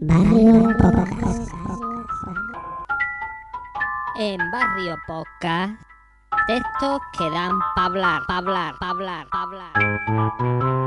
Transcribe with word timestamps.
Barrio 0.00 0.76
Podcast. 0.78 1.50
En 4.16 4.38
Barrio 4.52 4.96
Podcast, 5.08 5.74
textos 6.46 7.00
que 7.18 7.28
dan 7.30 7.58
pa' 7.74 7.86
hablar, 7.86 8.22
pa' 8.28 8.36
hablar, 8.36 8.74
pa' 8.78 8.90
hablar, 8.90 9.26
pa' 9.26 9.42
hablar. 9.42 10.77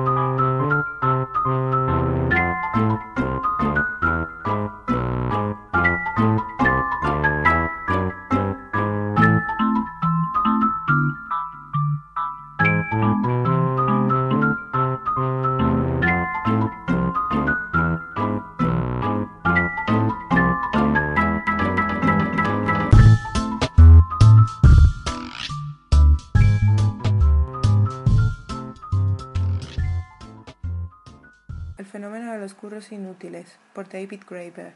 Inútiles, 32.89 33.59
por 33.73 33.89
David 33.89 34.21
Graeber, 34.27 34.73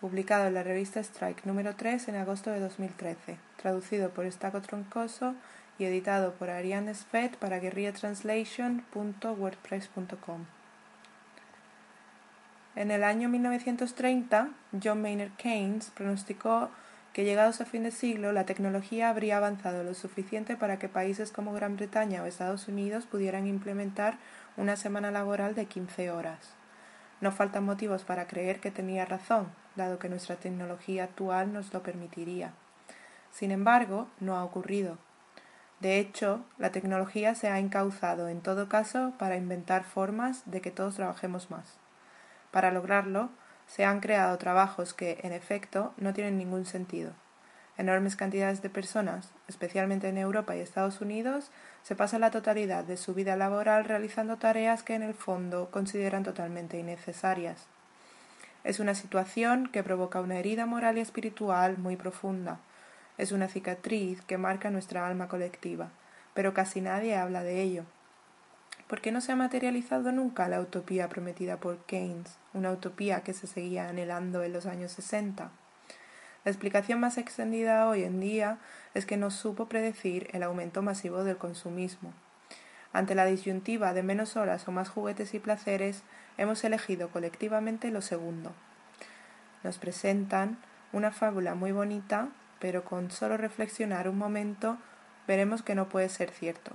publicado 0.00 0.46
en 0.46 0.54
la 0.54 0.62
revista 0.62 1.00
Strike 1.00 1.44
número 1.44 1.76
3 1.76 2.08
en 2.08 2.16
agosto 2.16 2.50
de 2.50 2.60
2013, 2.60 3.36
traducido 3.56 4.08
por 4.10 4.24
Estaco 4.26 4.62
Troncoso 4.62 5.34
y 5.78 5.84
editado 5.84 6.32
por 6.34 6.50
Ariane 6.50 6.92
Svet 6.94 7.36
para 7.36 7.60
guerrillatranslation.wordpress.com. 7.60 10.46
En 12.74 12.90
el 12.90 13.04
año 13.04 13.28
1930, 13.28 14.48
John 14.82 15.00
Maynard 15.00 15.36
Keynes 15.36 15.92
pronosticó 15.94 16.70
que 17.14 17.22
llegados 17.24 17.60
a 17.62 17.64
fin 17.64 17.84
de 17.84 17.90
siglo 17.90 18.32
la 18.32 18.44
tecnología 18.44 19.08
habría 19.08 19.38
avanzado 19.38 19.82
lo 19.82 19.94
suficiente 19.94 20.56
para 20.56 20.78
que 20.78 20.90
países 20.90 21.32
como 21.32 21.54
Gran 21.54 21.76
Bretaña 21.76 22.22
o 22.22 22.26
Estados 22.26 22.68
Unidos 22.68 23.06
pudieran 23.06 23.46
implementar 23.46 24.18
una 24.58 24.76
semana 24.76 25.10
laboral 25.10 25.54
de 25.54 25.64
15 25.64 26.10
horas. 26.10 26.54
No 27.20 27.32
faltan 27.32 27.64
motivos 27.64 28.04
para 28.04 28.26
creer 28.26 28.60
que 28.60 28.70
tenía 28.70 29.04
razón, 29.04 29.48
dado 29.74 29.98
que 29.98 30.08
nuestra 30.08 30.36
tecnología 30.36 31.04
actual 31.04 31.52
nos 31.52 31.72
lo 31.72 31.82
permitiría. 31.82 32.52
Sin 33.30 33.50
embargo, 33.50 34.08
no 34.20 34.36
ha 34.36 34.44
ocurrido. 34.44 34.98
De 35.80 35.98
hecho, 35.98 36.44
la 36.56 36.72
tecnología 36.72 37.34
se 37.34 37.48
ha 37.48 37.58
encauzado 37.58 38.28
en 38.28 38.40
todo 38.40 38.68
caso 38.68 39.12
para 39.18 39.36
inventar 39.36 39.84
formas 39.84 40.42
de 40.46 40.60
que 40.60 40.70
todos 40.70 40.94
trabajemos 40.94 41.50
más. 41.50 41.78
Para 42.50 42.70
lograrlo, 42.70 43.28
se 43.66 43.84
han 43.84 44.00
creado 44.00 44.38
trabajos 44.38 44.94
que, 44.94 45.18
en 45.22 45.32
efecto, 45.32 45.92
no 45.98 46.14
tienen 46.14 46.38
ningún 46.38 46.64
sentido. 46.64 47.12
Enormes 47.76 48.16
cantidades 48.16 48.62
de 48.62 48.70
personas, 48.70 49.32
especialmente 49.48 50.08
en 50.08 50.16
Europa 50.16 50.56
y 50.56 50.60
Estados 50.60 51.02
Unidos, 51.02 51.50
se 51.86 51.94
pasan 51.94 52.22
la 52.22 52.32
totalidad 52.32 52.82
de 52.82 52.96
su 52.96 53.14
vida 53.14 53.36
laboral 53.36 53.84
realizando 53.84 54.38
tareas 54.38 54.82
que 54.82 54.94
en 54.94 55.04
el 55.04 55.14
fondo 55.14 55.70
consideran 55.70 56.24
totalmente 56.24 56.80
innecesarias. 56.80 57.68
Es 58.64 58.80
una 58.80 58.96
situación 58.96 59.68
que 59.68 59.84
provoca 59.84 60.20
una 60.20 60.36
herida 60.36 60.66
moral 60.66 60.98
y 60.98 61.00
espiritual 61.00 61.78
muy 61.78 61.94
profunda. 61.94 62.58
Es 63.18 63.30
una 63.30 63.46
cicatriz 63.46 64.20
que 64.22 64.36
marca 64.36 64.68
nuestra 64.68 65.06
alma 65.06 65.28
colectiva, 65.28 65.90
pero 66.34 66.54
casi 66.54 66.80
nadie 66.80 67.14
habla 67.14 67.44
de 67.44 67.62
ello. 67.62 67.84
¿Por 68.88 69.00
qué 69.00 69.12
no 69.12 69.20
se 69.20 69.30
ha 69.30 69.36
materializado 69.36 70.10
nunca 70.10 70.48
la 70.48 70.60
utopía 70.60 71.08
prometida 71.08 71.58
por 71.58 71.78
Keynes, 71.84 72.36
una 72.52 72.72
utopía 72.72 73.20
que 73.20 73.32
se 73.32 73.46
seguía 73.46 73.88
anhelando 73.88 74.42
en 74.42 74.52
los 74.52 74.66
años 74.66 74.90
sesenta? 74.90 75.52
La 76.46 76.52
explicación 76.52 77.00
más 77.00 77.18
extendida 77.18 77.88
hoy 77.88 78.04
en 78.04 78.20
día 78.20 78.58
es 78.96 79.04
que 79.04 79.18
no 79.18 79.30
supo 79.30 79.68
predecir 79.68 80.28
el 80.32 80.42
aumento 80.42 80.80
masivo 80.80 81.22
del 81.22 81.36
consumismo. 81.36 82.14
Ante 82.94 83.14
la 83.14 83.26
disyuntiva 83.26 83.92
de 83.92 84.02
menos 84.02 84.36
horas 84.36 84.66
o 84.68 84.72
más 84.72 84.88
juguetes 84.88 85.34
y 85.34 85.38
placeres, 85.38 86.02
hemos 86.38 86.64
elegido 86.64 87.10
colectivamente 87.10 87.90
lo 87.90 88.00
segundo. 88.00 88.54
Nos 89.62 89.76
presentan 89.76 90.56
una 90.94 91.12
fábula 91.12 91.54
muy 91.54 91.72
bonita, 91.72 92.28
pero 92.58 92.84
con 92.84 93.10
solo 93.10 93.36
reflexionar 93.36 94.08
un 94.08 94.16
momento 94.16 94.78
veremos 95.28 95.62
que 95.62 95.74
no 95.74 95.90
puede 95.90 96.08
ser 96.08 96.30
cierto. 96.30 96.70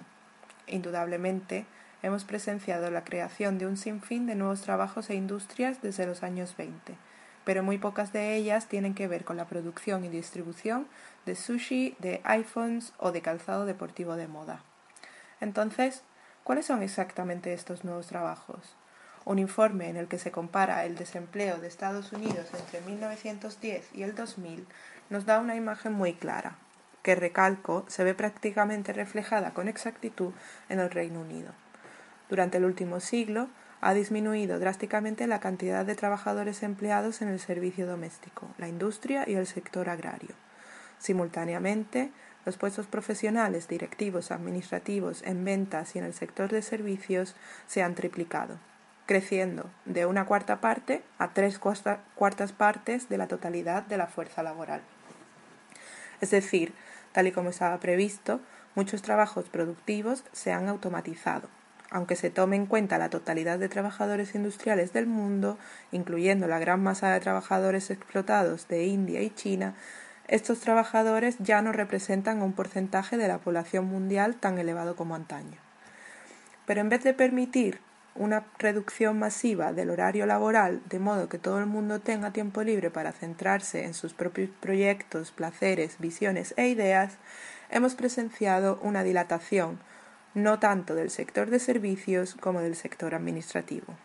Indudablemente, 0.67 1.65
hemos 2.03 2.23
presenciado 2.23 2.91
la 2.91 3.03
creación 3.03 3.57
de 3.57 3.65
un 3.65 3.77
sinfín 3.77 4.27
de 4.27 4.35
nuevos 4.35 4.61
trabajos 4.61 5.09
e 5.09 5.15
industrias 5.15 5.81
desde 5.81 6.05
los 6.05 6.21
años 6.21 6.55
20, 6.55 6.95
pero 7.43 7.63
muy 7.63 7.77
pocas 7.77 8.13
de 8.13 8.35
ellas 8.35 8.67
tienen 8.67 8.93
que 8.93 9.07
ver 9.07 9.25
con 9.25 9.37
la 9.37 9.45
producción 9.45 10.05
y 10.05 10.09
distribución 10.09 10.87
de 11.25 11.35
sushi, 11.35 11.95
de 11.99 12.21
iPhones 12.23 12.93
o 12.97 13.11
de 13.11 13.21
calzado 13.21 13.65
deportivo 13.65 14.15
de 14.15 14.27
moda. 14.27 14.61
Entonces, 15.39 16.03
¿cuáles 16.43 16.65
son 16.65 16.83
exactamente 16.83 17.53
estos 17.53 17.83
nuevos 17.83 18.07
trabajos? 18.07 18.75
Un 19.23 19.39
informe 19.39 19.89
en 19.89 19.97
el 19.97 20.07
que 20.07 20.17
se 20.17 20.31
compara 20.31 20.85
el 20.85 20.95
desempleo 20.95 21.57
de 21.57 21.67
Estados 21.67 22.11
Unidos 22.11 22.47
entre 22.57 22.81
1910 22.81 23.89
y 23.93 24.03
el 24.03 24.15
2000 24.15 24.67
nos 25.09 25.25
da 25.25 25.39
una 25.39 25.55
imagen 25.55 25.93
muy 25.93 26.13
clara, 26.13 26.55
que 27.03 27.15
recalco 27.15 27.85
se 27.87 28.03
ve 28.03 28.13
prácticamente 28.13 28.93
reflejada 28.93 29.53
con 29.53 29.67
exactitud 29.67 30.33
en 30.69 30.79
el 30.79 30.89
Reino 30.89 31.21
Unido. 31.21 31.51
Durante 32.29 32.57
el 32.57 32.65
último 32.65 32.99
siglo 32.99 33.49
ha 33.81 33.95
disminuido 33.95 34.59
drásticamente 34.59 35.25
la 35.25 35.39
cantidad 35.39 35.83
de 35.85 35.95
trabajadores 35.95 36.61
empleados 36.61 37.23
en 37.23 37.29
el 37.29 37.39
servicio 37.39 37.87
doméstico, 37.87 38.47
la 38.59 38.67
industria 38.67 39.27
y 39.27 39.33
el 39.33 39.47
sector 39.47 39.89
agrario. 39.89 40.35
Simultáneamente, 40.99 42.11
los 42.45 42.57
puestos 42.57 42.85
profesionales, 42.85 43.67
directivos, 43.67 44.29
administrativos, 44.29 45.23
en 45.23 45.43
ventas 45.43 45.95
y 45.95 45.99
en 45.99 46.05
el 46.05 46.13
sector 46.13 46.51
de 46.51 46.61
servicios 46.61 47.35
se 47.65 47.81
han 47.81 47.95
triplicado, 47.95 48.59
creciendo 49.07 49.69
de 49.85 50.05
una 50.05 50.25
cuarta 50.25 50.61
parte 50.61 51.01
a 51.17 51.33
tres 51.33 51.59
cuartas 51.59 52.51
partes 52.51 53.09
de 53.09 53.17
la 53.17 53.27
totalidad 53.27 53.81
de 53.83 53.97
la 53.97 54.05
fuerza 54.05 54.43
laboral. 54.43 54.81
Es 56.21 56.29
decir, 56.29 56.71
tal 57.13 57.25
y 57.25 57.31
como 57.31 57.49
estaba 57.49 57.79
previsto, 57.79 58.41
muchos 58.75 59.01
trabajos 59.01 59.49
productivos 59.49 60.23
se 60.33 60.51
han 60.51 60.67
automatizado, 60.67 61.49
aunque 61.91 62.15
se 62.15 62.29
tome 62.29 62.55
en 62.55 62.65
cuenta 62.65 62.97
la 62.97 63.09
totalidad 63.09 63.59
de 63.59 63.69
trabajadores 63.69 64.33
industriales 64.33 64.93
del 64.93 65.07
mundo, 65.07 65.59
incluyendo 65.91 66.47
la 66.47 66.57
gran 66.57 66.81
masa 66.81 67.11
de 67.11 67.19
trabajadores 67.19 67.91
explotados 67.91 68.67
de 68.69 68.85
India 68.85 69.21
y 69.21 69.29
China, 69.29 69.75
estos 70.27 70.61
trabajadores 70.61 71.35
ya 71.39 71.61
no 71.61 71.73
representan 71.73 72.41
un 72.41 72.53
porcentaje 72.53 73.17
de 73.17 73.27
la 73.27 73.39
población 73.39 73.85
mundial 73.85 74.35
tan 74.35 74.57
elevado 74.57 74.95
como 74.95 75.15
antaño. 75.15 75.57
Pero 76.65 76.79
en 76.79 76.87
vez 76.87 77.03
de 77.03 77.13
permitir 77.13 77.81
una 78.15 78.45
reducción 78.57 79.19
masiva 79.19 79.73
del 79.73 79.89
horario 79.89 80.25
laboral 80.25 80.81
de 80.89 80.99
modo 80.99 81.27
que 81.27 81.37
todo 81.37 81.59
el 81.59 81.65
mundo 81.65 81.99
tenga 81.99 82.31
tiempo 82.31 82.63
libre 82.63 82.89
para 82.89 83.11
centrarse 83.11 83.83
en 83.83 83.93
sus 83.93 84.13
propios 84.13 84.49
proyectos, 84.61 85.31
placeres, 85.31 85.97
visiones 85.99 86.53
e 86.55 86.69
ideas, 86.69 87.17
hemos 87.69 87.95
presenciado 87.95 88.79
una 88.81 89.03
dilatación 89.03 89.79
no 90.33 90.59
tanto 90.59 90.95
del 90.95 91.09
sector 91.09 91.49
de 91.49 91.59
servicios 91.59 92.35
como 92.35 92.61
del 92.61 92.75
sector 92.75 93.15
administrativo. 93.15 93.95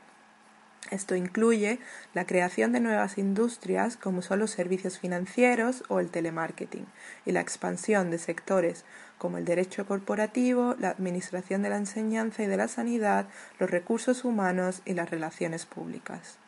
Esto 0.90 1.16
incluye 1.16 1.80
la 2.14 2.26
creación 2.26 2.72
de 2.72 2.78
nuevas 2.78 3.18
industrias 3.18 3.96
como 3.96 4.22
son 4.22 4.38
los 4.38 4.52
servicios 4.52 4.98
financieros 5.00 5.82
o 5.88 5.98
el 5.98 6.10
telemarketing 6.10 6.86
y 7.24 7.32
la 7.32 7.40
expansión 7.40 8.10
de 8.10 8.18
sectores 8.18 8.84
como 9.18 9.38
el 9.38 9.44
derecho 9.44 9.86
corporativo, 9.86 10.76
la 10.78 10.90
administración 10.90 11.62
de 11.62 11.70
la 11.70 11.76
enseñanza 11.76 12.44
y 12.44 12.46
de 12.46 12.56
la 12.56 12.68
sanidad, 12.68 13.26
los 13.58 13.70
recursos 13.70 14.24
humanos 14.24 14.82
y 14.84 14.94
las 14.94 15.10
relaciones 15.10 15.66
públicas. 15.66 16.38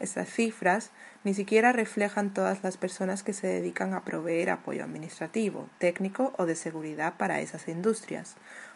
Estas 0.00 0.28
cifras 0.28 0.90
ni 1.22 1.34
siquiera 1.34 1.72
reflejan 1.72 2.34
todas 2.34 2.64
las 2.64 2.76
personas 2.76 3.22
que 3.22 3.32
se 3.32 3.46
dedican 3.46 3.94
a 3.94 4.04
proveer 4.04 4.50
apoyo 4.50 4.82
administrativo, 4.82 5.68
técnico 5.78 6.32
o 6.36 6.46
de 6.46 6.56
seguridad 6.56 7.14
para 7.16 7.40
esas 7.40 7.68
industrias, 7.68 8.34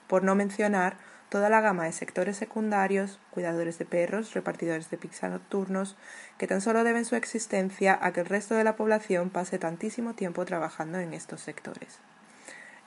por 0.08 0.24
no 0.24 0.34
mencionar 0.34 0.96
toda 1.28 1.50
la 1.50 1.60
gama 1.60 1.84
de 1.84 1.92
sectores 1.92 2.36
secundarios, 2.36 3.20
cuidadores 3.30 3.78
de 3.78 3.84
perros, 3.84 4.32
repartidores 4.32 4.90
de 4.90 4.96
pizza 4.96 5.28
nocturnos, 5.28 5.96
que 6.38 6.46
tan 6.46 6.60
solo 6.60 6.84
deben 6.84 7.04
su 7.04 7.16
existencia 7.16 7.98
a 8.00 8.12
que 8.12 8.20
el 8.20 8.26
resto 8.26 8.54
de 8.54 8.64
la 8.64 8.76
población 8.76 9.30
pase 9.30 9.58
tantísimo 9.58 10.14
tiempo 10.14 10.44
trabajando 10.44 10.98
en 10.98 11.12
estos 11.12 11.42
sectores. 11.42 11.98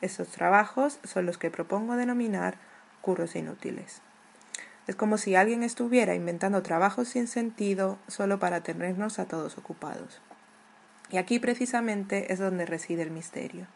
Estos 0.01 0.29
trabajos 0.29 0.99
son 1.03 1.27
los 1.27 1.37
que 1.37 1.51
propongo 1.51 1.95
denominar 1.95 2.55
curros 3.01 3.35
inútiles. 3.35 4.01
Es 4.87 4.95
como 4.95 5.19
si 5.19 5.35
alguien 5.35 5.61
estuviera 5.61 6.15
inventando 6.15 6.63
trabajos 6.63 7.07
sin 7.07 7.27
sentido 7.27 7.99
solo 8.07 8.39
para 8.39 8.61
tenernos 8.61 9.19
a 9.19 9.25
todos 9.25 9.57
ocupados. 9.59 10.21
Y 11.11 11.17
aquí 11.17 11.39
precisamente 11.39 12.33
es 12.33 12.39
donde 12.39 12.65
reside 12.65 13.03
el 13.03 13.11
misterio. 13.11 13.67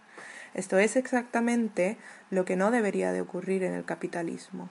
Esto 0.55 0.79
es 0.79 0.95
exactamente 0.95 1.97
lo 2.31 2.45
que 2.45 2.55
no 2.55 2.71
debería 2.71 3.11
de 3.11 3.21
ocurrir 3.21 3.63
en 3.63 3.73
el 3.73 3.83
capitalismo. 3.83 4.69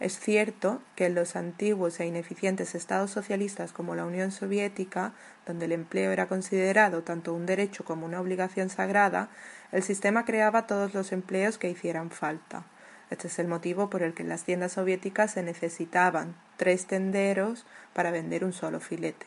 Es 0.00 0.18
cierto 0.18 0.82
que 0.96 1.06
en 1.06 1.14
los 1.14 1.36
antiguos 1.36 2.00
e 2.00 2.06
ineficientes 2.06 2.74
estados 2.74 3.10
socialistas 3.10 3.72
como 3.72 3.94
la 3.94 4.06
Unión 4.06 4.32
Soviética, 4.32 5.12
donde 5.46 5.66
el 5.66 5.72
empleo 5.72 6.10
era 6.10 6.26
considerado 6.26 7.02
tanto 7.02 7.32
un 7.32 7.46
derecho 7.46 7.84
como 7.84 8.06
una 8.06 8.20
obligación 8.20 8.70
sagrada, 8.70 9.28
el 9.72 9.82
sistema 9.82 10.24
creaba 10.24 10.66
todos 10.66 10.94
los 10.94 11.12
empleos 11.12 11.58
que 11.58 11.70
hicieran 11.70 12.10
falta. 12.10 12.64
Este 13.10 13.28
es 13.28 13.38
el 13.38 13.46
motivo 13.46 13.90
por 13.90 14.02
el 14.02 14.14
que 14.14 14.22
en 14.22 14.30
las 14.30 14.44
tiendas 14.44 14.72
soviéticas 14.72 15.32
se 15.32 15.42
necesitaban 15.42 16.34
tres 16.56 16.86
tenderos 16.86 17.66
para 17.92 18.10
vender 18.10 18.42
un 18.44 18.54
solo 18.54 18.80
filete. 18.80 19.26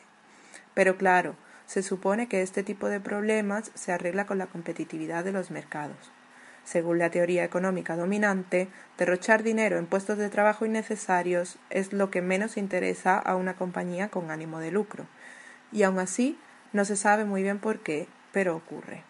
Pero 0.74 0.96
claro, 0.96 1.36
se 1.68 1.82
supone 1.82 2.28
que 2.28 2.40
este 2.40 2.62
tipo 2.62 2.88
de 2.88 2.98
problemas 2.98 3.70
se 3.74 3.92
arregla 3.92 4.24
con 4.24 4.38
la 4.38 4.46
competitividad 4.46 5.22
de 5.22 5.32
los 5.32 5.50
mercados. 5.50 6.10
Según 6.64 6.98
la 6.98 7.10
teoría 7.10 7.44
económica 7.44 7.94
dominante, 7.94 8.68
derrochar 8.96 9.42
dinero 9.42 9.76
en 9.76 9.84
puestos 9.86 10.16
de 10.16 10.30
trabajo 10.30 10.64
innecesarios 10.64 11.58
es 11.68 11.92
lo 11.92 12.10
que 12.10 12.22
menos 12.22 12.56
interesa 12.56 13.18
a 13.18 13.36
una 13.36 13.54
compañía 13.54 14.08
con 14.08 14.30
ánimo 14.30 14.60
de 14.60 14.70
lucro. 14.70 15.06
Y 15.70 15.82
aun 15.82 15.98
así, 15.98 16.38
no 16.72 16.86
se 16.86 16.96
sabe 16.96 17.26
muy 17.26 17.42
bien 17.42 17.58
por 17.58 17.80
qué, 17.80 18.08
pero 18.32 18.56
ocurre. 18.56 19.04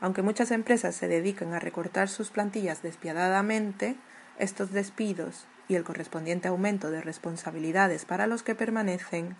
Aunque 0.00 0.20
muchas 0.20 0.50
empresas 0.50 0.94
se 0.94 1.08
dedican 1.08 1.54
a 1.54 1.58
recortar 1.58 2.10
sus 2.10 2.28
plantillas 2.28 2.82
despiadadamente, 2.82 3.96
estos 4.38 4.72
despidos 4.72 5.46
y 5.68 5.74
el 5.74 5.84
correspondiente 5.84 6.48
aumento 6.48 6.90
de 6.90 7.00
responsabilidades 7.00 8.04
para 8.04 8.26
los 8.26 8.42
que 8.42 8.54
permanecen 8.54 9.36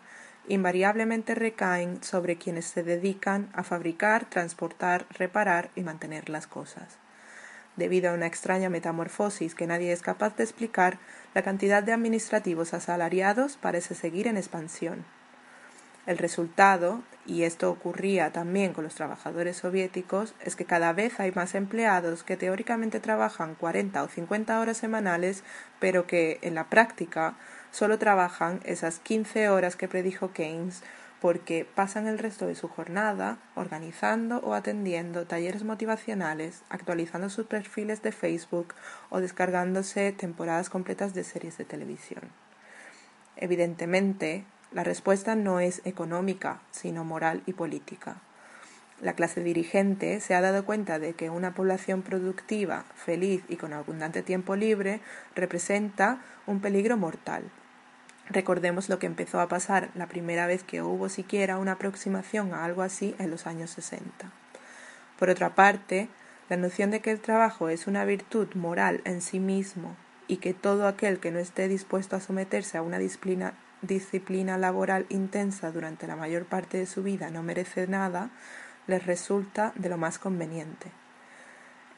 invariablemente 0.48 1.34
recaen 1.34 2.02
sobre 2.02 2.36
quienes 2.36 2.64
se 2.66 2.82
dedican 2.82 3.50
a 3.52 3.62
fabricar, 3.62 4.24
transportar, 4.24 5.06
reparar 5.10 5.70
y 5.76 5.82
mantener 5.82 6.28
las 6.28 6.46
cosas. 6.46 6.98
Debido 7.76 8.10
a 8.10 8.14
una 8.14 8.26
extraña 8.26 8.70
metamorfosis 8.70 9.54
que 9.54 9.68
nadie 9.68 9.92
es 9.92 10.02
capaz 10.02 10.36
de 10.36 10.42
explicar, 10.42 10.98
la 11.34 11.42
cantidad 11.42 11.82
de 11.82 11.92
administrativos 11.92 12.74
asalariados 12.74 13.56
parece 13.56 13.94
seguir 13.94 14.26
en 14.26 14.36
expansión. 14.36 15.04
El 16.08 16.16
resultado, 16.16 17.02
y 17.26 17.42
esto 17.42 17.70
ocurría 17.70 18.32
también 18.32 18.72
con 18.72 18.82
los 18.82 18.94
trabajadores 18.94 19.58
soviéticos, 19.58 20.34
es 20.42 20.56
que 20.56 20.64
cada 20.64 20.94
vez 20.94 21.20
hay 21.20 21.32
más 21.32 21.54
empleados 21.54 22.24
que 22.24 22.38
teóricamente 22.38 22.98
trabajan 22.98 23.54
40 23.54 24.02
o 24.02 24.08
50 24.08 24.58
horas 24.58 24.78
semanales, 24.78 25.44
pero 25.78 26.06
que 26.06 26.38
en 26.40 26.54
la 26.54 26.64
práctica 26.70 27.36
solo 27.70 27.98
trabajan 27.98 28.60
esas 28.64 28.98
15 28.98 29.48
horas 29.48 29.76
que 29.76 29.88
predijo 29.88 30.32
Keynes 30.32 30.82
porque 31.20 31.66
pasan 31.74 32.06
el 32.06 32.18
resto 32.18 32.46
de 32.46 32.54
su 32.54 32.68
jornada 32.68 33.38
organizando 33.56 34.38
o 34.38 34.54
atendiendo 34.54 35.26
talleres 35.26 35.64
motivacionales, 35.64 36.62
actualizando 36.68 37.28
sus 37.28 37.46
perfiles 37.46 38.02
de 38.02 38.12
Facebook 38.12 38.74
o 39.10 39.20
descargándose 39.20 40.12
temporadas 40.12 40.70
completas 40.70 41.14
de 41.14 41.24
series 41.24 41.58
de 41.58 41.64
televisión. 41.64 42.22
Evidentemente, 43.36 44.44
la 44.72 44.84
respuesta 44.84 45.34
no 45.34 45.60
es 45.60 45.80
económica, 45.84 46.60
sino 46.70 47.04
moral 47.04 47.42
y 47.46 47.52
política. 47.52 48.16
La 49.00 49.14
clase 49.14 49.42
dirigente 49.42 50.20
se 50.20 50.34
ha 50.34 50.40
dado 50.40 50.64
cuenta 50.64 50.98
de 50.98 51.14
que 51.14 51.30
una 51.30 51.54
población 51.54 52.02
productiva, 52.02 52.84
feliz 52.96 53.44
y 53.48 53.56
con 53.56 53.72
abundante 53.72 54.22
tiempo 54.22 54.56
libre 54.56 55.00
representa 55.36 56.20
un 56.46 56.60
peligro 56.60 56.96
mortal. 56.96 57.44
Recordemos 58.30 58.88
lo 58.88 58.98
que 58.98 59.06
empezó 59.06 59.40
a 59.40 59.48
pasar 59.48 59.90
la 59.94 60.06
primera 60.06 60.46
vez 60.46 60.62
que 60.62 60.82
hubo 60.82 61.08
siquiera 61.08 61.58
una 61.58 61.72
aproximación 61.72 62.52
a 62.52 62.64
algo 62.64 62.82
así 62.82 63.14
en 63.18 63.30
los 63.30 63.46
años 63.46 63.70
60. 63.70 64.30
Por 65.18 65.30
otra 65.30 65.54
parte, 65.54 66.08
la 66.48 66.56
noción 66.56 66.90
de 66.90 67.00
que 67.00 67.10
el 67.10 67.20
trabajo 67.20 67.68
es 67.68 67.86
una 67.86 68.04
virtud 68.04 68.48
moral 68.54 69.00
en 69.04 69.22
sí 69.22 69.40
mismo 69.40 69.96
y 70.26 70.38
que 70.38 70.52
todo 70.52 70.86
aquel 70.86 71.20
que 71.20 71.30
no 71.30 71.38
esté 71.38 71.68
dispuesto 71.68 72.16
a 72.16 72.20
someterse 72.20 72.76
a 72.76 72.82
una 72.82 72.98
disciplina 72.98 73.54
disciplina 73.80 74.58
laboral 74.58 75.06
intensa 75.08 75.70
durante 75.70 76.06
la 76.06 76.16
mayor 76.16 76.46
parte 76.46 76.78
de 76.78 76.86
su 76.86 77.02
vida 77.02 77.30
no 77.30 77.42
merece 77.42 77.86
nada, 77.86 78.30
les 78.86 79.06
resulta 79.06 79.72
de 79.76 79.88
lo 79.88 79.98
más 79.98 80.18
conveniente. 80.18 80.90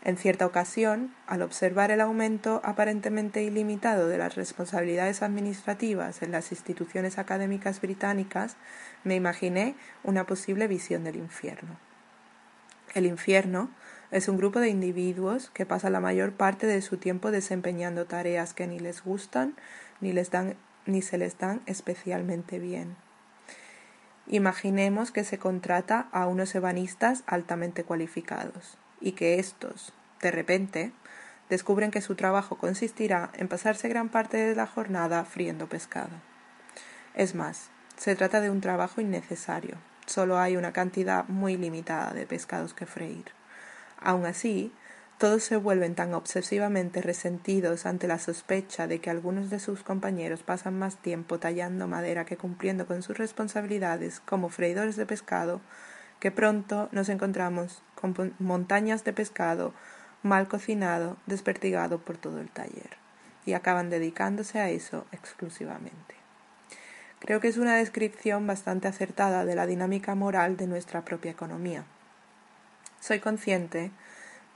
En 0.03 0.17
cierta 0.17 0.47
ocasión, 0.47 1.15
al 1.27 1.43
observar 1.43 1.91
el 1.91 2.01
aumento 2.01 2.63
aparentemente 2.65 3.43
ilimitado 3.43 4.09
de 4.09 4.17
las 4.17 4.35
responsabilidades 4.35 5.23
administrativas 5.23 6.23
en 6.23 6.33
las 6.33 6.53
instituciones 6.53 7.19
académicas 7.19 7.83
británicas, 7.83 8.57
me 9.05 9.15
imaginé 9.15 9.75
una 10.03 10.25
posible 10.25 10.69
visión 10.69 11.05
del 11.05 11.17
infierno. 11.17 11.77
El 12.95 13.05
infierno 13.05 13.71
es 14.11 14.29
un 14.29 14.39
grupo 14.39 14.59
de 14.59 14.71
individuos 14.71 15.51
que 15.51 15.67
pasa 15.67 15.91
la 15.91 16.01
mayor 16.01 16.33
parte 16.33 16.67
de 16.67 16.81
su 16.81 16.97
tiempo 16.97 17.31
desempeñando 17.31 18.07
tareas 18.07 18.55
que 18.55 18.67
ni 18.67 18.79
les 18.79 19.05
gustan 19.05 19.55
ni 20.01 20.13
les 20.13 20.31
dan 20.31 20.57
ni 20.87 21.03
se 21.03 21.19
les 21.19 21.39
dan 21.39 21.61
especialmente 21.67 22.59
bien. 22.59 22.97
Imaginemos 24.27 25.11
que 25.11 25.25
se 25.25 25.39
contrata 25.39 26.09
a 26.11 26.27
unos 26.27 26.55
ebanistas 26.55 27.23
altamente 27.27 27.85
cualificados 27.85 28.79
y 29.01 29.13
que 29.13 29.39
éstos, 29.39 29.93
de 30.21 30.31
repente, 30.31 30.93
descubren 31.49 31.91
que 31.91 32.01
su 32.01 32.15
trabajo 32.15 32.57
consistirá 32.57 33.31
en 33.35 33.49
pasarse 33.49 33.89
gran 33.89 34.09
parte 34.09 34.37
de 34.37 34.55
la 34.55 34.67
jornada 34.67 35.25
friendo 35.25 35.69
pescado. 35.69 36.11
Es 37.15 37.35
más, 37.35 37.71
se 37.97 38.15
trata 38.17 38.41
de 38.41 38.51
un 38.51 38.61
trabajo 38.61 39.01
innecesario. 39.01 39.77
Solo 40.07 40.39
hay 40.39 40.57
una 40.57 40.73
cantidad 40.73 41.27
muy 41.29 41.57
limitada 41.57 42.13
de 42.13 42.27
pescados 42.27 42.73
que 42.73 42.87
freír. 42.87 43.27
Aun 44.01 44.27
así, 44.27 44.73
todos 45.19 45.43
se 45.43 45.57
vuelven 45.57 45.95
tan 45.95 46.15
obsesivamente 46.15 47.03
resentidos 47.03 47.85
ante 47.85 48.09
la 48.09 48.19
sospecha 48.19 48.87
de 48.87 49.03
que 49.03 49.11
algunos 49.11 49.51
de 49.51 49.61
sus 49.61 49.83
compañeros 49.83 50.43
pasan 50.43 50.79
más 50.79 50.97
tiempo 50.97 51.39
tallando 51.39 51.87
madera 51.87 52.25
que 52.25 52.39
cumpliendo 52.39 52.87
con 52.87 53.03
sus 53.03 53.19
responsabilidades 53.19 54.21
como 54.21 54.49
freidores 54.49 54.97
de 54.97 55.05
pescado, 55.05 55.61
que 56.21 56.31
pronto 56.31 56.89
nos 56.93 57.09
encontramos 57.09 57.83
con 57.95 58.35
montañas 58.39 59.05
de 59.05 59.13
pescado 59.13 59.73
mal 60.23 60.49
cocinado, 60.49 61.17
despertigado 61.27 61.99
por 61.99 62.19
todo 62.19 62.41
el 62.41 62.51
taller, 62.51 62.99
y 63.47 63.55
acaban 63.55 63.89
dedicándose 63.89 64.61
a 64.61 64.69
eso 64.69 65.07
exclusivamente. 65.13 66.15
Creo 67.21 67.41
que 67.41 67.49
es 67.49 67.57
una 67.57 67.77
descripción 67.77 68.47
bastante 68.47 68.89
acertada 68.89 69.45
de 69.45 69.55
la 69.55 69.67
dinámica 69.67 70.15
moral 70.15 70.57
de 70.57 70.67
nuestra 70.67 71.05
propia 71.05 71.31
economía. 71.31 71.85
Soy 73.01 73.21
consciente 73.21 73.91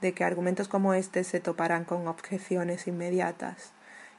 de 0.01 0.13
que 0.13 0.23
argumentos 0.23 0.67
como 0.67 0.93
este 0.93 1.23
se 1.23 1.39
toparán 1.39 1.83
con 1.83 2.07
objeciones 2.07 2.87
inmediatas. 2.87 3.71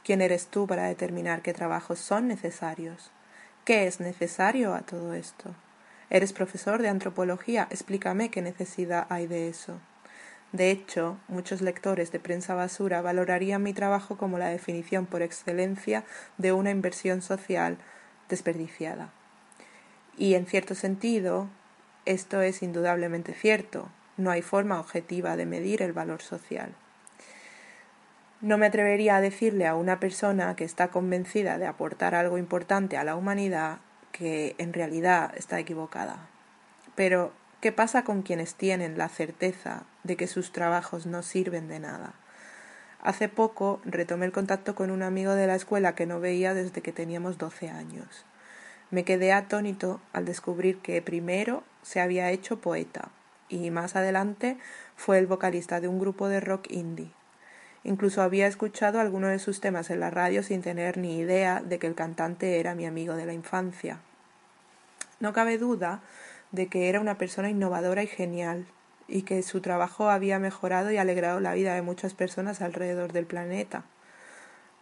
¿Quién 0.05 0.21
eres 0.21 0.47
tú 0.49 0.67
para 0.67 0.85
determinar 0.85 1.43
qué 1.43 1.53
trabajos 1.53 1.99
son 1.99 2.29
necesarios? 2.29 3.11
¿Qué 3.65 3.87
es 3.87 4.01
necesario 4.01 4.75
a 4.75 4.83
todo 4.83 5.15
esto? 5.15 5.55
Eres 6.09 6.33
profesor 6.33 6.83
de 6.83 6.89
antropología, 6.89 7.67
explícame 7.71 8.31
qué 8.31 8.41
necesidad 8.41 9.07
hay 9.11 9.27
de 9.27 9.49
eso. 9.49 9.81
De 10.53 10.71
hecho, 10.71 11.19
muchos 11.27 11.61
lectores 11.61 12.13
de 12.13 12.21
prensa 12.21 12.55
basura 12.55 13.03
valorarían 13.03 13.63
mi 13.63 13.73
trabajo 13.73 14.17
como 14.17 14.39
la 14.39 14.49
definición 14.49 15.07
por 15.07 15.23
excelencia 15.23 16.05
de 16.39 16.53
una 16.53 16.71
inversión 16.71 17.23
social 17.23 17.79
desperdiciada. 18.29 19.11
Y 20.17 20.35
en 20.35 20.47
cierto 20.47 20.75
sentido, 20.75 21.49
esto 22.05 22.41
es 22.41 22.63
indudablemente 22.63 23.35
cierto. 23.35 23.91
No 24.17 24.31
hay 24.31 24.41
forma 24.41 24.81
objetiva 24.81 25.37
de 25.37 25.45
medir 25.45 25.83
el 25.83 25.93
valor 25.93 26.23
social. 26.23 26.75
No 28.41 28.59
me 28.59 28.67
atrevería 28.67 29.17
a 29.17 29.21
decirle 29.21 29.67
a 29.67 29.75
una 29.75 29.99
persona 29.99 30.55
que 30.57 30.65
está 30.65 30.89
convencida 30.89 31.59
de 31.59 31.67
aportar 31.67 32.15
algo 32.15 32.39
importante 32.39 32.97
a 32.97 33.05
la 33.05 33.17
humanidad 33.17 33.79
que 34.17 34.55
en 34.59 34.73
realidad 34.73 35.33
está 35.37 35.59
equivocada. 35.59 36.29
Pero, 36.95 37.33
¿qué 37.61 37.71
pasa 37.73 38.03
con 38.03 38.23
quienes 38.23 38.55
tienen 38.55 38.97
la 38.97 39.09
certeza 39.09 39.85
de 40.05 40.17
que 40.17 40.27
sus 40.27 40.53
trabajos 40.53 41.05
no 41.05 41.23
sirven 41.23 41.69
de 41.69 41.81
nada? 41.81 42.15
Hace 43.03 43.29
poco 43.29 43.81
retomé 43.85 44.25
el 44.27 44.33
contacto 44.33 44.75
con 44.75 44.91
un 44.91 45.03
amigo 45.03 45.35
de 45.35 45.47
la 45.47 45.55
escuela 45.55 45.95
que 45.95 46.07
no 46.07 46.19
veía 46.19 46.55
desde 46.55 46.81
que 46.81 46.93
teníamos 46.93 47.37
doce 47.37 47.69
años. 47.69 48.25
Me 48.91 49.05
quedé 49.05 49.33
atónito 49.33 50.01
al 50.13 50.25
descubrir 50.25 50.79
que 50.79 51.03
primero 51.03 51.63
se 51.83 52.01
había 52.01 52.31
hecho 52.31 52.61
poeta 52.61 53.11
y 53.49 53.71
más 53.71 53.97
adelante 53.97 54.57
fue 54.97 55.19
el 55.19 55.27
vocalista 55.27 55.81
de 55.81 55.89
un 55.89 55.99
grupo 55.99 56.29
de 56.29 56.41
rock 56.41 56.71
indie. 56.71 57.13
Incluso 57.85 58.23
había 58.23 58.47
escuchado 58.47 58.99
algunos 58.99 59.31
de 59.31 59.39
sus 59.39 59.61
temas 59.61 59.91
en 59.91 60.01
la 60.01 60.11
radio 60.11 60.43
sin 60.43 60.63
tener 60.63 60.97
ni 60.97 61.19
idea 61.19 61.61
de 61.61 61.79
que 61.79 61.87
el 61.87 61.95
cantante 61.95 62.59
era 62.59 62.75
mi 62.75 62.87
amigo 62.87 63.15
de 63.15 63.27
la 63.27 63.33
infancia. 63.33 64.01
No 65.19 65.33
cabe 65.33 65.59
duda 65.59 66.03
de 66.53 66.69
que 66.69 66.89
era 66.89 67.01
una 67.01 67.19
persona 67.19 67.51
innovadora 67.51 68.03
y 68.03 68.07
genial, 68.07 68.67
y 69.09 69.23
que 69.23 69.43
su 69.43 69.61
trabajo 69.61 70.11
había 70.11 70.39
mejorado 70.39 70.91
y 70.91 70.97
alegrado 70.97 71.41
la 71.41 71.55
vida 71.55 71.75
de 71.75 71.83
muchas 71.83 72.15
personas 72.15 72.61
alrededor 72.61 73.13
del 73.13 73.27
planeta. 73.27 73.85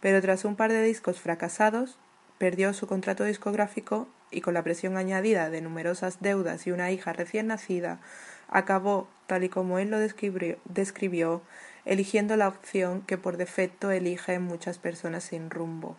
Pero 0.00 0.20
tras 0.20 0.44
un 0.44 0.56
par 0.56 0.70
de 0.70 0.82
discos 0.82 1.20
fracasados, 1.20 1.98
perdió 2.38 2.72
su 2.74 2.86
contrato 2.86 3.24
discográfico 3.24 4.08
y 4.30 4.40
con 4.40 4.54
la 4.54 4.62
presión 4.62 4.96
añadida 4.96 5.50
de 5.50 5.60
numerosas 5.60 6.20
deudas 6.20 6.66
y 6.66 6.72
una 6.72 6.90
hija 6.90 7.12
recién 7.12 7.46
nacida, 7.46 8.00
acabó, 8.48 9.08
tal 9.26 9.44
y 9.44 9.48
como 9.48 9.78
él 9.78 9.90
lo 9.90 9.98
describió, 9.98 11.42
eligiendo 11.84 12.36
la 12.36 12.48
opción 12.48 13.02
que 13.02 13.18
por 13.18 13.36
defecto 13.36 13.90
eligen 13.90 14.42
muchas 14.42 14.78
personas 14.78 15.24
sin 15.24 15.50
rumbo, 15.50 15.96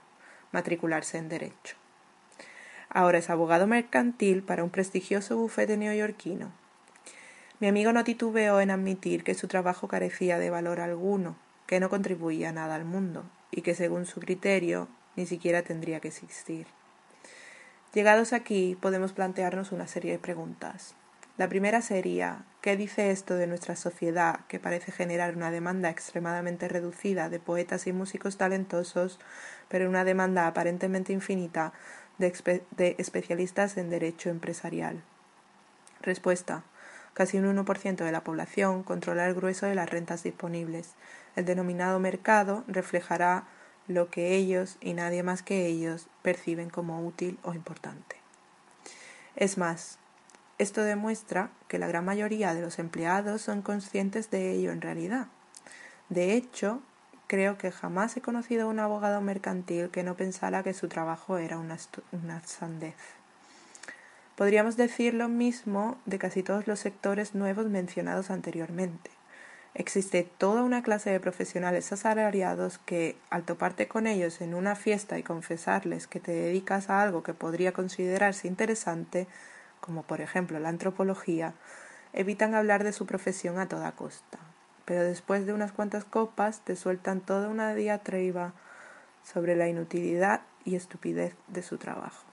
matricularse 0.51 1.17
en 1.17 1.29
derecho. 1.29 1.77
Ahora 2.95 3.17
es 3.17 3.29
abogado 3.29 3.67
mercantil 3.67 4.41
para 4.41 4.63
un 4.63 4.69
prestigioso 4.69 5.35
bufete 5.35 5.75
neoyorquino. 5.75 6.53
Mi 7.59 7.67
amigo 7.67 7.91
no 7.91 8.05
titubeó 8.05 8.61
en 8.61 8.71
admitir 8.71 9.25
que 9.25 9.33
su 9.33 9.49
trabajo 9.49 9.89
carecía 9.89 10.39
de 10.39 10.49
valor 10.49 10.79
alguno, 10.79 11.35
que 11.67 11.81
no 11.81 11.89
contribuía 11.89 12.53
nada 12.53 12.75
al 12.75 12.85
mundo 12.85 13.25
y 13.51 13.63
que 13.63 13.75
según 13.75 14.05
su 14.05 14.21
criterio 14.21 14.87
ni 15.17 15.25
siquiera 15.25 15.61
tendría 15.61 15.99
que 15.99 16.07
existir. 16.07 16.67
Llegados 17.93 18.31
aquí 18.31 18.77
podemos 18.79 19.11
plantearnos 19.11 19.73
una 19.73 19.87
serie 19.87 20.13
de 20.13 20.19
preguntas. 20.19 20.95
La 21.37 21.49
primera 21.49 21.81
sería, 21.81 22.45
¿qué 22.61 22.77
dice 22.77 23.11
esto 23.11 23.35
de 23.35 23.45
nuestra 23.45 23.75
sociedad 23.75 24.39
que 24.47 24.57
parece 24.57 24.93
generar 24.93 25.35
una 25.35 25.51
demanda 25.51 25.89
extremadamente 25.89 26.69
reducida 26.69 27.27
de 27.27 27.41
poetas 27.41 27.87
y 27.87 27.91
músicos 27.91 28.37
talentosos, 28.37 29.19
pero 29.67 29.89
una 29.89 30.05
demanda 30.05 30.47
aparentemente 30.47 31.11
infinita 31.11 31.73
de, 32.17 32.95
especialistas 32.97 33.77
en 33.77 33.89
derecho 33.89 34.29
empresarial? 34.29 35.03
Respuesta. 36.01 36.63
Casi 37.13 37.37
un 37.37 37.45
1% 37.45 38.03
de 38.03 38.11
la 38.11 38.23
población 38.23 38.83
controla 38.83 39.25
el 39.27 39.35
grueso 39.35 39.65
de 39.65 39.75
las 39.75 39.89
rentas 39.89 40.23
disponibles. 40.23 40.95
El 41.35 41.45
denominado 41.45 41.99
mercado 41.99 42.63
reflejará 42.67 43.45
lo 43.87 44.09
que 44.09 44.35
ellos 44.35 44.77
y 44.81 44.93
nadie 44.93 45.23
más 45.23 45.41
que 45.41 45.65
ellos 45.65 46.07
perciben 46.21 46.69
como 46.69 47.05
útil 47.05 47.39
o 47.43 47.53
importante. 47.53 48.17
Es 49.35 49.57
más, 49.57 49.97
esto 50.57 50.83
demuestra 50.83 51.51
que 51.67 51.79
la 51.79 51.87
gran 51.87 52.05
mayoría 52.05 52.53
de 52.53 52.61
los 52.61 52.79
empleados 52.79 53.41
son 53.41 53.61
conscientes 53.61 54.31
de 54.31 54.51
ello 54.51 54.71
en 54.71 54.81
realidad. 54.81 55.27
De 56.09 56.33
hecho, 56.33 56.81
creo 57.27 57.57
que 57.57 57.71
jamás 57.71 58.15
he 58.17 58.21
conocido 58.21 58.65
a 58.65 58.69
un 58.69 58.79
abogado 58.79 59.21
mercantil 59.21 59.89
que 59.89 60.03
no 60.03 60.15
pensara 60.15 60.63
que 60.63 60.73
su 60.73 60.87
trabajo 60.87 61.37
era 61.37 61.57
una, 61.57 61.77
una 62.11 62.41
sandez. 62.41 62.95
Podríamos 64.35 64.75
decir 64.75 65.13
lo 65.13 65.29
mismo 65.29 65.97
de 66.05 66.19
casi 66.19 66.43
todos 66.43 66.67
los 66.67 66.79
sectores 66.79 67.35
nuevos 67.35 67.67
mencionados 67.67 68.29
anteriormente. 68.29 69.09
Existe 69.73 70.23
toda 70.23 70.63
una 70.63 70.83
clase 70.83 71.09
de 71.09 71.19
profesionales 71.19 71.91
asalariados 71.91 72.77
que, 72.79 73.17
al 73.29 73.43
toparte 73.43 73.87
con 73.87 74.07
ellos 74.07 74.39
en 74.39 74.53
una 74.53 74.75
fiesta 74.75 75.17
y 75.19 75.23
confesarles 75.23 76.07
que 76.07 76.21
te 76.21 76.31
dedicas 76.31 76.89
a 76.89 77.01
algo 77.01 77.23
que 77.23 77.33
podría 77.33 77.73
considerarse 77.73 78.47
interesante, 78.47 79.27
como 79.81 80.03
por 80.03 80.21
ejemplo 80.21 80.59
la 80.59 80.69
antropología, 80.69 81.53
evitan 82.13 82.55
hablar 82.55 82.85
de 82.85 82.93
su 82.93 83.05
profesión 83.05 83.59
a 83.59 83.67
toda 83.67 83.91
costa. 83.91 84.39
Pero 84.85 85.03
después 85.03 85.45
de 85.45 85.53
unas 85.53 85.71
cuantas 85.71 86.05
copas 86.05 86.61
te 86.61 86.75
sueltan 86.75 87.21
toda 87.21 87.49
una 87.49 87.73
diatriba 87.73 88.53
sobre 89.23 89.55
la 89.55 89.67
inutilidad 89.67 90.41
y 90.63 90.75
estupidez 90.75 91.35
de 91.47 91.63
su 91.63 91.77
trabajo. 91.77 92.23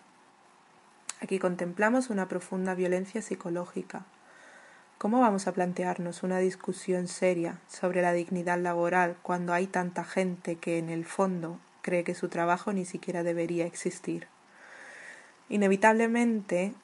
Aquí 1.21 1.39
contemplamos 1.39 2.11
una 2.11 2.29
profunda 2.29 2.75
violencia 2.75 3.23
psicológica. 3.23 4.05
¿Cómo 4.99 5.21
vamos 5.21 5.47
a 5.47 5.53
plantearnos 5.53 6.23
una 6.23 6.39
discusión 6.39 7.09
seria 7.09 7.59
sobre 7.69 8.03
la 8.03 8.13
dignidad 8.13 8.59
laboral 8.59 9.17
cuando 9.23 9.53
hay 9.53 9.67
tanta 9.67 10.05
gente 10.05 10.57
que 10.57 10.79
en 10.79 10.91
el 10.91 11.05
fondo 11.05 11.59
cree 11.81 12.05
que 12.05 12.15
su 12.15 12.29
trabajo 12.29 12.73
ni 12.73 12.85
siquiera 12.85 13.23
debería 13.23 13.67
existir? 13.67 14.29
Inevitablemente, 15.49 16.75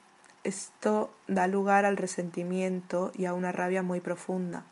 esto 0.43 1.13
da 1.27 1.47
lugar 1.47 1.85
al 1.85 1.97
resentimiento 1.97 3.11
y 3.15 3.25
a 3.25 3.33
una 3.33 3.51
rabia 3.51 3.83
muy 3.83 3.99
profunda. 3.99 4.63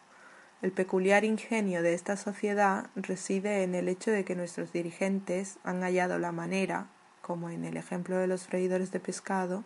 El 0.61 0.71
peculiar 0.71 1.23
ingenio 1.23 1.83
de 1.83 1.93
esta 1.93 2.17
sociedad 2.17 2.87
reside 2.95 3.61
en 3.61 3.75
el 3.75 3.87
hecho 3.87 4.09
de 4.09 4.25
que 4.25 4.35
nuestros 4.35 4.73
dirigentes 4.73 5.59
han 5.63 5.81
hallado 5.81 6.17
la 6.17 6.31
manera, 6.31 6.87
como 7.21 7.51
en 7.51 7.63
el 7.63 7.77
ejemplo 7.77 8.17
de 8.17 8.25
los 8.25 8.47
freidores 8.47 8.91
de 8.91 8.99
pescado, 8.99 9.63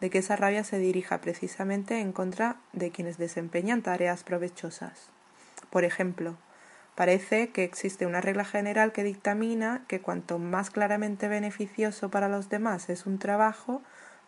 de 0.00 0.10
que 0.10 0.18
esa 0.18 0.36
rabia 0.36 0.64
se 0.64 0.78
dirija 0.78 1.22
precisamente 1.22 2.00
en 2.00 2.12
contra 2.12 2.56
de 2.74 2.90
quienes 2.90 3.16
desempeñan 3.16 3.80
tareas 3.80 4.22
provechosas. 4.22 5.08
Por 5.70 5.84
ejemplo, 5.84 6.36
parece 6.94 7.48
que 7.48 7.64
existe 7.64 8.04
una 8.04 8.20
regla 8.20 8.44
general 8.44 8.92
que 8.92 9.04
dictamina 9.04 9.84
que 9.88 10.02
cuanto 10.02 10.38
más 10.38 10.70
claramente 10.70 11.28
beneficioso 11.28 12.10
para 12.10 12.28
los 12.28 12.50
demás 12.50 12.90
es 12.90 13.06
un 13.06 13.18
trabajo, 13.18 13.80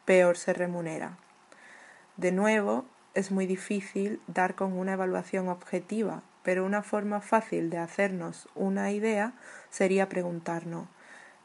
peor 0.06 0.38
se 0.38 0.54
remunera. 0.54 1.18
De 2.16 2.32
nuevo, 2.32 2.86
es 3.14 3.30
muy 3.30 3.46
difícil 3.46 4.20
dar 4.26 4.54
con 4.54 4.72
una 4.72 4.94
evaluación 4.94 5.48
objetiva, 5.48 6.22
pero 6.42 6.64
una 6.64 6.82
forma 6.82 7.20
fácil 7.20 7.70
de 7.70 7.78
hacernos 7.78 8.48
una 8.54 8.90
idea 8.92 9.32
sería 9.70 10.08
preguntarnos 10.08 10.88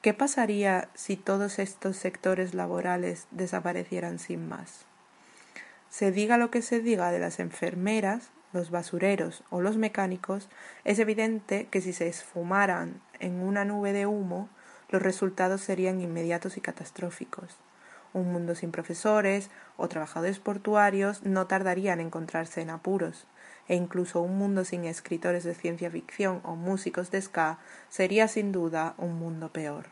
¿Qué 0.02 0.14
pasaría 0.14 0.88
si 0.94 1.18
todos 1.18 1.60
estos 1.60 1.98
sectores 1.98 2.54
laborales 2.54 3.28
desaparecieran 3.32 4.18
sin 4.18 4.48
más? 4.48 4.86
Se 5.90 6.14
diga 6.14 6.38
lo 6.38 6.52
que 6.52 6.62
se 6.62 6.80
diga 6.80 7.12
de 7.12 7.20
las 7.20 7.42
enfermeras, 7.42 8.30
los 8.54 8.72
basureros 8.72 9.44
o 9.50 9.60
los 9.60 9.76
mecánicos, 9.76 10.48
es 10.86 11.00
evidente 11.00 11.68
que 11.70 11.82
si 11.82 11.92
se 11.92 12.08
esfumaran 12.08 13.02
en 13.20 13.42
una 13.42 13.66
nube 13.66 13.92
de 13.92 14.06
humo, 14.06 14.48
los 14.88 15.02
resultados 15.02 15.60
serían 15.60 16.00
inmediatos 16.00 16.56
y 16.56 16.62
catastróficos. 16.62 17.58
Un 18.14 18.32
mundo 18.32 18.56
sin 18.56 18.72
profesores 18.72 19.50
o 19.78 19.88
trabajadores 19.88 20.40
portuarios 20.40 21.24
no 21.24 21.48
tardaría 21.48 21.94
en 21.94 22.00
encontrarse 22.00 22.62
en 22.62 22.70
apuros, 22.72 23.28
e 23.68 23.76
incluso 23.76 24.22
un 24.22 24.38
mundo 24.38 24.66
sin 24.66 24.86
escritores 24.86 25.44
de 25.44 25.54
ciencia 25.54 25.92
ficción 25.92 26.42
o 26.44 26.56
músicos 26.56 27.12
de 27.12 27.22
ska 27.22 27.60
sería 27.90 28.28
sin 28.28 28.52
duda 28.52 28.96
un 28.98 29.20
mundo 29.20 29.54
peor. 29.54 29.86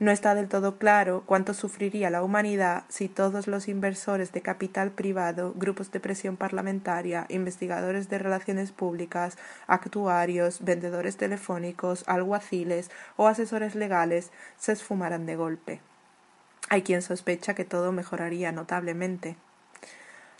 No 0.00 0.10
está 0.10 0.34
del 0.34 0.48
todo 0.48 0.76
claro 0.76 1.22
cuánto 1.24 1.54
sufriría 1.54 2.10
la 2.10 2.24
humanidad 2.24 2.82
si 2.88 3.08
todos 3.08 3.46
los 3.46 3.68
inversores 3.68 4.32
de 4.32 4.42
capital 4.42 4.90
privado, 4.90 5.54
grupos 5.54 5.92
de 5.92 6.00
presión 6.00 6.36
parlamentaria, 6.36 7.26
investigadores 7.28 8.08
de 8.08 8.18
relaciones 8.18 8.72
públicas, 8.72 9.38
actuarios, 9.68 10.64
vendedores 10.64 11.16
telefónicos, 11.16 12.02
alguaciles 12.08 12.90
o 13.16 13.28
asesores 13.28 13.76
legales 13.76 14.32
se 14.58 14.72
esfumaran 14.72 15.26
de 15.26 15.36
golpe. 15.36 15.80
Hay 16.68 16.82
quien 16.82 17.02
sospecha 17.02 17.54
que 17.54 17.64
todo 17.64 17.92
mejoraría 17.92 18.52
notablemente. 18.52 19.36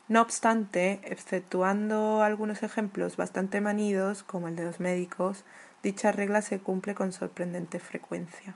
No 0.08 0.20
obstante, 0.20 1.00
exceptuando 1.04 2.22
algunos 2.22 2.62
ejemplos 2.62 3.16
bastante 3.16 3.60
manidos, 3.60 4.22
como 4.22 4.48
el 4.48 4.56
de 4.56 4.64
los 4.64 4.80
médicos, 4.80 5.44
dicha 5.82 6.12
regla 6.12 6.42
se 6.42 6.58
cumple 6.58 6.94
con 6.94 7.12
sorprendente 7.12 7.78
frecuencia. 7.78 8.54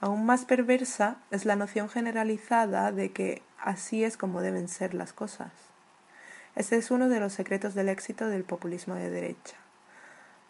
Aún 0.00 0.26
más 0.26 0.44
perversa 0.44 1.16
es 1.30 1.44
la 1.44 1.56
noción 1.56 1.88
generalizada 1.88 2.92
de 2.92 3.12
que 3.12 3.42
así 3.58 4.04
es 4.04 4.16
como 4.16 4.42
deben 4.42 4.68
ser 4.68 4.94
las 4.94 5.12
cosas. 5.12 5.50
Este 6.56 6.76
es 6.76 6.90
uno 6.90 7.08
de 7.08 7.20
los 7.20 7.32
secretos 7.32 7.74
del 7.74 7.88
éxito 7.88 8.28
del 8.28 8.44
populismo 8.44 8.94
de 8.94 9.10
derecha. 9.10 9.56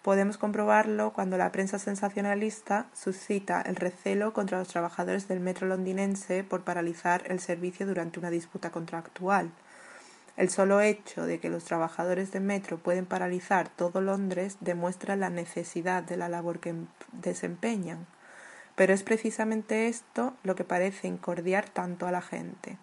Podemos 0.04 0.36
comprobarlo 0.36 1.14
cuando 1.14 1.38
la 1.38 1.50
prensa 1.50 1.78
sensacionalista 1.78 2.88
suscita 2.92 3.62
el 3.62 3.74
recelo 3.74 4.34
contra 4.34 4.58
los 4.58 4.68
trabajadores 4.68 5.28
del 5.28 5.40
metro 5.40 5.66
londinense 5.66 6.44
por 6.44 6.62
paralizar 6.62 7.22
el 7.28 7.40
servicio 7.40 7.86
durante 7.86 8.18
una 8.18 8.28
disputa 8.28 8.70
contractual, 8.70 9.50
el 10.36 10.50
solo 10.50 10.82
hecho 10.82 11.24
de 11.24 11.40
que 11.40 11.48
los 11.48 11.64
trabajadores 11.64 12.32
de 12.32 12.40
metro 12.40 12.76
pueden 12.76 13.06
paralizar 13.06 13.70
todo 13.70 14.02
Londres 14.02 14.58
demuestra 14.60 15.16
la 15.16 15.30
necesidad 15.30 16.02
de 16.02 16.18
la 16.18 16.28
labor 16.28 16.60
que 16.60 16.68
em-, 16.68 16.86
desempeñan. 17.12 18.06
Pero 18.74 18.92
es 18.92 19.04
precisamente 19.04 19.88
esto 19.88 20.34
lo 20.42 20.54
que 20.54 20.64
parece 20.64 21.08
incordiar 21.08 21.70
tanto 21.70 22.06
a 22.06 22.12
la 22.12 22.20
gente. 22.20 22.76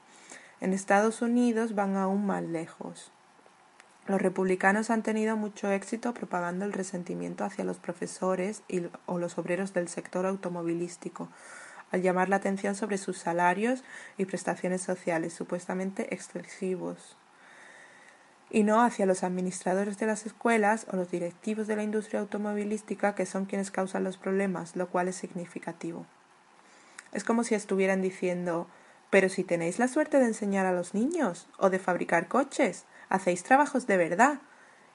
En 0.59 0.73
Estados 0.73 1.21
Unidos 1.21 1.75
van 1.75 1.97
aún 1.97 2.25
más 2.25 2.41
lejos. 2.41 3.11
Los 4.07 4.21
republicanos 4.21 4.89
han 4.89 5.03
tenido 5.03 5.37
mucho 5.37 5.71
éxito 5.71 6.13
propagando 6.13 6.65
el 6.65 6.73
resentimiento 6.73 7.43
hacia 7.43 7.63
los 7.63 7.77
profesores 7.77 8.63
y, 8.67 8.83
o 9.05 9.19
los 9.19 9.37
obreros 9.37 9.73
del 9.73 9.87
sector 9.87 10.25
automovilístico, 10.25 11.29
al 11.91 12.01
llamar 12.01 12.29
la 12.29 12.37
atención 12.37 12.75
sobre 12.75 12.97
sus 12.97 13.17
salarios 13.17 13.83
y 14.17 14.25
prestaciones 14.25 14.81
sociales 14.81 15.33
supuestamente 15.33 16.13
excesivos 16.13 17.17
y 18.51 18.63
no 18.63 18.81
hacia 18.81 19.05
los 19.05 19.23
administradores 19.23 19.97
de 19.97 20.05
las 20.05 20.25
escuelas 20.25 20.85
o 20.91 20.97
los 20.97 21.09
directivos 21.09 21.67
de 21.67 21.77
la 21.77 21.83
industria 21.83 22.19
automovilística 22.19 23.15
que 23.15 23.25
son 23.25 23.45
quienes 23.45 23.71
causan 23.71 24.03
los 24.03 24.17
problemas, 24.17 24.75
lo 24.75 24.89
cual 24.89 25.07
es 25.07 25.15
significativo. 25.15 26.05
Es 27.13 27.23
como 27.23 27.43
si 27.43 27.55
estuvieran 27.55 28.01
diciendo 28.01 28.67
pero 29.11 29.29
si 29.29 29.43
tenéis 29.43 29.77
la 29.77 29.89
suerte 29.89 30.17
de 30.17 30.25
enseñar 30.25 30.65
a 30.65 30.71
los 30.71 30.95
niños 30.95 31.47
o 31.59 31.69
de 31.69 31.79
fabricar 31.79 32.27
coches, 32.29 32.85
hacéis 33.09 33.43
trabajos 33.43 33.85
de 33.85 33.97
verdad. 33.97 34.39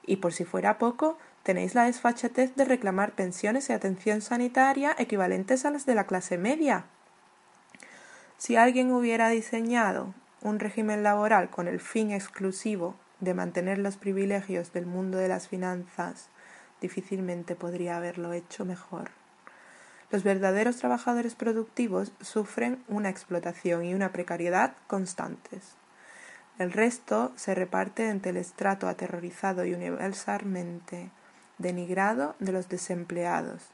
Y 0.05 0.17
por 0.17 0.33
si 0.33 0.43
fuera 0.43 0.79
poco, 0.79 1.19
tenéis 1.43 1.75
la 1.75 1.83
desfachatez 1.83 2.55
de 2.55 2.65
reclamar 2.65 3.13
pensiones 3.13 3.69
y 3.69 3.73
atención 3.73 4.21
sanitaria 4.21 4.95
equivalentes 4.97 5.65
a 5.65 5.71
las 5.71 5.85
de 5.85 5.93
la 5.93 6.07
clase 6.07 6.37
media. 6.37 6.85
Si 8.37 8.55
alguien 8.55 8.91
hubiera 8.91 9.29
diseñado 9.29 10.15
un 10.41 10.59
régimen 10.59 11.03
laboral 11.03 11.49
con 11.51 11.67
el 11.67 11.79
fin 11.79 12.11
exclusivo 12.11 12.95
de 13.19 13.35
mantener 13.35 13.77
los 13.77 13.97
privilegios 13.97 14.73
del 14.73 14.87
mundo 14.87 15.19
de 15.19 15.27
las 15.27 15.47
finanzas, 15.47 16.29
difícilmente 16.81 17.55
podría 17.55 17.97
haberlo 17.97 18.33
hecho 18.33 18.65
mejor. 18.65 19.11
Los 20.09 20.23
verdaderos 20.23 20.77
trabajadores 20.77 21.35
productivos 21.35 22.13
sufren 22.21 22.81
una 22.87 23.09
explotación 23.09 23.83
y 23.83 23.93
una 23.93 24.11
precariedad 24.13 24.73
constantes. 24.87 25.75
El 26.59 26.71
resto 26.71 27.33
se 27.35 27.53
reparte 27.53 28.09
entre 28.09 28.31
el 28.31 28.37
estrato 28.37 28.87
aterrorizado 28.87 29.65
y 29.65 29.73
universalmente 29.73 31.11
denigrado 31.57 32.35
de 32.39 32.51
los 32.51 32.69
desempleados, 32.69 33.69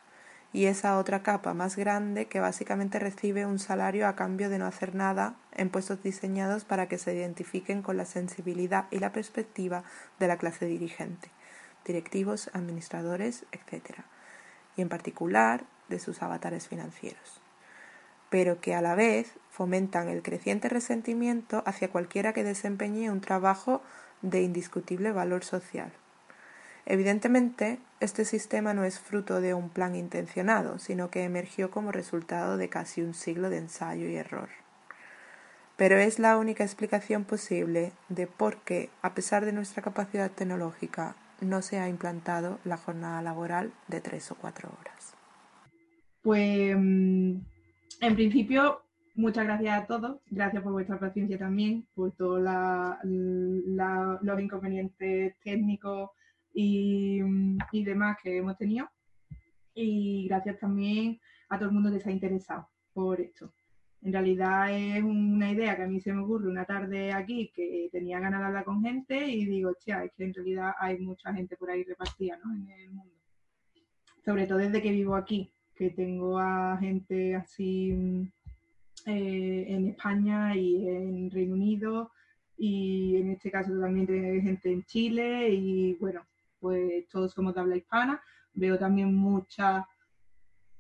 y 0.54 0.66
esa 0.66 0.98
otra 0.98 1.24
capa 1.24 1.54
más 1.54 1.75
grande 1.75 2.28
que 2.28 2.40
básicamente 2.40 3.00
recibe 3.00 3.46
un 3.46 3.58
salario 3.58 4.08
a 4.08 4.16
cambio 4.16 4.50
de 4.50 4.60
no 4.60 4.68
hacer 4.68 4.96
nada 4.96 5.36
en 5.52 5.70
puestos 5.70 6.04
diseñados 6.04 6.63
para 6.63 6.88
que 6.88 6.98
se 6.98 7.16
identifiquen 7.16 7.82
con 7.82 7.98
la 7.98 8.06
sensibilidad 8.06 8.86
y 8.92 9.00
la 9.00 9.12
perspectiva 9.12 9.84
de 10.20 10.28
la 10.28 10.38
clase 10.38 10.66
dirigente, 10.66 11.32
directivos, 11.86 12.50
administradores, 12.54 13.46
etc. 13.52 14.02
Y 14.78 14.82
en 14.82 14.90
particular 14.90 15.66
de 15.94 16.00
sus 16.00 16.22
avatares 16.22 16.68
financieros 16.68 17.44
pero 18.34 18.60
que 18.60 18.74
a 18.74 18.82
la 18.82 18.96
vez 18.96 19.32
fomentan 19.52 20.10
el 20.10 20.24
creciente 20.24 20.68
resentimiento 20.68 21.62
hacia 21.68 21.90
cualquiera 21.90 22.34
que 22.34 22.44
desempeñe 22.44 23.12
un 23.12 23.22
trabajo 23.22 23.84
de 24.24 24.42
indiscutible 24.42 25.12
valor 25.12 25.44
social. 25.44 25.94
Evidentemente, 26.88 27.78
este 28.00 28.26
sistema 28.26 28.74
no 28.74 28.86
es 28.86 28.98
fruto 28.98 29.40
de 29.40 29.54
un 29.54 29.70
plan 29.70 29.96
intencionado, 29.96 30.80
sino 30.80 31.12
que 31.12 31.26
emergió 31.26 31.70
como 31.70 31.92
resultado 31.92 32.58
de 32.58 32.70
casi 32.70 33.04
un 33.04 33.14
siglo 33.14 33.52
de 33.52 33.60
ensayo 33.60 34.08
y 34.08 34.16
error. 34.16 34.50
Pero 35.78 36.00
es 36.00 36.18
la 36.18 36.36
única 36.38 36.64
explicación 36.64 37.26
posible 37.26 37.92
de 38.10 38.26
por 38.26 38.58
qué, 38.64 38.90
a 39.04 39.14
pesar 39.14 39.46
de 39.46 39.54
nuestra 39.54 39.84
capacidad 39.84 40.32
tecnológica, 40.32 41.16
no 41.40 41.62
se 41.62 41.78
ha 41.78 41.88
implantado 41.88 42.58
la 42.64 42.78
jornada 42.78 43.22
laboral 43.22 43.72
de 43.88 44.02
tres 44.02 44.32
o 44.32 44.36
cuatro 44.36 44.70
horas. 44.80 44.93
Pues, 46.24 46.74
mm, 46.77 47.36
en 48.01 48.15
principio, 48.15 48.82
muchas 49.15 49.44
gracias 49.44 49.84
a 49.84 49.86
todos. 49.86 50.22
Gracias 50.32 50.63
por 50.63 50.72
vuestra 50.72 50.98
paciencia 50.98 51.38
también, 51.38 51.86
por 51.94 52.13
todos 52.13 52.42
los 53.03 54.39
inconvenientes 54.39 55.36
técnicos 55.44 56.12
y, 56.53 57.20
demás 57.84 58.18
que 58.24 58.38
hemos 58.38 58.58
tenido. 58.58 58.89
Y 59.75 60.27
gracias 60.30 60.60
también 60.60 61.20
a 61.50 61.58
todo 61.58 61.70
el 61.70 61.75
mundo 61.75 61.92
que 61.92 62.00
se 62.00 62.10
ha 62.10 62.13
interesado 62.13 62.70
por 62.94 63.20
esto. 63.20 63.53
En 64.01 64.13
realidad 64.13 64.72
es 64.72 65.03
una 65.03 65.51
idea 65.51 65.75
que 65.75 65.84
a 65.84 65.88
mí 65.88 66.00
se 66.00 66.13
me 66.13 66.22
ocurre 66.22 66.50
una 66.50 66.65
tarde 66.65 67.12
aquí 67.12 67.51
que 67.53 67.89
tenía 67.92 68.20
ganas 68.20 68.39
de 68.42 68.46
hablar 68.48 68.63
con 68.63 68.82
gente 68.82 69.27
y 69.27 69.46
digo, 69.46 69.72
hostia, 69.72 70.06
es 70.06 70.13
que 70.13 70.24
en 70.24 70.34
realidad 70.34 70.74
hay 70.80 71.00
mucha 71.00 71.34
gente 71.34 71.58
por 71.58 71.70
ahí 71.70 71.84
repartida 71.84 72.38
¿no? 72.44 72.53
en 72.53 72.70
el 72.70 72.92
mundo. 72.92 73.13
Sobre 74.24 74.48
todo 74.48 74.60
desde 74.60 74.82
que 74.82 74.92
vivo 74.92 75.15
aquí, 75.15 75.51
que 75.75 75.89
tengo 75.89 76.38
a 76.38 76.77
gente 76.77 77.36
así 77.36 77.92
eh, 79.06 79.65
en 79.68 79.88
España 79.88 80.56
y 80.56 80.88
en 80.88 81.32
Reino 81.32 81.53
Unido 81.56 82.12
y 82.58 83.18
en 83.18 83.32
este 83.32 83.51
caso 83.51 83.77
también 83.80 84.08
tengo 84.08 84.42
gente 84.42 84.72
en 84.72 84.84
Chile 84.86 85.50
y 85.50 85.96
bueno, 85.96 86.25
pues 86.60 87.08
todos 87.10 87.34
somos 87.34 87.53
de 87.53 87.62
habla 87.62 87.75
hispana. 87.75 88.22
Veo 88.53 88.77
también 88.77 89.13
mucha 89.13 89.88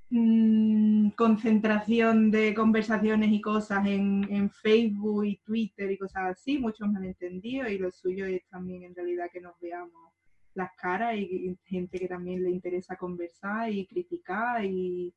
mm, 0.09 1.09
concentración 1.09 2.31
de 2.31 2.53
conversaciones 2.53 3.31
y 3.31 3.41
cosas 3.41 3.85
en, 3.87 4.25
en, 4.29 4.49
Facebook 4.49 5.25
y 5.25 5.37
Twitter 5.37 5.91
y 5.91 5.97
cosas 5.97 6.31
así. 6.31 6.59
Muchos 6.59 6.87
me 6.87 7.07
entendido 7.07 7.67
y 7.67 7.77
lo 7.77 7.91
suyo 7.91 8.25
es 8.25 8.47
también 8.47 8.83
en 8.83 8.95
realidad 8.95 9.29
que 9.33 9.41
nos 9.41 9.59
veamos 9.59 10.13
las 10.55 10.71
caras 10.75 11.15
y, 11.17 11.57
gente 11.65 11.99
que 11.99 12.07
también 12.07 12.43
le 12.43 12.51
interesa 12.51 12.95
conversar 12.95 13.71
y 13.71 13.85
criticar 13.85 14.63
y, 14.65 15.13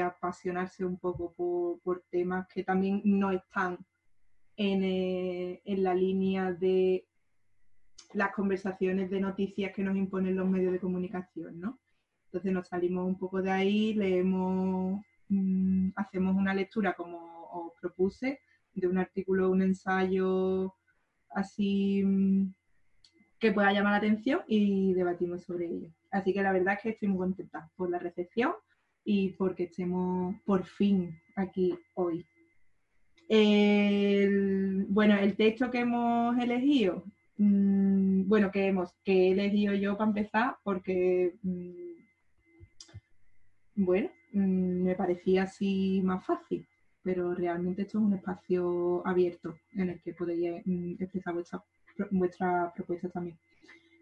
apasionarse 0.00 0.84
un 0.84 0.98
poco 0.98 1.32
por, 1.82 2.04
temas 2.10 2.46
que 2.48 2.62
también 2.62 3.02
no 3.04 3.32
están 3.32 3.78
en, 4.56 4.84
eh, 4.84 5.62
en 5.64 5.82
la 5.82 5.94
línea 5.94 6.52
de 6.52 7.06
las 8.12 8.32
conversaciones 8.32 9.10
de 9.10 9.20
noticias 9.20 9.72
que 9.74 9.82
nos 9.82 9.96
imponen 9.96 10.36
los 10.36 10.48
medios 10.48 10.72
de 10.72 10.80
comunicación, 10.80 11.58
¿no? 11.58 11.80
Entonces 12.26 12.52
nos 12.52 12.68
salimos 12.68 13.06
un 13.06 13.18
poco 13.18 13.42
de 13.42 13.50
ahí, 13.50 13.94
leemos, 13.94 15.00
mm, 15.28 15.90
hacemos 15.96 16.36
una 16.36 16.54
lectura 16.54 16.94
como 16.94 17.48
os 17.52 17.72
propuse, 17.80 18.40
de 18.74 18.88
un 18.88 18.98
artículo, 18.98 19.50
un 19.50 19.62
ensayo 19.62 20.74
así 21.30 22.02
mm, 22.04 22.54
que 23.42 23.52
pueda 23.52 23.72
llamar 23.72 23.92
la 23.92 23.98
atención 23.98 24.40
y 24.46 24.94
debatimos 24.94 25.42
sobre 25.42 25.66
ello. 25.66 25.90
Así 26.10 26.32
que 26.32 26.42
la 26.42 26.52
verdad 26.52 26.74
es 26.74 26.80
que 26.80 26.88
estoy 26.90 27.08
muy 27.08 27.18
contenta 27.18 27.70
por 27.76 27.90
la 27.90 27.98
recepción 27.98 28.52
y 29.04 29.30
porque 29.30 29.64
estemos 29.64 30.34
por 30.46 30.64
fin 30.64 31.14
aquí 31.36 31.78
hoy. 31.94 32.24
bueno, 34.88 35.18
el 35.18 35.36
texto 35.36 35.70
que 35.70 35.80
hemos 35.80 36.38
elegido 36.38 37.04
Mm, 37.38 38.28
bueno, 38.28 38.50
que 38.52 38.66
hemos, 38.66 38.92
que 39.04 39.12
he 39.12 39.32
elegido 39.32 39.74
yo 39.74 39.96
para 39.96 40.10
empezar, 40.10 40.56
porque 40.62 41.34
mm, 41.42 41.94
bueno, 43.74 44.10
mm, 44.32 44.82
me 44.84 44.94
parecía 44.94 45.44
así 45.44 46.00
más 46.04 46.24
fácil, 46.24 46.66
pero 47.02 47.34
realmente 47.34 47.82
esto 47.82 47.98
es 47.98 48.04
un 48.04 48.14
espacio 48.14 49.02
abierto 49.06 49.56
en 49.72 49.90
el 49.90 50.00
que 50.02 50.14
podéis 50.14 50.62
expresar 51.00 51.34
vuestras 51.34 51.62
vuestra 52.10 52.72
propuestas 52.74 53.12
también. 53.12 53.38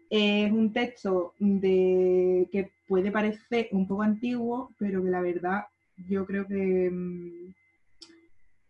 Es 0.09 0.51
un 0.51 0.73
texto 0.73 1.33
de, 1.39 2.47
que 2.51 2.71
puede 2.87 3.11
parecer 3.11 3.69
un 3.71 3.87
poco 3.87 4.01
antiguo, 4.01 4.71
pero 4.77 5.03
que 5.03 5.09
la 5.09 5.21
verdad 5.21 5.65
yo 6.09 6.25
creo 6.25 6.45
que 6.47 6.91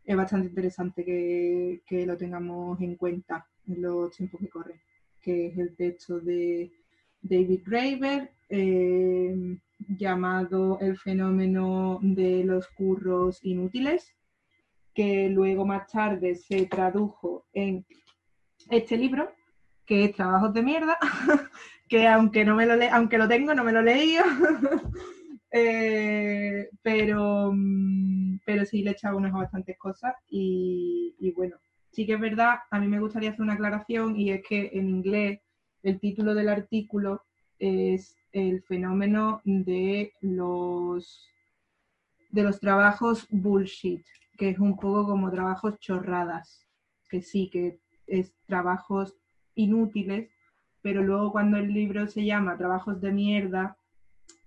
es 0.05 0.15
bastante 0.15 0.49
interesante 0.49 1.03
que, 1.03 1.81
que 1.87 2.05
lo 2.05 2.17
tengamos 2.17 2.79
en 2.81 2.95
cuenta 2.95 3.47
en 3.67 3.81
los 3.81 4.15
tiempos 4.15 4.41
que 4.41 4.49
corren, 4.49 4.79
que 5.21 5.47
es 5.47 5.57
el 5.57 5.75
texto 5.75 6.19
de 6.19 6.71
David 7.21 7.61
Graeber, 7.65 8.31
eh, 8.49 9.57
llamado 9.97 10.79
El 10.79 10.97
fenómeno 10.97 11.99
de 12.01 12.43
los 12.43 12.67
curros 12.69 13.39
inútiles, 13.43 14.13
que 14.93 15.29
luego 15.29 15.65
más 15.65 15.87
tarde 15.87 16.35
se 16.35 16.65
tradujo 16.65 17.45
en 17.53 17.85
este 18.71 18.97
libro, 18.97 19.31
que 19.85 20.05
es 20.05 20.15
Trabajos 20.15 20.53
de 20.53 20.63
mierda, 20.63 20.97
que 21.87 22.07
aunque 22.07 22.45
no 22.45 22.55
me 22.55 22.65
lo 22.65 22.75
le 22.75 22.89
aunque 22.89 23.17
lo 23.17 23.27
tengo, 23.27 23.53
no 23.53 23.63
me 23.63 23.71
lo 23.71 23.79
he 23.79 23.83
leído. 23.83 24.23
Eh, 25.53 26.69
pero, 26.81 27.51
mm, 27.53 28.39
pero 28.45 28.63
sí 28.63 28.83
le 28.83 28.91
he 28.91 28.93
echado 28.93 29.17
unas 29.17 29.33
bastantes 29.33 29.77
cosas 29.77 30.15
y, 30.29 31.13
y 31.19 31.33
bueno, 31.33 31.57
Sí 31.91 32.05
que 32.05 32.13
es 32.13 32.19
verdad, 32.19 32.59
a 32.69 32.79
mí 32.79 32.87
me 32.87 33.01
gustaría 33.01 33.31
hacer 33.31 33.41
una 33.41 33.53
aclaración 33.53 34.15
y 34.15 34.31
es 34.31 34.41
que 34.47 34.71
en 34.73 34.89
inglés 34.89 35.41
el 35.83 35.99
título 35.99 36.33
del 36.33 36.47
artículo 36.47 37.23
es 37.59 38.15
el 38.31 38.63
fenómeno 38.63 39.41
de 39.43 40.13
los 40.21 41.27
de 42.29 42.43
los 42.43 42.61
trabajos 42.61 43.27
bullshit, 43.29 44.05
que 44.37 44.49
es 44.49 44.59
un 44.59 44.77
poco 44.77 45.05
como 45.05 45.29
trabajos 45.29 45.77
chorradas, 45.79 46.65
que 47.09 47.21
sí, 47.21 47.49
que 47.49 47.79
es 48.11 48.33
trabajos 48.45 49.17
inútiles, 49.55 50.29
pero 50.81 51.01
luego 51.01 51.31
cuando 51.31 51.57
el 51.57 51.73
libro 51.73 52.07
se 52.07 52.25
llama 52.25 52.57
Trabajos 52.57 53.01
de 53.01 53.11
mierda, 53.11 53.77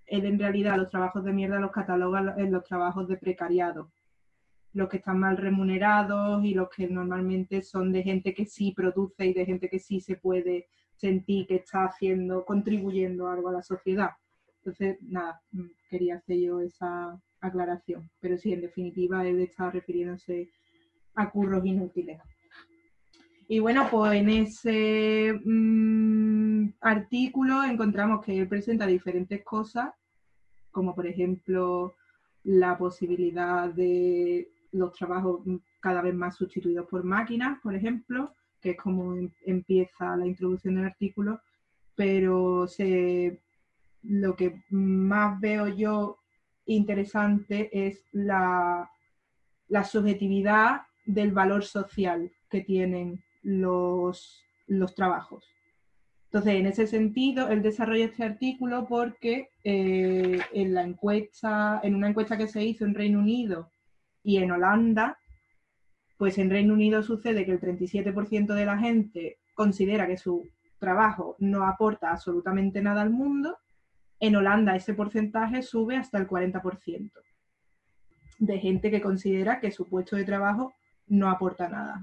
él 0.06 0.26
en 0.26 0.38
realidad 0.38 0.76
los 0.76 0.90
trabajos 0.90 1.24
de 1.24 1.32
mierda 1.32 1.58
los 1.58 1.70
cataloga 1.70 2.34
en 2.36 2.52
los 2.52 2.64
trabajos 2.64 3.08
de 3.08 3.16
precariado, 3.16 3.90
los 4.72 4.88
que 4.88 4.98
están 4.98 5.18
mal 5.18 5.36
remunerados 5.36 6.44
y 6.44 6.54
los 6.54 6.68
que 6.68 6.88
normalmente 6.88 7.62
son 7.62 7.92
de 7.92 8.02
gente 8.02 8.34
que 8.34 8.44
sí 8.44 8.72
produce 8.72 9.26
y 9.26 9.32
de 9.32 9.46
gente 9.46 9.68
que 9.68 9.78
sí 9.78 10.00
se 10.00 10.16
puede 10.16 10.66
sentir 10.96 11.46
que 11.46 11.56
está 11.56 11.84
haciendo, 11.84 12.44
contribuyendo 12.44 13.28
algo 13.28 13.48
a 13.48 13.52
la 13.52 13.62
sociedad. 13.62 14.10
Entonces, 14.58 14.98
nada, 15.02 15.40
mm, 15.52 15.66
quería 15.90 16.16
hacer 16.16 16.38
yo 16.38 16.60
esa 16.60 17.20
aclaración. 17.40 18.10
Pero 18.20 18.38
sí, 18.38 18.52
en 18.52 18.62
definitiva, 18.62 19.26
él 19.26 19.40
está 19.40 19.70
refiriéndose 19.70 20.50
a 21.14 21.30
curros 21.30 21.64
inútiles. 21.64 22.20
Y 23.54 23.60
bueno, 23.60 23.86
pues 23.88 24.14
en 24.14 24.28
ese 24.30 25.40
mm, 25.44 26.70
artículo 26.80 27.62
encontramos 27.62 28.24
que 28.24 28.36
él 28.36 28.48
presenta 28.48 28.84
diferentes 28.84 29.44
cosas, 29.44 29.94
como 30.72 30.92
por 30.92 31.06
ejemplo 31.06 31.94
la 32.42 32.76
posibilidad 32.76 33.72
de 33.72 34.50
los 34.72 34.92
trabajos 34.92 35.42
cada 35.78 36.02
vez 36.02 36.16
más 36.16 36.34
sustituidos 36.34 36.88
por 36.88 37.04
máquinas, 37.04 37.60
por 37.62 37.76
ejemplo, 37.76 38.32
que 38.60 38.70
es 38.70 38.76
como 38.76 39.14
em, 39.14 39.30
empieza 39.46 40.16
la 40.16 40.26
introducción 40.26 40.74
del 40.74 40.86
artículo, 40.86 41.40
pero 41.94 42.66
lo 44.02 44.34
que 44.34 44.64
más 44.70 45.40
veo 45.40 45.68
yo 45.68 46.18
interesante 46.66 47.70
es 47.86 48.02
la, 48.10 48.90
la 49.68 49.84
subjetividad 49.84 50.80
del 51.06 51.30
valor 51.30 51.62
social 51.62 52.32
que 52.50 52.62
tienen 52.62 53.22
los, 53.44 54.42
trabajos. 54.96 55.46
Entonces, 56.24 56.54
en 56.54 56.66
ese 56.66 56.86
sentido, 56.86 57.48
él 57.48 57.62
desarrolla 57.62 58.06
este 58.06 58.24
artículo 58.24 58.86
porque 58.88 59.50
eh, 59.62 60.40
en 60.52 60.74
la 60.74 60.82
encuesta, 60.82 61.80
en 61.84 61.94
una 61.94 62.08
encuesta 62.08 62.36
que 62.36 62.48
se 62.48 62.64
hizo 62.64 62.84
en 62.84 62.94
Reino 62.94 63.20
Unido 63.20 63.70
y 64.24 64.38
en 64.38 64.50
Holanda, 64.50 65.16
pues 66.18 66.38
en 66.38 66.50
Reino 66.50 66.74
Unido 66.74 67.02
sucede 67.02 67.44
que 67.44 67.52
el 67.52 67.60
37% 67.60 68.54
de 68.54 68.66
la 68.66 68.78
gente 68.78 69.38
considera 69.54 70.06
que 70.06 70.16
su 70.16 70.48
trabajo 70.78 71.36
no 71.38 71.66
aporta 71.66 72.10
absolutamente 72.10 72.82
nada 72.82 73.02
al 73.02 73.10
mundo. 73.10 73.58
En 74.18 74.34
Holanda 74.34 74.74
ese 74.74 74.94
porcentaje 74.94 75.62
sube 75.62 75.96
hasta 75.96 76.18
el 76.18 76.26
40% 76.26 77.12
de 78.38 78.58
gente 78.58 78.90
que 78.90 79.00
considera 79.00 79.60
que 79.60 79.70
su 79.70 79.88
puesto 79.88 80.16
de 80.16 80.24
trabajo 80.24 80.72
no 81.06 81.30
aporta 81.30 81.68
nada. 81.68 82.02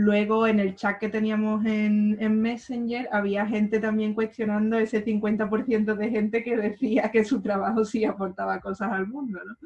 Luego 0.00 0.46
en 0.46 0.60
el 0.60 0.76
chat 0.76 1.00
que 1.00 1.08
teníamos 1.08 1.66
en, 1.66 2.40
Messenger 2.40 3.08
había 3.10 3.44
gente 3.46 3.80
también 3.80 4.14
cuestionando 4.14 4.78
ese 4.78 5.04
50% 5.04 5.96
de 5.96 6.10
gente 6.10 6.44
que 6.44 6.56
decía 6.56 7.10
que 7.10 7.24
su 7.24 7.42
trabajo 7.42 7.84
sí 7.84 8.04
aportaba 8.04 8.60
cosas 8.60 8.92
al 8.92 9.08
mundo, 9.08 9.40
¿no? 9.44 9.56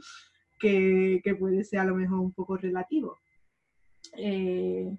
que, 0.58 1.20
puede 1.38 1.64
ser 1.64 1.80
a 1.80 1.84
lo 1.84 1.94
mejor 1.94 2.20
un 2.20 2.32
poco 2.32 2.56
relativo. 2.56 3.18
Eh, 4.16 4.96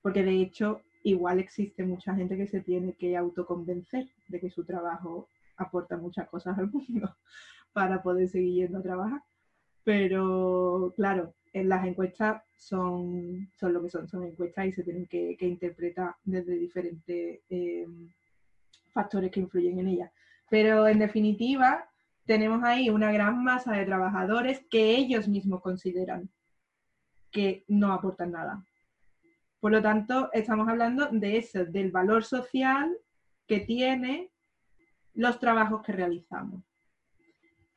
porque 0.00 0.22
de 0.22 0.40
hecho 0.40 0.80
igual 1.02 1.40
existe 1.40 1.84
mucha 1.84 2.14
gente 2.14 2.34
que 2.34 2.46
se 2.46 2.62
tiene 2.62 2.94
que 2.94 3.18
autoconvencer 3.18 4.08
de 4.28 4.40
que 4.40 4.48
su 4.48 4.64
trabajo 4.64 5.28
aporta 5.58 5.98
muchas 5.98 6.26
cosas 6.30 6.56
al 6.56 6.70
mundo 6.70 7.14
para 7.74 8.02
poder 8.02 8.28
seguir 8.28 8.54
yendo 8.54 8.78
a 8.78 8.82
trabajar. 8.82 9.20
Pero 9.84 10.94
claro, 10.96 11.34
las 11.62 11.86
encuestas 11.86 12.42
son, 12.56 13.48
son 13.54 13.72
lo 13.72 13.82
que 13.82 13.90
son, 13.90 14.08
son 14.08 14.24
encuestas 14.24 14.66
y 14.66 14.72
se 14.72 14.82
tienen 14.82 15.06
que, 15.06 15.36
interpretar 15.40 16.16
desde 16.24 16.56
diferentes 16.56 17.40
eh, 17.48 17.86
factores 18.92 19.30
que 19.30 19.40
influyen 19.40 19.78
en 19.78 19.88
ellas. 19.88 20.10
Pero 20.50 20.88
en 20.88 20.98
definitiva, 20.98 21.88
tenemos 22.26 22.64
ahí 22.64 22.90
una 22.90 23.12
gran 23.12 23.44
masa 23.44 23.72
de 23.72 23.84
trabajadores 23.84 24.64
que 24.70 24.96
ellos 24.96 25.28
mismos 25.28 25.60
consideran 25.60 26.28
que 27.30 27.64
no 27.68 27.92
aportan 27.92 28.32
nada. 28.32 28.64
Por 29.60 29.72
lo 29.72 29.80
tanto, 29.82 30.30
estamos 30.32 30.68
hablando 30.68 31.08
de 31.10 31.36
eso, 31.38 31.64
del 31.64 31.90
valor 31.90 32.24
social 32.24 32.96
que 33.46 33.60
tiene 33.60 34.30
los 35.14 35.38
trabajos 35.38 35.82
que 35.82 35.92
realizamos. 35.92 36.62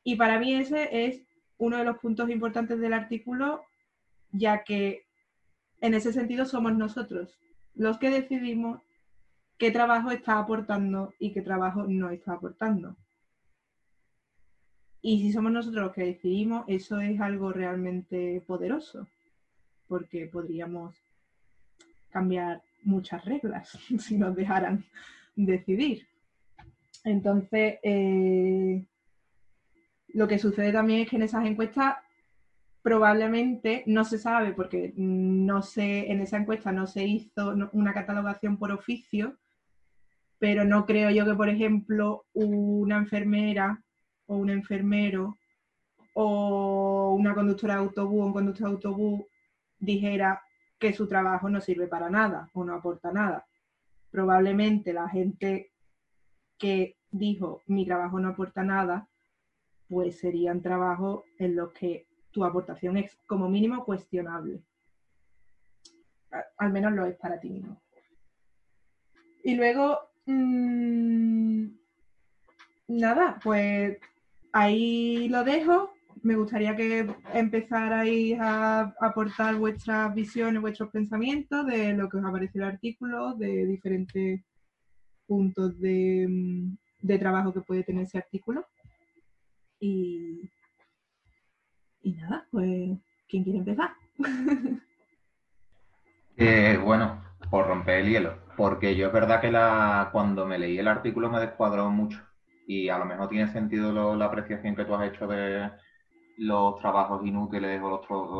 Y 0.02 0.16
para 0.16 0.38
mí 0.38 0.54
ese 0.54 1.06
es 1.06 1.27
uno 1.58 1.76
de 1.76 1.84
los 1.84 1.98
puntos 1.98 2.30
importantes 2.30 2.80
del 2.80 2.92
artículo 2.92 3.64
ya 4.32 4.64
que 4.64 5.06
en 5.80 5.94
ese 5.94 6.12
sentido 6.12 6.44
somos 6.44 6.76
nosotros 6.76 7.38
los 7.74 7.98
que 7.98 8.10
decidimos 8.10 8.80
qué 9.56 9.70
trabajo 9.70 10.10
está 10.10 10.38
aportando 10.38 11.14
y 11.18 11.32
qué 11.32 11.42
trabajo 11.42 11.84
no 11.84 12.10
está 12.10 12.32
aportando. 12.32 12.96
Y 15.00 15.22
si 15.22 15.32
somos 15.32 15.52
nosotros 15.52 15.84
los 15.84 15.92
que 15.92 16.02
decidimos, 16.02 16.64
eso 16.66 17.00
es 17.00 17.20
algo 17.20 17.52
realmente 17.52 18.42
poderoso, 18.46 19.06
porque 19.86 20.26
podríamos 20.26 20.96
cambiar 22.10 22.62
muchas 22.82 23.24
reglas 23.24 23.68
si 24.00 24.18
nos 24.18 24.34
dejaran 24.34 24.84
decidir. 25.36 26.06
Entonces, 27.04 27.78
eh, 27.84 28.84
lo 30.18 30.26
que 30.26 30.40
sucede 30.40 30.72
también 30.72 31.02
es 31.02 31.08
que 31.08 31.14
en 31.14 31.22
esas 31.22 31.46
encuestas 31.46 31.94
probablemente 32.82 33.84
no 33.86 34.04
se 34.04 34.18
sabe 34.18 34.52
porque 34.52 34.92
no 34.96 35.62
sé, 35.62 36.10
en 36.10 36.20
esa 36.20 36.38
encuesta 36.38 36.72
no 36.72 36.88
se 36.88 37.04
hizo 37.04 37.54
una 37.70 37.94
catalogación 37.94 38.56
por 38.56 38.72
oficio, 38.72 39.36
pero 40.40 40.64
no 40.64 40.86
creo 40.86 41.10
yo 41.10 41.24
que, 41.24 41.34
por 41.34 41.48
ejemplo, 41.48 42.24
una 42.32 42.96
enfermera 42.96 43.80
o 44.26 44.36
un 44.38 44.50
enfermero 44.50 45.36
o 46.14 47.14
una 47.16 47.32
conductora 47.32 47.74
de 47.74 47.80
autobús 47.80 48.20
o 48.20 48.26
un 48.26 48.32
conductor 48.32 48.66
de 48.66 48.74
autobús 48.74 49.22
dijera 49.78 50.42
que 50.80 50.92
su 50.92 51.06
trabajo 51.06 51.48
no 51.48 51.60
sirve 51.60 51.86
para 51.86 52.10
nada 52.10 52.50
o 52.54 52.64
no 52.64 52.74
aporta 52.74 53.12
nada. 53.12 53.46
Probablemente 54.10 54.92
la 54.92 55.08
gente 55.08 55.70
que 56.58 56.96
dijo 57.08 57.62
mi 57.68 57.86
trabajo 57.86 58.18
no 58.18 58.30
aporta 58.30 58.64
nada, 58.64 59.06
pues 59.88 60.18
serían 60.18 60.60
trabajos 60.60 61.24
en 61.38 61.56
los 61.56 61.72
que 61.72 62.06
tu 62.30 62.44
aportación 62.44 62.96
es 62.96 63.18
como 63.26 63.48
mínimo 63.48 63.84
cuestionable. 63.84 64.62
Al 66.58 66.72
menos 66.72 66.92
lo 66.92 67.06
es 67.06 67.16
para 67.16 67.40
ti 67.40 67.50
mismo. 67.50 67.80
Y 69.42 69.54
luego, 69.54 69.98
mm, 70.26 71.66
nada, 72.88 73.38
pues 73.42 73.98
ahí 74.52 75.28
lo 75.28 75.42
dejo. 75.44 75.92
Me 76.22 76.36
gustaría 76.36 76.76
que 76.76 77.08
empezarais 77.32 78.38
a 78.40 78.94
aportar 79.00 79.56
vuestras 79.56 80.14
visiones, 80.14 80.60
vuestros 80.60 80.90
pensamientos 80.90 81.64
de 81.66 81.94
lo 81.94 82.08
que 82.08 82.18
os 82.18 82.24
ha 82.24 82.32
parecido 82.32 82.66
el 82.66 82.72
artículo, 82.72 83.34
de 83.34 83.64
diferentes 83.66 84.42
puntos 85.26 85.78
de, 85.80 86.26
mm, 86.28 86.76
de 87.06 87.18
trabajo 87.18 87.54
que 87.54 87.60
puede 87.60 87.84
tener 87.84 88.02
ese 88.02 88.18
artículo. 88.18 88.66
Y, 89.80 90.50
y 92.02 92.12
nada, 92.12 92.46
pues, 92.50 92.98
¿quién 93.28 93.44
quiere 93.44 93.58
empezar? 93.58 93.90
Eh, 96.40 96.78
bueno, 96.80 97.20
por 97.50 97.66
romper 97.66 97.96
el 97.96 98.10
hielo, 98.10 98.38
porque 98.56 98.94
yo 98.94 99.08
es 99.08 99.12
verdad 99.12 99.40
que 99.40 99.50
la, 99.50 100.08
cuando 100.12 100.46
me 100.46 100.56
leí 100.56 100.78
el 100.78 100.86
artículo 100.86 101.28
me 101.28 101.40
descuadró 101.40 101.90
mucho 101.90 102.20
y 102.68 102.88
a 102.90 102.98
lo 102.98 103.06
mejor 103.06 103.28
tiene 103.28 103.50
sentido 103.50 104.14
la 104.14 104.26
apreciación 104.26 104.76
que 104.76 104.84
tú 104.84 104.94
has 104.94 105.08
hecho 105.08 105.26
de 105.26 105.68
los 106.38 106.78
trabajos 106.78 107.26
inútiles 107.26 107.80
o 107.82 107.90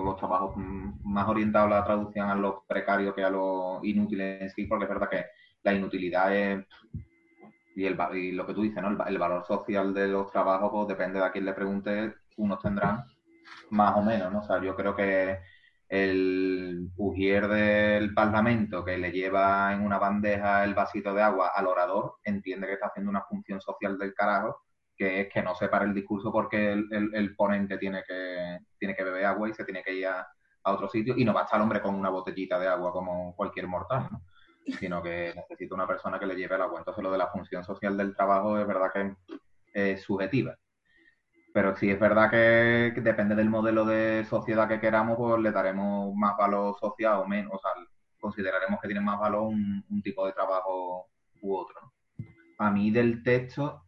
los, 0.05 0.17
trabajos 0.17 0.55
más 1.03 1.29
orientados 1.29 1.73
a 1.73 1.77
la 1.77 1.85
traducción 1.85 2.31
a 2.31 2.37
los 2.37 2.63
precarios 2.69 3.15
que 3.15 3.25
a 3.25 3.31
los 3.31 3.83
inútiles 3.83 4.43
en 4.43 4.51
sí, 4.51 4.67
porque 4.67 4.85
es 4.85 4.91
verdad 4.91 5.09
que 5.11 5.25
la 5.65 5.73
inutilidad 5.73 6.37
es 6.37 6.65
y, 7.79 7.87
el, 7.87 7.97
y 8.15 8.33
lo 8.33 8.45
que 8.45 8.55
tú 8.55 8.63
dices, 8.63 8.83
¿no? 8.83 8.89
El, 8.89 8.99
el, 9.07 9.19
valor 9.19 9.45
social 9.47 9.95
de 9.95 10.09
los 10.09 10.33
trabajos, 10.33 10.69
pues 10.73 10.89
depende 10.89 11.21
de 11.21 11.27
a 11.27 11.31
quién 11.31 11.45
le 11.45 11.53
pregunte, 11.53 12.13
unos 12.37 12.59
tendrán 12.61 13.05
más 13.71 13.97
o 13.97 14.03
menos, 14.03 14.33
¿no? 14.33 14.41
O 14.41 14.43
sea, 14.43 14.61
yo 14.61 14.75
creo 14.75 14.97
que 14.97 15.39
el 15.89 16.91
ujier 16.97 17.47
del 17.47 18.13
Parlamento 18.15 18.85
que 18.85 18.99
le 18.99 19.13
lleva 19.13 19.73
en 19.73 19.83
una 19.83 19.99
bandeja 19.99 20.65
el 20.65 20.75
vasito 20.75 21.15
de 21.15 21.23
agua 21.23 21.53
al 21.55 21.69
orador 21.69 22.17
entiende 22.25 22.67
que 22.67 22.73
está 22.75 22.89
haciendo 22.89 23.11
una 23.11 23.23
función 23.23 23.61
social 23.61 23.97
del 23.97 24.13
carajo, 24.13 24.61
que 24.97 25.21
es 25.21 25.33
que 25.33 25.43
no 25.43 25.55
se 25.55 25.69
pare 25.69 25.85
el 25.85 25.95
discurso 25.95 26.33
porque 26.33 26.73
el, 26.73 27.37
ponente 27.37 27.79
tiene 27.79 28.03
que, 28.07 28.59
tiene 28.77 28.97
que 28.97 29.05
beber 29.05 29.25
agua 29.25 29.49
y 29.49 29.55
se 29.55 29.65
tiene 29.65 29.85
que 29.85 29.95
ir 29.95 30.07
a, 30.09 30.27
otro 30.65 30.89
sitio 30.89 31.15
y 31.17 31.25
no 31.25 31.33
va 31.33 31.43
a 31.43 31.45
estar 31.45 31.59
el 31.59 31.63
hombre 31.63 31.81
con 31.81 31.95
una 31.95 32.11
botellita 32.11 32.59
de 32.59 32.67
agua 32.67 32.93
como 32.93 33.35
cualquier 33.35 33.69
mortal. 33.69 34.11
Sino 34.79 35.03
que 35.03 35.33
necesita 35.35 35.75
una 35.75 35.87
persona 35.87 36.19
que 36.19 36.27
le 36.27 36.37
lleve 36.37 36.57
el 36.57 36.63
agua. 36.63 36.79
Entonces 36.79 37.03
lo 37.03 37.11
de 37.11 37.19
la 37.19 37.29
función 37.29 37.65
social 37.65 37.97
del 37.97 38.15
trabajo 38.15 38.59
es 38.59 38.67
verdad 38.67 38.91
que 38.93 39.15
es 39.73 40.03
subjetiva. 40.03 40.57
Pero 41.53 41.77
sí 41.77 41.91
es 41.91 41.99
verdad 41.99 42.31
que, 42.31 43.01
depende 43.01 43.35
del 43.35 43.49
modelo 43.49 43.85
de 43.85 44.25
sociedad 44.25 44.69
que 44.69 44.81
queramos, 44.81 45.17
pues 45.17 45.41
le 45.41 45.51
daremos 45.51 46.15
más 46.15 46.37
valor 46.37 46.77
social 46.79 47.21
o 47.21 47.27
menos. 47.27 47.55
O 47.55 47.59
sea, 47.59 47.71
consideraremos 48.21 48.81
que 48.81 48.89
tiene 48.89 49.01
más 49.01 49.19
valor 49.19 49.43
un, 49.43 50.03
tipo 50.03 50.27
de 50.27 50.33
trabajo 50.33 51.09
u 51.41 51.57
otro. 51.57 51.93
A 52.59 52.71
mí 52.71 52.91
del 52.91 53.23
texto 53.23 53.83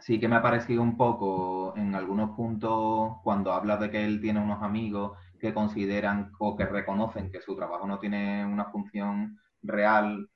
sí 0.00 0.18
que 0.18 0.28
me 0.28 0.36
ha 0.36 0.42
parecido 0.42 0.82
un 0.82 0.96
poco 0.96 1.74
en 1.76 1.94
algunos 1.94 2.30
puntos 2.34 3.18
cuando 3.22 3.52
habla 3.52 3.76
de 3.76 3.90
que 3.90 4.04
él 4.04 4.20
tiene 4.20 4.40
unos 4.40 4.62
amigos 4.62 5.18
que 5.38 5.52
consideran 5.52 6.32
o 6.38 6.56
que 6.56 6.66
reconocen 6.66 7.30
que 7.30 7.40
su 7.40 7.56
trabajo 7.56 7.86
no 7.86 7.98
tiene 7.98 8.44
una 8.44 8.66
función 8.66 9.38
real 9.62 10.28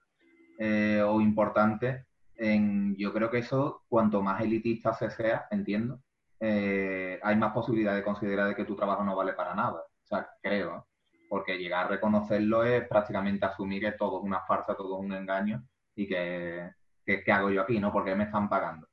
eh, 0.58 1.02
o 1.04 1.20
importante. 1.20 2.06
En, 2.36 2.96
yo 2.96 3.12
creo 3.12 3.30
que 3.30 3.38
eso, 3.38 3.82
cuanto 3.88 4.22
más 4.22 4.42
elitista 4.42 4.92
se 4.94 5.10
sea, 5.10 5.46
entiendo, 5.50 6.00
eh, 6.40 7.18
hay 7.22 7.36
más 7.36 7.52
posibilidad 7.52 7.94
de 7.94 8.02
considerar 8.02 8.48
de 8.48 8.54
que 8.54 8.64
tu 8.64 8.76
trabajo 8.76 9.04
no 9.04 9.16
vale 9.16 9.32
para 9.32 9.54
nada. 9.54 9.80
O 9.80 10.06
sea, 10.06 10.28
creo. 10.42 10.86
Porque 11.28 11.58
llegar 11.58 11.86
a 11.86 11.88
reconocerlo 11.88 12.64
es 12.64 12.86
prácticamente 12.86 13.46
asumir 13.46 13.82
que 13.82 13.92
todo 13.92 14.18
es 14.18 14.24
una 14.24 14.40
farsa, 14.42 14.76
todo 14.76 14.98
es 14.98 15.04
un 15.04 15.12
engaño 15.12 15.64
y 15.96 16.06
que, 16.06 16.70
¿qué 17.04 17.32
hago 17.32 17.50
yo 17.50 17.62
aquí? 17.62 17.78
¿No? 17.80 17.92
Porque 17.92 18.14
me 18.14 18.24
están 18.24 18.48
pagando. 18.48 18.86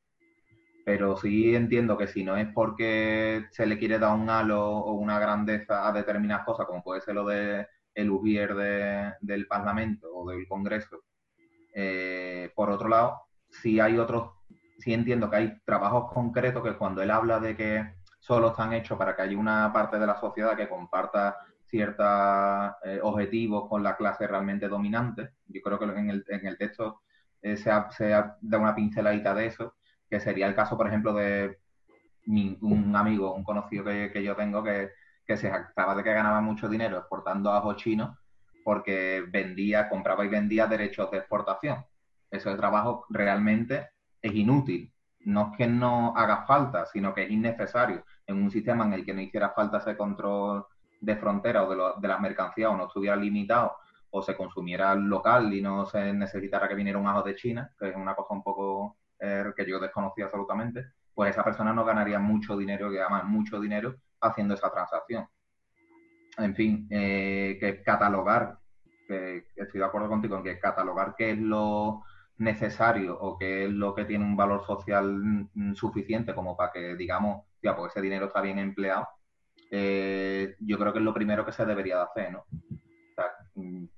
Pero 0.85 1.17
sí 1.17 1.55
entiendo 1.55 1.97
que 1.97 2.07
si 2.07 2.23
no 2.23 2.37
es 2.37 2.47
porque 2.53 3.45
se 3.51 3.65
le 3.65 3.77
quiere 3.77 3.99
dar 3.99 4.15
un 4.15 4.29
halo 4.29 4.65
o 4.65 4.93
una 4.93 5.19
grandeza 5.19 5.87
a 5.87 5.91
determinadas 5.91 6.45
cosas, 6.45 6.65
como 6.65 6.83
puede 6.83 7.01
ser 7.01 7.15
lo 7.15 7.25
de 7.27 7.67
el 7.93 8.10
Ubier 8.10 8.56
del 9.19 9.47
Parlamento 9.47 10.13
o 10.13 10.30
del 10.30 10.47
Congreso, 10.47 11.04
eh, 11.73 12.51
por 12.56 12.69
otro 12.69 12.89
lado, 12.89 13.21
si 13.49 13.80
hay 13.80 13.97
otros 13.97 14.32
sí 14.82 14.93
entiendo 14.93 15.30
que 15.30 15.36
hay 15.36 15.60
trabajos 15.63 16.12
concretos 16.12 16.63
que 16.63 16.75
cuando 16.75 17.01
él 17.04 17.12
habla 17.12 17.39
de 17.39 17.56
que 17.56 17.93
solo 18.19 18.49
están 18.49 18.73
hechos 18.73 18.97
para 18.97 19.15
que 19.15 19.21
haya 19.21 19.38
una 19.38 19.71
parte 19.71 19.99
de 19.99 20.08
la 20.08 20.19
sociedad 20.19 20.58
que 20.58 20.67
comparta 20.67 21.38
ciertos 21.65 22.08
eh, 22.84 22.99
objetivos 23.01 23.69
con 23.69 23.84
la 23.84 23.95
clase 23.95 24.27
realmente 24.27 24.67
dominante, 24.67 25.30
yo 25.47 25.62
creo 25.62 25.80
que 25.80 25.86
en 25.86 26.10
el, 26.10 26.25
en 26.27 26.47
el 26.47 26.58
texto 26.58 27.01
eh, 27.41 27.56
se, 27.56 27.71
ha, 27.71 27.89
se 27.91 28.13
ha 28.13 28.38
dado 28.41 28.63
una 28.63 28.75
pinceladita 28.75 29.34
de 29.34 29.45
eso, 29.47 29.75
que 30.10 30.19
sería 30.19 30.47
el 30.47 30.56
caso, 30.56 30.75
por 30.75 30.88
ejemplo, 30.88 31.13
de 31.13 31.60
un 32.27 32.95
amigo, 32.95 33.34
un 33.34 33.43
conocido 33.43 33.86
que, 33.86 34.23
yo 34.23 34.36
tengo 34.36 34.63
que, 34.63 34.91
que 35.31 35.37
se 35.37 35.49
jactaba 35.49 35.95
de 35.95 36.03
que 36.03 36.13
ganaba 36.13 36.41
mucho 36.41 36.67
dinero 36.67 36.97
exportando 36.97 37.53
ajo 37.53 37.73
chino 37.75 38.17
porque 38.65 39.23
vendía, 39.29 39.87
compraba 39.87 40.25
y 40.25 40.27
vendía 40.27 40.67
derechos 40.67 41.09
de 41.09 41.19
exportación. 41.19 41.85
Ese 42.29 42.53
trabajo 42.55 43.05
realmente 43.09 43.91
es 44.21 44.33
inútil. 44.33 44.93
No 45.21 45.51
es 45.51 45.57
que 45.57 45.67
no 45.67 46.13
haga 46.17 46.45
falta, 46.45 46.85
sino 46.85 47.13
que 47.13 47.23
es 47.23 47.31
innecesario 47.31 48.03
en 48.27 48.43
un 48.43 48.51
sistema 48.51 48.83
en 48.85 48.93
el 48.93 49.05
que 49.05 49.13
no 49.13 49.21
hiciera 49.21 49.51
falta 49.51 49.77
ese 49.77 49.95
control 49.95 50.65
de 50.99 51.15
frontera 51.15 51.63
o 51.63 51.95
de, 51.97 52.07
las 52.07 52.19
mercancías 52.19 52.69
o 52.69 52.75
no 52.75 52.87
estuviera 52.87 53.15
limitado 53.15 53.77
o 54.09 54.21
se 54.21 54.35
consumiera 54.35 54.93
local 54.95 55.53
y 55.53 55.61
no 55.61 55.85
se 55.85 56.11
necesitara 56.11 56.67
que 56.67 56.75
viniera 56.75 56.99
un 56.99 57.07
ajo 57.07 57.23
de 57.23 57.35
China, 57.35 57.71
que 57.79 57.87
es 57.87 57.95
una 57.95 58.15
cosa 58.15 58.33
un 58.33 58.43
poco 58.43 58.97
eh, 59.17 59.45
que 59.55 59.65
yo 59.65 59.79
desconocía 59.79 60.25
absolutamente, 60.25 60.87
pues 61.13 61.31
esa 61.31 61.43
persona 61.45 61.71
no 61.71 61.85
ganaría 61.85 62.19
mucho 62.19 62.57
dinero, 62.57 62.91
que 62.91 62.99
además 62.99 63.23
mucho 63.23 63.61
dinero, 63.61 63.95
haciendo 64.21 64.53
esa 64.53 64.71
transacción. 64.71 65.27
En 66.38 66.55
fin, 66.55 66.88
eh, 66.89 67.57
que 67.60 67.84
catalogar, 67.84 68.57
que 69.07 69.47
estoy 69.55 69.79
de 69.79 69.86
acuerdo 69.86 70.10
contigo 70.10 70.38
en 70.38 70.43
que 70.43 70.60
catalogar 70.60 71.15
qué 71.17 71.31
es 71.31 71.38
lo 71.38 72.03
necesario 72.38 73.19
o 73.19 73.38
qué 73.38 73.65
es 73.65 73.71
lo 73.71 73.93
que 73.93 74.05
tiene 74.05 74.25
un 74.25 74.36
valor 74.36 74.65
social 74.65 75.49
suficiente 75.75 76.34
como 76.34 76.55
para 76.55 76.71
que 76.71 76.95
digamos, 76.95 77.45
ya, 77.62 77.75
pues 77.75 77.91
ese 77.91 78.01
dinero 78.01 78.27
está 78.27 78.41
bien 78.41 78.57
empleado, 78.57 79.07
eh, 79.69 80.55
yo 80.60 80.77
creo 80.79 80.91
que 80.91 80.99
es 80.99 81.05
lo 81.05 81.13
primero 81.13 81.45
que 81.45 81.51
se 81.51 81.65
debería 81.65 81.97
de 81.97 82.03
hacer, 82.03 82.31
¿no? 82.31 82.45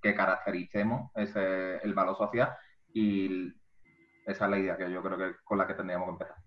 que 0.01 0.13
caractericemos 0.13 1.11
ese, 1.15 1.77
el 1.77 1.93
valor 1.93 2.17
social 2.17 2.53
y 2.93 3.47
esa 4.25 4.45
es 4.45 4.51
la 4.51 4.59
idea 4.59 4.77
que 4.77 4.91
yo 4.91 5.01
creo 5.01 5.17
que 5.17 5.35
con 5.43 5.57
la 5.57 5.67
que 5.67 5.73
tendríamos 5.73 6.07
que 6.07 6.11
empezar. 6.11 6.37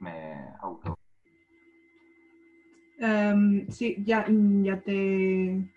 Me 0.00 0.54
auto. 0.60 0.97
Em, 2.98 3.68
sí, 3.70 3.96
ya, 4.04 4.26
ya 4.62 4.80
te 4.80 5.70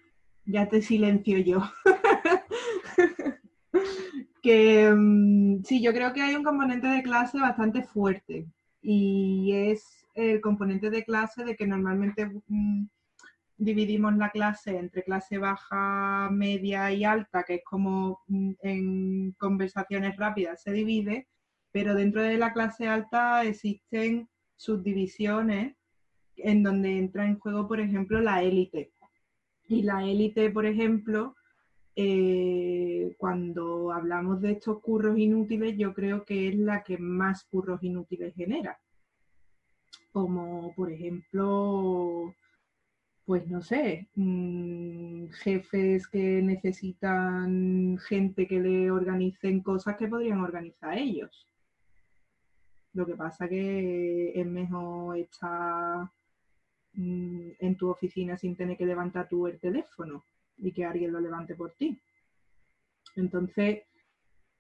ya 0.46 0.68
te 0.68 0.82
silencio 0.82 1.38
yo. 1.40 1.62
que 4.42 4.86
em, 4.88 5.64
sí, 5.64 5.82
yo 5.82 5.94
creo 5.94 6.14
que 6.14 6.22
hay 6.22 6.36
un 6.36 6.44
componente 6.44 6.88
de 6.88 7.04
clase 7.04 7.40
bastante 7.40 7.84
fuerte 7.84 8.48
y 8.82 9.52
es 9.54 10.08
el 10.16 10.42
componente 10.42 10.90
de 10.90 11.04
clase 11.04 11.44
de 11.46 11.56
que 11.56 11.68
normalmente 11.68 12.30
mm, 12.48 12.86
dividimos 13.58 14.16
la 14.18 14.32
clase 14.32 14.78
entre 14.78 15.04
clase 15.04 15.38
baja, 15.38 16.30
media 16.32 16.92
y 16.92 17.04
alta, 17.06 17.44
que 17.44 17.56
es 17.56 17.64
como 17.64 18.22
mm, 18.28 18.52
en 18.64 19.32
conversaciones 19.34 20.18
rápidas 20.18 20.64
se 20.64 20.72
divide, 20.72 21.28
pero 21.72 21.96
dentro 21.96 22.22
de 22.24 22.38
la 22.38 22.54
clase 22.54 22.88
alta 22.88 23.44
existen 23.44 24.28
subdivisiones 24.56 25.76
en 26.38 26.64
donde 26.64 26.98
entra 26.98 27.26
en 27.26 27.40
juego, 27.40 27.68
por 27.68 27.80
ejemplo, 27.80 28.20
la 28.22 28.44
élite. 28.44 28.92
Y 29.68 29.84
la 29.84 30.06
élite, 30.06 30.50
por 30.50 30.66
ejemplo, 30.66 31.36
eh, 31.96 33.16
cuando 33.18 33.92
hablamos 33.92 34.42
de 34.42 34.54
estos 34.54 34.80
curros 34.80 35.18
inútiles, 35.18 35.78
yo 35.78 35.94
creo 35.94 36.24
que 36.26 36.50
es 36.50 36.56
la 36.56 36.84
que 36.84 36.98
más 36.98 37.44
curros 37.46 37.84
inútiles 37.84 38.34
genera. 38.36 38.80
Como, 40.12 40.74
por 40.76 40.92
ejemplo, 40.92 42.34
pues 43.26 43.48
no 43.48 43.62
sé, 43.62 44.10
mm, 44.16 45.28
jefes 45.44 46.08
que 46.08 46.42
necesitan 46.42 47.98
gente 48.00 48.48
que 48.48 48.60
le 48.60 48.92
organicen 48.92 49.62
cosas 49.62 49.96
que 49.98 50.08
podrían 50.08 50.42
organizar 50.42 50.98
ellos. 50.98 51.48
Lo 52.94 53.06
que 53.06 53.16
pasa 53.16 53.48
que 53.48 54.34
es 54.40 54.46
mejor 54.46 55.18
estar 55.18 56.10
mm, 56.94 57.50
en 57.60 57.76
tu 57.76 57.90
oficina 57.90 58.38
sin 58.38 58.56
tener 58.56 58.78
que 58.78 58.86
levantar 58.86 59.28
tú 59.30 59.48
el 59.48 59.60
teléfono 59.60 60.24
y 60.58 60.72
que 60.72 60.86
alguien 60.86 61.12
lo 61.12 61.20
levante 61.20 61.56
por 61.56 61.72
ti. 61.74 62.00
Entonces, 63.16 63.84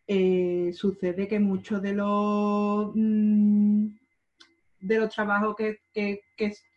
eh, 0.07 0.71
sucede 0.73 1.27
que 1.27 1.39
muchos 1.39 1.81
de 1.81 1.93
los 1.93 2.91
mm, 2.93 3.87
de 4.81 4.97
los 4.99 5.13
trabajos 5.13 5.55
que, 5.55 5.81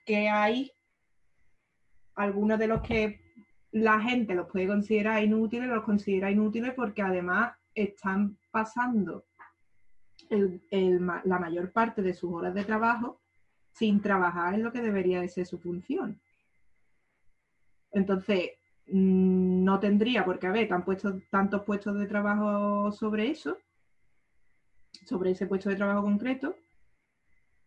que 0.07 0.29
hay 0.29 0.71
algunos 2.14 2.59
de 2.59 2.67
los 2.67 2.83
que 2.83 3.21
la 3.73 4.01
gente 4.01 4.35
los 4.35 4.49
puede 4.49 4.69
considerar 4.69 5.23
inútiles, 5.23 5.69
los 5.69 5.85
considera 5.85 6.31
inútiles 6.31 6.75
porque 6.75 7.03
además 7.03 7.57
están 7.75 8.38
pasando 8.53 9.25
la 10.31 11.38
mayor 11.38 11.73
parte 11.73 12.03
de 12.03 12.14
sus 12.14 12.33
horas 12.33 12.55
de 12.55 12.64
trabajo 12.64 13.21
sin 13.74 14.00
trabajar 14.00 14.54
en 14.54 14.62
lo 14.62 14.72
que 14.72 14.80
debería 14.80 15.20
de 15.20 15.28
ser 15.28 15.46
su 15.46 15.58
función. 15.58 16.20
Entonces, 17.90 18.50
mm, 18.87 19.64
no 19.64 19.80
tendría 19.80 20.24
por 20.24 20.38
qué 20.38 20.46
haber 20.46 20.68
tan 20.68 20.84
puesto, 20.84 21.20
tantos 21.30 21.62
puestos 21.64 21.98
de 21.98 22.06
trabajo 22.06 22.92
sobre 22.92 23.30
eso, 23.30 23.58
sobre 25.04 25.32
ese 25.32 25.46
puesto 25.46 25.70
de 25.70 25.76
trabajo 25.76 26.02
concreto, 26.02 26.56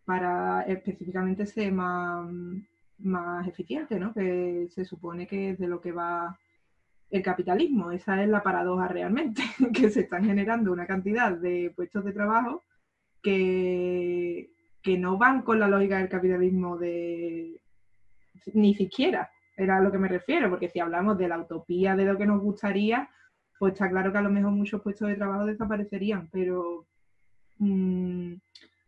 para 0.05 0.61
específicamente 0.63 1.45
ser 1.45 1.73
más, 1.73 2.29
más 2.99 3.47
eficiente, 3.47 3.99
¿no? 3.99 4.13
Que 4.13 4.67
se 4.71 4.85
supone 4.85 5.27
que 5.27 5.51
es 5.51 5.59
de 5.59 5.67
lo 5.67 5.81
que 5.81 5.91
va 5.91 6.39
el 7.09 7.21
capitalismo. 7.21 7.91
Esa 7.91 8.23
es 8.23 8.29
la 8.29 8.43
paradoja 8.43 8.87
realmente, 8.87 9.43
que 9.73 9.89
se 9.89 10.01
están 10.01 10.25
generando 10.25 10.71
una 10.71 10.87
cantidad 10.87 11.33
de 11.33 11.73
puestos 11.75 12.05
de 12.05 12.13
trabajo 12.13 12.63
que, 13.21 14.56
que 14.87 14.97
no 14.97 15.17
van 15.17 15.41
con 15.41 15.59
la 15.59 15.67
lógica 15.67 15.97
del 15.97 16.07
capitalismo 16.07 16.77
de 16.77 17.59
ni 18.53 18.73
siquiera. 18.73 19.29
Era 19.57 19.75
a 19.75 19.81
lo 19.81 19.91
que 19.91 19.97
me 19.97 20.07
refiero, 20.07 20.49
porque 20.49 20.69
si 20.69 20.79
hablamos 20.79 21.17
de 21.17 21.27
la 21.27 21.39
utopía 21.39 21.93
de 21.93 22.05
lo 22.05 22.17
que 22.17 22.25
nos 22.25 22.41
gustaría, 22.41 23.09
pues 23.59 23.73
está 23.73 23.89
claro 23.89 24.13
que 24.13 24.19
a 24.19 24.21
lo 24.21 24.29
mejor 24.29 24.51
muchos 24.51 24.81
puestos 24.81 25.09
de 25.09 25.15
trabajo 25.15 25.45
desaparecerían, 25.45 26.29
pero 26.31 26.85
mm, 27.57 28.35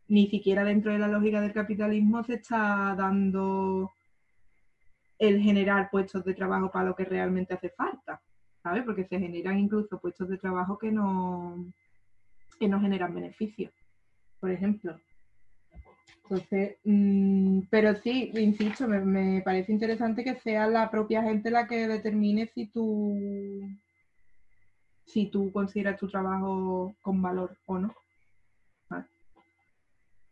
ni 0.07 0.29
siquiera 0.29 0.63
dentro 0.63 0.93
de 0.93 0.99
la 0.99 1.09
lógica 1.09 1.41
del 1.41 1.51
capitalismo 1.51 2.23
se 2.23 2.35
está 2.35 2.95
dando 2.97 3.91
el 5.17 5.41
generar 5.41 5.89
puestos 5.91 6.23
de 6.23 6.33
trabajo 6.33 6.71
para 6.71 6.85
lo 6.85 6.95
que 6.95 7.03
realmente 7.03 7.55
hace 7.55 7.71
falta, 7.71 8.21
¿sabes? 8.63 8.85
Porque 8.85 9.03
se 9.03 9.19
generan 9.19 9.59
incluso 9.59 9.99
puestos 9.99 10.29
de 10.29 10.37
trabajo 10.37 10.77
que 10.77 10.93
no, 10.93 11.73
que 12.57 12.69
no 12.69 12.79
generan 12.79 13.13
beneficios, 13.13 13.73
por 14.39 14.49
ejemplo. 14.49 14.97
Entonces, 16.29 16.77
mm, 16.83 17.61
pero 17.71 17.95
sí, 17.95 18.31
insisto, 18.35 18.87
me, 18.87 19.41
parece 19.41 19.71
interesante 19.71 20.23
que 20.23 20.35
sea 20.35 20.67
la 20.67 20.91
propia 20.91 21.23
gente 21.23 21.49
la 21.49 21.67
que 21.67 21.87
determine 21.87 22.45
si 22.47 22.67
tú, 22.67 23.67
si 25.05 25.25
tú 25.31 25.51
consideras 25.51 25.97
tu 25.97 26.07
trabajo 26.07 26.95
con 27.01 27.19
valor 27.21 27.57
o 27.65 27.79
no 27.79 27.93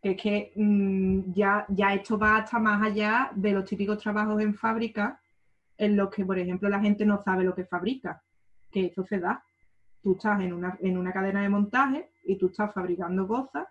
que 0.00 0.10
es 0.12 0.22
que 0.22 0.52
mm, 0.54 1.32
ya, 1.32 1.66
ya 1.68 1.94
esto 1.94 2.16
va 2.16 2.36
hasta 2.36 2.58
más 2.58 2.80
allá 2.82 3.32
de 3.34 3.52
los 3.52 3.64
típicos 3.64 3.98
trabajos 3.98 4.40
en 4.40 4.54
fábrica 4.54 5.20
en 5.76 5.96
los 5.96 6.10
que, 6.10 6.24
por 6.24 6.38
ejemplo, 6.38 6.68
la 6.68 6.80
gente 6.80 7.04
no 7.04 7.22
sabe 7.22 7.44
lo 7.44 7.54
que 7.54 7.64
fabrica, 7.64 8.22
que 8.70 8.86
eso 8.86 9.04
se 9.04 9.18
da. 9.18 9.42
Tú 10.02 10.12
estás 10.12 10.40
en 10.40 10.52
una, 10.52 10.76
en 10.80 10.96
una 10.96 11.12
cadena 11.12 11.42
de 11.42 11.48
montaje 11.48 12.10
y 12.24 12.36
tú 12.36 12.46
estás 12.46 12.72
fabricando 12.72 13.26
cosas 13.26 13.66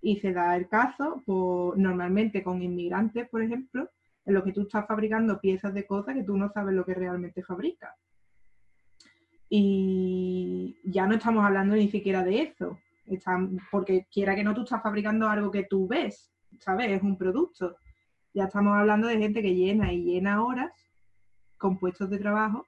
y 0.00 0.16
se 0.20 0.32
da 0.32 0.56
el 0.56 0.68
caso, 0.68 1.22
pues, 1.26 1.78
normalmente 1.78 2.42
con 2.42 2.62
inmigrantes, 2.62 3.28
por 3.28 3.42
ejemplo, 3.42 3.88
en 4.24 4.34
los 4.34 4.44
que 4.44 4.52
tú 4.52 4.62
estás 4.62 4.86
fabricando 4.86 5.40
piezas 5.40 5.74
de 5.74 5.86
cosas 5.86 6.14
que 6.14 6.24
tú 6.24 6.36
no 6.36 6.50
sabes 6.50 6.74
lo 6.74 6.84
que 6.84 6.94
realmente 6.94 7.42
fabricas. 7.42 7.94
Y 9.48 10.76
ya 10.84 11.06
no 11.06 11.14
estamos 11.14 11.44
hablando 11.44 11.74
ni 11.74 11.90
siquiera 11.90 12.22
de 12.22 12.42
eso 12.42 12.78
porque 13.70 14.06
quiera 14.12 14.34
que 14.34 14.44
no, 14.44 14.54
tú 14.54 14.62
estás 14.62 14.82
fabricando 14.82 15.28
algo 15.28 15.50
que 15.50 15.64
tú 15.64 15.86
ves, 15.86 16.30
¿sabes? 16.60 16.90
Es 16.90 17.02
un 17.02 17.16
producto. 17.16 17.76
Ya 18.34 18.44
estamos 18.44 18.76
hablando 18.76 19.08
de 19.08 19.18
gente 19.18 19.42
que 19.42 19.54
llena 19.54 19.92
y 19.92 20.04
llena 20.04 20.44
horas 20.44 20.72
con 21.56 21.78
puestos 21.78 22.10
de 22.10 22.18
trabajo 22.18 22.66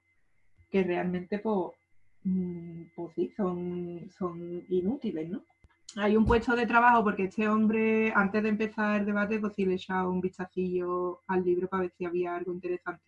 que 0.69 0.83
realmente, 0.83 1.39
pues, 1.39 1.73
mm, 2.23 2.83
pues 2.95 3.13
sí, 3.15 3.31
son, 3.35 4.09
son 4.17 4.63
inútiles, 4.69 5.29
¿no? 5.29 5.43
Hay 5.97 6.15
un 6.15 6.25
puesto 6.25 6.55
de 6.55 6.65
trabajo 6.65 7.03
porque 7.03 7.25
este 7.25 7.49
hombre, 7.49 8.13
antes 8.15 8.41
de 8.43 8.49
empezar 8.49 9.01
el 9.01 9.05
debate, 9.05 9.39
pues 9.39 9.53
sí 9.55 9.65
le 9.65 9.73
he 9.73 9.75
echado 9.75 10.09
un 10.09 10.21
vistacillo 10.21 11.21
al 11.27 11.43
libro 11.43 11.67
para 11.67 11.83
ver 11.83 11.91
si 11.97 12.05
había 12.05 12.35
algo 12.35 12.53
interesante. 12.53 13.03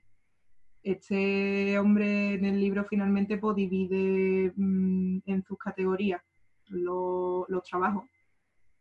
Este 0.82 1.80
hombre 1.80 2.34
en 2.34 2.44
el 2.44 2.60
libro 2.60 2.86
finalmente 2.90 3.38
pues, 3.38 3.56
divide 3.56 4.52
mm, 4.54 5.20
en 5.26 5.44
sus 5.44 5.58
categorías 5.58 6.22
los 6.68 7.64
trabajos. 7.70 8.04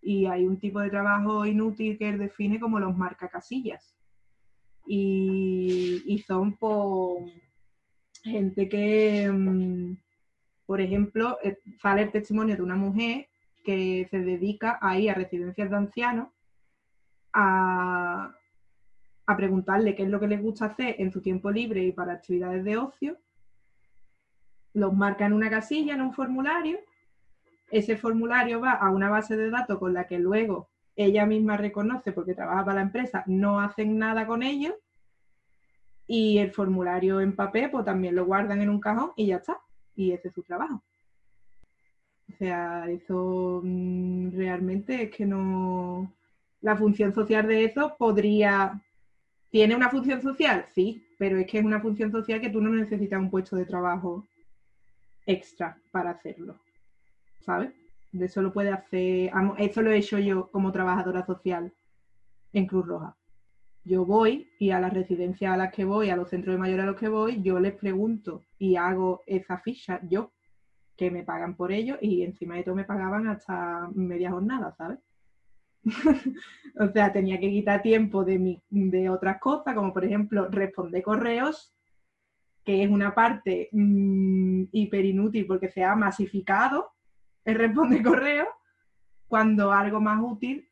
Y 0.01 0.27
hay 0.27 0.47
un 0.47 0.59
tipo 0.59 0.81
de 0.81 0.91
trabajo 0.91 1.47
inútil 1.47 1.97
que 1.97 2.09
él 2.09 2.19
define 2.19 2.59
como 2.59 2.81
los 2.81 2.97
marcacasillas. 2.97 3.95
Y, 4.85 6.03
y 6.07 6.19
son 6.19 6.57
por 6.57 7.23
gente 8.25 8.69
que, 8.69 9.31
mm, 9.31 9.97
por 10.67 10.81
ejemplo, 10.81 11.39
eh, 11.45 11.57
sale 11.81 12.03
el 12.03 12.11
testimonio 12.11 12.57
de 12.57 12.63
una 12.63 12.75
mujer 12.75 13.29
que 13.63 14.07
se 14.11 14.21
dedica 14.21 14.79
a 14.81 14.99
ir 14.99 15.11
a 15.11 15.15
residencias 15.15 15.71
de 15.71 15.77
ancianos 15.77 16.29
a, 17.33 18.35
a 19.27 19.37
preguntarle 19.37 19.95
qué 19.95 20.03
es 20.03 20.09
lo 20.09 20.21
que 20.21 20.29
les 20.29 20.43
gusta 20.43 20.67
hacer 20.67 20.97
en 20.99 21.11
su 21.11 21.21
tiempo 21.21 21.51
libre 21.51 21.83
y 21.83 21.93
para 21.93 22.13
actividades 22.13 22.65
de 22.65 22.77
ocio. 22.77 23.19
Los 24.75 24.95
marca 24.95 25.27
en 25.27 25.33
una 25.33 25.51
casilla, 25.51 25.95
en 25.95 26.03
un 26.03 26.13
formulario. 26.13 26.79
Ese 27.71 27.97
formulario 27.97 28.61
va 28.61 28.73
a 28.73 28.91
una 28.91 29.09
base 29.09 29.37
de 29.37 29.51
datos 29.51 29.79
con 29.79 29.95
la 29.95 30.07
que 30.07 30.19
luego 30.19 30.69
ella 30.97 31.25
misma 31.27 31.57
reconoce, 31.57 32.13
porque 32.13 32.35
trabaja 32.35 32.65
para 32.65 32.77
la 32.77 32.83
empresa, 32.83 33.25
no 33.27 33.61
hacen 33.61 33.99
nada 33.99 34.27
con 34.27 34.43
ellos. 34.43 34.75
Y 36.07 36.39
el 36.39 36.51
formulario 36.53 37.21
en 37.21 37.35
papel, 37.35 37.71
pues 37.71 37.85
también 37.85 38.15
lo 38.15 38.27
guardan 38.27 38.61
en 38.61 38.69
un 38.69 38.81
cajón 38.81 39.13
y 39.17 39.27
ya 39.27 39.37
está. 39.37 39.59
Y 39.95 40.13
ese 40.13 40.29
es 40.29 40.35
su 40.35 40.43
trabajo. 40.43 40.83
O 42.33 42.37
sea, 42.37 42.89
eso 42.89 43.61
mm, 43.63 44.31
realmente 44.33 45.03
es 45.03 45.11
que 45.11 45.27
no. 45.27 46.13
La 46.61 46.77
función 46.77 47.13
social 47.13 47.47
de 47.47 47.65
eso 47.65 47.97
podría. 47.99 48.81
¿Tiene 49.51 49.77
una 49.77 49.91
función 49.91 50.23
social? 50.23 50.65
Sí, 50.75 51.05
pero 51.19 51.39
es 51.39 51.47
que 51.47 51.59
es 51.59 51.65
una 51.65 51.81
función 51.81 52.11
social 52.11 52.41
que 52.41 52.49
tú 52.49 52.61
no 52.61 52.71
necesitas 52.71 53.21
un 53.21 53.31
puesto 53.31 53.57
de 53.57 53.67
trabajo 53.67 54.27
extra 55.27 55.77
para 55.91 56.11
hacerlo. 56.11 56.59
¿Sabes? 57.41 57.73
Eso 58.19 58.41
lo 58.41 58.53
puede 58.53 58.71
hacer. 58.71 59.31
Eso 59.59 59.83
lo 59.83 59.91
he 59.91 59.99
hecho 59.99 60.19
yo 60.19 60.51
como 60.51 60.73
trabajadora 60.73 61.27
social 61.27 61.73
en 62.53 62.67
Cruz 62.67 62.87
Roja. 62.87 63.17
Yo 63.85 64.07
voy 64.07 64.49
y 64.59 64.71
a 64.71 64.81
las 64.81 64.93
residencias 64.93 65.53
a 65.53 65.57
las 65.57 65.73
que 65.73 65.85
voy, 65.85 66.09
a 66.11 66.17
los 66.17 66.31
centros 66.31 66.55
de 66.55 66.61
mayores 66.61 66.85
a 66.85 66.87
los 66.87 66.97
que 66.97 67.09
voy, 67.09 67.43
yo 67.43 67.59
les 67.59 67.75
pregunto 67.75 68.43
y 68.59 68.77
hago 68.77 69.23
esa 69.27 69.59
ficha 69.59 70.01
yo, 70.09 70.31
que 70.97 71.11
me 71.11 71.25
pagan 71.25 71.57
por 71.57 71.73
ello 71.73 71.99
y 72.01 72.23
encima 72.23 72.57
de 72.57 72.65
todo 72.65 72.75
me 72.75 72.85
pagaban 72.85 73.27
hasta 73.29 73.89
media 73.95 74.31
jornada, 74.31 74.73
¿sabes? 74.77 74.99
o 76.79 76.89
sea, 76.89 77.13
tenía 77.13 77.41
que 77.41 77.51
quitar 77.51 77.83
tiempo 77.83 78.25
de, 78.25 78.39
mi, 78.39 78.63
de 78.71 79.09
otras 79.09 79.41
cosas, 79.41 79.75
como 79.75 79.93
por 79.93 80.05
ejemplo 80.05 80.49
responder 80.49 81.03
correos, 81.03 81.75
que 82.65 82.85
es 82.85 82.91
una 82.91 83.15
parte 83.15 83.69
mm, 83.73 84.65
hiper 84.71 85.05
inútil 85.05 85.47
porque 85.47 85.69
se 85.69 85.83
ha 85.83 85.97
masificado 85.97 86.91
el 87.45 87.57
responder 87.57 88.03
correos, 88.03 88.49
cuando 89.27 89.73
algo 89.73 90.01
más 90.01 90.21
útil, 90.23 90.69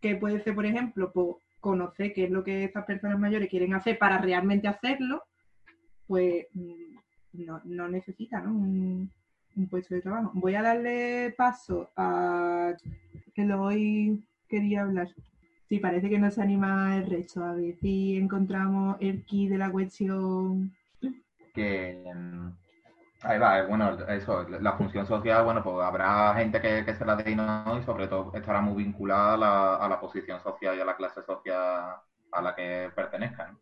que 0.00 0.16
puede 0.16 0.40
ser, 0.40 0.54
por 0.54 0.66
ejemplo, 0.66 1.10
pues, 1.12 1.36
conocer 1.58 2.12
qué 2.12 2.24
es 2.24 2.30
lo 2.30 2.44
que 2.44 2.64
estas 2.64 2.84
personas 2.84 3.18
mayores 3.18 3.48
quieren 3.48 3.72
hacer 3.72 3.98
para 3.98 4.18
realmente 4.18 4.68
hacerlo, 4.68 5.22
pues 6.06 6.46
mm, 6.52 7.44
no, 7.44 7.62
no 7.64 7.88
necesita 7.88 8.42
¿no? 8.42 9.08
Un 9.56 9.68
puesto 9.68 9.94
de 9.94 10.00
trabajo. 10.00 10.30
Voy 10.34 10.54
a 10.54 10.62
darle 10.62 11.34
paso 11.36 11.90
a 11.96 12.72
que 13.34 13.44
lo 13.44 13.62
hoy 13.62 14.24
quería 14.48 14.82
hablar. 14.82 15.08
Sí, 15.68 15.78
parece 15.78 16.08
que 16.08 16.18
no 16.18 16.30
se 16.30 16.42
anima 16.42 16.96
el 16.96 17.06
resto. 17.06 17.44
A 17.44 17.54
ver 17.54 17.74
si 17.76 18.16
encontramos 18.16 18.96
el 19.00 19.24
key 19.24 19.48
de 19.48 19.58
la 19.58 19.70
cuestión. 19.70 20.72
que 21.54 22.12
mm, 22.14 22.48
ahí 23.22 23.38
va, 23.38 23.58
eh, 23.58 23.66
bueno, 23.66 23.96
eso, 24.08 24.48
la 24.48 24.72
función 24.72 25.06
social, 25.06 25.44
bueno, 25.44 25.62
pues 25.62 25.76
habrá 25.84 26.34
gente 26.34 26.60
que, 26.60 26.84
que 26.84 26.94
se 26.94 27.04
la 27.04 27.16
dé 27.16 27.30
y 27.30 27.84
sobre 27.84 28.08
todo 28.08 28.32
estará 28.34 28.60
muy 28.60 28.82
vinculada 28.84 29.34
a 29.34 29.36
la, 29.36 29.76
a 29.76 29.88
la 29.88 30.00
posición 30.00 30.40
social 30.40 30.76
y 30.76 30.80
a 30.80 30.84
la 30.84 30.96
clase 30.96 31.22
social 31.22 31.96
a 32.32 32.42
la 32.42 32.54
que 32.54 32.90
pertenezcan. 32.94 33.58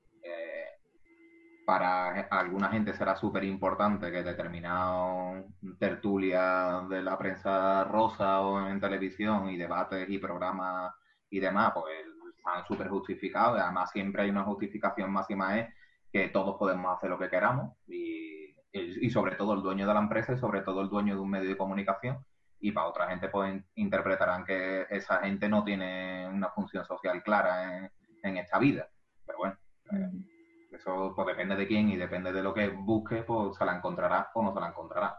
Para 1.65 2.23
alguna 2.23 2.69
gente 2.69 2.93
será 2.93 3.15
súper 3.15 3.45
importante 3.45 4.11
que 4.11 4.23
determinado 4.23 5.45
tertulia 5.79 6.83
de 6.89 7.03
la 7.03 7.17
prensa 7.17 7.85
rosa 7.85 8.41
o 8.41 8.67
en 8.67 8.81
televisión 8.81 9.49
y 9.49 9.57
debates 9.57 10.09
y 10.09 10.19
programas 10.19 10.93
y 11.31 11.39
demás, 11.39 11.73
pues 11.75 11.95
están 12.37 12.67
súper 12.67 12.89
justificados. 12.89 13.61
Además, 13.61 13.91
siempre 13.91 14.23
hay 14.23 14.31
una 14.31 14.43
justificación 14.43 15.11
máxima 15.13 15.59
es 15.59 15.75
que 16.13 16.29
todos 16.29 16.57
podemos 16.59 16.97
hacer 16.97 17.09
lo 17.09 17.19
que 17.19 17.31
queramos 17.31 17.75
y, 17.87 18.55
y, 18.73 19.11
sobre 19.11 19.37
todo 19.37 19.55
el 19.55 19.63
dueño 19.63 19.87
de 19.87 19.95
la 19.95 20.01
empresa 20.01 20.33
y 20.33 20.39
sobre 20.39 20.61
todo 20.63 20.83
el 20.83 20.89
dueño 20.89 21.15
de 21.15 21.21
un 21.21 21.31
medio 21.31 21.49
de 21.49 21.57
comunicación. 21.57 22.25
Y 22.61 22.73
para 22.73 22.89
otra 22.89 23.09
gente 23.09 23.29
pues 23.29 23.63
interpretarán 23.77 24.45
que 24.45 24.87
esa 24.91 25.21
gente 25.21 25.49
no 25.49 25.65
tiene 25.65 26.29
una 26.29 26.51
función 26.51 26.85
social 26.85 27.23
clara 27.23 27.79
en, 27.79 27.93
en 28.23 28.37
esta 28.37 28.59
vida. 28.59 28.89
Pero 29.27 29.39
bueno, 29.39 29.57
eh, 29.93 30.32
eso 30.73 31.13
pues 31.15 31.27
depende 31.29 31.57
de 31.57 31.67
quién 31.67 31.89
y 31.91 31.97
depende 31.97 32.33
de 32.33 32.43
lo 32.43 32.55
que 32.55 32.69
busque, 32.69 33.23
pues 33.25 33.57
se 33.57 33.65
la 33.65 33.77
encontrará 33.77 34.31
o 34.35 34.43
no 34.43 34.55
se 34.55 34.61
la 34.61 34.69
encontrará. 34.69 35.17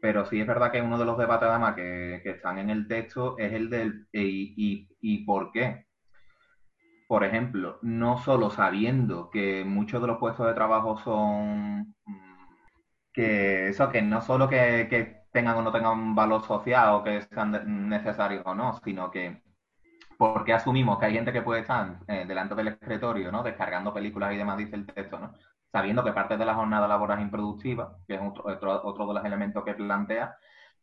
Pero 0.00 0.26
sí 0.26 0.40
es 0.40 0.46
verdad 0.46 0.72
que 0.72 0.82
uno 0.82 0.98
de 0.98 1.04
los 1.04 1.18
debates 1.18 1.48
además 1.48 1.74
que, 1.74 2.20
que 2.22 2.30
están 2.30 2.58
en 2.58 2.70
el 2.70 2.86
texto 2.88 3.36
es 3.38 3.52
el 3.52 3.70
del 3.70 4.08
y, 4.12 4.54
y, 4.56 4.88
y 5.00 5.24
por 5.24 5.52
qué 5.52 5.86
por 7.06 7.24
ejemplo, 7.24 7.78
no 7.82 8.18
solo 8.18 8.50
sabiendo 8.50 9.30
que 9.30 9.64
muchos 9.64 10.00
de 10.00 10.08
los 10.08 10.18
puestos 10.18 10.46
de 10.46 10.54
trabajo 10.54 10.98
son 10.98 11.94
que 13.12 13.68
eso, 13.68 13.90
que 13.90 14.02
no 14.02 14.20
solo 14.22 14.48
que, 14.48 14.86
que 14.90 15.22
tengan 15.32 15.56
o 15.56 15.62
no 15.62 15.72
tengan 15.72 15.98
un 15.98 16.14
valor 16.14 16.42
social 16.44 16.94
o 16.94 17.04
que 17.04 17.22
sean 17.22 17.88
necesarios 17.88 18.42
o 18.46 18.54
no, 18.54 18.78
sino 18.84 19.10
que 19.10 19.42
porque 20.18 20.52
asumimos 20.52 20.98
que 20.98 21.06
hay 21.06 21.14
gente 21.14 21.32
que 21.32 21.42
puede 21.42 21.60
estar 21.60 21.98
eh, 22.08 22.24
delante 22.26 22.54
del 22.54 22.68
escritorio, 22.68 23.30
¿no? 23.30 23.42
Descargando 23.42 23.92
películas 23.92 24.32
y 24.32 24.36
demás, 24.36 24.58
dice 24.58 24.76
el 24.76 24.86
texto, 24.86 25.18
¿no? 25.18 25.34
Sabiendo 25.70 26.04
que 26.04 26.12
parte 26.12 26.36
de 26.36 26.44
la 26.44 26.54
jornada 26.54 26.88
laboral 26.88 27.18
es 27.18 27.24
improductiva, 27.24 27.98
que 28.06 28.14
es 28.14 28.20
otro, 28.22 28.44
otro, 28.46 28.82
otro 28.84 29.06
de 29.06 29.14
los 29.14 29.24
elementos 29.24 29.64
que 29.64 29.74
plantea, 29.74 30.36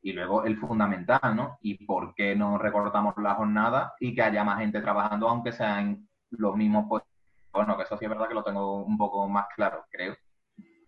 y 0.04 0.12
luego 0.12 0.43
el 0.43 0.58
fundamental, 0.58 1.36
¿no? 1.36 1.58
Y 1.62 1.86
por 1.86 2.13
qué 2.13 2.36
no 2.36 2.58
recortamos 2.58 3.15
la 3.17 3.36
jornada 3.36 3.93
y 4.00 4.13
que 4.13 4.22
haya 4.22 4.43
más 4.43 4.60
gente 4.60 4.82
trabajando, 4.82 5.30
aunque 5.30 5.54
sean 5.54 6.08
los 6.30 6.56
mismos 6.56 6.86
puestos. 6.89 7.12
Bueno, 7.52 7.78
que 7.78 7.84
eso 7.84 7.98
sí 7.98 8.06
es 8.06 8.10
verdad 8.10 8.28
que 8.28 8.34
lo 8.34 8.43
tengo 8.43 8.84
un 8.84 8.98
poco 8.98 9.28
más 9.30 9.48
claro, 9.56 9.86
creo. 9.89 10.15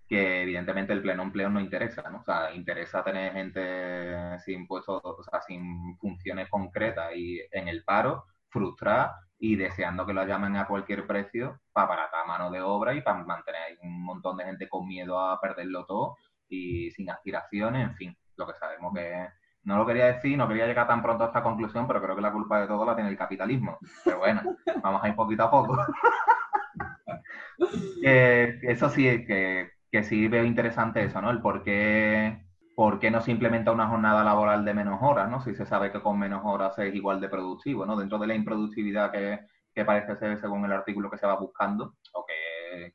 Que 0.08 0.44
evidentemente 0.44 0.94
el 0.94 1.02
pleno 1.02 1.24
empleo 1.24 1.50
no 1.50 1.62
interesa, 1.62 2.04
¿no? 2.12 2.20
O 2.20 2.24
sea, 2.24 2.54
interesa 2.54 3.04
tener 3.04 3.34
gente 3.34 4.40
sin 4.40 4.68
puestos, 4.68 5.02
o 5.04 5.24
sea, 5.24 5.42
sin 5.42 5.98
funciones 5.98 6.50
concretas 6.50 7.16
y 7.16 7.40
en 7.52 7.70
el 7.70 7.84
paro, 7.84 8.26
frustrada 8.56 9.20
y 9.38 9.58
deseando 9.58 10.06
que 10.06 10.14
lo 10.14 10.26
llamen 10.26 10.56
a 10.56 10.66
cualquier 10.66 11.06
precio 11.06 11.60
para 11.74 11.88
baratar 11.88 12.26
mano 12.26 12.50
de 12.50 12.62
obra 12.62 12.94
y 12.94 13.02
para 13.02 13.22
mantener 13.24 13.78
un 13.84 14.02
montón 14.02 14.38
de 14.38 14.46
gente 14.46 14.70
con 14.70 14.88
miedo 14.88 15.20
a 15.20 15.40
perderlo 15.42 15.86
todo 15.86 16.16
y 16.48 16.90
sin 16.92 17.10
aspiraciones, 17.10 17.90
en 17.90 17.96
fin, 17.96 18.18
lo 18.38 18.48
que 18.48 18.54
sabemos 18.54 18.94
que 18.94 19.28
no 19.64 19.78
lo 19.78 19.86
quería 19.86 20.06
decir, 20.06 20.38
no 20.38 20.48
quería 20.48 20.68
llegar 20.68 20.88
tan 20.88 21.02
pronto 21.02 21.24
a 21.24 21.28
esta 21.28 21.44
conclusión, 21.44 21.88
pero 21.88 22.02
creo 22.02 22.16
que 22.16 22.22
la 22.22 22.32
culpa 22.32 22.62
de 22.62 22.68
todo 22.68 22.86
la 22.86 22.96
tiene 22.96 23.10
el 23.10 23.18
capitalismo. 23.18 23.80
Pero 24.04 24.20
bueno, 24.20 24.42
vamos 24.84 25.04
a 25.04 25.10
ir 25.10 25.16
poquito 25.16 25.44
a 25.44 25.52
poco. 25.52 25.78
eso 28.04 28.90
sí, 28.90 29.26
que, 29.26 29.72
que, 29.92 30.04
sí 30.04 30.28
veo 30.28 30.46
interesante 30.46 31.04
eso, 31.04 31.20
¿no? 31.20 31.32
El 31.32 31.42
por 31.42 31.64
qué, 31.64 32.45
por 32.76 33.00
qué 33.00 33.10
no 33.10 33.22
se 33.22 33.32
implementa 33.32 33.72
una 33.72 33.88
jornada 33.88 34.24
laboral 34.24 34.66
de 34.66 34.74
menos 34.74 35.00
horas, 35.02 35.30
¿no? 35.30 35.42
Si 35.42 35.56
se 35.56 35.66
sabe 35.66 35.92
que 35.92 36.02
con 36.02 36.20
menos 36.20 36.42
horas 36.44 36.78
es 36.80 36.94
igual 36.94 37.22
de 37.22 37.30
productivo, 37.30 37.86
¿no? 37.86 37.96
Dentro 37.96 38.18
de 38.20 38.28
la 38.28 38.36
improductividad 38.36 39.12
que, 39.12 39.40
que 39.74 39.86
parece 39.86 40.16
ser 40.18 40.38
según 40.40 40.66
el 40.66 40.74
artículo 40.74 41.10
que 41.10 41.18
se 41.18 41.28
va 41.28 41.36
buscando, 41.38 41.96
o 42.14 42.26
que, 42.26 42.94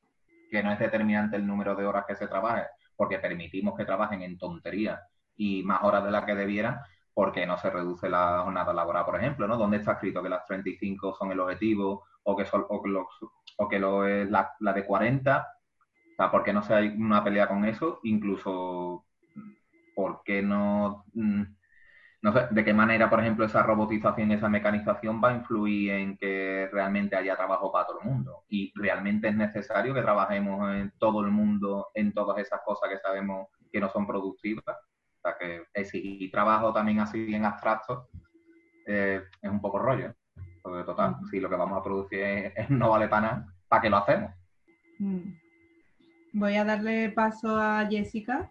que 0.51 0.63
no 0.63 0.73
es 0.73 0.79
determinante 0.79 1.37
el 1.37 1.47
número 1.47 1.75
de 1.75 1.87
horas 1.87 2.05
que 2.07 2.17
se 2.17 2.29
trabaje, 2.29 2.67
porque 2.97 3.19
permitimos 3.19 3.77
que 3.77 3.87
trabajen 3.87 4.23
en 4.23 4.37
tonterías 4.37 5.01
y 5.37 5.63
más 5.63 5.83
horas 5.83 6.05
de 6.05 6.11
las 6.11 6.25
que 6.25 6.35
debieran, 6.35 6.79
porque 7.15 7.47
no 7.47 7.57
se 7.59 7.71
reduce 7.71 8.09
la 8.09 8.43
jornada 8.45 8.73
laboral, 8.73 9.05
por 9.05 9.17
ejemplo, 9.17 9.47
¿no? 9.47 9.57
¿Dónde 9.57 9.79
está 9.79 9.93
escrito 9.93 10.23
que 10.23 10.29
las 10.29 10.45
35 10.47 11.15
son 11.15 11.33
el 11.33 11.41
objetivo 11.41 12.05
o 12.23 12.37
que, 12.37 12.45
son, 12.45 12.67
o 12.69 12.83
que, 12.83 12.91
los, 12.91 13.07
o 13.57 13.69
que 13.69 13.79
lo 13.79 14.07
es 14.07 14.31
la, 14.31 14.53
la, 14.61 14.73
de 14.73 14.85
40? 14.85 15.39
O 15.39 16.17
sea, 16.17 16.31
¿por 16.31 16.45
qué 16.45 16.53
no 16.53 16.63
se 16.63 16.75
hay 16.75 16.89
una 16.89 17.25
pelea 17.25 17.49
con 17.49 17.65
eso? 17.65 18.01
Incluso, 18.05 19.07
¿por 19.95 20.23
qué 20.25 20.43
no...? 20.43 21.05
No 22.23 22.35
sé, 22.35 22.49
de 22.51 22.65
qué 22.65 22.75
manera, 22.75 23.09
por 23.09 23.21
ejemplo, 23.21 23.47
esa 23.47 23.63
robotización 23.63 24.31
y 24.31 24.35
esa 24.35 24.49
mecanización 24.51 25.23
va 25.25 25.31
a 25.31 25.37
influir 25.37 25.93
en 25.93 26.19
que 26.19 26.69
realmente 26.71 27.17
haya 27.17 27.35
trabajo 27.35 27.73
para 27.73 27.87
todo 27.87 28.01
el 28.01 28.11
mundo. 28.11 28.45
Y 28.51 28.73
realmente 28.75 29.29
es 29.29 29.35
necesario 29.35 29.95
que 29.95 30.03
trabajemos 30.03 30.71
en 30.75 30.93
todo 30.99 31.25
el 31.25 31.31
mundo 31.31 31.89
en 31.95 32.13
todas 32.13 32.37
esas 32.39 32.61
cosas 32.63 32.91
que 32.91 32.99
sabemos 32.99 33.49
que 33.73 33.81
no 33.81 33.89
son 33.89 34.07
productivas. 34.07 34.65
O 34.67 35.21
sea, 35.23 35.37
que 35.39 35.65
exigir 35.73 36.31
trabajo 36.31 36.75
también 36.75 37.01
así 37.01 37.35
en 37.35 37.47
abstracto 37.47 38.09
eh, 38.87 39.23
es 39.41 39.51
un 39.51 39.61
poco 39.63 39.79
rollo. 39.79 40.15
Porque 40.63 40.85
total, 40.85 41.17
mm. 41.23 41.27
si 41.27 41.41
lo 41.41 41.49
que 41.49 41.57
vamos 41.57 41.79
a 41.79 41.83
producir 41.83 42.21
es, 42.21 42.53
es 42.55 42.69
no 42.69 42.91
vale 42.91 43.09
para 43.09 43.23
nada, 43.23 43.55
¿para 43.67 43.83
qué 43.83 43.89
lo 43.89 43.97
hacemos? 43.97 44.31
Mm. 44.99 45.33
Voy 46.35 46.57
a 46.57 46.65
darle 46.65 47.11
paso 47.11 47.59
a 47.59 47.87
Jessica. 47.89 48.51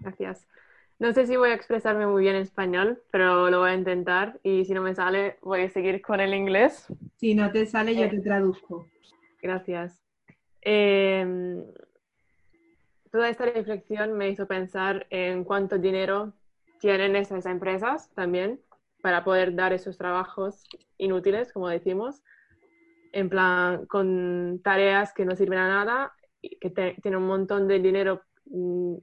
Gracias. 0.00 0.46
No 0.98 1.12
sé 1.12 1.26
si 1.26 1.36
voy 1.36 1.50
a 1.50 1.54
expresarme 1.54 2.06
muy 2.06 2.22
bien 2.22 2.36
en 2.36 2.42
español, 2.42 3.02
pero 3.10 3.50
lo 3.50 3.60
voy 3.60 3.70
a 3.70 3.74
intentar 3.74 4.40
y 4.42 4.64
si 4.64 4.72
no 4.72 4.80
me 4.80 4.94
sale 4.94 5.36
voy 5.42 5.62
a 5.62 5.68
seguir 5.68 6.00
con 6.00 6.20
el 6.20 6.32
inglés. 6.32 6.86
Si 7.16 7.34
no 7.34 7.50
te 7.52 7.66
sale, 7.66 7.94
yo 7.94 8.08
te 8.08 8.20
traduzco. 8.20 8.88
Gracias. 9.42 10.02
Eh, 10.62 11.62
toda 13.10 13.28
esta 13.28 13.44
reflexión 13.44 14.14
me 14.14 14.30
hizo 14.30 14.46
pensar 14.46 15.06
en 15.10 15.44
cuánto 15.44 15.78
dinero 15.78 16.32
tienen 16.80 17.14
esas 17.16 17.46
empresas 17.46 18.10
también 18.14 18.60
para 19.02 19.22
poder 19.22 19.54
dar 19.54 19.72
esos 19.72 19.96
trabajos 19.98 20.64
inútiles, 20.98 21.52
como 21.52 21.68
decimos, 21.68 22.22
en 23.12 23.28
plan 23.28 23.86
con 23.86 24.60
tareas 24.62 25.12
que 25.12 25.24
no 25.24 25.36
sirven 25.36 25.58
a 25.58 25.68
nada, 25.68 26.12
que 26.42 26.70
tienen 26.70 27.20
un 27.20 27.26
montón 27.26 27.68
de 27.68 27.80
dinero 27.80 28.22
mm, 28.46 28.96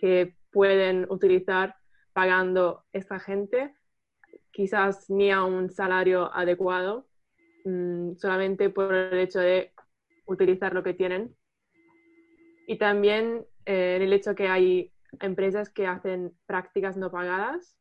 que 0.00 0.36
pueden 0.50 1.06
utilizar 1.10 1.76
pagando 2.12 2.84
esta 2.92 3.18
gente, 3.18 3.74
quizás 4.50 5.10
ni 5.10 5.30
a 5.30 5.44
un 5.44 5.70
salario 5.70 6.34
adecuado, 6.34 7.06
mm, 7.64 8.14
solamente 8.16 8.70
por 8.70 8.94
el 8.94 9.18
hecho 9.18 9.40
de 9.40 9.72
utilizar 10.26 10.72
lo 10.72 10.82
que 10.82 10.94
tienen. 10.94 11.36
Y 12.66 12.78
también 12.78 13.46
eh, 13.66 13.98
el 14.00 14.12
hecho 14.12 14.34
que 14.34 14.48
hay 14.48 14.92
empresas 15.20 15.70
que 15.70 15.86
hacen 15.86 16.36
prácticas 16.46 16.96
no 16.96 17.10
pagadas, 17.10 17.78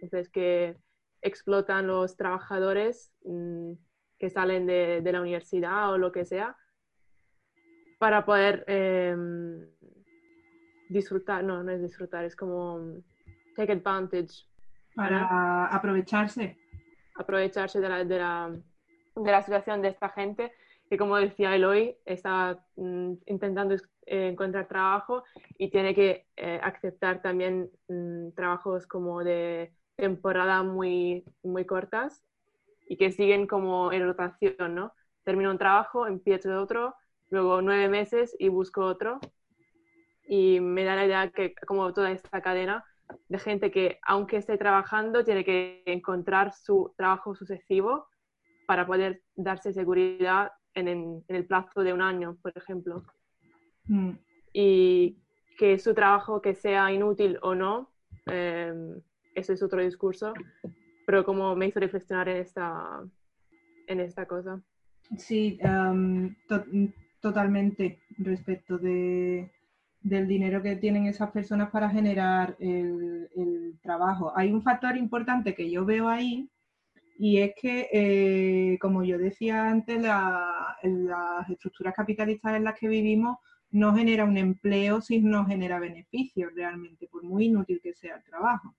entonces 0.00 0.28
que 0.28 0.76
explotan 1.22 1.86
los 1.86 2.16
trabajadores 2.16 3.12
mm, 3.24 3.72
que 4.18 4.30
salen 4.30 4.66
de, 4.66 5.02
la 5.04 5.20
universidad 5.20 5.92
o 5.92 5.98
lo 5.98 6.12
que 6.12 6.24
sea 6.24 6.56
para 7.98 8.24
poder 8.24 8.64
em, 8.66 9.68
disfrutar, 10.92 11.42
no, 11.44 11.62
no 11.62 11.72
es 11.72 11.82
disfrutar, 11.82 12.24
es 12.24 12.36
como 12.36 12.80
take 13.56 13.72
advantage. 13.72 14.46
Para 14.94 15.66
aprovecharse. 15.66 16.56
Aprovecharse 17.14 17.80
de 17.80 17.88
la, 17.88 18.04
de, 18.04 18.18
la, 18.18 18.50
de 19.16 19.30
la 19.30 19.42
situación 19.42 19.82
de 19.82 19.88
esta 19.88 20.08
gente 20.10 20.52
que 20.92 20.98
como 20.98 21.16
decía 21.16 21.56
Eloy, 21.56 21.96
está 22.04 22.62
mm, 22.76 23.12
intentando 23.24 23.74
eh, 24.04 24.28
encontrar 24.28 24.68
trabajo 24.68 25.24
y 25.56 25.70
tiene 25.70 25.94
que 25.94 26.26
eh, 26.36 26.60
aceptar 26.62 27.22
también 27.22 27.70
mm, 27.88 28.32
trabajos 28.32 28.86
como 28.86 29.24
de 29.24 29.72
temporada 29.96 30.62
muy, 30.62 31.24
muy 31.42 31.64
cortas 31.64 32.22
y 32.86 32.98
que 32.98 33.10
siguen 33.10 33.46
como 33.46 33.90
en 33.90 34.04
rotación, 34.04 34.74
¿no? 34.74 34.92
Termino 35.24 35.50
un 35.50 35.56
trabajo, 35.56 36.06
empiezo 36.06 36.60
otro, 36.60 36.94
luego 37.30 37.62
nueve 37.62 37.88
meses 37.88 38.36
y 38.38 38.50
busco 38.50 38.84
otro. 38.84 39.18
Y 40.26 40.60
me 40.60 40.84
da 40.84 40.96
la 40.96 41.06
idea 41.06 41.30
que 41.30 41.54
como 41.66 41.92
toda 41.92 42.10
esta 42.10 42.40
cadena 42.40 42.84
de 43.28 43.38
gente 43.38 43.70
que 43.70 43.98
aunque 44.02 44.36
esté 44.38 44.56
trabajando 44.56 45.24
tiene 45.24 45.44
que 45.44 45.82
encontrar 45.86 46.52
su 46.52 46.94
trabajo 46.96 47.34
sucesivo 47.34 48.06
para 48.66 48.86
poder 48.86 49.22
darse 49.34 49.72
seguridad 49.72 50.52
en, 50.74 51.22
el 51.28 51.46
plazo 51.46 51.82
de 51.82 51.92
un 51.92 52.00
año, 52.00 52.38
por 52.42 52.52
ejemplo. 52.56 53.04
Mm. 53.86 54.12
Y 54.52 55.18
que 55.58 55.78
su 55.78 55.94
trabajo 55.94 56.40
que 56.40 56.54
sea 56.54 56.92
inútil 56.92 57.38
o 57.42 57.54
no, 57.54 57.90
eh, 58.30 58.72
ese 59.34 59.54
es 59.54 59.62
otro 59.62 59.82
discurso, 59.82 60.32
pero 61.06 61.24
como 61.24 61.54
me 61.56 61.66
hizo 61.66 61.80
reflexionar 61.80 62.28
en 62.28 62.36
esta, 62.38 63.02
en 63.86 64.00
esta 64.00 64.26
cosa. 64.26 64.62
Sí, 65.16 65.58
totalmente 67.20 68.00
respecto 68.18 68.78
de, 68.78 69.50
del 70.02 70.26
dinero 70.26 70.62
que 70.62 70.76
tienen 70.76 71.06
esas 71.06 71.30
personas 71.30 71.70
para 71.70 71.88
generar 71.90 72.56
el, 72.58 72.98
trabajo. 73.82 74.32
Hay 74.36 74.52
un 74.52 74.62
factor 74.62 74.96
importante 74.96 75.56
que 75.56 75.68
yo 75.68 75.84
veo 75.84 76.08
ahí 76.08 76.48
y 77.18 77.38
es 77.38 77.52
que, 77.60 77.88
eh, 77.92 78.78
como 78.80 79.02
yo 79.02 79.18
decía 79.18 79.68
antes, 79.68 80.00
las 80.00 81.50
estructuras 81.50 81.92
capitalistas 81.92 82.54
en 82.54 82.62
las 82.62 82.78
que 82.78 82.86
vivimos 82.86 83.38
no 83.72 83.92
genera 83.92 84.24
un 84.24 84.36
empleo 84.36 85.00
si 85.00 85.20
no 85.20 85.44
genera 85.46 85.80
beneficios 85.80 86.52
realmente, 86.54 87.08
por 87.08 87.24
muy 87.24 87.46
inútil 87.46 87.80
que 87.82 87.92
sea 87.92 88.16
el 88.16 88.22
trabajo. 88.22 88.76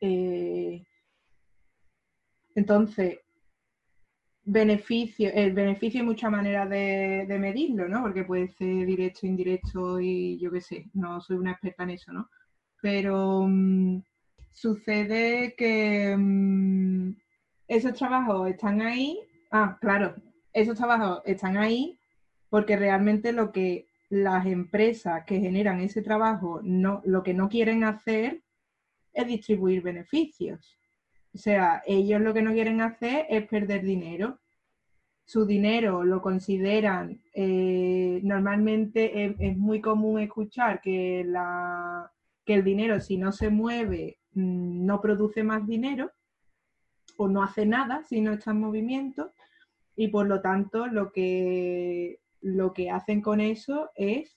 Eh, 0.00 0.82
entonces, 2.56 3.20
beneficio, 4.50 5.30
el 5.32 5.52
beneficio 5.52 6.00
hay 6.00 6.06
muchas 6.06 6.30
maneras 6.30 6.68
de, 6.68 7.36
medirlo, 7.38 7.88
¿no? 7.88 8.02
Porque 8.02 8.24
puede 8.24 8.48
ser 8.48 8.84
directo, 8.84 9.26
indirecto 9.26 10.00
y 10.00 10.38
yo 10.40 10.50
qué 10.50 10.60
sé, 10.60 10.90
no 10.92 11.20
soy 11.20 11.36
una 11.36 11.52
experta 11.52 11.84
en 11.84 11.90
eso, 11.90 12.12
¿no? 12.12 12.28
Pero 12.82 13.46
mm, 13.46 14.02
sucede 14.50 15.54
que 15.56 16.16
mm, 16.18 17.12
esos 17.68 17.94
trabajos 17.94 18.50
están 18.50 18.82
ahí, 18.82 19.20
ah, 19.52 19.78
claro, 19.80 20.16
esos 20.52 20.76
trabajos 20.76 21.22
están 21.24 21.56
ahí 21.56 22.00
porque 22.48 22.76
realmente 22.76 23.32
lo 23.32 23.52
que 23.52 23.86
las 24.08 24.46
empresas 24.46 25.24
que 25.24 25.38
generan 25.38 25.80
ese 25.80 26.02
trabajo 26.02 26.60
no, 26.64 27.02
lo 27.04 27.22
que 27.22 27.34
no 27.34 27.48
quieren 27.48 27.84
hacer 27.84 28.42
es 29.12 29.26
distribuir 29.28 29.82
beneficios. 29.82 30.79
O 31.34 31.38
sea, 31.38 31.82
ellos 31.86 32.20
lo 32.20 32.34
que 32.34 32.42
no 32.42 32.52
quieren 32.52 32.80
hacer 32.80 33.26
es 33.28 33.46
perder 33.46 33.82
dinero. 33.82 34.38
Su 35.24 35.46
dinero 35.46 36.02
lo 36.02 36.20
consideran, 36.20 37.22
eh, 37.34 38.20
normalmente 38.24 39.36
es, 39.38 39.56
muy 39.56 39.80
común 39.80 40.18
escuchar 40.18 40.80
que, 40.80 41.22
la, 41.24 42.10
que 42.44 42.54
el 42.54 42.64
dinero 42.64 43.00
si 43.00 43.16
no 43.16 43.30
se 43.30 43.48
mueve 43.48 44.18
mm, 44.32 44.84
no 44.84 45.00
produce 45.00 45.44
más 45.44 45.64
dinero 45.68 46.10
o 47.16 47.28
no 47.28 47.44
hace 47.44 47.64
nada 47.64 48.02
si 48.02 48.20
no 48.20 48.32
está 48.32 48.50
en 48.50 48.60
movimiento 48.60 49.32
y 49.94 50.08
por 50.08 50.26
lo 50.26 50.40
tanto 50.40 50.88
lo 50.88 51.12
que, 51.12 52.18
lo 52.40 52.72
que 52.72 52.90
hacen 52.90 53.20
con 53.20 53.40
eso 53.40 53.90
es 53.94 54.36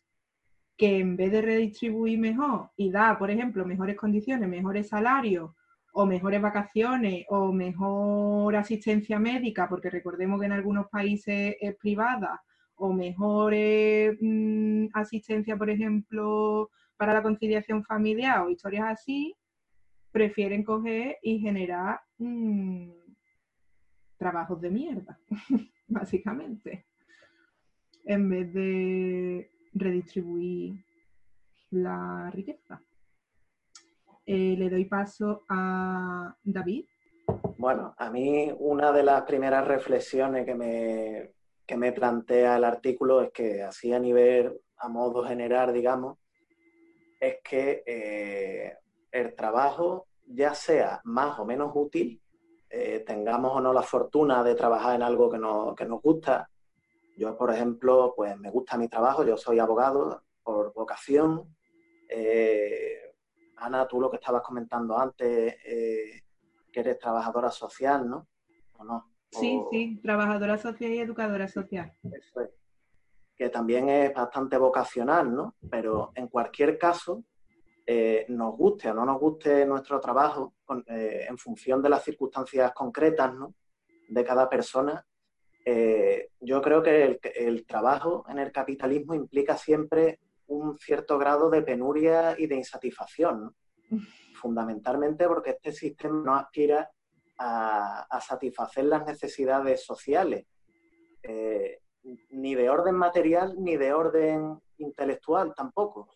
que 0.78 1.00
en 1.00 1.16
vez 1.16 1.32
de 1.32 1.42
redistribuir 1.42 2.20
mejor 2.20 2.70
y 2.76 2.92
dar, 2.92 3.18
por 3.18 3.32
ejemplo, 3.32 3.66
mejores 3.66 3.98
condiciones, 3.98 4.48
mejores 4.48 4.90
salarios 4.90 5.52
o 5.94 6.06
mejores 6.06 6.42
vacaciones 6.42 7.26
o 7.30 7.52
mejor 7.52 8.56
asistencia 8.56 9.20
médica, 9.20 9.70
porque 9.70 9.92
recordemos 9.92 10.40
que 10.40 10.48
en 10.48 10.52
algunos 10.52 10.88
países 10.90 11.56
es 11.60 11.76
privada, 11.76 12.42
o 12.76 12.92
mejor 12.92 13.54
mm, 13.54 14.88
asistencia, 14.94 15.56
por 15.56 15.70
ejemplo, 15.70 16.72
para 16.98 17.14
la 17.14 17.22
conciliación 17.22 17.84
familiar 17.84 18.42
o 18.42 18.50
historias 18.50 18.86
así, 18.90 19.36
prefieren 20.12 20.64
coger 20.64 21.18
y 21.22 21.40
generar 21.40 22.02
mm, 22.18 22.90
trabajos 24.18 24.60
de 24.62 24.72
mierda, 24.72 25.20
básicamente, 25.88 26.88
en 28.06 28.30
vez 28.30 28.52
de 28.52 29.52
redistribuir 29.74 30.84
la 31.70 32.32
riqueza. 32.32 32.82
Eh, 34.26 34.56
le 34.58 34.70
doy 34.70 34.86
paso 34.86 35.44
a 35.50 36.36
David. 36.44 36.86
Bueno, 37.58 37.94
a 37.98 38.10
mí 38.10 38.52
una 38.58 38.92
de 38.92 39.04
las 39.04 39.24
primeras 39.24 39.68
reflexiones 39.68 40.46
que 40.46 40.56
me, 40.56 41.32
que 41.66 41.78
me 41.78 41.92
plantea 41.92 42.58
el 42.58 42.64
artículo 42.64 43.22
es 43.22 43.32
que 43.32 43.64
así 43.64 43.92
a 43.94 44.00
nivel, 44.00 44.60
a 44.78 44.88
modo 44.88 45.24
general, 45.24 45.74
digamos, 45.74 46.18
es 47.20 47.38
que 47.44 47.84
eh, 47.86 48.78
el 49.12 49.36
trabajo, 49.36 50.08
ya 50.26 50.54
sea 50.54 51.02
más 51.04 51.40
o 51.40 51.46
menos 51.46 51.72
útil, 51.74 52.22
eh, 52.70 53.04
tengamos 53.06 53.56
o 53.56 53.62
no 53.62 53.72
la 53.72 53.84
fortuna 53.84 54.44
de 54.44 54.56
trabajar 54.56 54.96
en 54.96 55.04
algo 55.04 55.30
que, 55.30 55.38
nos 55.38 56.02
gusta. 56.02 56.50
Yo, 57.18 57.38
por 57.38 57.52
ejemplo, 57.52 58.14
pues 58.16 58.38
me 58.38 58.50
gusta 58.50 58.78
mi 58.78 58.88
trabajo, 58.88 59.24
yo 59.24 59.38
soy 59.38 59.60
abogado 59.60 60.24
por 60.44 60.74
vocación. 60.74 61.56
Ana, 63.64 63.88
tú 63.88 64.00
lo 64.00 64.10
que 64.10 64.18
estabas 64.18 64.42
comentando 64.42 64.98
antes, 64.98 65.56
eh, 65.66 66.24
que 66.72 66.80
eres 66.80 67.00
trabajadora 67.00 67.50
social, 67.50 68.10
¿no? 68.10 68.28
Sí, 69.30 69.60
sí, 69.72 70.00
trabajadora 70.04 70.58
social 70.58 70.92
y 70.92 71.00
educadora 71.00 71.48
social. 71.48 71.92
Eso 72.04 72.42
es. 72.42 72.50
Que 73.36 73.50
también 73.50 73.90
es 73.90 74.14
bastante 74.14 74.58
vocacional, 74.58 75.34
¿no? 75.34 75.56
Pero 75.70 76.12
en 76.16 76.28
cualquier 76.28 76.78
caso, 76.78 77.24
eh, 77.86 78.26
nos 78.30 78.56
guste 78.56 78.92
o 78.92 78.94
no 78.94 79.06
nos 79.06 79.20
guste 79.20 79.66
nuestro 79.66 80.00
trabajo, 80.00 80.54
eh, 80.88 81.26
en 81.28 81.38
función 81.38 81.82
de 81.82 81.90
las 81.90 82.04
circunstancias 82.04 82.72
concretas 82.74 83.34
de 84.08 84.24
cada 84.24 84.48
persona, 84.50 85.06
eh, 85.66 86.30
yo 86.40 86.62
creo 86.62 86.84
que 86.84 87.20
el, 87.36 87.66
trabajo 87.66 88.26
en 88.30 88.40
el 88.40 88.52
capitalismo 88.52 89.14
implica 89.16 89.58
siempre 89.58 90.20
un 90.54 90.78
cierto 90.78 91.18
grado 91.18 91.50
de 91.50 91.62
penuria 91.62 92.36
y 92.38 92.48
de 92.48 92.56
insatisfacción, 92.56 93.56
fundamentalmente 94.36 95.28
porque 95.28 95.52
este 95.52 95.72
sistema 95.72 96.22
no 96.24 96.36
aspira 96.36 96.90
a, 97.40 98.20
satisfacer 98.22 98.86
las 98.86 99.06
necesidades 99.06 99.84
sociales, 99.84 100.46
ni 102.30 102.56
de 102.56 102.70
orden 102.70 102.96
material 102.96 103.56
ni 103.58 103.76
de 103.76 103.94
orden 103.94 104.60
intelectual 104.78 105.54
tampoco. 105.56 106.10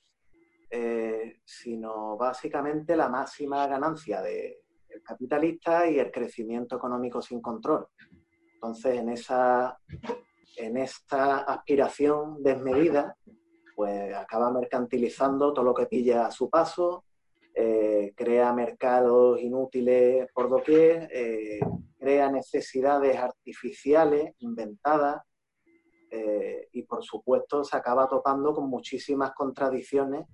Eh, 0.69 1.39
sino 1.45 2.17
básicamente 2.17 2.95
la 2.97 3.07
máxima 3.07 3.65
ganancia 3.67 4.21
del 4.21 4.55
capitalista 5.01 5.89
y 5.89 5.97
el 5.97 6.11
crecimiento 6.11 6.75
económico 6.75 7.21
sin 7.21 7.41
control. 7.41 7.87
Entonces, 8.53 8.97
en 8.97 9.09
esa 9.09 9.79
en 10.57 10.77
esta 10.77 11.37
aspiración 11.37 12.41
desmedida, 12.41 13.15
pues 13.77 14.11
acaba 14.15 14.49
mercantilizando 14.49 15.53
todo 15.53 15.63
lo 15.63 15.75
que 15.75 15.85
pilla 15.85 16.25
a 16.25 16.31
su 16.31 16.49
paso, 16.49 17.03
eh, 17.53 18.11
crea 18.15 18.51
mercados 18.51 19.39
inútiles 19.39 20.27
por 20.33 20.49
doquier, 20.49 21.07
eh, 21.13 21.59
crea 21.99 22.31
necesidades 22.31 23.15
artificiales 23.15 24.33
inventadas 24.39 25.21
eh, 26.09 26.69
y 26.71 26.81
por 26.83 27.03
supuesto 27.03 27.63
se 27.63 27.77
acaba 27.77 28.07
topando 28.07 28.51
con 28.51 28.67
muchísimas 28.67 29.31
contradicciones 29.35 30.25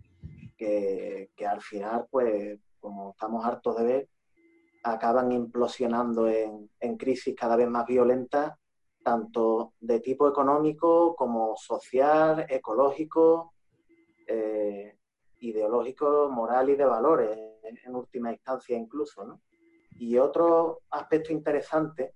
que, 0.55 1.27
al 1.45 1.59
final, 1.59 2.05
pues 2.09 2.57
como 2.79 3.09
estamos 3.09 3.45
hartos 3.45 3.75
de 3.75 3.83
ver, 3.83 4.09
acaban 4.83 5.33
implosionando 5.33 6.29
en, 6.29 6.69
en 6.79 6.95
crisis 6.95 7.35
cada 7.35 7.57
vez 7.57 7.67
más 7.67 7.85
violentas 7.85 8.53
tanto 9.03 9.73
de 9.79 9.99
tipo 9.99 10.27
económico 10.27 11.15
como 11.15 11.55
social, 11.57 12.45
ecológico, 12.49 13.53
eh, 14.25 14.97
ideológico, 15.41 16.29
moral 16.31 16.69
y 16.69 16.75
de 16.75 16.85
valores, 16.85 17.37
en, 17.63 17.95
última 17.95 18.31
instancia 18.31 18.77
incluso. 18.77 19.25
¿no? 19.25 19.41
Y 19.99 20.17
otro 20.17 20.79
aspecto 20.89 21.33
interesante 21.33 22.13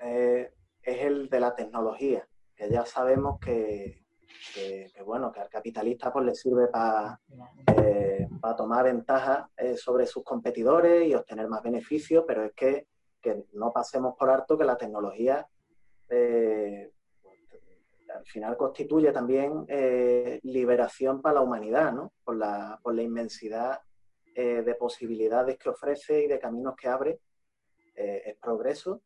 eh, 0.00 0.50
es 0.82 1.00
el 1.02 1.28
de 1.28 1.40
la 1.40 1.54
tecnología, 1.54 2.26
que 2.56 2.70
ya 2.70 2.86
sabemos 2.86 3.38
que, 3.38 4.00
bueno, 5.04 5.30
que 5.30 5.40
al 5.40 5.50
capitalista 5.50 6.10
pues, 6.10 6.24
le 6.24 6.34
sirve 6.34 6.68
para 6.68 7.20
eh, 7.76 8.26
tomar 8.56 8.84
ventaja 8.84 9.50
sobre 9.76 10.06
sus 10.06 10.24
competidores 10.24 11.06
y 11.06 11.14
obtener 11.14 11.48
más 11.48 11.62
beneficios, 11.62 12.24
pero 12.26 12.44
es 12.44 12.52
que 12.54 12.86
que 13.20 13.44
no 13.52 13.72
pasemos 13.72 14.14
por 14.16 14.30
alto 14.30 14.56
que 14.56 14.64
la 14.64 14.76
tecnología 14.76 15.46
eh, 16.10 16.90
al 18.14 18.26
final 18.26 18.56
constituye 18.56 19.12
también 19.12 19.64
eh, 19.68 20.40
liberación 20.42 21.22
para 21.22 21.36
la 21.36 21.40
humanidad, 21.42 21.92
¿no? 21.92 22.12
Por 22.24 22.36
la, 22.36 22.80
por 22.82 22.94
la 22.94 23.02
inmensidad 23.02 23.80
eh, 24.34 24.62
de 24.62 24.74
posibilidades 24.74 25.56
que 25.58 25.68
ofrece 25.68 26.24
y 26.24 26.26
de 26.26 26.40
caminos 26.40 26.74
que 26.76 26.88
abre, 26.88 27.20
es 27.94 28.34
progreso. 28.38 29.02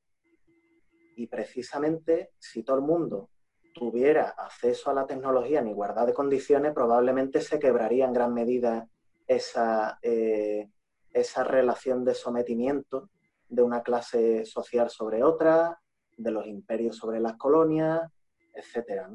Y 1.17 1.27
precisamente 1.27 2.31
si 2.39 2.63
todo 2.63 2.77
el 2.77 2.83
mundo 2.83 3.29
tuviera 3.73 4.29
acceso 4.39 4.89
a 4.89 4.95
la 4.95 5.05
tecnología 5.05 5.59
en 5.59 5.67
igualdad 5.67 6.07
de 6.07 6.15
condiciones, 6.15 6.73
probablemente 6.73 7.41
se 7.41 7.59
quebraría 7.59 8.05
en 8.05 8.13
gran 8.13 8.33
medida 8.33 8.89
esa, 9.27 9.99
esa 10.01 11.45
relación 11.45 12.05
de 12.05 12.15
sometimiento 12.15 13.11
de 13.55 13.63
una 13.63 13.83
clase 13.83 14.45
social 14.45 14.91
sobre 14.91 15.23
otra, 15.23 15.79
de 16.17 16.31
los 16.31 16.47
imperios 16.47 16.97
sobre 16.97 17.21
las 17.21 17.37
colonias, 17.37 18.11
etcétera. 18.53 19.11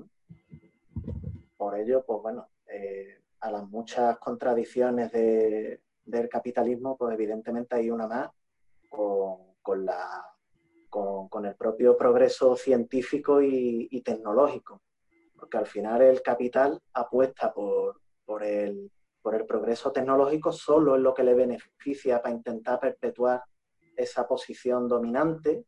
Por 1.58 1.78
ello, 1.78 2.04
pues 2.06 2.22
bueno, 2.22 2.50
eh, 2.68 3.22
a 3.42 3.52
las 3.52 3.68
muchas 3.68 4.18
contradicciones 4.20 5.12
del 5.12 6.30
capitalismo, 6.30 6.98
pues 6.98 7.14
evidentemente 7.14 7.76
hay 7.76 7.90
una 7.90 8.08
más 8.08 8.30
con, 8.90 9.86
la, 9.86 10.26
con, 10.90 11.46
el 11.46 11.56
propio 11.56 11.96
progreso 11.96 12.56
científico 12.56 13.42
y, 13.42 14.02
tecnológico. 14.04 14.82
Porque 15.36 15.58
al 15.58 15.68
final 15.68 16.02
el 16.02 16.22
capital 16.22 16.82
apuesta 16.94 17.54
por, 17.54 18.02
por, 18.26 18.44
el, 18.44 18.92
por 19.22 19.36
el 19.36 19.46
progreso 19.46 19.92
tecnológico 19.92 20.52
solo 20.52 20.96
en 20.96 21.04
lo 21.04 21.14
que 21.14 21.24
le 21.24 21.34
beneficia 21.34 22.22
para 22.22 22.36
intentar 22.36 22.80
perpetuar 22.80 23.44
esa 24.00 24.26
posición 24.26 24.88
dominante, 24.88 25.66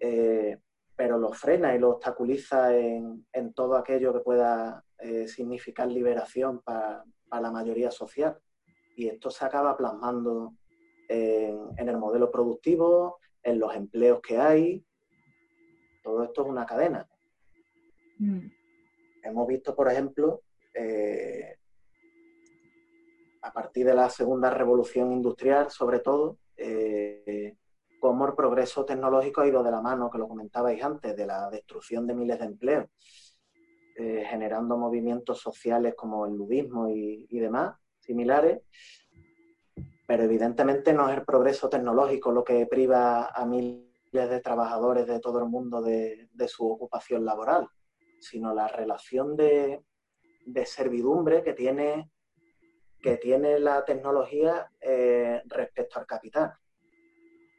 eh, 0.00 0.58
pero 0.94 1.18
lo 1.18 1.32
frena 1.32 1.74
y 1.74 1.78
lo 1.78 1.90
obstaculiza 1.92 2.76
en, 2.76 3.24
todo 3.54 3.76
aquello 3.76 4.12
que 4.12 4.20
pueda 4.20 4.84
eh, 4.98 5.26
significar 5.26 5.88
liberación 5.88 6.60
para, 6.60 7.04
la 7.30 7.50
mayoría 7.50 7.90
social. 7.90 8.38
Y 8.96 9.08
esto 9.08 9.30
se 9.30 9.44
acaba 9.44 9.76
plasmando 9.76 10.54
en, 11.08 11.88
el 11.88 11.98
modelo 11.98 12.30
productivo, 12.30 13.18
en 13.42 13.58
los 13.58 13.74
empleos 13.74 14.20
que 14.20 14.38
hay. 14.38 14.84
Todo 16.02 16.24
esto 16.24 16.42
es 16.42 16.48
una 16.48 16.64
cadena. 16.64 17.06
Mm. 18.18 18.46
Hemos 19.22 19.46
visto, 19.46 19.74
por 19.74 19.90
ejemplo, 19.90 20.42
eh, 20.72 21.58
a 23.42 23.52
partir 23.52 23.86
de 23.86 23.94
la 23.94 24.08
segunda 24.08 24.50
revolución 24.50 25.12
industrial, 25.12 25.70
sobre 25.70 25.98
todo, 25.98 26.38
eh, 26.56 27.56
cómo 28.00 28.26
el 28.26 28.34
progreso 28.34 28.84
tecnológico 28.84 29.40
ha 29.40 29.48
ido 29.48 29.62
de 29.62 29.70
la 29.70 29.80
mano, 29.80 30.10
que 30.10 30.18
lo 30.18 30.28
comentabais 30.28 30.82
antes, 30.82 31.16
de 31.16 31.26
la 31.26 31.50
destrucción 31.50 32.06
de 32.06 32.14
miles 32.14 32.38
de 32.38 32.44
empleos, 32.44 32.86
eh, 33.96 34.24
generando 34.28 34.76
movimientos 34.76 35.40
sociales 35.40 35.94
como 35.96 36.26
el 36.26 36.34
ludismo 36.34 36.88
y, 36.88 37.26
demás, 37.30 37.76
similares. 37.98 38.62
Pero 40.06 40.22
evidentemente 40.22 40.92
no 40.92 41.08
es 41.08 41.16
el 41.16 41.24
progreso 41.24 41.68
tecnológico 41.68 42.30
lo 42.30 42.44
que 42.44 42.66
priva 42.66 43.26
a 43.26 43.44
miles 43.44 43.86
de 44.12 44.40
trabajadores 44.40 45.06
de 45.06 45.18
todo 45.18 45.40
el 45.40 45.46
mundo 45.46 45.82
de, 45.82 46.28
su 46.46 46.70
ocupación 46.70 47.24
laboral, 47.24 47.68
sino 48.20 48.54
la 48.54 48.68
relación 48.68 49.36
de, 49.36 49.82
servidumbre 50.64 51.42
que 51.42 51.54
tiene 51.54 52.10
que 53.06 53.18
tiene 53.18 53.60
la 53.60 53.84
tecnología 53.84 54.68
eh, 54.80 55.40
respecto 55.44 56.00
al 56.00 56.06
capital. 56.06 56.52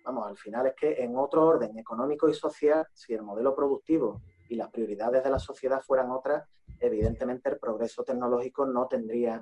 Vamos, 0.04 0.28
al 0.28 0.36
final 0.36 0.68
es 0.68 0.74
que 0.76 1.02
en 1.02 1.16
otro 1.16 1.46
orden 1.46 1.80
económico 1.80 2.28
y 2.28 2.34
social, 2.34 2.86
si 2.92 3.14
el 3.14 3.24
modelo 3.24 3.56
productivo 3.56 4.22
y 4.50 4.56
las 4.56 4.70
prioridades 4.70 5.24
de 5.24 5.30
la 5.30 5.40
sociedad 5.40 5.80
fueran 5.80 6.12
otras, 6.12 6.46
evidentemente 6.82 7.50
el 7.50 7.60
progreso 7.60 8.04
tecnológico 8.04 8.66
no 8.66 8.88
tendría 8.88 9.42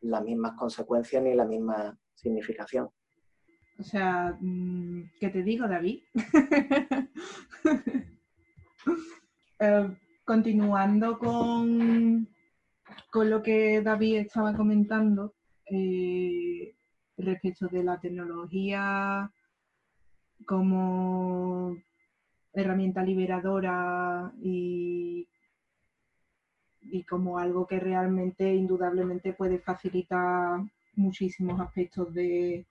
las 0.00 0.22
mismas 0.22 0.52
consecuencias 0.58 1.22
ni 1.22 1.32
la 1.32 1.46
misma 1.46 1.98
significación. 2.12 2.90
O 3.78 3.82
sea, 3.82 4.36
mm, 4.38 5.04
¿qué 5.18 5.30
te 5.30 5.42
digo, 5.42 5.66
David? 5.66 6.02
Eh, 9.58 9.88
continuando 10.22 11.18
con, 11.18 12.28
con 13.10 13.30
lo 13.30 13.42
que 13.42 13.80
David 13.80 14.18
estaba 14.18 14.54
comentando, 14.54 15.35
eh, 15.70 16.74
respecto 17.16 17.66
de 17.68 17.82
la 17.82 17.98
tecnología 18.00 19.30
como 20.44 21.76
herramienta 22.52 23.02
liberadora 23.02 24.32
y, 24.42 25.28
como 27.08 27.38
algo 27.38 27.66
que 27.66 27.78
realmente 27.78 28.54
indudablemente 28.54 29.32
puede 29.32 29.58
facilitar 29.58 30.60
muchísimos 30.94 31.60
aspectos 31.60 32.12
de, 32.14 32.64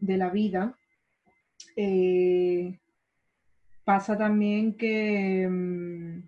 la 0.00 0.30
vida. 0.30 0.76
Eh, 1.76 2.78
pasa 3.84 4.16
también 4.18 4.74
que 4.74 5.48
mm, 5.48 6.22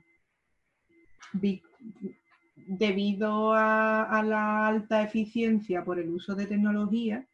debido 2.71 3.53
a, 3.53 4.23
la 4.25 4.69
alta 4.69 5.03
eficiencia 5.03 5.85
por 5.85 5.99
el 5.99 6.09
uso 6.09 6.37
de 6.37 6.47
tecnología, 6.47 7.27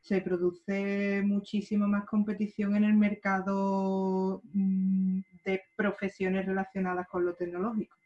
se 0.00 0.20
produce 0.20 1.22
muchísimo 1.24 1.88
más 1.88 2.04
competición 2.04 2.76
en 2.76 2.84
el 2.84 2.94
mercado 2.94 4.42
mm, 4.52 5.20
de 5.44 5.62
profesiones 5.76 6.46
relacionadas 6.46 7.08
con 7.08 7.24
lo 7.24 7.34
tecnológico. 7.34 7.96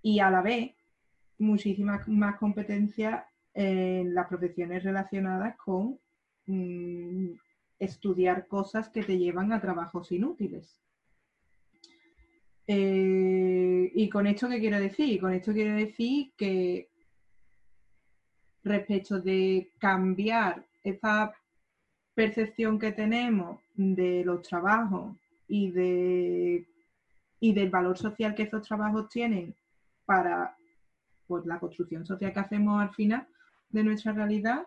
Y 0.00 0.20
a 0.20 0.30
la 0.30 0.40
vez, 0.40 0.74
muchísima 1.38 2.02
más 2.06 2.36
competencia 2.38 3.26
en 3.52 4.14
las 4.14 4.26
profesiones 4.26 4.82
relacionadas 4.82 5.54
con 5.58 6.00
mm, 6.46 7.32
estudiar 7.78 8.46
cosas 8.46 8.88
que 8.88 9.02
te 9.02 9.18
llevan 9.18 9.52
a 9.52 9.60
trabajos 9.60 10.12
inútiles. 10.12 10.80
Eh, 12.72 13.90
¿Y 13.96 14.08
con 14.08 14.28
esto 14.28 14.48
qué 14.48 14.60
quiero 14.60 14.78
decir? 14.78 15.20
Con 15.20 15.34
esto 15.34 15.52
quiero 15.52 15.74
decir 15.74 16.30
que 16.36 16.88
respecto 18.62 19.20
de 19.20 19.72
cambiar 19.80 20.64
esa 20.84 21.34
percepción 22.14 22.78
que 22.78 22.92
tenemos 22.92 23.58
de 23.74 24.22
los 24.24 24.42
trabajos 24.42 25.16
y, 25.48 25.72
de, 25.72 26.64
y 27.40 27.52
del 27.54 27.70
valor 27.70 27.98
social 27.98 28.36
que 28.36 28.44
esos 28.44 28.62
trabajos 28.62 29.08
tienen 29.08 29.52
para 30.04 30.56
pues, 31.26 31.44
la 31.46 31.58
construcción 31.58 32.06
social 32.06 32.32
que 32.32 32.38
hacemos 32.38 32.80
al 32.80 32.94
final 32.94 33.26
de 33.70 33.82
nuestra 33.82 34.12
realidad, 34.12 34.64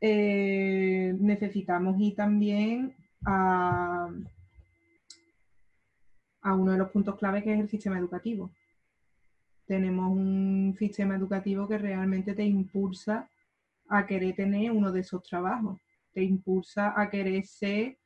eh, 0.00 1.14
necesitamos 1.20 1.96
ir 2.00 2.16
también 2.16 2.92
a, 3.24 4.10
a 6.44 6.54
uno 6.54 6.72
de 6.72 6.78
los 6.78 6.90
puntos 6.90 7.16
clave 7.16 7.42
que 7.42 7.52
es 7.52 7.60
el 7.60 7.68
sistema 7.68 7.98
educativo. 7.98 8.52
Tenemos 9.66 10.12
un 10.12 10.76
sistema 10.78 11.16
educativo 11.16 11.66
que 11.66 11.78
realmente 11.78 12.34
te 12.34 12.44
impulsa 12.44 13.28
a 13.88 14.06
querer 14.06 14.34
tener 14.36 14.70
uno 14.70 14.92
de 14.92 15.00
esos 15.00 15.22
trabajos, 15.22 15.80
te 16.12 16.22
impulsa 16.22 16.92
a 17.00 17.08
querer 17.10 17.44
ser 17.46 17.98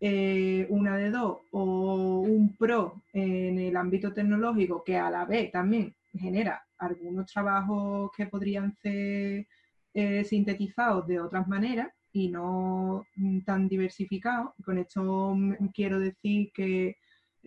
eh, 0.00 0.66
una 0.70 0.96
de 0.96 1.10
dos 1.10 1.38
o 1.52 2.20
un 2.20 2.56
pro 2.56 3.02
en 3.12 3.58
el 3.58 3.76
ámbito 3.76 4.12
tecnológico 4.12 4.84
que 4.84 4.96
a 4.96 5.10
la 5.10 5.24
vez 5.24 5.50
también 5.50 5.94
genera 6.12 6.62
algunos 6.78 7.32
trabajos 7.32 8.10
que 8.16 8.26
podrían 8.26 8.74
ser 8.76 9.46
eh, 9.94 10.24
sintetizados 10.24 11.06
de 11.06 11.20
otras 11.20 11.46
maneras 11.46 11.88
y 12.12 12.28
no 12.28 13.06
mm, 13.16 13.40
tan 13.40 13.68
diversificados. 13.68 14.50
Con 14.64 14.78
esto 14.78 15.34
mm, 15.34 15.68
quiero 15.74 16.00
decir 16.00 16.50
que 16.52 16.96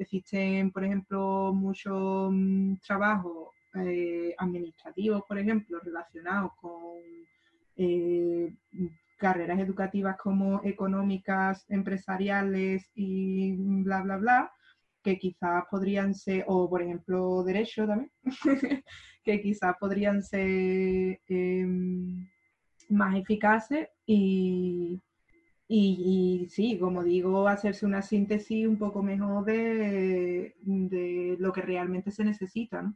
existen, 0.04 0.72
por 0.72 0.84
ejemplo, 0.84 1.54
muchos 1.54 2.32
mm, 2.32 2.76
trabajos 2.86 3.50
eh, 3.76 4.36
administrativos, 4.38 5.24
por 5.28 5.38
ejemplo, 5.38 5.80
relacionados 5.80 6.52
con 6.56 7.00
eh, 7.78 8.54
carreras 9.18 9.60
educativas 9.60 10.18
como 10.18 10.62
económicas, 10.64 11.66
empresariales 11.70 12.90
y 12.96 13.54
bla, 13.84 14.02
bla, 14.02 14.18
bla, 14.18 14.52
que 15.04 15.18
quizás 15.18 15.64
podrían 15.70 16.14
ser, 16.14 16.44
o 16.48 16.70
por 16.70 16.82
ejemplo, 16.82 17.44
derecho 17.44 17.88
también, 17.88 18.12
que 19.24 19.42
quizás 19.42 19.76
podrían 19.80 20.22
ser 20.24 21.20
em, 21.28 22.28
más 22.90 23.16
eficaces 23.16 23.88
y, 24.06 25.00
y, 25.74 26.48
sí, 26.50 26.78
como 26.78 27.02
digo, 27.02 27.48
hacerse 27.48 27.86
una 27.86 28.02
síntesis 28.02 28.68
un 28.68 28.78
poco 28.78 29.02
mejor 29.02 29.46
de, 29.46 30.54
lo 31.40 31.54
que 31.54 31.62
realmente 31.62 32.12
se 32.12 32.26
necesita. 32.26 32.94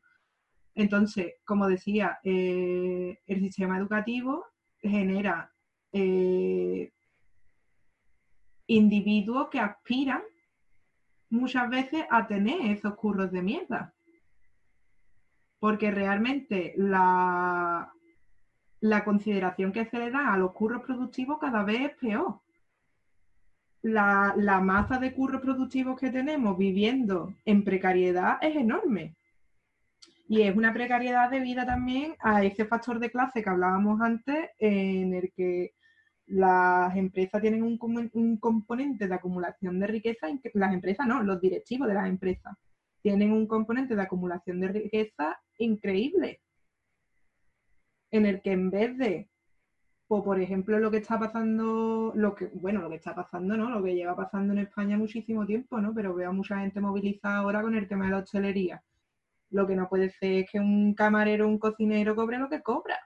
Entonces, 0.74 1.36
como 1.46 1.70
decía, 1.70 2.20
eh, 2.22 3.18
el 3.28 3.40
sistema 3.40 3.78
educativo 3.78 4.46
genera 4.78 5.54
eh, 5.94 6.92
individuos 8.68 9.48
que 9.50 9.62
aspiran 9.62 10.24
muchas 11.30 11.70
veces 11.70 12.04
a 12.10 12.28
tener 12.28 12.60
esos 12.72 12.96
curros 12.96 13.32
de 13.32 13.42
mierda. 13.42 13.94
Porque 15.60 15.92
realmente 15.92 16.74
la, 16.76 17.90
la 18.82 19.06
consideración 19.06 19.72
que 19.72 19.86
se 19.86 19.98
le 19.98 20.12
da 20.12 20.34
a 20.34 20.38
los 20.38 20.52
curros 20.52 20.82
productivos 20.84 21.40
cada 21.40 21.64
vez 21.64 21.80
es 21.80 21.96
peor. 21.96 22.42
La, 23.88 24.60
masa 24.64 24.98
de 24.98 25.14
curros 25.14 25.42
productivos 25.42 26.00
que 26.00 26.10
tenemos 26.10 26.58
viviendo 26.58 27.36
en 27.46 27.64
precariedad 27.64 28.40
es 28.42 28.56
enorme. 28.56 29.16
Y 30.28 30.42
es 30.42 30.56
una 30.56 30.74
precariedad 30.74 31.30
debida 31.30 31.68
también 31.68 32.16
a 32.20 32.44
ese 32.44 32.66
factor 32.66 32.98
de 32.98 33.12
clase 33.12 33.44
que 33.44 33.50
hablábamos 33.50 34.02
antes, 34.02 34.50
en 34.58 35.14
el 35.14 35.32
que 35.36 35.76
las 36.26 36.96
empresas 36.96 37.40
tienen 37.40 37.62
un, 37.62 37.78
un 38.14 38.38
componente 38.38 39.08
de 39.08 39.14
acumulación 39.14 39.80
de 39.80 39.86
riqueza, 39.86 40.28
las 40.56 40.74
empresas 40.74 41.06
no, 41.06 41.22
los 41.22 41.40
directivos 41.40 41.88
de 41.88 41.94
las 41.94 42.10
empresas 42.10 42.58
tienen 43.04 43.32
un 43.32 43.46
componente 43.46 43.96
de 43.96 44.02
acumulación 44.02 44.62
de 44.62 44.68
riqueza 44.70 45.40
increíble 45.60 46.42
en 48.10 48.26
el 48.26 48.42
que 48.42 48.52
en 48.52 48.72
vez 48.72 48.98
de, 48.98 49.30
o 50.08 50.24
por 50.24 50.40
ejemplo, 50.40 50.80
lo 50.80 50.92
que 50.92 50.98
está 50.98 51.18
pasando, 51.18 52.12
lo 52.16 52.36
que, 52.36 52.48
bueno, 52.54 52.82
lo 52.82 52.90
que 52.90 52.98
está 52.98 53.16
pasando, 53.16 53.58
¿no? 53.58 53.70
Lo 53.70 53.84
que 53.84 53.96
lleva 53.96 54.16
pasando 54.16 54.54
en 54.54 54.60
España 54.60 54.98
muchísimo 54.98 55.46
tiempo, 55.46 55.82
¿no? 55.82 55.94
Pero 55.96 56.14
veo 56.14 56.30
a 56.30 56.34
mucha 56.34 56.60
gente 56.60 56.80
movilizada 56.80 57.38
ahora 57.38 57.62
con 57.62 57.76
el 57.76 57.88
tema 57.88 58.06
de 58.06 58.12
la 58.12 58.18
hostelería. 58.20 58.84
Lo 59.50 59.66
que 59.66 59.76
no 59.76 59.90
puede 59.90 60.10
ser 60.12 60.44
es 60.44 60.52
que 60.52 60.60
un 60.60 60.94
camarero 60.94 61.48
un 61.48 61.58
cocinero 61.58 62.16
cobre 62.16 62.38
lo 62.38 62.50
que 62.50 62.62
cobra. 62.62 63.00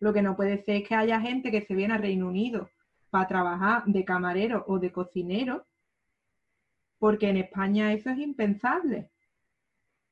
Lo 0.00 0.12
que 0.12 0.22
no 0.22 0.34
puede 0.34 0.62
ser 0.62 0.76
es 0.76 0.88
que 0.88 0.94
haya 0.94 1.20
gente 1.20 1.50
que 1.50 1.62
se 1.62 1.74
viene 1.74 1.94
a 1.94 1.98
Reino 1.98 2.28
Unido 2.28 2.70
para 3.10 3.28
trabajar 3.28 3.84
de 3.84 4.04
camarero 4.04 4.64
o 4.66 4.78
de 4.78 4.92
cocinero, 4.92 5.66
porque 6.98 7.28
en 7.28 7.36
España 7.36 7.92
eso 7.92 8.10
es 8.10 8.18
impensable. 8.18 9.10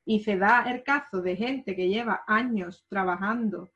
Y 0.05 0.19
se 0.19 0.37
da 0.37 0.63
el 0.71 0.83
caso 0.83 1.21
de 1.21 1.35
gente 1.35 1.75
que 1.75 1.89
lleva 1.89 2.23
años 2.27 2.85
trabajando 2.87 3.72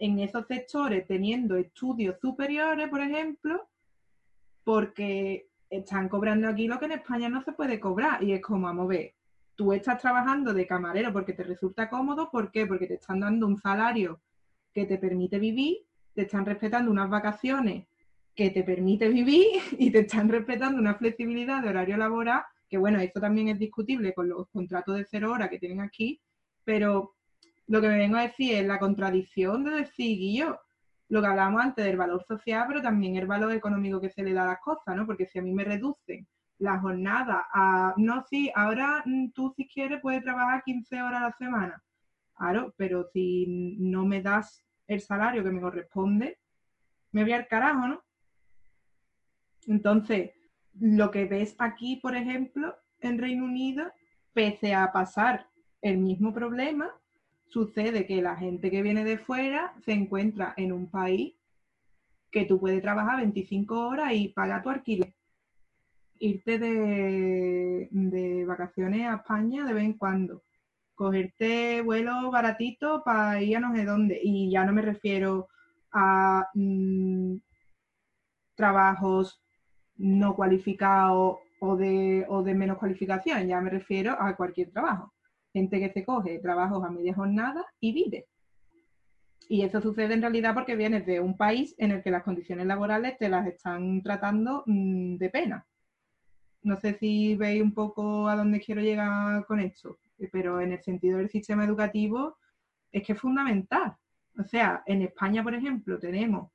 en 0.00 0.18
esos 0.18 0.46
sectores, 0.48 1.06
teniendo 1.06 1.54
estudios 1.54 2.18
superiores, 2.20 2.88
por 2.88 3.00
ejemplo, 3.00 3.68
porque 4.64 5.48
están 5.68 6.08
cobrando 6.08 6.48
aquí 6.48 6.66
lo 6.66 6.80
que 6.80 6.86
en 6.86 6.92
España 6.92 7.28
no 7.28 7.42
se 7.42 7.52
puede 7.52 7.78
cobrar. 7.78 8.20
Y 8.24 8.32
es 8.32 8.42
como, 8.42 8.66
vamos 8.66 8.86
a 8.86 8.88
ver, 8.88 9.14
tú 9.54 9.72
estás 9.72 10.00
trabajando 10.00 10.52
de 10.52 10.66
camarero 10.66 11.12
porque 11.12 11.34
te 11.34 11.44
resulta 11.44 11.88
cómodo, 11.88 12.30
¿por 12.30 12.50
qué? 12.50 12.66
Porque 12.66 12.88
te 12.88 12.94
están 12.94 13.20
dando 13.20 13.46
un 13.46 13.60
salario 13.60 14.20
que 14.72 14.86
te 14.86 14.98
permite 14.98 15.38
vivir, 15.38 15.78
te 16.14 16.22
están 16.22 16.44
respetando 16.44 16.90
unas 16.90 17.08
vacaciones 17.08 17.86
que 18.34 18.50
te 18.50 18.64
permite 18.64 19.08
vivir 19.08 19.46
y 19.78 19.92
te 19.92 20.00
están 20.00 20.28
respetando 20.28 20.80
una 20.80 20.94
flexibilidad 20.94 21.62
de 21.62 21.68
horario 21.68 21.96
laboral 21.96 22.42
que 22.70 22.78
bueno, 22.78 23.00
esto 23.00 23.20
también 23.20 23.48
es 23.48 23.58
discutible 23.58 24.14
con 24.14 24.28
los 24.28 24.48
contratos 24.48 24.96
de 24.96 25.04
cero 25.10 25.32
horas 25.32 25.50
que 25.50 25.58
tienen 25.58 25.80
aquí, 25.80 26.20
pero 26.64 27.16
lo 27.70 27.80
que 27.80 27.86
me 27.86 27.98
vengo 27.98 28.16
a 28.16 28.22
decir 28.22 28.56
es 28.56 28.66
la 28.66 28.80
contradicción 28.80 29.62
de 29.62 29.70
decir, 29.70 30.18
yo, 30.36 30.58
lo 31.08 31.20
que 31.20 31.26
hablábamos 31.28 31.62
antes 31.62 31.84
del 31.84 31.96
valor 31.96 32.24
social, 32.24 32.64
pero 32.66 32.82
también 32.82 33.14
el 33.14 33.28
valor 33.28 33.52
económico 33.52 34.00
que 34.00 34.10
se 34.10 34.24
le 34.24 34.32
da 34.32 34.42
a 34.42 34.46
las 34.46 34.60
cosas, 34.60 34.96
¿no? 34.96 35.06
Porque 35.06 35.24
si 35.24 35.38
a 35.38 35.42
mí 35.42 35.52
me 35.52 35.62
reducen 35.62 36.26
la 36.58 36.80
jornada 36.80 37.46
a, 37.52 37.94
no, 37.96 38.24
sí, 38.28 38.50
ahora 38.56 39.04
mm, 39.06 39.30
tú 39.30 39.54
si 39.56 39.68
quieres 39.68 40.00
puedes 40.02 40.24
trabajar 40.24 40.64
15 40.64 41.00
horas 41.00 41.22
a 41.22 41.26
la 41.26 41.32
semana, 41.38 41.82
claro, 42.34 42.74
pero 42.76 43.04
si 43.12 43.76
no 43.78 44.04
me 44.04 44.20
das 44.20 44.64
el 44.88 45.00
salario 45.00 45.44
que 45.44 45.52
me 45.52 45.60
corresponde, 45.60 46.40
me 47.12 47.22
voy 47.22 47.34
al 47.34 47.46
carajo, 47.46 47.86
¿no? 47.86 48.02
Entonces, 49.68 50.32
lo 50.80 51.12
que 51.12 51.26
ves 51.26 51.54
aquí, 51.60 52.00
por 52.02 52.16
ejemplo, 52.16 52.74
en 52.98 53.18
Reino 53.18 53.44
Unido, 53.44 53.92
pese 54.32 54.74
a 54.74 54.90
pasar 54.90 55.46
el 55.82 55.98
mismo 55.98 56.34
problema, 56.34 56.92
sucede 57.50 58.06
que 58.06 58.22
la 58.22 58.36
gente 58.36 58.70
que 58.70 58.82
viene 58.82 59.04
de 59.04 59.18
fuera 59.18 59.74
se 59.84 59.92
encuentra 59.92 60.54
en 60.56 60.72
un 60.72 60.88
país 60.88 61.34
que 62.30 62.44
tú 62.44 62.60
puedes 62.60 62.80
trabajar 62.80 63.18
25 63.18 63.88
horas 63.88 64.12
y 64.14 64.28
pagar 64.28 64.62
tu 64.62 64.70
alquiler. 64.70 65.14
Irte 66.18 66.58
de, 66.58 68.44
vacaciones 68.46 69.06
a 69.06 69.16
España 69.16 69.64
de 69.64 69.72
vez 69.72 69.84
en 69.84 69.94
cuando. 69.94 70.42
Cogerte 70.94 71.82
vuelo 71.82 72.30
baratito 72.30 73.02
para 73.04 73.42
ir 73.42 73.56
a 73.56 73.60
no 73.60 73.74
sé 73.74 73.84
dónde. 73.84 74.20
Y 74.22 74.50
ya 74.50 74.64
no 74.64 74.72
me 74.72 74.82
refiero 74.82 75.48
a 75.92 76.46
mm, 76.54 77.36
trabajos 78.54 79.42
no 79.96 80.36
cualificado 80.36 81.40
o 81.60 81.76
de, 81.76 82.24
o 82.28 82.42
de 82.42 82.54
menos 82.54 82.78
cualificación, 82.78 83.46
ya 83.46 83.60
me 83.60 83.70
refiero 83.70 84.12
a 84.18 84.34
cualquier 84.36 84.70
trabajo. 84.70 85.12
Gente 85.52 85.80
que 85.80 85.90
se 85.90 86.04
coge 86.04 86.38
trabajos 86.38 86.84
a 86.84 86.90
media 86.90 87.14
jornada 87.14 87.64
y 87.80 87.92
vive. 87.92 88.26
Y 89.48 89.62
eso 89.62 89.80
sucede 89.80 90.14
en 90.14 90.20
realidad 90.20 90.54
porque 90.54 90.76
vienes 90.76 91.04
de 91.06 91.18
un 91.18 91.36
país 91.36 91.74
en 91.78 91.90
el 91.90 92.02
que 92.02 92.12
las 92.12 92.22
condiciones 92.22 92.66
laborales 92.66 93.18
te 93.18 93.28
las 93.28 93.46
están 93.48 94.00
tratando 94.02 94.62
mm, 94.66 95.16
de 95.16 95.30
pena. 95.30 95.66
No 96.62 96.76
sé 96.76 96.94
si 96.94 97.34
veis 97.36 97.62
un 97.62 97.74
poco 97.74 98.28
a 98.28 98.36
dónde 98.36 98.60
quiero 98.60 98.80
llegar 98.80 99.44
con 99.46 99.60
esto, 99.60 99.98
pero 100.30 100.60
en 100.60 100.72
el 100.72 100.82
sentido 100.82 101.18
del 101.18 101.30
sistema 101.30 101.64
educativo 101.64 102.36
es 102.92 103.02
que 103.02 103.14
es 103.14 103.20
fundamental. 103.20 103.96
O 104.38 104.44
sea, 104.44 104.82
en 104.86 105.02
España, 105.02 105.42
por 105.42 105.54
ejemplo, 105.54 105.98
tenemos 105.98 106.52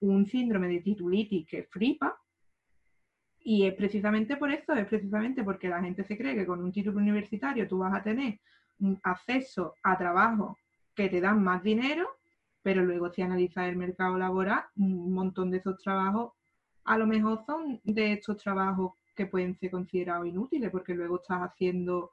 un 0.00 0.26
síndrome 0.26 0.68
de 0.68 0.80
titulitis 0.80 1.46
que 1.48 1.64
flipa, 1.64 2.16
y 3.48 3.64
es 3.64 3.74
precisamente 3.74 4.36
por 4.36 4.50
eso, 4.50 4.72
es 4.72 4.88
precisamente 4.88 5.44
porque 5.44 5.68
la 5.68 5.80
gente 5.80 6.02
se 6.02 6.18
cree 6.18 6.34
que 6.34 6.44
con 6.44 6.60
un 6.60 6.72
título 6.72 6.98
universitario 6.98 7.68
tú 7.68 7.78
vas 7.78 7.94
a 7.94 8.02
tener 8.02 8.40
acceso 9.04 9.76
a 9.84 9.96
trabajos 9.96 10.58
que 10.96 11.08
te 11.08 11.20
dan 11.20 11.44
más 11.44 11.62
dinero, 11.62 12.08
pero 12.60 12.84
luego 12.84 13.08
si 13.08 13.22
analizas 13.22 13.68
el 13.68 13.76
mercado 13.76 14.18
laboral, 14.18 14.64
un 14.74 15.12
montón 15.12 15.52
de 15.52 15.58
esos 15.58 15.78
trabajos 15.78 16.32
a 16.86 16.98
lo 16.98 17.06
mejor 17.06 17.44
son 17.46 17.80
de 17.84 18.14
estos 18.14 18.36
trabajos 18.38 18.94
que 19.14 19.26
pueden 19.26 19.54
ser 19.54 19.70
considerados 19.70 20.26
inútiles, 20.26 20.72
porque 20.72 20.94
luego 20.94 21.20
estás 21.20 21.38
haciendo, 21.42 22.10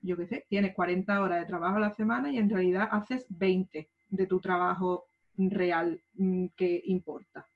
yo 0.00 0.16
qué 0.16 0.26
sé, 0.26 0.46
tienes 0.48 0.74
40 0.74 1.22
horas 1.22 1.42
de 1.42 1.46
trabajo 1.46 1.76
a 1.76 1.80
la 1.80 1.94
semana 1.94 2.28
y 2.32 2.38
en 2.38 2.50
realidad 2.50 2.88
haces 2.90 3.24
20 3.28 3.88
de 4.10 4.26
tu 4.26 4.40
trabajo 4.40 5.04
real 5.36 6.02
mm, 6.14 6.46
que 6.56 6.82
importa. 6.86 7.46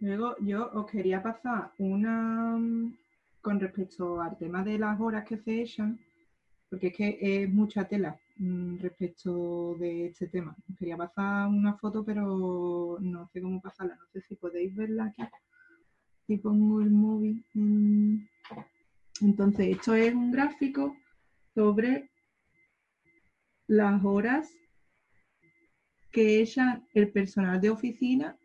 Luego 0.00 0.36
yo 0.38 0.70
os 0.72 0.88
quería 0.90 1.20
pasar 1.22 1.72
una 1.78 2.56
con 3.40 3.58
respecto 3.58 4.20
al 4.20 4.36
tema 4.36 4.62
de 4.62 4.78
las 4.78 5.00
horas 5.00 5.24
que 5.24 5.38
se 5.38 5.62
echan, 5.62 5.98
porque 6.70 6.88
es 6.88 6.96
que 6.96 7.18
es 7.20 7.48
mucha 7.48 7.88
tela 7.88 8.16
mm, 8.36 8.78
respecto 8.78 9.74
de 9.76 10.06
este 10.06 10.28
tema. 10.28 10.56
Os 10.70 10.76
quería 10.76 10.96
pasar 10.96 11.48
una 11.48 11.74
foto, 11.74 12.04
pero 12.04 12.98
no 13.00 13.26
sé 13.28 13.40
cómo 13.40 13.60
pasarla. 13.60 13.96
No 13.96 14.06
sé 14.12 14.20
si 14.20 14.36
podéis 14.36 14.74
verla 14.76 15.06
aquí. 15.06 15.22
Si 16.26 16.36
pongo 16.36 16.80
el 16.80 16.90
móvil. 16.90 17.44
Entonces, 19.20 19.76
esto 19.76 19.94
es 19.94 20.14
un 20.14 20.30
gráfico 20.30 20.94
sobre 21.54 22.10
las 23.66 24.04
horas 24.04 24.52
que 26.12 26.40
echan 26.40 26.86
el 26.94 27.10
personal 27.10 27.60
de 27.60 27.70
oficina 27.70 28.36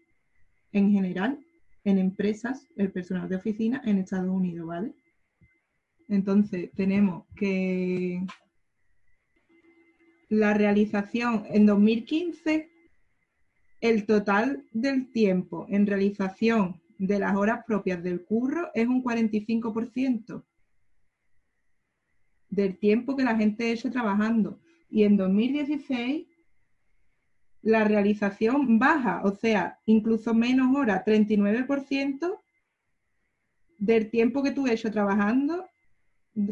en 0.72 0.92
general 0.92 1.43
en 1.84 1.98
empresas, 1.98 2.68
el 2.76 2.92
personal 2.92 3.28
de 3.30 3.36
oficina 3.36 3.82
en 3.86 4.00
Estados 4.00 4.30
Unidos, 4.30 4.68
¿vale? 4.68 4.94
Entonces, 6.08 6.72
tenemos 6.76 7.26
que 7.36 8.26
la 10.30 10.54
realización 10.54 11.46
en 11.50 11.66
2015, 11.66 12.70
el 13.82 14.06
total 14.06 14.66
del 14.72 15.12
tiempo 15.12 15.66
en 15.70 15.86
realización 15.86 16.82
de 16.98 17.20
las 17.20 17.36
horas 17.36 17.64
propias 17.66 18.02
del 18.02 18.24
curro 18.24 18.70
es 18.74 18.88
un 18.88 19.04
45% 19.04 20.44
del 22.50 22.78
tiempo 22.78 23.16
que 23.16 23.24
la 23.24 23.36
gente 23.36 23.66
ha 23.66 23.74
hecho 23.74 23.92
trabajando. 23.92 24.60
Y 24.90 25.04
en 25.04 25.18
2016 25.18 26.28
la 27.64 27.86
realización 27.86 28.78
baja, 28.78 29.22
o 29.24 29.32
sea, 29.32 29.80
incluso 29.86 30.34
menos 30.34 30.76
horas, 30.76 31.04
39% 31.06 32.40
del 33.78 34.10
tiempo 34.10 34.44
que 34.44 34.52
tú 34.52 34.68
hecho 34.68 34.92
trabajando, 34.92 35.66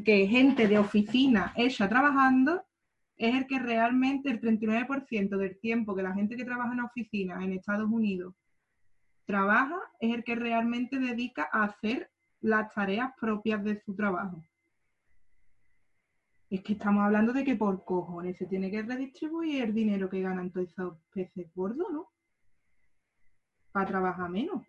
que 0.06 0.28
gente 0.28 0.68
de 0.68 0.80
oficina 0.80 1.54
hecha 1.56 1.90
trabajando, 1.90 2.64
es 3.18 3.36
el 3.36 3.46
que 3.46 3.60
realmente 3.60 4.30
el 4.30 4.40
39% 4.40 5.38
del 5.38 5.60
tiempo 5.60 5.96
que 5.96 6.02
la 6.02 6.14
gente 6.14 6.36
que 6.36 6.46
trabaja 6.46 6.74
en 6.74 6.80
oficina 6.80 7.44
en 7.44 7.54
Estados 7.54 7.90
Unidos 7.90 8.34
trabaja, 9.26 9.80
es 10.00 10.14
el 10.16 10.24
que 10.24 10.36
realmente 10.36 10.98
dedica 10.98 11.48
a 11.52 11.66
hacer 11.66 12.10
las 12.40 12.74
tareas 12.74 13.12
propias 13.20 13.64
de 13.64 13.80
su 13.82 13.96
trabajo. 13.96 14.44
Es 16.52 16.62
que 16.64 16.74
estamos 16.74 17.06
hablando 17.06 17.32
de 17.32 17.46
que 17.46 17.56
por 17.56 17.86
cojones 17.86 18.38
se 18.38 18.46
tiene 18.46 18.70
que 18.70 18.82
redistribuir 18.82 19.64
el 19.64 19.74
dinero 19.74 20.10
que 20.10 20.22
ganan 20.22 20.52
todos 20.52 20.68
esos 20.68 20.98
peces 21.14 21.50
gordos, 21.56 21.88
¿no? 21.90 22.10
Para 23.72 23.88
trabajar 23.88 24.30
menos. 24.30 24.62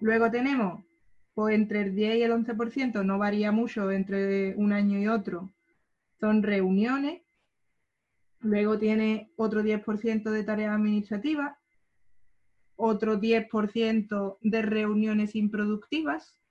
Luego 0.00 0.30
tenemos, 0.30 0.84
pues 1.32 1.54
entre 1.54 1.80
el 1.80 1.94
10 1.94 2.16
y 2.18 2.22
el 2.22 2.32
11%, 2.32 3.02
no 3.02 3.16
varía 3.16 3.50
mucho 3.50 3.90
entre 3.90 4.54
un 4.56 4.74
año 4.74 4.98
y 4.98 5.08
otro, 5.08 5.54
son 6.20 6.42
reuniones. 6.42 7.22
Luego 8.40 8.78
tiene 8.78 9.32
otro 9.36 9.62
10% 9.62 10.30
de 10.30 10.44
tareas 10.44 10.74
administrativas, 10.74 11.56
otro 12.76 13.18
10% 13.18 14.36
de 14.42 14.60
reuniones 14.60 15.34
improductivas, 15.34 16.43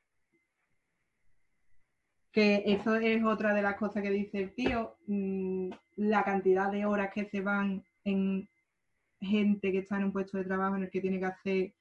que 2.33 2.63
eso 2.65 2.95
es 2.95 3.23
otra 3.23 3.53
de 3.53 3.61
las 3.61 3.75
cosas 3.77 4.01
que 4.01 4.09
dice 4.09 4.41
el 4.41 4.53
tío, 4.53 4.95
mm, 5.07 5.69
la 5.97 6.23
cantidad 6.23 6.71
de 6.71 6.85
horas 6.85 7.11
que 7.13 7.25
se 7.25 7.41
van 7.41 7.83
en 8.03 8.49
gente 9.21 9.71
que 9.71 9.79
está 9.79 9.97
en 9.97 10.05
un 10.05 10.11
puesto 10.11 10.37
de 10.37 10.43
trabajo 10.43 10.75
en 10.75 10.83
el 10.83 10.89
que 10.89 10.99
tiene 10.99 11.19
que 11.19 11.25
hacer 11.25 11.73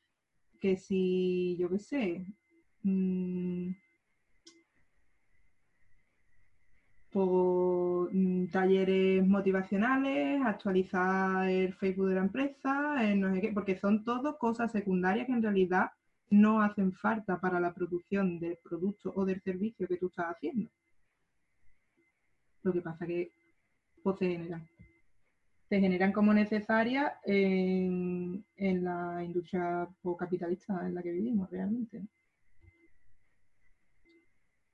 que 0.61 0.76
si, 0.76 1.57
yo 1.59 1.68
qué 1.70 1.78
sé, 1.78 2.26
mm, 2.82 3.70
por 7.11 8.14
mm, 8.14 8.48
talleres 8.48 9.26
motivacionales, 9.26 10.42
actualizar 10.44 11.48
el 11.48 11.72
Facebook 11.74 12.09
de 12.09 12.14
la 12.14 12.20
empresa, 12.22 13.14
no 13.16 13.34
sé 13.34 13.40
qué, 13.40 13.53
porque 13.53 13.76
son 13.76 14.05
todo 14.05 14.38
cosas 14.38 14.70
secundarias 14.70 15.26
que 15.26 15.32
en 15.32 15.42
realidad 15.42 15.90
no 16.33 16.62
hacen 16.62 16.93
falta 16.93 17.39
para 17.39 17.61
la 17.61 17.74
producción 17.74 18.41
del 18.41 18.57
producto 18.57 19.12
o 19.14 19.24
del 19.24 19.41
servicio 19.43 19.87
que 19.87 19.99
tú 19.99 20.07
estás 20.07 20.35
haciendo. 20.35 20.70
Lo 22.62 22.72
que 22.72 22.80
pasa 22.80 23.07
que 23.07 23.30
pues, 24.03 24.18
se 24.18 24.28
generan. 24.28 24.66
Se 25.68 25.78
generan 25.78 26.12
como 26.12 26.33
necesarias 26.33 27.12
en, 27.24 28.45
la 28.57 29.22
industria 29.24 29.89
capitalista 30.18 30.87
en 30.87 30.95
la 30.95 31.03
que 31.03 31.12
vivimos 31.12 31.51
realmente. 31.51 32.03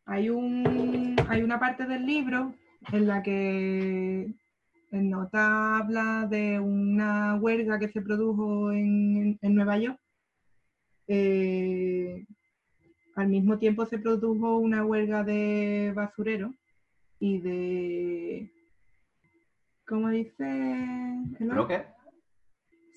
Hay, 0.07 0.31
un, 0.31 1.17
hay 1.29 1.43
una 1.43 1.59
parte 1.59 1.87
del 1.87 2.07
libro 2.07 2.55
en 2.93 3.07
la 3.07 3.23
que 3.23 4.33
en 4.91 5.11
nota 5.11 5.79
habla 5.79 6.27
de 6.29 6.59
una 6.59 7.37
huelga 7.37 7.79
que 7.79 7.89
se 7.89 8.01
produjo 8.01 8.73
en 8.73 9.39
Nueva 9.43 9.79
York 9.79 10.01
eh, 11.09 12.25
al 13.17 13.29
mismo 13.29 13.59
tiempo 13.59 13.85
se 13.87 13.99
produjo 13.99 14.59
una 14.59 14.85
huelga 14.85 15.25
de 15.25 15.93
basurero 15.95 16.55
y 17.19 17.41
de... 17.41 18.53
¿Cómo 19.87 20.11
dice? 20.11 20.45
¿Broker? 21.41 21.87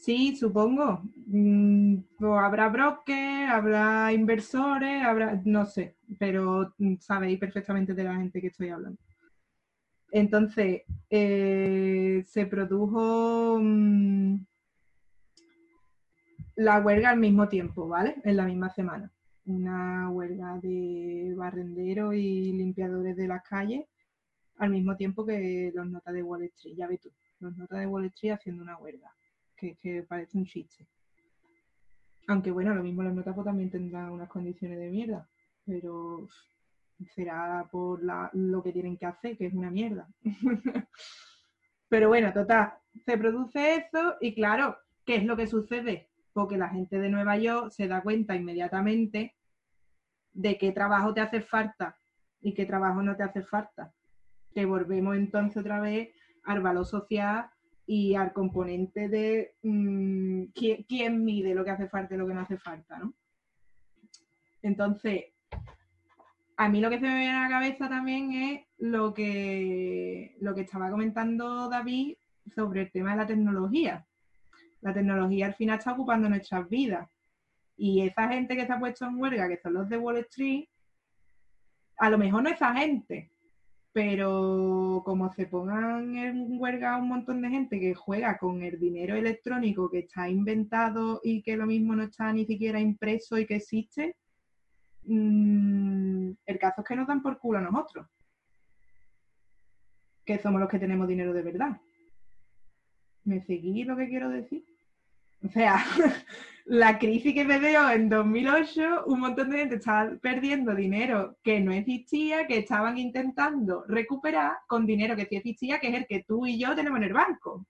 Sí, 0.02 0.36
supongo. 0.36 1.04
Mm, 1.28 1.98
pues 2.18 2.32
habrá 2.40 2.70
brokers, 2.70 3.52
habrá 3.52 4.12
inversores, 4.12 5.04
habrá, 5.04 5.40
no 5.46 5.66
sé, 5.66 5.96
pero 6.20 6.74
sabéis 7.00 7.40
perfectamente 7.40 7.94
de 7.94 8.04
la 8.04 8.16
gente 8.16 8.42
que 8.42 8.48
estoy 8.48 8.70
hablando. 8.70 9.00
Entonces, 10.12 10.82
eh, 11.10 12.24
se 12.26 12.46
produjo 12.48 13.60
mm, 13.62 14.46
la 16.56 16.80
huelga 16.80 17.12
al 17.12 17.20
mismo 17.20 17.48
tiempo, 17.48 17.88
¿vale? 17.88 18.16
En 18.24 18.38
la 18.38 18.46
misma 18.46 18.70
semana. 18.70 19.12
Una 19.46 20.10
huelga 20.10 20.60
de 20.62 21.34
barrenderos 21.36 22.14
y 22.16 22.54
limpiadores 22.54 23.16
de 23.16 23.28
las 23.28 23.44
calles 23.44 23.86
al 24.62 24.70
mismo 24.70 24.96
tiempo 24.96 25.26
que 25.26 25.72
los 25.74 25.88
notas 25.88 26.14
de 26.14 26.22
Wall 26.22 26.44
Street. 26.44 26.76
Ya 26.78 26.88
ves 26.88 27.02
tú, 27.02 27.12
los 27.40 27.58
notas 27.58 27.80
de 27.80 27.88
Wall 27.88 28.06
Street 28.06 28.34
haciendo 28.34 28.62
una 28.62 28.78
huelga, 28.78 29.12
que, 29.56 30.06
parece 30.08 30.38
un 30.38 30.46
chiste. 30.46 30.88
Aunque 32.28 32.52
bueno, 32.52 32.76
lo 32.76 32.84
mismo 32.84 33.02
los 33.02 33.14
notas 33.14 33.34
pues, 33.34 33.46
también 33.46 33.72
tendrán 33.72 34.12
unas 34.12 34.30
condiciones 34.30 34.78
de 34.78 34.90
mierda, 34.92 35.28
pero 35.66 36.28
será 37.16 37.68
por 37.72 38.02
lo 38.34 38.62
que 38.62 38.72
tienen 38.72 38.98
que 38.98 39.08
hacer, 39.08 39.36
que 39.36 39.48
es 39.48 39.54
una 39.54 39.72
mierda. 39.72 40.08
pero 41.90 42.10
bueno, 42.10 42.32
total, 42.32 42.74
se 43.04 43.18
produce 43.18 43.78
eso 43.78 44.16
y 44.22 44.36
claro, 44.36 44.78
¿qué 45.06 45.16
es 45.16 45.26
lo 45.26 45.36
que 45.36 45.48
sucede? 45.48 46.11
Porque 46.34 46.58
la 46.58 46.70
gente 46.70 47.00
de 47.00 47.10
Nueva 47.10 47.38
York 47.38 47.72
se 47.72 47.88
da 47.88 48.02
cuenta 48.02 48.36
inmediatamente 48.36 49.36
de 50.34 50.58
qué 50.58 50.72
trabajo 50.72 51.14
te 51.14 51.22
hace 51.22 51.42
falta 51.42 51.98
y 52.42 52.54
qué 52.54 52.66
trabajo 52.66 53.02
no 53.04 53.16
te 53.16 53.24
hace 53.24 53.42
falta. 53.42 53.94
Que 54.54 54.66
volvemos 54.66 55.16
entonces 55.16 55.58
otra 55.58 55.80
vez 55.80 56.10
al 56.44 56.62
valor 56.62 56.86
social 56.86 57.50
y 57.86 58.16
al 58.16 58.34
componente 58.34 59.10
de 59.10 59.56
mm, 59.64 60.46
¿quién, 60.88 61.24
mide 61.24 61.54
lo 61.54 61.64
que 61.64 61.72
hace 61.72 61.88
falta 61.88 62.16
y 62.16 62.18
lo 62.18 62.28
que 62.28 62.34
no 62.34 62.42
hace 62.42 62.58
falta, 62.58 62.98
¿no? 62.98 63.14
Entonces, 64.62 65.26
a 66.56 66.70
mí 66.70 66.80
lo 66.80 66.90
que 66.90 67.00
se 67.00 67.06
me 67.06 67.18
viene 67.18 67.36
a 67.36 67.44
la 67.44 67.50
cabeza 67.50 67.90
también 67.90 68.32
es 68.34 68.62
lo 68.78 69.14
que, 69.14 70.38
lo 70.40 70.54
que 70.54 70.62
estaba 70.62 70.92
comentando 70.92 71.68
David 71.68 72.16
sobre 72.56 72.82
el 72.82 72.92
tema 72.92 73.12
de 73.12 73.18
la 73.18 73.28
tecnología 73.28 74.06
la 74.82 74.94
tecnología 74.94 75.48
al 75.48 75.56
final 75.56 75.78
está 75.78 75.94
ocupando 75.94 76.28
nuestras 76.28 76.68
vidas. 76.68 77.10
Y 77.78 78.02
esa 78.02 78.28
gente 78.28 78.56
que 78.56 78.66
se 78.66 78.74
ha 78.74 78.80
puesto 78.80 79.06
en 79.06 79.20
huelga, 79.20 79.48
que 79.48 79.58
son 79.58 79.74
los 79.74 79.90
de 79.90 79.98
Wall 79.98 80.18
Street, 80.18 80.66
a 81.98 82.10
lo 82.10 82.18
mejor 82.18 82.44
no 82.44 82.50
esa 82.50 82.74
gente, 82.76 83.32
pero 83.94 85.02
como 85.06 85.32
se 85.34 85.48
pongan 85.48 86.16
en 86.16 86.60
huelga 86.60 86.98
un 86.98 87.10
montón 87.10 87.42
de 87.42 87.50
gente 87.50 87.80
que 87.80 87.94
juega 87.94 88.38
con 88.38 88.64
el 88.64 88.80
dinero 88.80 89.16
electrónico 89.16 89.90
que 89.90 90.00
está 90.00 90.30
inventado 90.30 91.20
y 91.24 91.42
que 91.42 91.58
lo 91.58 91.66
mismo 91.66 91.96
no 91.96 92.04
está 92.04 92.32
ni 92.34 92.46
siquiera 92.46 92.80
impreso 92.80 93.38
y 93.38 93.46
que 93.46 93.58
existe, 93.58 94.16
mm, 95.04 96.32
el 96.46 96.60
caso 96.60 96.82
es 96.82 96.88
que 96.88 96.96
nos 96.96 97.08
dan 97.08 97.22
por 97.22 97.38
culo 97.38 97.60
a 97.60 97.62
nosotros, 97.62 98.08
que 100.26 100.40
somos 100.40 100.62
los 100.62 100.70
que 100.70 100.80
tenemos 100.80 101.08
dinero 101.08 101.34
de 101.34 101.42
verdad. 101.42 101.82
¿Me 103.24 103.42
seguís 103.42 103.86
lo 103.86 103.96
que 103.98 104.08
quiero 104.08 104.30
decir? 104.30 104.71
O 105.44 105.50
sea, 105.50 105.84
la 106.66 107.00
crisis 107.00 107.34
que 107.34 107.46
me 107.46 107.60
dio 107.60 107.90
en 107.90 108.10
2008, 108.10 109.06
un 109.08 109.20
montón 109.20 109.50
de 109.50 109.58
gente 109.58 109.76
estaba 109.76 110.12
perdiendo 110.22 110.76
dinero 110.76 111.38
que 111.44 111.60
no 111.60 111.72
existía, 111.72 112.48
que 112.48 112.60
estaban 112.60 112.98
intentando 112.98 113.84
recuperar 113.88 114.58
con 114.68 114.86
dinero 114.86 115.16
que 115.16 115.26
sí 115.26 115.36
existía, 115.38 115.80
que 115.80 115.90
es 115.90 115.96
el 115.96 116.06
que 116.08 116.24
tú 116.24 116.46
y 116.46 116.60
yo 116.60 116.76
tenemos 116.76 116.98
en 116.98 117.04
el 117.06 117.14
banco. 117.14 117.66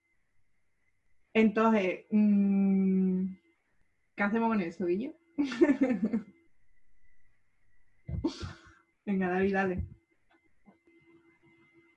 Entonces, 1.34 2.05
mm, 2.11 3.26
¿qué 4.15 4.24
hacemos 4.24 4.49
con 4.49 4.61
eso, 4.61 4.86
Guillo? 4.86 5.13
Venga, 9.05 9.30
David, 9.30 9.53
dale. 9.53 9.84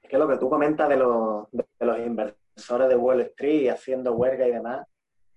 Es 0.03 0.09
que 0.09 0.19
lo 0.19 0.29
que 0.29 0.39
tú 0.39 0.49
comentas 0.49 0.89
de 0.89 0.97
los, 0.97 1.51
de 1.51 1.67
los 1.81 1.99
inversores 1.99 2.89
de 2.89 2.97
Wall 2.97 3.21
Street 3.23 3.71
haciendo 3.71 4.15
huelga 4.15 4.47
y 4.47 4.53
demás, 4.53 4.87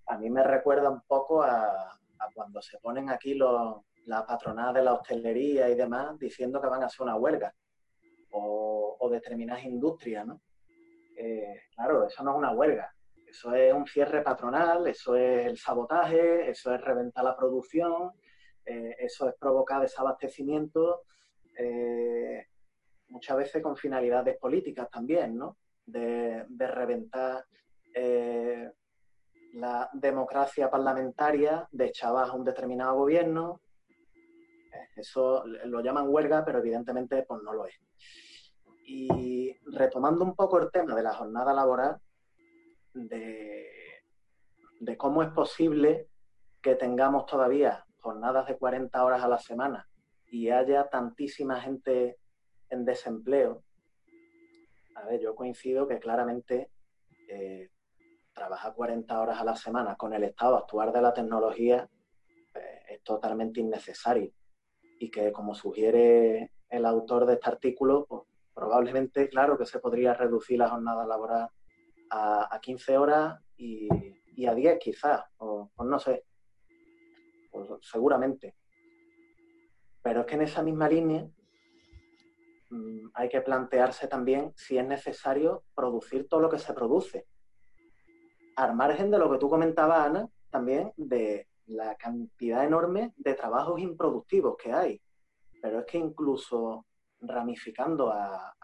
a 0.07 0.17
mí 0.17 0.29
me 0.29 0.43
recuerda 0.43 0.89
un 0.89 1.01
poco 1.01 1.43
a, 1.43 1.99
cuando 2.33 2.61
se 2.61 2.77
ponen 2.79 3.09
aquí 3.09 3.33
los, 3.33 3.81
las 4.05 4.23
patronadas 4.23 4.75
de 4.75 4.83
la 4.83 4.93
hostelería 4.93 5.69
y 5.69 5.75
demás 5.75 6.17
diciendo 6.17 6.61
que 6.61 6.67
van 6.67 6.83
a 6.83 6.87
hacer 6.87 7.01
una 7.01 7.15
huelga 7.15 7.53
o, 8.31 9.09
determinadas 9.09 9.63
industrias, 9.63 10.27
¿no? 10.27 10.41
Eh, 11.15 11.61
claro, 11.73 12.05
eso 12.05 12.23
no 12.23 12.31
es 12.31 12.37
una 12.37 12.51
huelga, 12.51 12.93
eso 13.25 13.53
es 13.53 13.73
un 13.73 13.87
cierre 13.87 14.21
patronal, 14.21 14.85
eso 14.85 15.15
es 15.15 15.47
el 15.47 15.57
sabotaje, 15.57 16.49
eso 16.49 16.75
es 16.75 16.81
reventar 16.81 17.23
la 17.23 17.37
producción, 17.37 18.11
eh, 18.65 18.95
eso 18.99 19.29
es 19.29 19.35
provocar 19.39 19.81
desabastecimiento. 19.81 21.03
Eh, 21.57 22.47
muchas 23.07 23.37
veces 23.37 23.63
con 23.63 23.77
finalidades 23.77 24.37
políticas 24.37 24.89
también, 24.89 25.37
¿no? 25.37 25.57
De, 25.85 26.45
reventar 26.59 27.45
la 29.53 29.89
democracia 29.93 30.69
parlamentaria, 30.69 31.67
de 31.71 31.91
abajo 32.01 32.37
un 32.37 32.43
determinado 32.43 32.95
gobierno. 32.95 33.61
Eh, 34.73 34.87
eso 34.97 35.43
lo 35.45 35.81
llaman 35.81 36.09
huelga, 36.09 36.43
pero 36.45 36.59
evidentemente 36.59 37.23
pues 37.23 37.41
no 37.43 37.53
lo 37.53 37.65
es. 37.65 37.79
Y 38.85 39.57
retomando 39.65 40.23
un 40.23 40.35
poco 40.35 40.59
el 40.59 40.71
tema 40.71 40.95
de 40.95 41.03
la 41.03 41.13
jornada 41.13 41.53
laboral, 41.53 41.97
de, 42.93 43.67
de 44.79 44.97
cómo 44.97 45.23
es 45.23 45.29
posible 45.29 46.09
que 46.61 46.75
tengamos 46.75 47.25
todavía 47.25 47.85
jornadas 47.99 48.47
de 48.47 48.57
40 48.57 49.03
horas 49.03 49.23
a 49.23 49.27
la 49.27 49.37
semana 49.37 49.87
y 50.29 50.49
haya 50.49 50.89
tantísima 50.89 51.59
gente 51.59 52.17
en 52.69 52.85
desempleo, 52.85 53.63
a 54.95 55.05
ver, 55.05 55.21
yo 55.21 55.35
coincido 55.35 55.87
que 55.87 55.99
claramente 55.99 56.71
eh, 57.29 57.69
trabajar 58.37 58.75
40 58.75 59.19
horas 59.19 59.41
a 59.41 59.43
la 59.43 59.55
semana 59.55 59.95
con 59.95 60.13
el 60.13 60.23
estado 60.23 60.57
actuar 60.57 60.93
de 60.93 61.01
la 61.01 61.11
tecnología 61.11 61.89
eh, 62.53 62.81
es 62.89 63.03
totalmente 63.03 63.59
innecesario 63.59 64.31
y 64.99 65.09
que 65.09 65.31
como 65.31 65.55
sugiere 65.55 66.51
el 66.69 66.85
autor 66.85 67.25
de 67.25 67.33
este 67.33 67.49
artículo, 67.49 68.05
pues, 68.07 68.23
probablemente, 68.53 69.27
claro, 69.29 69.57
que 69.57 69.65
se 69.65 69.79
podría 69.79 70.13
reducir 70.13 70.59
la 70.59 70.69
jornada 70.69 71.05
laboral 71.05 71.49
a, 72.09 72.59
15 72.61 72.97
horas 72.97 73.39
y, 73.57 73.87
a 74.45 74.53
10 74.53 74.79
quizás, 74.79 75.23
o, 75.37 75.69
no 75.83 75.99
sé, 75.99 76.25
pues, 77.51 77.69
seguramente. 77.81 78.55
Pero 80.01 80.21
es 80.21 80.25
que 80.25 80.35
en 80.35 80.41
esa 80.43 80.63
misma 80.63 80.89
línea 80.89 81.27
mm, 82.69 83.09
hay 83.13 83.29
que 83.29 83.41
plantearse 83.41 84.07
también 84.07 84.53
si 84.55 84.77
es 84.77 84.85
necesario 84.85 85.63
producir 85.75 86.27
todo 86.27 86.39
lo 86.39 86.49
que 86.49 86.59
se 86.59 86.73
produce. 86.73 87.27
Al 88.57 88.75
margen 88.75 89.11
de 89.11 89.19
lo 89.19 89.31
que 89.31 89.37
tú 89.37 89.49
comentabas, 89.49 90.07
Ana, 90.07 90.27
también 90.49 90.91
de 90.97 91.47
la 91.67 91.95
cantidad 91.95 92.65
enorme 92.65 93.13
de 93.15 93.35
trabajos 93.35 93.79
improductivos 93.79 94.57
que 94.57 94.73
hay. 94.73 94.99
Pero 95.61 95.81
es 95.81 95.85
que 95.85 95.99
incluso 95.99 96.87
ramificando 97.21 98.11
a, 98.11 98.55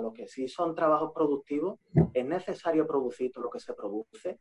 lo 0.00 0.12
que 0.12 0.28
sí 0.28 0.48
son 0.48 0.74
trabajos 0.74 1.12
productivos, 1.14 1.78
es 2.12 2.26
necesario 2.26 2.86
producir 2.86 3.32
todo 3.32 3.44
lo 3.44 3.50
que 3.50 3.58
se 3.58 3.72
produce. 3.72 4.38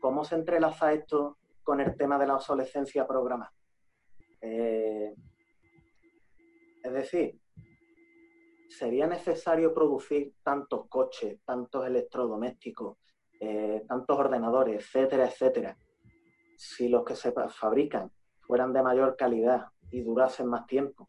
¿Cómo 0.00 0.24
se 0.24 0.34
entrelaza 0.34 0.92
esto 0.92 1.38
con 1.62 1.80
el 1.80 1.96
tema 1.96 2.18
de 2.18 2.26
la 2.26 2.34
obsolescencia 2.34 3.06
programada? 3.06 3.52
Eh, 4.40 5.14
es 6.82 6.92
decir, 6.92 7.40
¿sería 8.68 9.06
necesario 9.06 9.72
producir 9.72 10.34
tantos 10.42 10.88
coches, 10.88 11.40
tantos 11.44 11.86
electrodomésticos, 11.86 12.96
eh, 13.44 13.84
tantos 13.88 14.16
ordenadores, 14.16 14.76
etcétera, 14.76 15.26
etcétera, 15.26 15.76
si 16.56 16.88
los 16.88 17.04
que 17.04 17.16
se 17.16 17.32
fabrican 17.32 18.08
fueran 18.40 18.72
de 18.72 18.84
mayor 18.84 19.16
calidad 19.16 19.66
y 19.90 20.02
durasen 20.02 20.46
más 20.46 20.64
tiempo? 20.64 21.04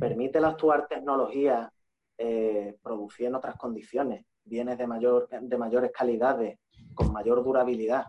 ¿Permite 0.00 0.40
la 0.40 0.48
actual 0.48 0.86
tecnología 0.88 1.70
eh, 2.16 2.78
producir 2.82 3.26
en 3.26 3.34
otras 3.34 3.56
condiciones 3.56 4.24
bienes 4.42 4.78
de, 4.78 4.86
mayor, 4.86 5.28
de 5.28 5.58
mayores 5.58 5.92
calidades, 5.92 6.58
con 6.94 7.12
mayor 7.12 7.44
durabilidad? 7.44 8.06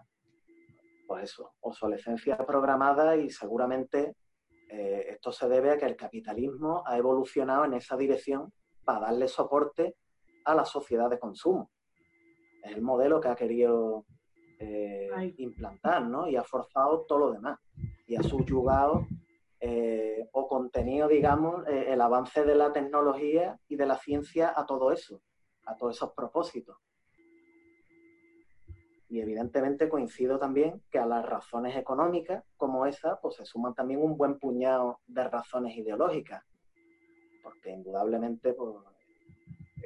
Pues 1.06 1.26
eso, 1.26 1.52
obsolescencia 1.60 2.38
programada 2.38 3.18
y 3.18 3.30
seguramente 3.30 4.16
eh, 4.70 5.06
esto 5.10 5.34
se 5.34 5.50
debe 5.50 5.72
a 5.72 5.78
que 5.78 5.86
el 5.86 5.98
capitalismo 5.98 6.82
ha 6.86 6.98
evolucionado 6.98 7.66
en 7.66 7.74
esa 7.74 7.98
dirección 7.98 8.54
para 8.86 9.02
darle 9.02 9.28
soporte 9.28 9.98
a 10.46 10.56
la 10.56 10.64
sociedad 10.64 11.10
de 11.10 11.20
consumo. 11.20 11.70
Es 12.64 12.76
el 12.76 12.82
modelo 12.82 13.22
que 13.22 13.28
ha 13.28 13.36
querido 13.36 14.06
eh, 14.60 15.10
implantar, 15.38 16.08
¿no? 16.08 16.28
Y 16.28 16.36
ha 16.36 16.44
forzado 16.44 17.06
todo 17.08 17.20
lo 17.20 17.32
demás. 17.34 17.60
Y 18.08 18.16
ha 18.16 18.24
subyugado 18.24 19.06
eh, 19.60 20.28
o 20.32 20.48
contenido, 20.48 21.08
digamos, 21.08 21.68
el 21.68 22.02
avance 22.02 22.44
de 22.44 22.56
la 22.56 22.74
tecnología 22.74 23.60
y 23.68 23.76
de 23.76 23.86
la 23.86 23.98
ciencia 23.98 24.54
a 24.56 24.66
todo 24.66 24.92
eso, 24.92 25.22
a 25.66 25.76
todos 25.76 25.96
esos 25.98 26.14
propósitos. 26.14 26.78
Y 29.14 29.22
evidentemente 29.22 29.90
coincido 29.90 30.40
también 30.40 30.82
que 30.90 30.98
a 30.98 31.06
las 31.06 31.24
razones 31.24 31.78
económicas 31.78 32.44
como 32.58 32.88
esa, 32.88 33.22
pues 33.22 33.36
se 33.36 33.46
suman 33.46 33.76
también 33.76 34.02
un 34.02 34.18
buen 34.18 34.40
puñado 34.40 35.02
de 35.06 35.24
razones 35.26 35.78
ideológicas. 35.78 36.44
Porque 37.44 37.70
indudablemente, 37.70 38.54
pues, 38.54 38.74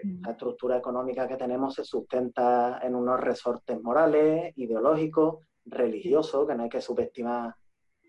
la 0.04 0.32
estructura 0.32 0.78
económica 0.78 1.28
que 1.28 1.38
tenemos 1.38 1.74
se 1.76 1.84
sustenta 1.84 2.80
en 2.82 2.96
unos 2.96 3.20
resortes 3.20 3.82
morales, 3.82 4.54
ideológicos, 4.58 5.46
religiosos, 5.66 6.48
que 6.48 6.56
no 6.56 6.64
hay 6.64 6.70
que 6.70 6.82
subestimar 6.82 7.56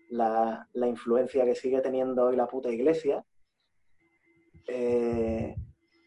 la, 0.09 0.67
influencia 0.87 1.45
que 1.45 1.55
sigue 1.55 1.81
teniendo 1.81 2.25
hoy 2.25 2.35
la 2.35 2.47
puta 2.47 2.69
iglesia. 2.69 3.23
Eh, 4.67 5.55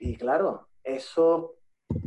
y 0.00 0.16
claro, 0.16 0.68
eso, 0.82 1.56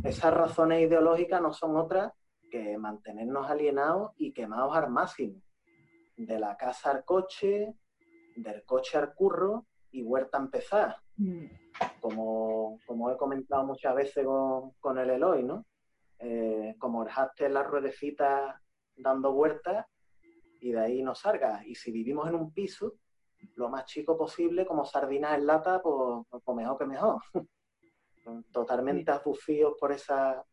esas 0.04 0.34
razones 0.34 0.82
ideológicas 0.82 1.40
no 1.40 1.52
son 1.52 1.76
otras 1.76 2.12
que 2.50 2.78
mantenernos 2.78 3.50
alienados 3.50 4.12
y 4.16 4.32
quemados 4.32 4.76
al 4.76 4.90
máximo. 4.90 5.40
De 6.16 6.38
la 6.38 6.56
casa 6.56 6.90
al 6.90 7.04
coche, 7.04 7.74
del 8.36 8.64
coche 8.64 8.98
al 8.98 9.14
curro 9.14 9.66
y 9.90 10.02
huerta 10.02 10.38
a 10.38 10.42
empezar. 10.42 10.96
Mm. 11.16 11.46
Como, 12.00 12.78
como 12.86 13.10
he 13.10 13.16
comentado 13.16 13.64
muchas 13.64 13.94
veces 13.94 14.26
con, 14.80 14.98
el 14.98 15.10
Eloy, 15.10 15.42
¿no? 15.42 15.66
Eh, 16.18 16.74
como 16.78 17.04
dejaste 17.04 17.48
la 17.48 17.62
ruedecita 17.62 18.60
dando 18.96 19.32
vueltas 19.32 19.86
y 20.60 20.72
de 20.72 20.80
ahí 20.80 21.02
no 21.02 21.14
salgas. 21.14 21.66
Y 21.66 21.74
si 21.74 21.92
vivimos 21.92 22.28
en 22.28 22.34
un 22.34 22.52
piso, 22.52 22.94
lo 23.54 23.68
más 23.68 23.84
chico 23.84 24.16
posible, 24.16 24.66
como 24.66 24.84
sardinas 24.84 25.36
en 25.36 25.46
lata, 25.46 25.80
pues, 25.82 26.26
pues 26.30 26.56
mejor 26.56 26.78
que 26.78 26.86
mejor. 26.86 27.20
Totalmente 28.52 29.10
aducidos 29.10 29.74
por 29.78 29.92
esa 29.92 30.44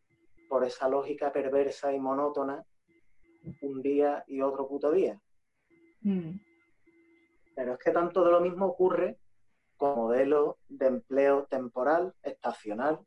por 0.53 0.63
esa 0.63 0.87
lógica 0.87 1.31
perversa 1.31 1.91
y 1.91 1.99
monótona 1.99 2.63
un 3.61 3.81
día 3.81 4.23
y 4.27 4.39
otro 4.41 4.67
puto 4.67 4.91
día. 4.91 5.19
Mm. 6.01 6.37
Pero 7.55 7.73
es 7.73 7.79
que 7.79 7.89
tanto 7.89 8.23
de 8.23 8.31
lo 8.31 8.39
mismo 8.39 8.67
ocurre 8.67 9.17
con 9.77 9.95
modelos 9.95 10.55
de 10.67 10.87
empleo 10.87 11.45
temporal, 11.45 12.13
estacional 12.21 12.99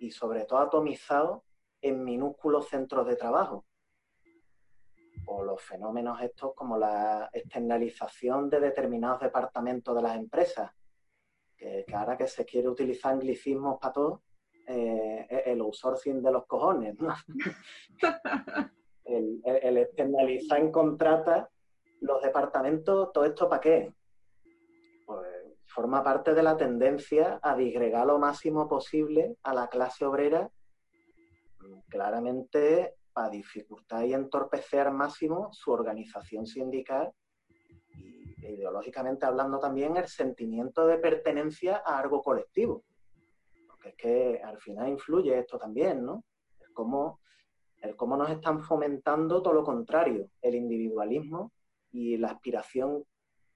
y 0.00 0.10
sobre 0.10 0.44
todo 0.44 0.60
atomizado 0.60 1.44
en 1.80 2.04
minúsculos 2.04 2.68
centros 2.68 3.06
de 3.06 3.16
trabajo. 3.16 3.66
O 5.26 5.42
los 5.42 5.62
fenómenos 5.62 6.20
estos 6.20 6.54
como 6.54 6.76
la 6.78 7.30
externalización 7.32 8.50
de 8.50 8.60
determinados 8.60 9.20
departamentos 9.20 9.94
de 9.94 10.02
las 10.02 10.16
empresas, 10.16 10.70
que, 11.56 11.84
que 11.86 11.94
ahora 11.94 12.16
que 12.16 12.26
se 12.26 12.44
quiere 12.44 12.68
utilizar 12.68 13.12
anglicismos 13.12 13.78
para 13.80 13.92
todo, 13.92 14.22
eh, 14.66 15.42
el 15.46 15.60
outsourcing 15.60 16.22
de 16.22 16.32
los 16.32 16.46
cojones, 16.46 16.96
el, 19.04 19.42
el, 19.44 19.76
externalizar 19.76 20.58
en 20.58 20.72
contrata 20.72 21.50
los 22.00 22.22
departamentos, 22.22 23.12
¿todo 23.12 23.24
esto 23.26 23.46
para 23.48 23.60
qué? 23.60 23.92
Forma 25.74 26.02
parte 26.02 26.34
de 26.34 26.42
la 26.42 26.56
tendencia 26.56 27.40
a 27.42 27.56
disgregar 27.56 28.06
lo 28.06 28.18
máximo 28.18 28.68
posible 28.68 29.36
a 29.42 29.52
la 29.52 29.68
clase 29.68 30.04
obrera, 30.04 30.48
claramente 31.88 32.94
para 33.12 33.30
dificultar 33.30 34.04
y 34.04 34.14
entorpecer 34.14 34.86
al 34.86 34.94
máximo 34.94 35.48
su 35.52 35.72
organización 35.72 36.46
sindical 36.46 37.12
y 37.94 38.46
ideológicamente 38.46 39.26
hablando 39.26 39.58
también 39.58 39.96
el 39.96 40.06
sentimiento 40.06 40.86
de 40.86 40.98
pertenencia 40.98 41.82
a 41.84 41.98
algo 41.98 42.22
colectivo 42.22 42.84
es 43.84 43.94
que 43.96 44.40
al 44.42 44.58
final 44.58 44.88
influye 44.88 45.38
esto 45.38 45.58
también, 45.58 46.04
¿no? 46.04 46.24
El 46.60 46.72
cómo, 46.72 47.20
el 47.82 47.96
cómo 47.96 48.16
nos 48.16 48.30
están 48.30 48.62
fomentando 48.62 49.42
todo 49.42 49.54
lo 49.54 49.64
contrario, 49.64 50.30
el 50.40 50.54
individualismo 50.54 51.52
y 51.92 52.16
la 52.16 52.28
aspiración 52.28 53.04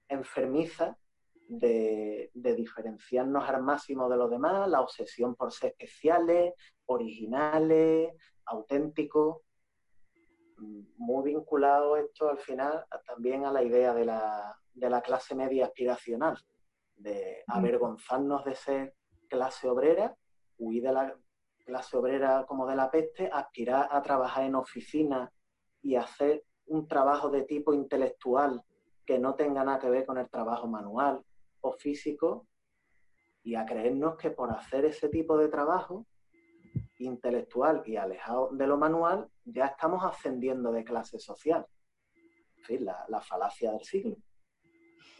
enfermiza 0.07 0.97
de, 1.49 2.29
diferenciarnos 2.33 3.49
al 3.49 3.63
máximo 3.63 4.07
de 4.07 4.17
los 4.17 4.29
demás, 4.29 4.69
la 4.69 4.81
obsesión 4.81 5.35
por 5.35 5.51
ser 5.51 5.71
especiales, 5.71 6.53
originales, 6.85 8.13
auténticos, 8.45 9.37
muy 10.97 11.23
vinculado 11.23 11.95
esto 11.95 12.29
al 12.29 12.37
final 12.37 12.85
también 13.05 13.45
a 13.45 13.51
la 13.51 13.63
idea 13.63 13.93
de 13.93 14.05
la, 14.05 14.57
de 14.73 14.89
la 14.89 15.01
clase 15.01 15.33
media 15.33 15.65
aspiracional, 15.65 16.37
de 16.97 17.43
avergonzarnos 17.47 18.45
de 18.45 18.55
ser 18.55 18.95
clase 19.29 19.69
obrera, 19.69 20.15
huir 20.57 20.83
de 20.83 20.91
la 20.91 21.15
clase 21.65 21.97
obrera 21.97 22.45
como 22.47 22.67
de 22.67 22.75
la 22.75 22.91
peste, 22.91 23.29
aspirar 23.31 23.87
a 23.89 24.01
trabajar 24.01 24.43
en 24.43 24.55
oficina 24.55 25.31
y 25.81 25.95
hacer 25.95 26.43
un 26.65 26.87
trabajo 26.87 27.29
de 27.29 27.43
tipo 27.43 27.73
intelectual 27.73 28.61
que 29.05 29.17
no 29.17 29.35
tenga 29.35 29.63
nada 29.63 29.79
que 29.79 29.89
ver 29.89 30.05
con 30.05 30.17
el 30.17 30.29
trabajo 30.29 30.67
manual 30.67 31.23
o 31.61 31.73
físico, 31.73 32.47
y 33.43 33.55
a 33.55 33.65
creernos 33.65 34.17
que 34.17 34.31
por 34.31 34.51
hacer 34.51 34.85
ese 34.85 35.09
tipo 35.09 35.37
de 35.37 35.47
trabajo 35.47 36.05
intelectual 36.97 37.81
y 37.85 37.95
alejado 37.95 38.49
de 38.51 38.67
lo 38.67 38.77
manual, 38.77 39.27
ya 39.45 39.67
estamos 39.67 40.03
ascendiendo 40.03 40.71
de 40.71 40.83
clase 40.83 41.17
social. 41.19 41.65
En 42.57 42.63
fin, 42.63 42.85
la, 42.85 43.05
la 43.07 43.21
falacia 43.21 43.71
del 43.71 43.83
siglo. 43.83 44.17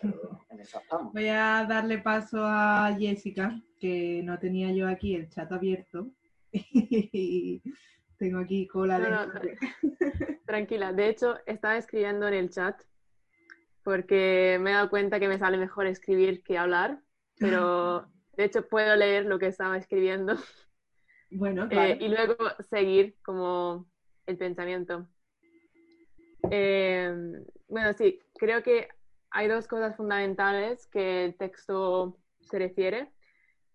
Pero 0.01 0.45
en 0.49 0.59
esa 0.59 0.79
estamos. 0.79 1.13
Voy 1.13 1.27
a 1.27 1.65
darle 1.67 1.99
paso 1.99 2.39
a 2.41 2.95
Jessica, 2.97 3.61
que 3.79 4.21
no 4.23 4.37
tenía 4.37 4.71
yo 4.71 4.87
aquí 4.87 5.15
el 5.15 5.29
chat 5.29 5.51
abierto. 5.51 6.11
Y 6.51 7.61
tengo 8.17 8.39
aquí 8.39 8.67
cola 8.67 8.99
de... 8.99 9.09
No, 9.09 9.25
no, 9.27 9.33
Tranquila, 10.45 10.91
de 10.91 11.09
hecho 11.09 11.37
estaba 11.45 11.77
escribiendo 11.77 12.27
en 12.27 12.33
el 12.33 12.49
chat 12.49 12.81
porque 13.89 14.59
me 14.61 14.69
he 14.69 14.73
dado 14.73 14.91
cuenta 14.91 15.19
que 15.19 15.27
me 15.27 15.39
sale 15.39 15.57
mejor 15.57 15.87
escribir 15.87 16.43
que 16.43 16.59
hablar, 16.59 16.99
pero 17.39 18.05
de 18.37 18.43
hecho 18.43 18.67
puedo 18.67 18.95
leer 18.95 19.25
lo 19.25 19.39
que 19.39 19.47
estaba 19.47 19.77
escribiendo 19.77 20.35
Bueno, 21.31 21.65
eh, 21.65 21.69
claro. 21.69 21.95
y 21.99 22.07
luego 22.07 22.35
seguir 22.69 23.15
como 23.23 23.87
el 24.27 24.37
pensamiento. 24.37 25.07
Eh, 26.51 27.11
bueno, 27.67 27.93
sí, 27.93 28.19
creo 28.35 28.61
que 28.61 28.89
hay 29.31 29.47
dos 29.47 29.67
cosas 29.67 29.97
fundamentales 29.97 30.85
que 30.85 31.25
el 31.25 31.35
texto 31.35 32.15
se 32.41 32.59
refiere. 32.59 33.11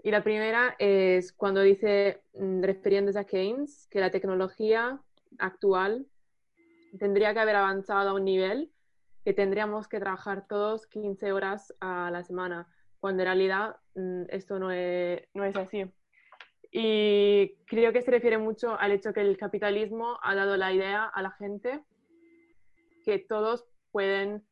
Y 0.04 0.12
la 0.12 0.22
primera 0.22 0.76
es 0.78 1.32
cuando 1.32 1.60
dice, 1.60 2.22
mm, 2.34 2.62
refiriéndose 2.62 3.18
a 3.18 3.24
Keynes, 3.24 3.88
que 3.90 3.98
la 3.98 4.12
tecnología 4.12 5.00
actual 5.38 6.06
tendría 7.00 7.34
que 7.34 7.40
haber 7.40 7.56
avanzado 7.56 8.10
a 8.10 8.14
un 8.14 8.24
nivel 8.24 8.70
que 9.24 9.32
tendríamos 9.32 9.88
que 9.88 9.98
trabajar 10.00 10.46
todos 10.46 10.86
15 10.86 11.32
horas 11.32 11.74
a 11.80 12.10
la 12.10 12.22
semana, 12.24 12.68
cuando 13.00 13.22
en 13.22 13.26
realidad 13.28 13.76
mm, 13.94 14.24
esto 14.28 14.58
no 14.58 14.70
es, 14.70 15.22
no 15.34 15.44
es 15.44 15.56
así. 15.56 15.84
Y 16.70 17.54
creo 17.66 17.92
que 17.92 18.02
se 18.02 18.10
refiere 18.10 18.36
mucho 18.38 18.78
al 18.78 18.92
hecho 18.92 19.12
que 19.12 19.20
el 19.20 19.36
capitalismo 19.36 20.18
ha 20.22 20.34
dado 20.34 20.56
la 20.56 20.72
idea 20.72 21.04
a 21.04 21.22
la 21.22 21.30
gente 21.30 21.82
que 23.04 23.18
todos 23.18 23.64
pueden 23.92 24.44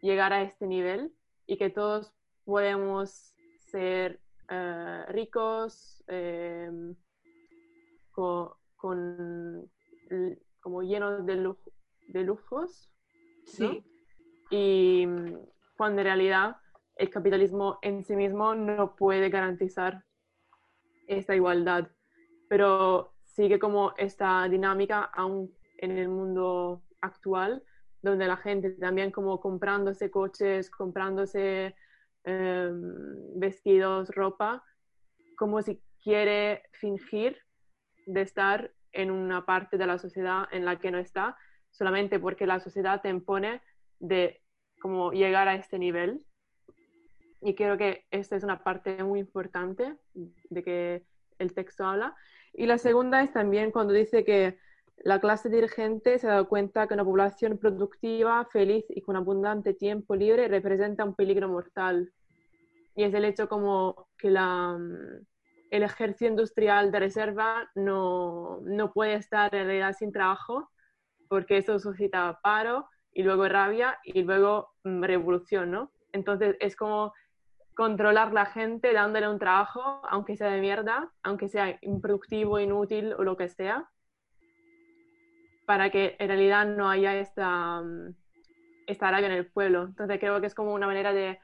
llegar 0.00 0.32
a 0.32 0.42
este 0.42 0.66
nivel 0.66 1.12
y 1.46 1.56
que 1.56 1.70
todos 1.70 2.12
podemos 2.44 3.34
ser 3.58 4.20
eh, 4.50 5.04
ricos, 5.08 6.04
eh, 6.08 6.70
co- 8.10 8.58
con, 8.76 9.70
como 10.60 10.82
llenos 10.82 11.24
de, 11.24 11.36
lujo- 11.36 11.72
de 12.08 12.22
lujos, 12.24 12.90
¿no? 13.58 13.91
Y 14.52 15.06
cuando 15.78 16.02
en 16.02 16.06
realidad 16.06 16.56
el 16.96 17.08
capitalismo 17.08 17.78
en 17.80 18.04
sí 18.04 18.14
mismo 18.14 18.54
no 18.54 18.94
puede 18.94 19.30
garantizar 19.30 20.04
esta 21.08 21.34
igualdad, 21.34 21.88
pero 22.50 23.14
sigue 23.24 23.58
como 23.58 23.94
esta 23.96 24.46
dinámica 24.50 25.04
aún 25.04 25.50
en 25.78 25.92
el 25.92 26.08
mundo 26.08 26.82
actual, 27.00 27.62
donde 28.02 28.26
la 28.26 28.36
gente 28.36 28.72
también 28.72 29.10
como 29.10 29.40
comprándose 29.40 30.10
coches, 30.10 30.70
comprándose 30.70 31.74
em, 32.24 33.40
vestidos, 33.40 34.10
ropa, 34.10 34.62
como 35.38 35.62
si 35.62 35.80
quiere 36.02 36.64
fingir 36.72 37.38
de 38.06 38.20
estar 38.20 38.70
en 38.92 39.10
una 39.10 39.46
parte 39.46 39.78
de 39.78 39.86
la 39.86 39.96
sociedad 39.96 40.44
en 40.52 40.66
la 40.66 40.78
que 40.78 40.90
no 40.90 40.98
está, 40.98 41.38
solamente 41.70 42.20
porque 42.20 42.46
la 42.46 42.60
sociedad 42.60 43.00
te 43.00 43.08
impone 43.08 43.62
de 43.98 44.41
como 44.82 45.12
llegar 45.12 45.46
a 45.48 45.54
este 45.54 45.78
nivel. 45.78 46.26
Y 47.40 47.54
creo 47.54 47.78
que 47.78 48.04
esta 48.10 48.36
es 48.36 48.42
una 48.42 48.62
parte 48.62 49.02
muy 49.04 49.20
importante 49.20 49.96
de 50.14 50.62
que 50.62 51.06
el 51.38 51.54
texto 51.54 51.86
habla. 51.86 52.14
Y 52.52 52.66
la 52.66 52.78
segunda 52.78 53.22
es 53.22 53.32
también 53.32 53.70
cuando 53.70 53.92
dice 53.94 54.24
que 54.24 54.58
la 54.98 55.20
clase 55.20 55.48
dirigente 55.48 56.18
se 56.18 56.26
ha 56.26 56.32
dado 56.32 56.48
cuenta 56.48 56.86
que 56.86 56.94
una 56.94 57.04
población 57.04 57.58
productiva, 57.58 58.44
feliz 58.52 58.84
y 58.88 59.00
con 59.00 59.16
abundante 59.16 59.72
tiempo 59.72 60.14
libre 60.14 60.48
representa 60.48 61.04
un 61.04 61.14
peligro 61.14 61.48
mortal. 61.48 62.12
Y 62.94 63.04
es 63.04 63.14
el 63.14 63.24
hecho 63.24 63.48
como 63.48 64.08
que 64.18 64.30
la, 64.30 64.76
mm, 64.78 65.26
el 65.70 65.82
ejército 65.84 66.26
industrial 66.26 66.92
de 66.92 67.00
reserva 67.00 67.70
no, 67.74 68.60
no 68.62 68.92
puede 68.92 69.14
estar 69.14 69.54
en 69.54 69.66
realidad 69.66 69.96
sin 69.98 70.12
trabajo 70.12 70.68
porque 71.28 71.56
eso 71.56 71.78
suscita 71.78 72.38
paro 72.42 72.86
y 73.14 73.22
luego 73.22 73.48
rabia 73.48 73.98
y 74.04 74.22
luego 74.22 74.72
mm, 74.84 75.02
revolución, 75.02 75.70
¿no? 75.70 75.90
Entonces 76.12 76.56
es 76.60 76.76
como 76.76 77.12
controlar 77.74 78.32
la 78.32 78.46
gente 78.46 78.92
dándole 78.92 79.28
un 79.28 79.38
trabajo, 79.38 80.02
aunque 80.08 80.36
sea 80.36 80.50
de 80.50 80.60
mierda, 80.60 81.10
aunque 81.22 81.48
sea 81.48 81.78
improductivo, 81.80 82.60
inútil 82.60 83.14
o 83.14 83.24
lo 83.24 83.36
que 83.36 83.48
sea, 83.48 83.88
para 85.66 85.90
que 85.90 86.16
en 86.18 86.28
realidad 86.28 86.66
no 86.66 86.90
haya 86.90 87.16
esta, 87.16 87.80
mm, 87.80 88.14
esta 88.86 89.10
rabia 89.10 89.26
en 89.26 89.32
el 89.32 89.46
pueblo. 89.46 89.84
Entonces 89.84 90.18
creo 90.18 90.40
que 90.40 90.46
es 90.46 90.54
como 90.54 90.74
una 90.74 90.86
manera 90.86 91.12
de, 91.12 91.38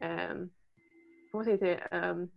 em, 0.00 0.50
¿cómo 1.30 1.44
se 1.44 1.52
dice? 1.52 1.80
Em, 1.90 2.30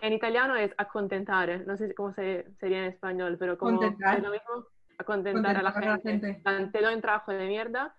en 0.00 0.12
italiano 0.12 0.54
es 0.56 0.72
accontentare, 0.76 1.64
no 1.64 1.76
sé 1.76 1.94
cómo 1.94 2.12
se, 2.12 2.46
sería 2.60 2.78
en 2.78 2.92
español, 2.92 3.36
pero 3.38 3.56
como 3.56 3.78
Contentar. 3.78 4.18
es 4.18 4.22
lo 4.22 4.30
mismo, 4.30 4.46
acontentar 4.52 4.73
a 4.98 5.02
la 5.02 5.04
Contentar 5.04 5.56
a 5.56 5.62
la 5.62 5.72
gente. 5.72 6.10
gente. 6.10 6.28
En 6.28 6.42
plan, 6.42 6.72
Te 6.72 6.82
doy 6.82 6.94
un 6.94 7.00
trabajo 7.00 7.32
de 7.32 7.46
mierda 7.46 7.94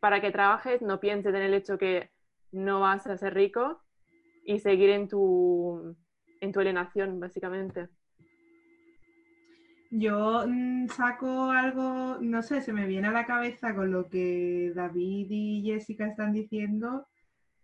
para 0.00 0.20
que 0.20 0.30
trabajes, 0.30 0.82
no 0.82 1.00
pienses 1.00 1.34
en 1.34 1.42
el 1.42 1.54
hecho 1.54 1.78
que 1.78 2.10
no 2.52 2.80
vas 2.80 3.06
a 3.06 3.16
ser 3.16 3.34
rico 3.34 3.82
y 4.44 4.58
seguir 4.60 4.90
en 4.90 5.08
tu, 5.08 5.96
en 6.40 6.52
tu 6.52 6.60
alienación, 6.60 7.18
básicamente. 7.18 7.88
Yo 9.90 10.44
mm, 10.46 10.88
saco 10.88 11.50
algo, 11.50 12.18
no 12.20 12.42
sé, 12.42 12.60
se 12.60 12.72
me 12.72 12.86
viene 12.86 13.08
a 13.08 13.12
la 13.12 13.26
cabeza 13.26 13.74
con 13.74 13.90
lo 13.90 14.08
que 14.08 14.72
David 14.74 15.26
y 15.30 15.62
Jessica 15.64 16.06
están 16.06 16.32
diciendo, 16.32 17.06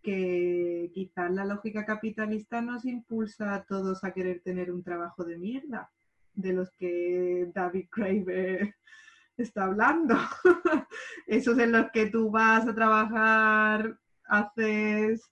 que 0.03 0.91
quizás 0.93 1.31
la 1.31 1.45
lógica 1.45 1.87
capitalista 1.87 2.61
nos 2.61 2.85
impulsa 2.85 3.55
a 3.55 3.65
todos 3.65 4.03
a 4.05 4.13
querer 4.13 4.41
tener 4.41 4.73
un 4.73 4.83
trabajo 4.83 5.25
de 5.25 5.39
mierda, 5.39 5.91
de 6.35 6.53
los 6.53 6.71
que 6.73 7.51
David 7.55 7.89
Craver 7.91 8.75
está 9.37 9.65
hablando. 9.65 10.17
Esos 11.27 11.59
en 11.59 11.73
los 11.73 11.91
que 11.91 12.07
tú 12.07 12.31
vas 12.31 12.67
a 12.67 12.75
trabajar, 12.75 13.99
haces, 14.25 15.31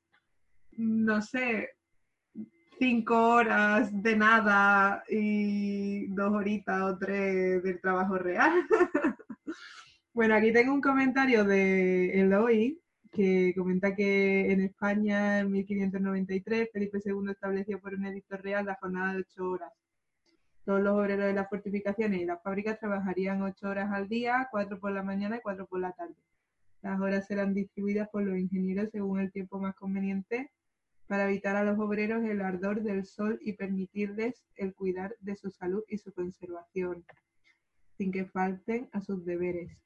no 0.72 1.22
sé, 1.22 1.70
cinco 2.78 3.34
horas 3.34 3.90
de 4.02 4.16
nada 4.16 5.04
y 5.08 6.06
dos 6.08 6.32
horitas 6.32 6.80
o 6.82 6.98
tres 6.98 7.62
del 7.62 7.80
trabajo 7.80 8.16
real. 8.16 8.52
bueno, 10.14 10.34
aquí 10.34 10.50
tengo 10.50 10.72
un 10.72 10.80
comentario 10.80 11.44
de 11.44 12.20
Eloy 12.20 12.80
que 13.12 13.52
comenta 13.56 13.94
que 13.94 14.50
en 14.50 14.62
España 14.62 15.40
en 15.40 15.50
1593 15.50 16.70
Felipe 16.72 17.00
II 17.04 17.30
estableció 17.30 17.80
por 17.80 17.94
un 17.94 18.06
edicto 18.06 18.36
real 18.36 18.64
la 18.64 18.76
jornada 18.76 19.12
de 19.12 19.20
ocho 19.20 19.50
horas. 19.50 19.72
Todos 20.70 20.82
los 20.84 20.96
obreros 20.96 21.26
de 21.26 21.32
las 21.32 21.48
fortificaciones 21.48 22.20
y 22.20 22.24
las 22.24 22.40
fábricas 22.44 22.78
trabajarían 22.78 23.42
ocho 23.42 23.68
horas 23.68 23.90
al 23.90 24.08
día, 24.08 24.46
cuatro 24.52 24.78
por 24.78 24.92
la 24.92 25.02
mañana 25.02 25.38
y 25.38 25.40
cuatro 25.40 25.66
por 25.66 25.80
la 25.80 25.90
tarde. 25.90 26.14
Las 26.80 27.00
horas 27.00 27.26
serán 27.26 27.54
distribuidas 27.54 28.08
por 28.08 28.22
los 28.22 28.38
ingenieros 28.38 28.88
según 28.92 29.18
el 29.18 29.32
tiempo 29.32 29.58
más 29.58 29.74
conveniente 29.74 30.52
para 31.08 31.24
evitar 31.28 31.56
a 31.56 31.64
los 31.64 31.76
obreros 31.80 32.22
el 32.22 32.40
ardor 32.40 32.84
del 32.84 33.04
sol 33.04 33.40
y 33.42 33.54
permitirles 33.54 34.44
el 34.54 34.72
cuidar 34.72 35.16
de 35.18 35.34
su 35.34 35.50
salud 35.50 35.82
y 35.88 35.98
su 35.98 36.12
conservación, 36.12 37.04
sin 37.98 38.12
que 38.12 38.26
falten 38.26 38.88
a 38.92 39.00
sus 39.00 39.24
deberes. 39.24 39.76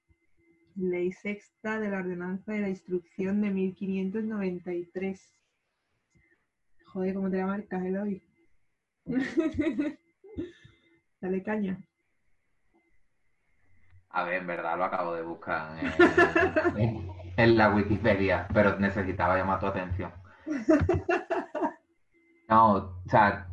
Ley 0.75 1.13
sexta 1.13 1.81
de 1.81 1.89
la 1.89 2.01
Ordenanza 2.01 2.53
de 2.53 2.61
la 2.61 2.69
Instrucción 2.69 3.41
de 3.41 3.49
1593. 3.49 5.33
Joder, 6.85 7.15
¿cómo 7.15 7.31
te 7.31 7.39
la 7.39 7.47
marcas, 7.47 7.83
Eloy? 7.83 8.23
Dale 11.25 11.43
caña. 11.43 11.83
A 14.11 14.25
ver, 14.25 14.35
en 14.43 14.47
verdad 14.47 14.77
lo 14.77 14.85
acabo 14.85 15.15
de 15.15 15.23
buscar 15.23 15.79
en, 15.79 16.79
en- 16.79 17.09
en 17.35 17.57
la 17.57 17.71
Wikipedia, 17.71 18.47
pero 18.53 18.79
necesitaba 18.79 19.39
llamar 19.39 19.59
tu 19.59 19.67
atención. 19.67 20.13
No, 22.47 22.75
o 22.75 23.09
sea, 23.09 23.47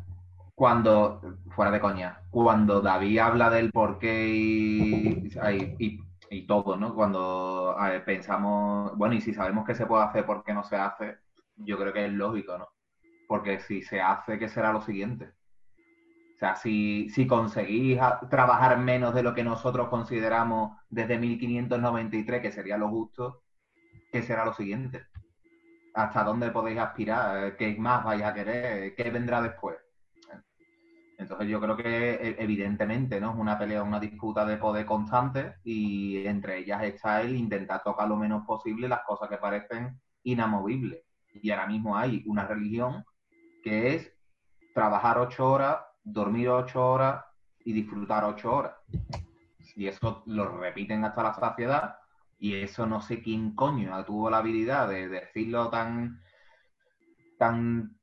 cuando, 0.54 1.22
fuera 1.56 1.70
de 1.70 1.80
coña, 1.80 2.20
cuando 2.30 2.82
David 2.82 3.18
habla 3.20 3.48
del 3.48 3.72
por 3.72 3.98
qué 3.98 4.28
y, 4.28 5.30
y, 5.32 5.76
y- 5.78 6.00
y 6.28 6.46
todo, 6.46 6.76
¿no? 6.76 6.94
Cuando 6.94 7.74
ver, 7.88 8.04
pensamos, 8.04 8.94
bueno, 8.98 9.14
y 9.14 9.22
si 9.22 9.32
sabemos 9.32 9.64
que 9.64 9.74
se 9.74 9.86
puede 9.86 10.04
hacer, 10.04 10.26
¿por 10.26 10.44
qué 10.44 10.52
no 10.52 10.62
se 10.62 10.76
hace? 10.76 11.16
Yo 11.56 11.78
creo 11.78 11.94
que 11.94 12.04
es 12.04 12.12
lógico, 12.12 12.58
¿no? 12.58 12.68
Porque 13.26 13.60
si 13.60 13.80
se 13.82 14.02
hace, 14.02 14.38
¿qué 14.38 14.50
será 14.50 14.74
lo 14.74 14.82
siguiente? 14.82 15.32
Sea, 16.42 16.56
si, 16.56 17.08
si 17.10 17.24
conseguís 17.24 18.00
trabajar 18.28 18.76
menos 18.76 19.14
de 19.14 19.22
lo 19.22 19.32
que 19.32 19.44
nosotros 19.44 19.88
consideramos 19.88 20.76
desde 20.90 21.16
1593, 21.16 22.42
que 22.42 22.50
sería 22.50 22.76
lo 22.76 22.88
justo, 22.88 23.44
¿qué 24.10 24.22
será 24.24 24.44
lo 24.44 24.52
siguiente? 24.52 25.06
hasta 25.94 26.24
dónde 26.24 26.50
podéis 26.50 26.78
aspirar, 26.78 27.44
eh, 27.44 27.56
qué 27.56 27.76
más 27.76 28.02
vais 28.02 28.22
a 28.22 28.34
querer, 28.34 28.94
qué 28.96 29.10
vendrá 29.10 29.40
después. 29.42 29.76
Entonces 31.18 31.46
yo 31.46 31.60
creo 31.60 31.76
que 31.76 32.14
e, 32.14 32.36
evidentemente 32.42 33.20
no 33.20 33.30
es 33.30 33.38
una 33.38 33.56
pelea, 33.56 33.84
una 33.84 34.00
disputa 34.00 34.44
de 34.44 34.56
poder 34.56 34.84
constante 34.84 35.58
y 35.62 36.26
entre 36.26 36.58
ellas 36.58 36.82
está 36.82 37.20
el 37.20 37.36
intentar 37.36 37.84
tocar 37.84 38.08
lo 38.08 38.16
menos 38.16 38.44
posible 38.44 38.88
las 38.88 39.04
cosas 39.04 39.28
que 39.28 39.36
parecen 39.36 40.00
inamovibles. 40.24 41.04
Y 41.34 41.50
ahora 41.50 41.68
mismo 41.68 41.96
hay 41.96 42.24
una 42.26 42.48
religión 42.48 43.04
que 43.62 43.94
es 43.94 44.12
trabajar 44.74 45.18
ocho 45.18 45.48
horas, 45.48 45.76
dormir 46.04 46.48
ocho 46.48 46.84
horas 46.84 47.24
y 47.64 47.72
disfrutar 47.72 48.24
ocho 48.24 48.54
horas. 48.54 48.74
Y 49.76 49.86
eso 49.86 50.22
lo 50.26 50.58
repiten 50.58 51.04
hasta 51.04 51.22
la 51.22 51.34
saciedad 51.34 51.96
y 52.38 52.54
eso 52.56 52.86
no 52.86 53.00
sé 53.00 53.22
quién 53.22 53.54
coño 53.54 54.04
tuvo 54.04 54.28
la 54.28 54.38
habilidad 54.38 54.88
de 54.88 55.08
decirlo 55.08 55.70
tan, 55.70 56.20
tan 57.38 57.96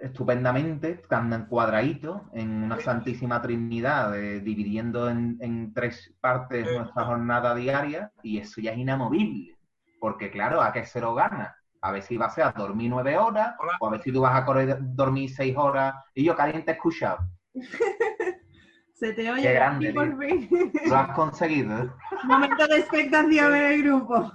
estupendamente, 0.00 0.94
tan 1.08 1.46
cuadradito, 1.46 2.30
en 2.34 2.62
una 2.62 2.78
santísima 2.78 3.42
trinidad, 3.42 4.12
dividiendo 4.12 5.08
en, 5.10 5.72
tres 5.74 6.14
partes 6.20 6.70
nuestra 6.72 7.04
jornada 7.04 7.54
diaria, 7.54 8.12
y 8.22 8.38
eso 8.38 8.60
ya 8.60 8.72
es 8.72 8.78
inamovible. 8.78 9.56
Porque 9.98 10.30
claro, 10.30 10.60
¿a 10.62 10.72
qué 10.72 10.84
se 10.84 11.00
lo 11.00 11.14
gana? 11.14 11.56
A 11.84 11.92
ver 11.92 12.02
si 12.02 12.16
vas 12.16 12.38
a 12.38 12.50
dormir 12.52 12.88
nueve 12.88 13.18
horas, 13.18 13.54
o 13.78 13.86
a 13.86 13.90
ver 13.90 14.02
si 14.02 14.10
tú 14.10 14.22
vas 14.22 14.34
a 14.34 14.46
dormir 14.80 15.28
seis 15.28 15.54
horas, 15.54 15.94
y 16.14 16.24
yo, 16.24 16.34
caliente 16.34 16.70
he 16.70 16.74
escuchado? 16.74 17.18
Se 18.94 19.12
te 19.12 19.30
oye 19.30 19.52
grande, 19.52 19.92
por 19.92 20.18
fin. 20.18 20.48
Lo 20.86 20.96
has 20.96 21.14
conseguido. 21.14 21.94
Momento 22.22 22.66
de 22.68 22.78
expectación 22.78 23.54
en 23.54 23.64
el 23.64 23.82
grupo. 23.82 24.14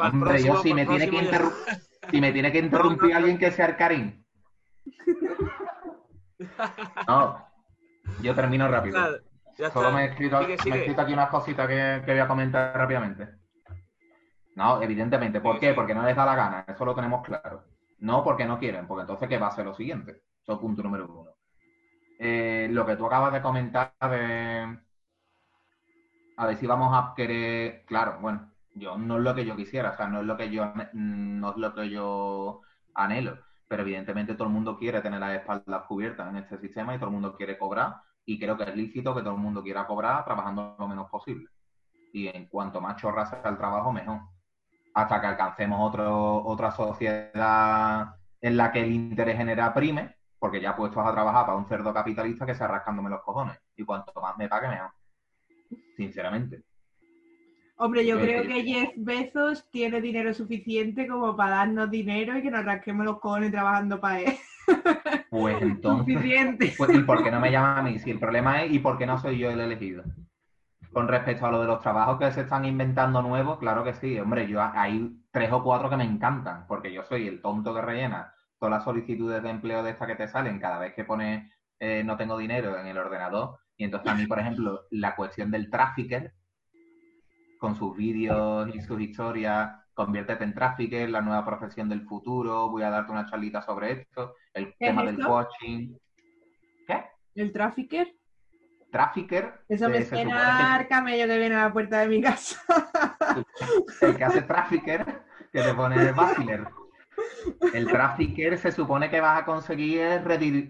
Hombre, 0.00 0.42
yo 0.42 0.62
si 0.62 0.72
me 0.72 0.86
tiene 0.86 1.10
que 1.10 1.16
interrumpir 1.16 1.84
si 2.10 2.20
me 2.20 2.32
tiene 2.32 2.52
que 2.52 2.58
interrumpir 2.58 3.14
alguien 3.14 3.38
que 3.38 3.50
sea 3.50 3.66
el 3.66 3.76
Karim. 3.76 4.24
No, 7.06 7.46
yo 8.22 8.34
termino 8.34 8.68
rápido. 8.68 8.98
Solo 9.72 9.92
me 9.92 10.04
he, 10.04 10.06
escrito, 10.06 10.38
aquí 10.38 11.12
unas 11.12 11.28
cositas 11.28 11.68
que, 11.68 12.02
voy 12.06 12.18
a 12.18 12.28
comentar 12.28 12.76
rápidamente. 12.76 13.28
No, 14.54 14.80
evidentemente. 14.82 15.40
¿Por 15.40 15.58
qué? 15.58 15.74
Porque 15.74 15.94
no 15.94 16.02
les 16.02 16.16
da 16.16 16.24
la 16.24 16.34
gana. 16.34 16.64
Eso 16.68 16.84
lo 16.84 16.94
tenemos 16.94 17.22
claro. 17.24 17.64
No 17.98 18.22
porque 18.22 18.44
no 18.44 18.58
quieren, 18.58 18.86
porque 18.86 19.02
entonces, 19.02 19.28
¿qué 19.28 19.38
va 19.38 19.48
a 19.48 19.52
ser 19.52 19.64
lo 19.64 19.74
siguiente? 19.74 20.22
Eso 20.42 20.52
es 20.52 20.58
punto 20.58 20.82
número 20.82 21.06
uno. 21.08 21.30
Eh, 22.18 22.68
lo 22.70 22.84
que 22.86 22.96
tú 22.96 23.06
acabas 23.06 23.32
de 23.32 23.42
comentar 23.42 23.92
de... 24.00 24.78
A 26.36 26.46
ver 26.46 26.56
si 26.56 26.66
vamos 26.66 26.92
a 26.92 27.14
querer... 27.16 27.84
Claro, 27.86 28.18
bueno, 28.20 28.52
yo 28.74 28.98
no 28.98 29.16
es 29.16 29.22
lo 29.22 29.34
que 29.34 29.44
yo 29.44 29.56
quisiera, 29.56 29.90
o 29.90 29.96
sea, 29.96 30.08
no 30.08 30.20
es 30.20 30.26
lo 30.26 30.36
que 30.36 30.50
yo 30.50 30.72
no 30.92 31.50
es 31.50 31.56
lo 31.56 31.74
que 31.74 31.88
yo 31.90 32.60
anhelo, 32.94 33.38
pero 33.68 33.82
evidentemente 33.82 34.34
todo 34.34 34.48
el 34.48 34.52
mundo 34.52 34.76
quiere 34.76 35.00
tener 35.00 35.20
las 35.20 35.34
espaldas 35.36 35.82
cubiertas 35.86 36.28
en 36.28 36.36
este 36.36 36.58
sistema 36.58 36.94
y 36.94 36.98
todo 36.98 37.08
el 37.08 37.14
mundo 37.14 37.36
quiere 37.36 37.56
cobrar 37.56 37.96
y 38.24 38.38
creo 38.38 38.56
que 38.56 38.64
es 38.64 38.76
lícito 38.76 39.14
que 39.14 39.22
todo 39.22 39.34
el 39.34 39.40
mundo 39.40 39.62
quiera 39.62 39.86
cobrar 39.86 40.24
trabajando 40.24 40.76
lo 40.78 40.88
menos 40.88 41.08
posible. 41.08 41.48
Y 42.12 42.28
en 42.28 42.46
cuanto 42.46 42.80
más 42.80 42.96
chorra 42.96 43.26
sea 43.26 43.42
el 43.44 43.56
trabajo, 43.56 43.92
mejor. 43.92 44.20
Hasta 44.94 45.20
que 45.20 45.26
alcancemos 45.26 45.78
otro, 45.80 46.44
otra 46.44 46.70
sociedad 46.70 48.14
en 48.40 48.56
la 48.56 48.70
que 48.70 48.82
el 48.82 48.92
interés 48.92 49.36
genera 49.36 49.74
prime, 49.74 50.14
porque 50.38 50.60
ya 50.60 50.76
puestos 50.76 51.04
a 51.04 51.12
trabajar 51.12 51.46
para 51.46 51.58
un 51.58 51.66
cerdo 51.66 51.92
capitalista 51.92 52.46
que 52.46 52.54
sea 52.54 52.68
rascándome 52.68 53.10
los 53.10 53.22
cojones. 53.22 53.58
Y 53.76 53.84
cuanto 53.84 54.12
más 54.20 54.36
me 54.38 54.48
pague, 54.48 54.68
mejor. 54.68 54.90
Sinceramente. 55.96 56.62
Hombre, 57.76 58.06
yo 58.06 58.20
creo 58.20 58.42
que 58.44 58.62
Jeff 58.62 58.90
Bezos 58.96 59.68
tiene 59.70 60.00
dinero 60.00 60.32
suficiente 60.32 61.08
como 61.08 61.34
para 61.36 61.56
darnos 61.56 61.90
dinero 61.90 62.38
y 62.38 62.42
que 62.42 62.50
nos 62.50 62.64
rasquemos 62.64 63.04
los 63.04 63.18
cojones 63.18 63.50
trabajando 63.50 64.00
para 64.00 64.20
él. 64.20 64.36
Pues 65.28 65.56
entonces. 65.60 66.14
Suficiente. 66.14 66.74
Pues, 66.78 66.94
¿Y 66.94 67.00
por 67.00 67.24
qué 67.24 67.32
no 67.32 67.40
me 67.40 67.50
llama 67.50 67.78
a 67.78 67.82
mí? 67.82 67.98
Si 67.98 68.10
el 68.10 68.20
problema 68.20 68.62
es 68.62 68.72
¿y 68.72 68.78
por 68.78 68.96
qué 68.96 69.06
no 69.06 69.18
soy 69.18 69.38
yo 69.38 69.50
el 69.50 69.60
elegido? 69.60 70.04
Con 70.94 71.08
respecto 71.08 71.44
a 71.44 71.50
lo 71.50 71.60
de 71.60 71.66
los 71.66 71.80
trabajos 71.80 72.18
que 72.18 72.30
se 72.30 72.42
están 72.42 72.64
inventando 72.64 73.20
nuevos, 73.20 73.58
claro 73.58 73.82
que 73.82 73.94
sí. 73.94 74.18
Hombre, 74.18 74.46
yo 74.46 74.62
hay 74.62 75.20
tres 75.32 75.50
o 75.52 75.62
cuatro 75.62 75.90
que 75.90 75.96
me 75.96 76.04
encantan, 76.04 76.66
porque 76.68 76.92
yo 76.92 77.02
soy 77.02 77.26
el 77.26 77.42
tonto 77.42 77.74
que 77.74 77.82
rellena 77.82 78.32
todas 78.60 78.76
las 78.76 78.84
solicitudes 78.84 79.42
de 79.42 79.50
empleo 79.50 79.82
de 79.82 79.90
estas 79.90 80.06
que 80.06 80.14
te 80.14 80.28
salen 80.28 80.60
cada 80.60 80.78
vez 80.78 80.94
que 80.94 81.04
pones 81.04 81.50
eh, 81.80 82.02
no 82.04 82.16
tengo 82.16 82.38
dinero 82.38 82.78
en 82.78 82.86
el 82.86 82.96
ordenador. 82.96 83.58
Y 83.76 83.84
entonces 83.84 84.10
a 84.10 84.14
mí, 84.14 84.26
por 84.26 84.38
ejemplo, 84.38 84.82
la 84.90 85.16
cuestión 85.16 85.50
del 85.50 85.68
trafficker 85.68 86.32
con 87.58 87.74
sus 87.74 87.96
vídeos 87.96 88.74
y 88.74 88.80
sus 88.80 89.00
historias, 89.00 89.70
conviértete 89.94 90.44
en 90.44 90.54
trafficker, 90.54 91.10
la 91.10 91.20
nueva 91.20 91.44
profesión 91.44 91.88
del 91.88 92.06
futuro, 92.06 92.68
voy 92.68 92.84
a 92.84 92.90
darte 92.90 93.10
una 93.10 93.26
charlita 93.26 93.62
sobre 93.62 93.92
esto, 93.92 94.36
el 94.52 94.74
tema 94.78 95.02
del 95.02 95.18
coaching. 95.18 95.96
¿Qué? 96.86 97.04
¿El 97.34 97.52
trafficker? 97.52 98.14
Trafficker. 98.94 99.64
Eso 99.68 99.88
me 99.88 100.04
suena 100.04 100.76
al 100.76 100.86
camello 100.86 101.26
que 101.26 101.36
viene 101.36 101.56
a 101.56 101.64
la 101.64 101.72
puerta 101.72 101.98
de 101.98 102.06
mi 102.06 102.22
casa. 102.22 102.62
el 104.00 104.16
que 104.16 104.24
hace 104.24 104.42
trafficker, 104.42 105.04
que 105.52 105.62
te 105.62 105.74
pone 105.74 106.12
basiler. 106.12 106.64
El 107.72 107.88
trafficker 107.88 108.56
se 108.56 108.70
supone 108.70 109.10
que 109.10 109.20
vas 109.20 109.42
a 109.42 109.44
conseguir 109.44 110.22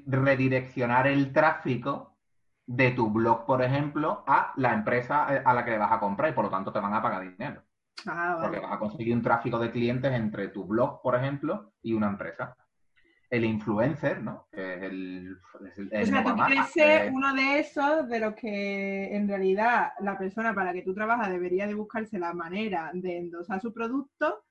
redireccionar 0.06 1.06
el 1.06 1.34
tráfico 1.34 2.16
de 2.64 2.92
tu 2.92 3.10
blog, 3.10 3.44
por 3.44 3.60
ejemplo, 3.62 4.24
a 4.26 4.54
la 4.56 4.72
empresa 4.72 5.26
eh, 5.28 5.42
a 5.44 5.52
la 5.52 5.62
que 5.62 5.72
le 5.72 5.78
vas 5.78 5.92
a 5.92 6.00
comprar 6.00 6.30
y 6.30 6.34
por 6.34 6.46
lo 6.46 6.50
tanto 6.50 6.72
te 6.72 6.80
van 6.80 6.94
a 6.94 7.02
pagar 7.02 7.20
dinero. 7.30 7.62
Ah, 8.06 8.38
Porque 8.40 8.58
vas 8.58 8.72
a 8.72 8.78
conseguir 8.78 9.14
un 9.14 9.22
tráfico 9.22 9.58
de 9.58 9.70
clientes 9.70 10.10
entre 10.14 10.48
tu 10.48 10.64
blog, 10.64 11.02
por 11.02 11.14
ejemplo, 11.14 11.74
y 11.82 11.92
una 11.92 12.08
empresa. 12.08 12.56
El 13.30 13.44
influencer, 13.44 14.22
¿no? 14.22 14.46
Que 14.52 14.74
es 14.74 14.82
el, 14.82 15.36
o 15.54 16.06
sea, 16.06 16.24
tú 16.24 16.36
quieres 16.46 16.70
ser 16.70 17.12
uno 17.12 17.34
de 17.34 17.58
esos 17.58 18.08
de 18.08 18.20
los 18.20 18.34
que 18.34 19.16
en 19.16 19.26
realidad 19.28 19.92
la 20.00 20.16
persona 20.16 20.54
para 20.54 20.72
que 20.72 20.82
tú 20.82 20.94
trabajas 20.94 21.30
debería 21.30 21.66
de 21.66 21.74
buscarse 21.74 22.18
la 22.18 22.32
manera 22.32 22.90
de 22.92 23.18
endosar 23.18 23.60
su 23.60 23.72
producto, 23.72 24.44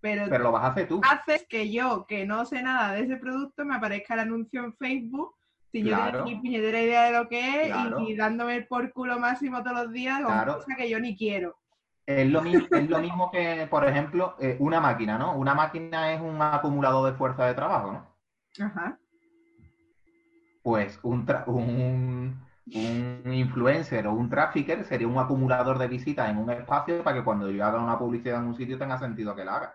pero, 0.00 0.24
pero 0.30 0.44
lo 0.44 0.52
vas 0.52 0.64
a 0.64 0.68
hacer 0.68 0.88
tú. 0.88 1.00
Haces 1.04 1.46
que 1.48 1.70
yo, 1.70 2.06
que 2.06 2.24
no 2.24 2.44
sé 2.46 2.62
nada 2.62 2.92
de 2.92 3.02
ese 3.02 3.16
producto, 3.16 3.64
me 3.64 3.74
aparezca 3.74 4.14
el 4.14 4.20
anuncio 4.20 4.64
en 4.64 4.74
Facebook 4.74 5.34
si 5.70 5.84
yo 5.84 5.96
tengo 5.96 6.24
ni 6.24 6.36
puñetera 6.36 6.82
idea 6.82 7.04
de 7.04 7.12
lo 7.12 7.28
que 7.28 7.62
es 7.62 7.74
y, 8.00 8.16
dándome 8.16 8.62
por 8.62 8.92
culo 8.92 9.18
máximo 9.18 9.62
todos 9.62 9.84
los 9.84 9.92
días, 9.92 10.20
cosa 10.22 10.76
que 10.76 10.88
yo 10.88 10.98
ni 10.98 11.16
quiero. 11.16 11.56
Es 12.06 12.28
lo, 12.28 12.42
mismo, 12.42 12.66
es 12.70 12.90
lo 12.90 12.98
mismo 12.98 13.30
que, 13.30 13.68
por 13.70 13.86
ejemplo, 13.86 14.34
eh, 14.40 14.56
una 14.58 14.80
máquina, 14.80 15.16
¿no? 15.16 15.36
Una 15.36 15.54
máquina 15.54 16.12
es 16.12 16.20
un 16.20 16.42
acumulador 16.42 17.10
de 17.10 17.16
fuerza 17.16 17.46
de 17.46 17.54
trabajo, 17.54 17.92
¿no? 17.92 18.09
Ajá. 18.58 18.98
Pues 20.62 20.98
un, 21.02 21.26
un, 21.46 22.40
un 22.74 23.32
influencer 23.32 24.06
o 24.06 24.12
un 24.12 24.28
trafficker 24.28 24.84
sería 24.84 25.08
un 25.08 25.18
acumulador 25.18 25.78
de 25.78 25.88
visitas 25.88 26.28
en 26.28 26.38
un 26.38 26.50
espacio 26.50 27.02
para 27.02 27.16
que 27.16 27.24
cuando 27.24 27.50
yo 27.50 27.64
haga 27.64 27.80
una 27.80 27.98
publicidad 27.98 28.40
en 28.40 28.48
un 28.48 28.56
sitio 28.56 28.78
tenga 28.78 28.98
sentido 28.98 29.34
que 29.34 29.44
la 29.44 29.56
haga. 29.56 29.74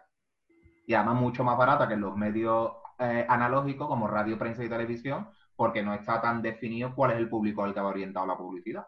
Y 0.85 0.93
además 0.93 1.15
mucho 1.15 1.43
más 1.43 1.57
barata 1.57 1.87
que 1.87 1.95
en 1.95 2.01
los 2.01 2.15
medios 2.15 2.73
eh, 2.99 3.25
analógicos 3.27 3.87
como 3.87 4.07
radio, 4.07 4.37
prensa 4.37 4.63
y 4.63 4.69
televisión, 4.69 5.27
porque 5.55 5.81
no 5.81 5.93
está 5.93 6.21
tan 6.21 6.41
definido 6.41 6.93
cuál 6.93 7.11
es 7.11 7.17
el 7.17 7.29
público 7.29 7.63
al 7.63 7.73
que 7.73 7.79
va 7.79 7.87
orientado 7.87 8.25
la 8.27 8.37
publicidad. 8.37 8.87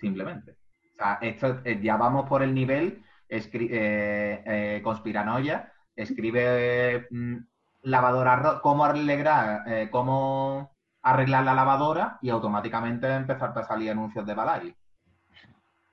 Simplemente. 0.00 0.52
O 0.52 0.96
sea, 0.96 1.18
esto, 1.20 1.60
eh, 1.64 1.80
ya 1.82 1.96
vamos 1.96 2.28
por 2.28 2.42
el 2.42 2.54
nivel 2.54 3.02
eh, 3.28 4.42
eh, 4.44 4.80
conspiranoia, 4.82 5.72
escribe 5.94 7.06
mm, 7.10 7.36
lavadora, 7.82 8.60
cómo 8.62 8.84
arreglar, 8.84 9.90
cómo 9.90 10.70
arreglar 11.02 11.44
la 11.44 11.54
lavadora 11.54 12.18
y 12.20 12.30
automáticamente 12.30 13.08
empezarte 13.08 13.60
a 13.60 13.64
salir 13.64 13.90
anuncios 13.90 14.26
de 14.26 14.34
Balay. 14.34 14.74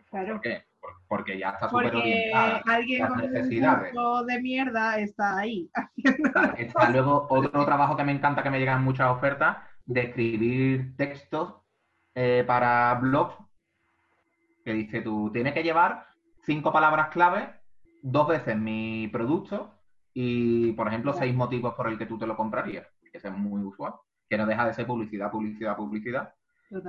Claro. 0.10 0.34
¿Por 0.34 0.42
qué? 0.42 0.66
Porque 1.08 1.38
ya 1.38 1.52
está 1.52 1.70
súper 1.70 1.96
orientada 1.96 2.62
alguien 2.66 3.08
con 3.08 3.18
necesidades. 3.18 3.94
Un 3.96 4.28
de 4.28 4.42
mierda 4.42 5.00
está 5.00 5.38
ahí. 5.38 5.70
Está 6.58 6.90
luego 6.90 7.28
otro 7.30 7.66
trabajo 7.66 7.96
que 7.96 8.04
me 8.04 8.12
encanta 8.12 8.44
que 8.44 8.50
me 8.50 8.60
llegan 8.60 8.84
muchas 8.84 9.10
ofertas 9.10 9.58
de 9.86 10.02
escribir 10.02 10.96
textos 10.98 11.56
eh, 12.14 12.44
para 12.46 12.96
blogs 12.96 13.36
que 14.66 14.74
dice 14.74 15.02
tú 15.02 15.32
tienes 15.32 15.54
que 15.54 15.64
llevar 15.64 16.08
cinco 16.44 16.74
palabras 16.74 17.08
clave 17.08 17.54
dos 18.02 18.28
veces 18.28 18.58
mi 18.58 19.08
producto 19.08 19.77
y 20.20 20.72
por 20.72 20.88
ejemplo 20.88 21.14
seis 21.14 21.36
motivos 21.36 21.76
por 21.76 21.88
el 21.88 21.96
que 21.96 22.08
tú 22.08 22.18
te 22.18 22.26
lo 22.26 22.36
comprarías. 22.36 22.88
Ese 23.14 23.28
es 23.28 23.34
muy 23.36 23.62
usual. 23.62 23.94
Que 24.28 24.36
no 24.36 24.48
deja 24.48 24.66
de 24.66 24.74
ser 24.74 24.88
publicidad, 24.88 25.30
publicidad, 25.30 25.78
publicidad. 25.78 26.34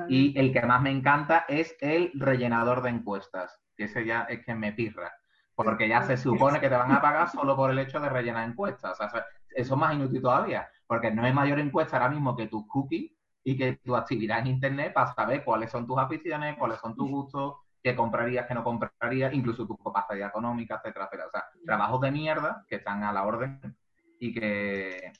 Y 0.09 0.37
el 0.39 0.51
que 0.51 0.63
más 0.63 0.81
me 0.81 0.91
encanta 0.91 1.45
es 1.47 1.77
el 1.83 2.11
rellenador 2.15 2.81
de 2.81 2.89
encuestas 2.89 3.61
que 3.77 3.85
ese 3.85 4.07
ya 4.07 4.23
es 4.23 4.43
que 4.47 4.55
me 4.55 4.73
pirra. 4.73 5.13
Porque 5.55 5.87
ya 5.87 6.01
se 6.05 6.17
supone 6.17 6.59
que 6.59 6.71
te 6.71 6.77
van 6.77 6.91
a 6.91 7.03
pagar 7.03 7.29
solo 7.29 7.55
por 7.55 7.71
el 7.71 7.79
hecho 7.79 8.01
de 8.01 8.09
rellenar 8.09 8.49
encuestas. 8.49 8.99
O 8.99 9.11
sea, 9.11 9.27
eso 9.55 9.75
es 9.75 9.79
más 9.79 9.95
inútil 9.95 10.23
todavía. 10.23 10.67
Porque 10.87 11.11
no 11.11 11.23
hay 11.23 11.35
mayor 11.35 11.59
encuesta 11.59 11.99
ahora 11.99 12.09
mismo 12.09 12.35
que 12.35 12.47
tus 12.47 12.67
cookies 12.67 13.13
y 13.45 13.59
que 13.59 13.75
tu 13.85 13.95
actividad 13.95 14.39
en 14.39 14.47
Internet 14.47 14.95
para 14.95 15.13
saber 15.13 15.45
cuáles 15.45 15.71
son 15.71 15.87
tus 15.87 15.99
aficiones, 15.99 16.57
cuáles 16.57 16.81
son 16.81 16.97
tus 16.97 17.11
gustos, 17.11 17.57
qué 17.83 17.95
comprarías, 17.97 18.47
qué 18.47 18.55
no 18.55 18.65
comprarías, 18.65 19.33
incluso 19.33 19.67
tu 19.67 19.77
capacidad 19.77 20.29
económica, 20.29 20.77
etcétera, 20.77 21.07
etcétera. 21.07 21.29
O 21.29 21.31
sea, 21.31 21.45
trabajos 21.65 22.01
de 22.01 22.11
mierda 22.11 22.65
que 22.69 22.77
están 22.77 23.03
a 23.05 23.13
la 23.13 23.25
orden 23.25 23.77
y 24.19 24.33
que, 24.35 25.13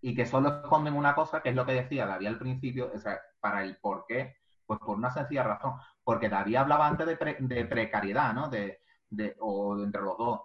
y 0.00 0.14
que 0.14 0.26
solo 0.26 0.48
esconden 0.48 0.94
una 0.94 1.14
cosa, 1.14 1.42
que 1.42 1.50
es 1.50 1.54
lo 1.54 1.66
que 1.66 1.72
decía 1.74 2.06
David 2.06 2.28
al 2.28 2.38
principio, 2.38 2.90
o 2.94 2.98
sea, 2.98 3.20
para 3.40 3.62
el 3.62 3.76
por 3.76 4.06
qué, 4.06 4.36
pues 4.66 4.80
por 4.80 4.96
una 4.96 5.10
sencilla 5.10 5.42
razón. 5.44 5.74
Porque 6.02 6.28
David 6.28 6.56
hablaba 6.56 6.86
antes 6.86 7.06
de, 7.06 7.16
pre- 7.16 7.36
de 7.38 7.64
precariedad, 7.66 8.32
¿no? 8.32 8.48
De, 8.48 8.80
de, 9.10 9.36
o 9.40 9.78
entre 9.82 10.02
los 10.02 10.16
dos, 10.16 10.40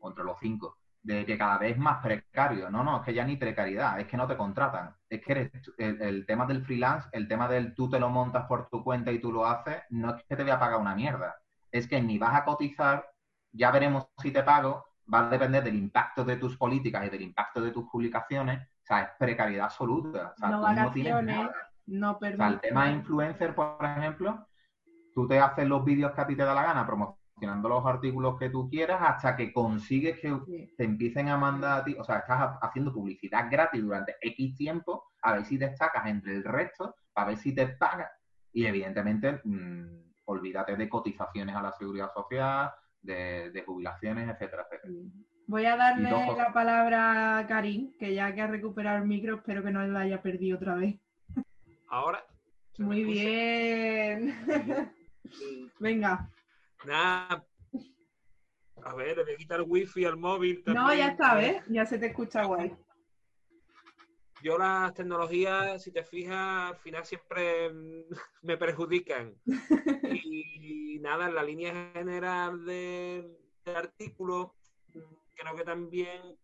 o 0.00 0.08
entre 0.08 0.24
los 0.24 0.38
cinco, 0.38 0.78
de 1.02 1.24
que 1.24 1.38
cada 1.38 1.58
vez 1.58 1.72
es 1.72 1.78
más 1.78 2.02
precario. 2.02 2.70
No, 2.70 2.84
no, 2.84 2.98
es 2.98 3.02
que 3.04 3.14
ya 3.14 3.24
ni 3.24 3.36
precariedad, 3.36 3.98
es 3.98 4.06
que 4.06 4.16
no 4.16 4.26
te 4.26 4.36
contratan. 4.36 4.94
Es 5.08 5.20
que 5.22 5.32
eres 5.32 5.50
el, 5.78 6.00
el 6.02 6.26
tema 6.26 6.46
del 6.46 6.64
freelance, 6.64 7.08
el 7.12 7.26
tema 7.26 7.48
del 7.48 7.74
tú 7.74 7.88
te 7.88 7.98
lo 7.98 8.10
montas 8.10 8.46
por 8.46 8.68
tu 8.68 8.84
cuenta 8.84 9.10
y 9.10 9.18
tú 9.18 9.32
lo 9.32 9.46
haces, 9.46 9.82
no 9.90 10.14
es 10.14 10.22
que 10.24 10.36
te 10.36 10.42
voy 10.42 10.52
a 10.52 10.58
pagar 10.58 10.80
una 10.80 10.94
mierda. 10.94 11.36
Es 11.70 11.86
que 11.86 12.00
ni 12.00 12.18
vas 12.18 12.34
a 12.34 12.44
cotizar, 12.44 13.10
ya 13.52 13.70
veremos 13.70 14.08
si 14.18 14.30
te 14.30 14.42
pago, 14.42 14.84
va 15.12 15.26
a 15.26 15.28
depender 15.28 15.64
del 15.64 15.76
impacto 15.76 16.24
de 16.24 16.36
tus 16.36 16.56
políticas 16.56 17.06
y 17.06 17.10
del 17.10 17.22
impacto 17.22 17.60
de 17.60 17.70
tus 17.70 17.88
publicaciones. 17.88 18.60
O 18.60 18.86
sea, 18.86 19.02
es 19.02 19.08
precariedad 19.18 19.66
absoluta. 19.66 20.32
O 20.34 20.36
sea, 20.36 20.48
no 20.48 20.56
no 20.56 20.62
vacaciones, 20.62 21.36
nada. 21.36 21.54
no 21.86 22.12
O 22.12 22.18
sea, 22.18 22.48
el 22.48 22.60
tema 22.60 22.86
de 22.86 22.92
influencer, 22.92 23.54
por 23.54 23.84
ejemplo, 23.84 24.46
tú 25.14 25.26
te 25.26 25.38
haces 25.38 25.66
los 25.66 25.84
vídeos 25.84 26.12
que 26.12 26.20
a 26.20 26.26
ti 26.26 26.36
te 26.36 26.44
da 26.44 26.54
la 26.54 26.62
gana 26.62 26.86
promocionando 26.86 27.19
los 27.46 27.86
artículos 27.86 28.38
que 28.38 28.50
tú 28.50 28.68
quieras 28.68 29.00
hasta 29.02 29.36
que 29.36 29.52
consigues 29.52 30.18
que 30.20 30.36
te 30.76 30.84
empiecen 30.84 31.28
a 31.28 31.36
mandar 31.36 31.80
a 31.80 31.84
ti, 31.84 31.94
o 31.98 32.04
sea, 32.04 32.18
estás 32.18 32.40
ha- 32.40 32.58
haciendo 32.62 32.92
publicidad 32.92 33.48
gratis 33.50 33.82
durante 33.82 34.16
X 34.20 34.56
tiempo 34.56 35.04
a 35.22 35.34
ver 35.34 35.44
si 35.44 35.56
destacas 35.58 36.06
entre 36.06 36.36
el 36.36 36.44
resto, 36.44 36.94
para 37.12 37.28
ver 37.28 37.38
si 37.38 37.54
te 37.54 37.66
pagan. 37.68 38.08
Y 38.52 38.66
evidentemente, 38.66 39.40
mm, 39.44 39.84
olvídate 40.26 40.76
de 40.76 40.88
cotizaciones 40.88 41.54
a 41.54 41.62
la 41.62 41.72
seguridad 41.72 42.10
social, 42.12 42.70
de, 43.02 43.50
de 43.50 43.62
jubilaciones, 43.62 44.28
etcétera, 44.28 44.66
etcétera. 44.70 44.92
Voy 45.46 45.64
a 45.64 45.70
dos 45.70 45.78
darle 45.78 46.36
la 46.36 46.52
palabra 46.52 47.38
a 47.38 47.46
Karim, 47.46 47.92
que 47.98 48.14
ya 48.14 48.32
que 48.34 48.40
ha 48.40 48.46
recuperado 48.46 48.98
el 48.98 49.08
micro, 49.08 49.36
espero 49.36 49.62
que 49.62 49.70
no 49.70 49.82
la 49.86 50.00
haya 50.00 50.22
perdido 50.22 50.56
otra 50.56 50.74
vez. 50.74 50.96
Ahora. 51.88 52.22
¿se 52.72 52.82
me 52.82 52.88
Muy 52.88 53.04
bien. 53.04 54.34
Venga. 55.80 56.30
Nada. 56.84 57.44
A 58.82 58.94
ver, 58.94 59.16
le 59.18 59.24
voy 59.24 59.32
a 59.34 59.36
quitar 59.36 59.62
wifi 59.62 60.04
al 60.04 60.16
móvil. 60.16 60.62
No, 60.66 60.74
también. 60.74 60.98
ya 60.98 61.08
está, 61.08 61.34
¿ves? 61.34 61.62
Ya 61.68 61.84
se 61.84 61.98
te 61.98 62.06
escucha 62.06 62.44
guay. 62.44 62.74
Yo 64.42 64.56
las 64.56 64.94
tecnologías, 64.94 65.82
si 65.82 65.92
te 65.92 66.02
fijas, 66.02 66.70
al 66.72 66.76
final 66.78 67.04
siempre 67.04 67.70
me 68.42 68.56
perjudican. 68.56 69.34
Y, 70.12 70.98
nada, 71.00 71.26
en 71.26 71.34
la 71.34 71.42
línea 71.42 71.92
general 71.94 72.64
de- 72.64 73.38
del 73.64 73.76
artículo, 73.76 74.54
creo 75.36 75.54
que 75.54 75.62
también, 75.62 76.36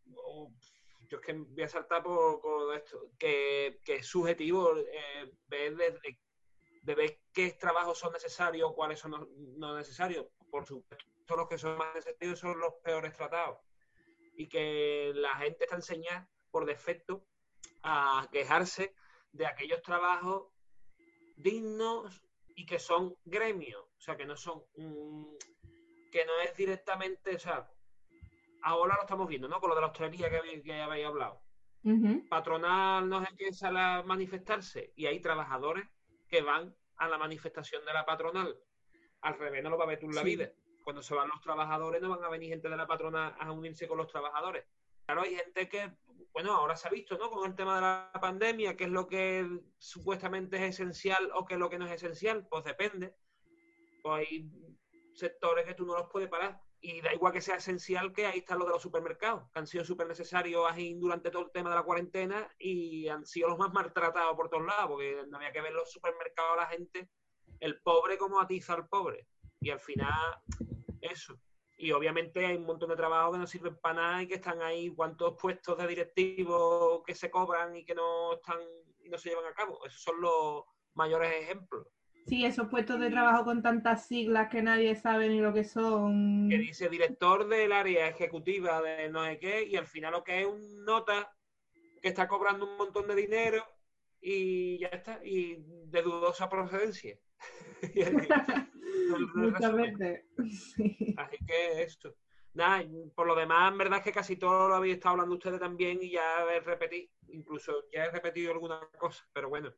yo 1.09 1.19
es 1.19 1.21
que 1.25 1.33
voy 1.33 1.63
a 1.63 1.69
saltar 1.69 2.03
por, 2.03 2.41
por 2.41 2.75
esto, 2.77 3.11
que, 3.19 3.81
que 3.83 3.97
es 3.97 4.07
subjetivo 4.07 4.77
eh, 4.79 5.33
ver 5.49 5.75
desde- 5.75 6.19
de 6.83 6.95
ver 6.95 7.19
qué 7.37 7.51
trabajos 7.53 7.99
son 7.99 8.15
necesarios, 8.15 8.73
cuáles 8.75 8.99
son 8.99 9.11
no, 9.11 9.29
no 9.59 9.77
necesarios. 9.77 10.27
Por 10.51 10.65
supuesto, 10.65 11.37
los 11.37 11.49
que 11.49 11.59
son 11.59 11.77
más 11.77 11.95
necesarios 11.95 12.39
son 12.39 12.59
los 12.59 12.73
peores 12.83 13.13
tratados. 13.13 13.59
Y 14.37 14.49
que 14.49 15.13
la 15.15 15.37
gente 15.37 15.65
está 15.65 15.77
enseñada 15.77 16.27
por 16.51 16.65
defecto 16.65 17.27
a 17.83 18.27
quejarse 18.33 18.95
de 19.33 19.45
aquellos 19.47 19.83
trabajos 19.83 20.47
dignos 21.37 22.23
y 22.55 22.65
que 22.65 22.79
son 22.79 23.15
gremios, 23.27 23.83
o 23.83 24.01
sea, 24.01 24.17
que 24.17 24.25
no 24.25 24.35
son, 24.35 24.63
que 26.11 26.25
no 26.25 26.41
es 26.43 26.57
directamente, 26.57 27.37
o 27.37 27.39
sea, 27.39 27.71
ahora 28.63 28.95
lo 28.97 29.03
estamos 29.03 29.29
viendo, 29.29 29.47
¿no? 29.47 29.61
Con 29.61 29.69
lo 29.69 29.75
de 29.75 29.83
la 29.83 29.89
hostelería 29.89 30.31
que, 30.31 30.39
habéis- 30.41 30.63
que 30.63 30.81
habéis 30.81 31.05
hablado. 31.07 31.43
Patronal 32.29 33.07
no 33.11 33.21
sé 33.23 33.29
quién 33.37 33.53
sale 33.53 33.79
a 33.79 34.03
manifestarse 34.03 34.95
y 34.97 35.05
hay 35.05 35.21
trabajadores 35.21 35.87
que 36.29 36.41
van 36.41 36.75
a 36.99 37.09
la 37.09 37.19
manifestación 37.19 37.85
de 37.85 37.93
la 37.93 38.05
patronal. 38.05 38.59
Al 39.23 39.39
revés, 39.39 39.63
no 39.63 39.71
lo 39.71 39.79
va 39.79 39.85
a 39.85 39.89
ver 39.89 39.99
tú 39.99 40.07
en 40.07 40.15
la 40.15 40.23
Sí. 40.23 40.29
vida. 40.37 40.51
Cuando 40.83 41.03
se 41.03 41.15
van 41.15 41.29
los 41.29 41.41
trabajadores, 41.41 42.01
no 42.01 42.11
van 42.11 42.23
a 42.25 42.29
venir 42.29 42.51
gente 42.51 42.69
de 42.69 42.77
la 42.77 42.87
patronal 42.87 43.35
a 43.39 43.51
unirse 43.51 43.89
con 43.89 43.99
los 43.99 44.07
trabajadores. 44.07 44.65
Claro, 45.05 45.23
hay 45.23 45.37
gente 45.37 45.69
que, 45.69 45.93
bueno, 46.33 46.53
ahora 46.53 46.77
se 46.77 46.89
ha 46.89 46.91
visto, 46.91 47.17
¿no? 47.19 47.31
Con 47.31 47.49
el 47.49 47.57
tema 47.57 47.77
de 47.77 47.81
la 47.81 48.21
pandemia, 48.21 48.77
qué 48.77 48.85
es 48.85 48.91
lo 48.91 49.07
que 49.07 49.47
supuestamente 49.79 50.57
es 50.57 50.63
esencial 50.81 51.31
o 51.35 51.45
qué 51.45 51.55
es 51.55 51.61
lo 51.61 51.69
que 51.71 51.79
no 51.79 51.87
es 51.87 51.93
esencial, 51.93 52.47
pues 52.49 52.65
depende. 52.65 53.15
Pues 54.03 54.29
hay 54.29 54.51
sectores 55.15 55.65
que 55.65 55.75
tú 55.75 55.87
no 55.87 55.95
los 55.97 56.09
puedes 56.11 56.29
parar. 56.29 56.61
Y 56.89 57.01
da 57.01 57.13
igual 57.13 57.33
que 57.33 57.41
sea 57.41 57.57
esencial 57.57 58.13
que 58.13 58.27
ahí 58.27 58.39
están 58.39 58.61
los 58.61 58.69
de 58.69 58.75
los 58.75 58.83
supermercados, 58.83 59.51
que 59.51 59.59
han 59.59 59.67
sido 59.67 59.85
súper 59.85 60.07
necesarios 60.07 60.65
durante 61.01 61.33
todo 61.33 61.43
el 61.43 61.51
tema 61.51 61.71
de 61.71 61.75
la 61.75 61.83
cuarentena 61.83 62.49
y 62.61 63.09
han 63.09 63.27
sido 63.27 63.49
los 63.49 63.59
más 63.59 63.73
maltratados 63.73 64.37
por 64.37 64.49
todos 64.49 64.65
lados, 64.65 64.91
porque 64.91 65.25
no 65.29 65.37
había 65.37 65.51
que 65.51 65.63
ver 65.63 65.73
los 65.73 65.91
supermercados 65.91 66.53
a 66.53 66.61
la 66.61 66.67
gente, 66.69 67.11
el 67.59 67.81
pobre 67.81 68.17
como 68.17 68.41
atiza 68.41 68.75
al 68.75 68.87
pobre. 68.87 69.27
Y 69.61 69.71
al 69.71 69.81
final, 69.81 70.39
eso. 71.01 71.37
Y 71.77 71.91
obviamente 71.91 72.47
hay 72.47 72.57
un 72.57 72.67
montón 72.67 72.91
de 72.91 72.97
trabajos 72.97 73.33
que 73.33 73.41
no 73.41 73.47
sirven 73.49 73.77
para 73.81 73.95
nada 73.97 74.23
y 74.23 74.29
que 74.29 74.37
están 74.37 74.63
ahí, 74.63 74.89
cuántos 74.95 75.35
puestos 75.43 75.77
de 75.77 75.89
directivos 75.89 77.03
que 77.05 77.17
se 77.17 77.33
cobran 77.33 77.75
y 77.75 77.85
que 77.85 77.97
no 77.97 78.35
están 78.35 78.61
y 79.01 79.09
no 79.09 79.19
se 79.19 79.31
llevan 79.31 79.47
a 79.47 79.55
cabo. 79.55 79.85
Esos 79.85 80.03
son 80.03 80.21
los 80.21 80.63
mayores 80.95 81.33
ejemplos. 81.33 81.89
Sí, 82.27 82.45
esos 82.45 82.69
puestos 82.69 82.99
de 82.99 83.09
trabajo 83.09 83.45
con 83.45 83.63
tantas 83.63 84.09
siglas 84.09 84.49
que 84.49 84.61
nadie 84.61 84.97
sabe 84.97 85.29
ni 85.29 85.41
lo 85.41 85.55
que 85.55 85.63
son. 85.63 86.49
que 86.51 86.59
dice 86.59 86.89
director 86.89 87.47
del 87.47 87.73
área 87.73 88.09
ejecutiva 88.09 88.83
de 88.83 89.09
no 89.09 89.25
sé 89.25 89.39
qué, 89.39 89.65
y 89.65 89.77
al 89.77 89.87
final 89.87 90.13
lo 90.13 90.25
que 90.25 90.41
es 90.41 90.47
un 90.47 90.85
nota 90.85 91.33
que 92.03 92.09
está 92.09 92.27
cobrando 92.27 92.67
un 92.69 92.77
montón 92.77 93.07
de 93.07 93.15
dinero 93.15 93.65
y 94.21 94.79
ya 94.79 94.89
está, 94.89 95.25
y 95.25 95.57
de 95.87 96.03
dudosa 96.03 96.49
procedencia. 96.49 97.17
Muchas 99.35 99.73
veces. 99.73 100.25
Sí. 100.75 101.15
Así 101.17 101.37
que 101.47 101.83
esto. 101.83 102.17
Nada, 102.55 102.85
por 103.15 103.27
lo 103.27 103.35
demás, 103.35 103.71
en 103.71 103.79
verdad 103.79 103.99
es 103.99 104.05
que 104.05 104.13
casi 104.13 104.37
todo 104.37 104.69
lo 104.69 104.75
habéis 104.75 104.95
estado 104.95 105.13
hablando 105.13 105.35
ustedes 105.35 105.61
también 105.61 106.03
y 106.03 106.11
ya 106.11 106.43
he 106.53 106.61
repetido, 106.61 107.13
incluso 107.29 107.85
ya 107.93 108.07
he 108.07 108.11
repetido 108.11 108.51
alguna 108.53 108.81
cosa, 108.99 109.29
pero 109.33 109.51
bueno, 109.51 109.73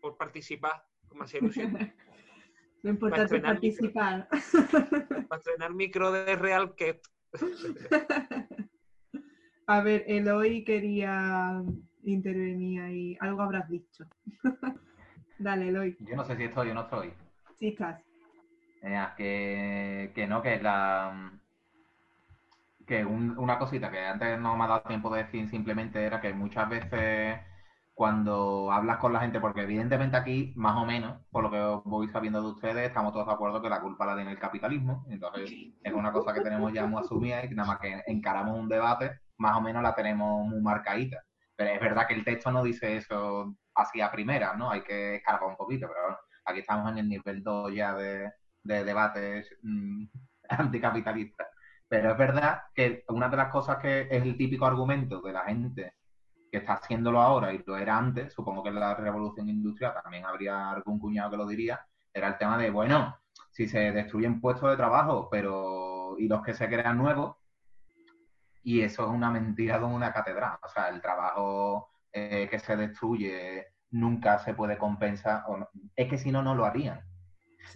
por 0.00 0.18
participar, 0.18 0.84
con 1.10 1.18
más 1.18 1.34
ilusión. 1.34 1.76
Lo 2.82 2.90
importante 2.90 3.24
es 3.36 3.42
micro. 3.42 3.48
participar. 3.52 4.28
Para 5.28 5.38
estrenar 5.38 5.74
micro 5.74 6.10
de 6.12 6.34
Real 6.36 6.74
que 6.74 7.00
A 9.66 9.82
ver, 9.82 10.04
Eloy 10.06 10.64
quería 10.64 11.62
intervenir 12.04 12.80
ahí. 12.80 13.16
Algo 13.20 13.42
habrás 13.42 13.68
dicho. 13.68 14.04
Dale, 15.38 15.68
Eloy. 15.68 15.96
Yo 16.00 16.16
no 16.16 16.24
sé 16.24 16.36
si 16.36 16.44
estoy 16.44 16.70
o 16.70 16.74
no 16.74 16.80
estoy. 16.82 17.12
Sí 17.58 17.68
estás. 17.68 18.00
Eh, 18.82 19.06
que, 19.16 20.12
que 20.14 20.26
no, 20.26 20.40
que 20.42 20.60
la 20.60 21.30
que 22.86 23.04
un- 23.04 23.38
una 23.38 23.58
cosita 23.58 23.90
que 23.90 24.00
antes 24.00 24.40
no 24.40 24.56
me 24.56 24.64
ha 24.64 24.68
dado 24.68 24.82
tiempo 24.82 25.14
de 25.14 25.22
decir 25.24 25.48
simplemente 25.48 26.02
era 26.02 26.20
que 26.20 26.32
muchas 26.32 26.68
veces 26.68 27.38
cuando 28.00 28.72
hablas 28.72 28.96
con 28.96 29.12
la 29.12 29.20
gente, 29.20 29.40
porque 29.40 29.60
evidentemente 29.60 30.16
aquí, 30.16 30.54
más 30.56 30.74
o 30.78 30.86
menos, 30.86 31.20
por 31.30 31.42
lo 31.42 31.50
que 31.50 31.86
voy 31.86 32.08
sabiendo 32.08 32.40
de 32.40 32.48
ustedes, 32.48 32.88
estamos 32.88 33.12
todos 33.12 33.26
de 33.26 33.34
acuerdo 33.34 33.60
que 33.60 33.68
la 33.68 33.82
culpa 33.82 34.06
la 34.06 34.14
tiene 34.14 34.30
el 34.30 34.38
capitalismo. 34.38 35.04
Entonces, 35.10 35.52
es 35.82 35.92
una 35.92 36.10
cosa 36.10 36.32
que 36.32 36.40
tenemos 36.40 36.72
ya 36.72 36.86
muy 36.86 37.02
asumida 37.02 37.44
y 37.44 37.50
nada 37.50 37.68
más 37.68 37.78
que 37.78 38.02
encaramos 38.06 38.58
un 38.58 38.70
debate, 38.70 39.20
más 39.36 39.54
o 39.54 39.60
menos 39.60 39.82
la 39.82 39.94
tenemos 39.94 40.46
muy 40.46 40.62
marcadita. 40.62 41.22
Pero 41.54 41.72
es 41.72 41.78
verdad 41.78 42.06
que 42.08 42.14
el 42.14 42.24
texto 42.24 42.50
no 42.50 42.62
dice 42.62 42.96
eso 42.96 43.54
así 43.74 44.00
a 44.00 44.10
primera, 44.10 44.56
¿no? 44.56 44.70
Hay 44.70 44.80
que 44.82 45.16
escarbar 45.16 45.50
un 45.50 45.56
poquito, 45.56 45.86
pero 45.86 46.00
bueno, 46.00 46.18
aquí 46.46 46.60
estamos 46.60 46.90
en 46.90 46.98
el 47.00 47.06
nivel 47.10 47.42
2 47.42 47.74
ya 47.74 47.94
de, 47.94 48.30
de 48.62 48.82
debates 48.82 49.46
mm, 49.62 50.04
anticapitalistas. 50.48 51.48
Pero 51.86 52.12
es 52.12 52.16
verdad 52.16 52.62
que 52.74 53.04
una 53.08 53.28
de 53.28 53.36
las 53.36 53.52
cosas 53.52 53.76
que 53.76 54.08
es 54.10 54.22
el 54.22 54.38
típico 54.38 54.64
argumento 54.64 55.20
de 55.20 55.32
la 55.34 55.44
gente 55.44 55.99
que 56.50 56.58
está 56.58 56.74
haciéndolo 56.74 57.20
ahora 57.20 57.52
y 57.52 57.62
lo 57.64 57.76
era 57.76 57.96
antes, 57.96 58.32
supongo 58.32 58.62
que 58.62 58.70
en 58.70 58.80
la 58.80 58.94
revolución 58.94 59.48
industrial 59.48 59.94
también 60.02 60.24
habría 60.24 60.70
algún 60.70 60.98
cuñado 60.98 61.30
que 61.30 61.36
lo 61.36 61.46
diría, 61.46 61.80
era 62.12 62.28
el 62.28 62.38
tema 62.38 62.58
de, 62.58 62.70
bueno, 62.70 63.16
si 63.50 63.68
se 63.68 63.92
destruyen 63.92 64.40
puestos 64.40 64.70
de 64.70 64.76
trabajo, 64.76 65.28
pero 65.30 66.16
y 66.18 66.28
los 66.28 66.42
que 66.42 66.54
se 66.54 66.68
crean 66.68 66.98
nuevos, 66.98 67.36
y 68.62 68.82
eso 68.82 69.04
es 69.04 69.10
una 69.10 69.30
mentira 69.30 69.80
con 69.80 69.92
una 69.92 70.12
catedral. 70.12 70.58
O 70.62 70.68
sea, 70.68 70.88
el 70.88 71.00
trabajo 71.00 71.90
eh, 72.12 72.48
que 72.50 72.58
se 72.58 72.76
destruye 72.76 73.66
nunca 73.92 74.38
se 74.38 74.54
puede 74.54 74.76
compensar, 74.76 75.44
o 75.48 75.68
es 75.96 76.08
que 76.08 76.18
si 76.18 76.30
no, 76.30 76.42
no 76.42 76.54
lo 76.54 76.64
harían. 76.64 77.00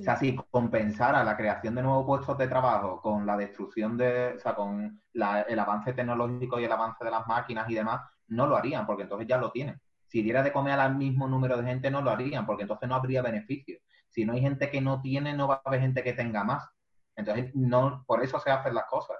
O 0.00 0.02
sea, 0.02 0.16
si 0.16 0.34
compensara 0.50 1.22
la 1.22 1.36
creación 1.36 1.74
de 1.74 1.82
nuevos 1.82 2.04
puestos 2.06 2.36
de 2.38 2.48
trabajo 2.48 3.00
con 3.00 3.24
la 3.26 3.36
destrucción 3.36 3.96
de, 3.96 4.34
o 4.36 4.38
sea, 4.40 4.54
con 4.54 5.00
la- 5.12 5.42
el 5.42 5.58
avance 5.58 5.92
tecnológico 5.92 6.58
y 6.58 6.64
el 6.64 6.72
avance 6.72 7.04
de 7.04 7.10
las 7.10 7.26
máquinas 7.26 7.68
y 7.70 7.74
demás, 7.74 8.00
no 8.28 8.46
lo 8.46 8.56
harían, 8.56 8.86
porque 8.86 9.04
entonces 9.04 9.26
ya 9.28 9.38
lo 9.38 9.50
tienen. 9.50 9.80
Si 10.06 10.22
diera 10.22 10.42
de 10.42 10.52
comer 10.52 10.78
al 10.78 10.96
mismo 10.96 11.28
número 11.28 11.56
de 11.56 11.64
gente, 11.64 11.90
no 11.90 12.02
lo 12.02 12.10
harían, 12.10 12.46
porque 12.46 12.62
entonces 12.62 12.88
no 12.88 12.94
habría 12.94 13.22
beneficio. 13.22 13.78
Si 14.08 14.24
no 14.24 14.32
hay 14.32 14.40
gente 14.40 14.70
que 14.70 14.80
no 14.80 15.00
tiene, 15.00 15.34
no 15.34 15.48
va 15.48 15.56
a 15.56 15.62
haber 15.68 15.80
gente 15.80 16.02
que 16.02 16.12
tenga 16.12 16.44
más. 16.44 16.68
Entonces, 17.16 17.54
no, 17.54 18.04
por 18.06 18.22
eso 18.22 18.38
se 18.38 18.50
hacen 18.50 18.74
las 18.74 18.84
cosas. 18.84 19.16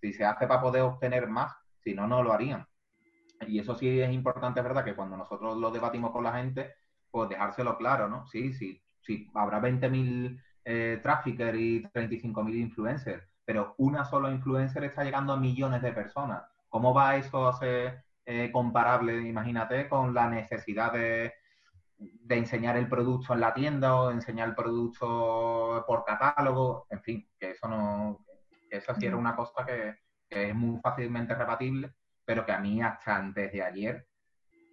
Si 0.00 0.12
se 0.12 0.24
hace 0.24 0.46
para 0.46 0.60
poder 0.60 0.82
obtener 0.82 1.28
más, 1.28 1.52
si 1.78 1.94
no, 1.94 2.06
no 2.06 2.22
lo 2.22 2.32
harían. 2.32 2.66
Y 3.46 3.58
eso 3.58 3.74
sí 3.74 4.00
es 4.00 4.12
importante, 4.12 4.60
verdad, 4.60 4.84
que 4.84 4.94
cuando 4.94 5.16
nosotros 5.16 5.56
lo 5.56 5.70
debatimos 5.70 6.10
con 6.10 6.24
la 6.24 6.32
gente, 6.32 6.74
pues 7.10 7.28
dejárselo 7.28 7.76
claro, 7.76 8.08
¿no? 8.08 8.26
Sí, 8.26 8.52
sí, 8.52 8.82
sí, 9.00 9.30
habrá 9.34 9.60
20.000 9.60 10.40
eh, 10.64 11.00
traffickers 11.02 11.58
y 11.58 11.82
35.000 11.82 12.56
influencers, 12.56 13.24
pero 13.44 13.74
una 13.78 14.04
sola 14.04 14.30
influencer 14.30 14.84
está 14.84 15.04
llegando 15.04 15.32
a 15.32 15.36
millones 15.36 15.82
de 15.82 15.92
personas. 15.92 16.42
¿Cómo 16.68 16.94
va 16.94 17.16
eso 17.16 17.48
a 17.48 17.52
ser 17.52 18.04
eh, 18.24 18.50
comparable, 18.52 19.20
imagínate, 19.20 19.88
con 19.88 20.14
la 20.14 20.28
necesidad 20.28 20.92
de, 20.92 21.32
de 21.98 22.36
enseñar 22.36 22.76
el 22.76 22.88
producto 22.88 23.34
en 23.34 23.40
la 23.40 23.54
tienda 23.54 23.94
o 23.96 24.10
enseñar 24.10 24.48
el 24.48 24.54
producto 24.54 25.84
por 25.86 26.04
catálogo? 26.04 26.86
En 26.90 27.02
fin, 27.02 27.28
que 27.38 27.50
eso 27.50 27.68
no, 27.68 28.24
que 28.70 28.76
eso 28.78 28.94
sí 28.94 29.06
era 29.06 29.16
una 29.16 29.36
cosa 29.36 29.64
que, 29.66 29.94
que 30.28 30.50
es 30.50 30.54
muy 30.54 30.80
fácilmente 30.80 31.34
rebatible, 31.34 31.92
pero 32.24 32.44
que 32.46 32.52
a 32.52 32.58
mí 32.58 32.82
hasta 32.82 33.16
antes 33.16 33.52
de 33.52 33.62
ayer 33.62 34.06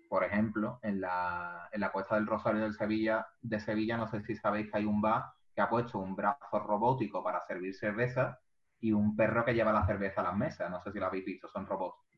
por 0.10 0.24
ejemplo, 0.24 0.80
en 0.82 1.00
la, 1.00 1.70
en 1.72 1.82
la 1.82 1.92
Cuesta 1.92 2.16
del 2.16 2.26
Rosario 2.26 2.62
del 2.62 2.74
Sevilla, 2.74 3.28
de 3.42 3.60
Sevilla, 3.60 3.96
no 3.96 4.08
sé 4.08 4.22
si 4.24 4.36
sabéis 4.36 4.70
que 4.70 4.80
hay 4.80 4.86
un 4.86 5.00
bar 5.00 5.26
que 5.54 5.62
ha 5.62 5.70
puesto 5.70 6.00
un 6.00 6.16
brazo 6.16 6.60
robótico 6.60 7.24
para 7.24 7.42
servir 7.42 7.76
cerveza 7.76 8.40
y 8.80 8.92
un 8.92 9.16
perro 9.16 9.46
que 9.46 9.54
lleva 9.54 9.72
la 9.72 9.86
cerveza 9.86 10.22
a 10.22 10.26
las 10.26 10.36
mesas. 10.36 10.70
No 10.72 10.82
sé 10.82 10.92
si 10.92 11.00
lo 11.00 11.06
habéis 11.06 11.26
visto, 11.26 11.48
son 11.48 11.68
robots. 11.68 12.09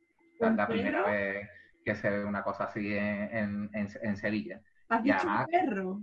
Es 0.41 0.55
la 0.55 0.67
primera 0.67 1.03
vez 1.05 1.49
que 1.83 1.95
se 1.95 2.09
ve 2.09 2.25
una 2.25 2.43
cosa 2.43 2.65
así 2.65 2.93
en, 2.95 3.69
en, 3.73 3.87
en 4.01 4.17
Sevilla. 4.17 4.61
¿Has 4.89 5.03
dicho 5.03 5.27
un 5.27 5.45
perro? 5.45 6.01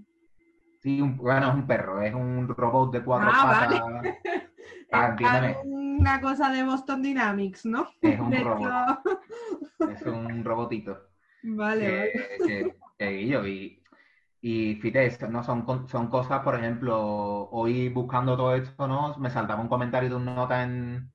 Sí, 0.81 1.01
un, 1.01 1.16
bueno, 1.16 1.48
es 1.48 1.55
un 1.55 1.66
perro, 1.66 2.01
es 2.02 2.15
un 2.15 2.48
robot 2.48 2.93
de 2.93 3.02
cuatro 3.05 3.31
Ah, 3.32 3.43
patas. 3.43 3.82
vale. 5.20 5.56
Ah, 5.56 5.60
una 5.65 6.20
cosa 6.20 6.51
de 6.51 6.62
Boston 6.62 7.02
Dynamics, 7.02 7.66
¿no? 7.66 7.89
Es 8.01 8.19
un 8.20 8.31
De 8.31 8.39
robot. 8.39 8.69
hecho- 8.69 9.02
Es 9.86 10.02
un 10.02 10.44
robotito. 10.44 10.98
Vale, 11.43 11.90
vale. 11.90 12.12
que, 12.98 13.09
Guillo, 13.10 13.47
y, 13.47 13.82
y 14.40 14.77
fíjate, 14.77 15.28
¿no? 15.28 15.43
Son, 15.44 15.66
son 15.89 16.09
cosas, 16.09 16.40
por 16.43 16.55
ejemplo, 16.56 17.48
hoy 17.51 17.89
buscando 17.89 18.36
todo 18.36 18.55
esto, 18.55 18.86
¿no? 18.89 19.16
Me 19.19 19.31
saltaba 19.31 19.60
un 19.62 19.69
comentario 19.69 20.10
de 20.10 20.16
un 20.16 20.24
nota 20.27 20.62
en, 20.65 21.12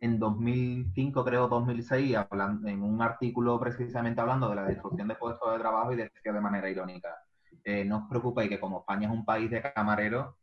en 0.00 0.18
2005, 0.18 1.24
creo, 1.24 1.48
2006, 1.48 2.16
hablan- 2.16 2.66
en 2.68 2.82
un 2.82 3.02
artículo 3.02 3.58
precisamente 3.60 4.20
hablando 4.20 4.48
de 4.48 4.56
la 4.56 4.64
destrucción 4.64 5.08
de 5.08 5.14
puestos 5.16 5.52
de 5.52 5.58
trabajo 5.58 5.92
y 5.92 5.96
decía 5.96 6.32
de 6.32 6.40
manera 6.40 6.68
irónica, 6.70 7.16
eh, 7.64 7.84
no 7.84 7.98
os 7.98 8.08
preocupéis 8.08 8.48
que 8.50 8.60
como 8.60 8.80
España 8.80 9.08
es 9.08 9.14
un 9.14 9.24
país 9.24 9.50
de 9.50 9.62
camareros, 9.62 10.34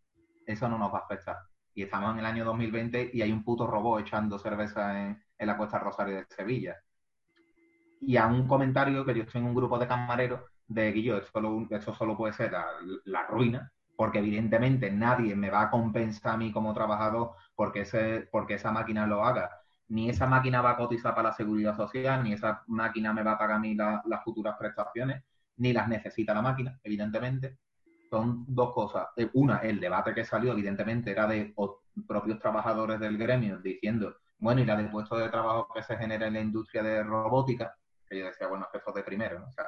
eso 0.46 0.68
no 0.70 0.78
nos 0.78 0.94
va 0.94 1.00
a 1.00 1.02
afectar. 1.04 1.38
Y 1.74 1.84
estamos 1.84 2.14
en 2.14 2.20
el 2.20 2.26
año 2.26 2.46
2020 2.46 3.10
y 3.14 3.22
hay 3.22 3.32
un 3.32 3.44
puto 3.44 3.68
robot 3.68 4.02
echando 4.02 4.40
cerveza 4.40 5.00
en, 5.08 5.24
en 5.38 5.48
la 5.48 5.58
Cuesta 5.58 5.80
Rosario 5.80 6.16
de 6.18 6.26
Sevilla 6.30 6.76
y 8.00 8.18
a 8.18 8.28
un 8.28 8.48
comentario 8.48 9.06
que 9.06 9.16
yo 9.16 9.24
estoy 9.24 9.42
en 9.42 9.48
un 9.48 9.56
grupo 9.56 9.80
de 9.80 9.88
camareros 9.88 10.42
de 10.68 10.92
Guillo, 10.92 11.22
solo, 11.24 11.66
esto 11.70 11.94
solo 11.94 12.18
puede 12.18 12.34
ser 12.34 12.52
la, 12.52 12.66
la 13.06 13.26
ruina, 13.28 13.72
porque 13.96 14.20
evidentemente 14.20 14.92
nadie 14.92 15.36
me 15.36 15.50
va 15.50 15.64
a 15.64 15.70
compensar 15.72 16.34
a 16.36 16.38
mí 16.38 16.52
como 16.52 16.74
trabajador 16.74 17.32
porque, 17.58 17.82
ese, 17.82 18.30
porque 18.32 18.56
esa 18.56 18.72
máquina 18.72 19.08
lo 19.08 19.26
haga. 19.26 19.52
Ni 19.90 20.10
esa 20.12 20.28
máquina 20.28 20.62
va 20.62 20.72
a 20.72 20.78
cotizar 20.78 21.16
para 21.16 21.30
la 21.32 21.36
seguridad 21.36 21.76
social, 21.78 22.24
ni 22.24 22.34
esa 22.34 22.64
máquina 22.68 23.14
me 23.14 23.24
va 23.24 23.34
a 23.34 23.40
pagar 23.40 23.58
a 23.58 23.60
mí 23.60 23.76
la- 23.76 24.04
las 24.08 24.24
futuras 24.24 24.58
prestaciones, 24.60 25.24
ni 25.58 25.74
las 25.74 25.90
necesita 25.90 26.34
la 26.36 26.44
máquina, 26.44 26.80
evidentemente. 26.84 27.60
Son 28.10 28.46
dos 28.48 28.74
cosas. 28.74 29.08
Eh, 29.18 29.30
Una, 29.34 29.58
el 29.60 29.80
debate 29.80 30.14
que 30.14 30.24
salió, 30.26 30.54
evidentemente, 30.54 31.12
era 31.12 31.28
de 31.28 31.54
os- 31.58 31.78
propios 32.08 32.40
trabajadores 32.40 33.00
del 33.00 33.18
gremio 33.18 33.60
diciendo, 33.60 34.16
bueno, 34.40 34.62
y 34.62 34.66
la 34.66 34.76
de 34.78 34.86
puestos 34.90 35.20
de 35.20 35.30
trabajo 35.30 35.68
que 35.74 35.84
se 35.84 35.98
genera 35.98 36.28
en 36.28 36.34
la 36.36 36.42
industria 36.42 36.84
de 36.84 37.04
robótica, 37.04 37.76
que 38.08 38.20
yo 38.20 38.26
decía, 38.28 38.48
bueno, 38.48 38.66
es 38.66 38.72
que 38.72 38.78
eso 38.80 38.92
de 38.94 39.04
primero, 39.04 39.40
¿no? 39.40 39.48
O 39.48 39.52
sea, 39.52 39.66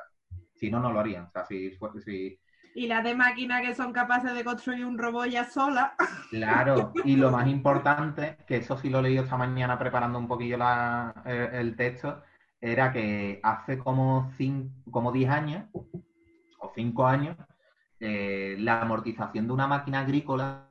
si 0.54 0.70
no, 0.72 0.80
no 0.80 0.92
lo 0.92 1.00
harían. 1.00 1.26
O 1.26 1.32
sea, 1.32 1.46
si, 1.46 1.72
si, 2.06 2.40
Y 2.80 2.88
las 2.88 3.04
de 3.04 3.14
máquinas 3.14 3.62
que 3.62 3.76
son 3.76 3.92
capaces 3.92 4.34
de 4.34 4.42
construir 4.46 4.86
un 4.86 4.98
robot 4.98 5.28
ya 5.28 5.44
sola. 5.44 5.96
Claro, 6.32 6.94
y 7.04 7.18
lo 7.18 7.30
más 7.30 7.46
importante, 7.48 8.38
que 8.48 8.58
eso 8.58 8.78
sí 8.78 8.90
lo 8.90 9.00
he 9.00 9.02
leído 9.02 9.24
esta 9.24 9.36
mañana 9.36 9.78
preparando 9.78 10.18
un 10.18 10.28
poquillo 10.30 10.58
la- 10.58 11.14
eh, 11.26 11.50
el 11.54 11.76
texto, 11.76 12.22
era 12.62 12.94
que 12.94 13.42
hace 13.44 13.80
como, 13.80 14.32
cin- 14.38 14.72
como 14.92 15.12
10 15.12 15.30
años 15.30 15.66
o 15.74 16.72
5 16.74 17.06
años, 17.06 17.36
eh, 18.00 18.56
la 18.60 18.82
amortización 18.82 19.48
de 19.48 19.54
una 19.54 19.68
máquina 19.68 20.00
agrícola 20.00 20.70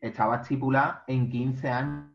estaba 0.00 0.36
estipulada 0.36 1.02
en 1.08 1.28
15 1.30 1.68
años. 1.68 2.12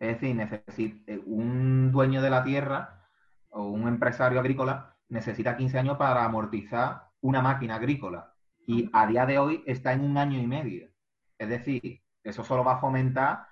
Es 0.00 0.08
decir, 0.20 0.34
necesi- 0.34 1.04
eh, 1.06 1.22
un 1.26 1.92
dueño 1.92 2.22
de 2.22 2.30
la 2.30 2.42
tierra 2.42 3.02
o 3.50 3.68
un 3.68 3.86
empresario 3.86 4.40
agrícola 4.40 4.96
necesita 5.10 5.56
15 5.56 5.78
años 5.78 5.96
para 5.96 6.24
amortizar 6.24 7.05
una 7.20 7.42
máquina 7.42 7.76
agrícola 7.76 8.32
y 8.66 8.88
a 8.92 9.06
día 9.06 9.26
de 9.26 9.38
hoy 9.38 9.62
está 9.66 9.92
en 9.92 10.02
un 10.02 10.18
año 10.18 10.38
y 10.40 10.46
medio. 10.46 10.90
Es 11.38 11.48
decir, 11.48 12.00
eso 12.22 12.44
solo 12.44 12.64
va 12.64 12.74
a 12.74 12.80
fomentar 12.80 13.46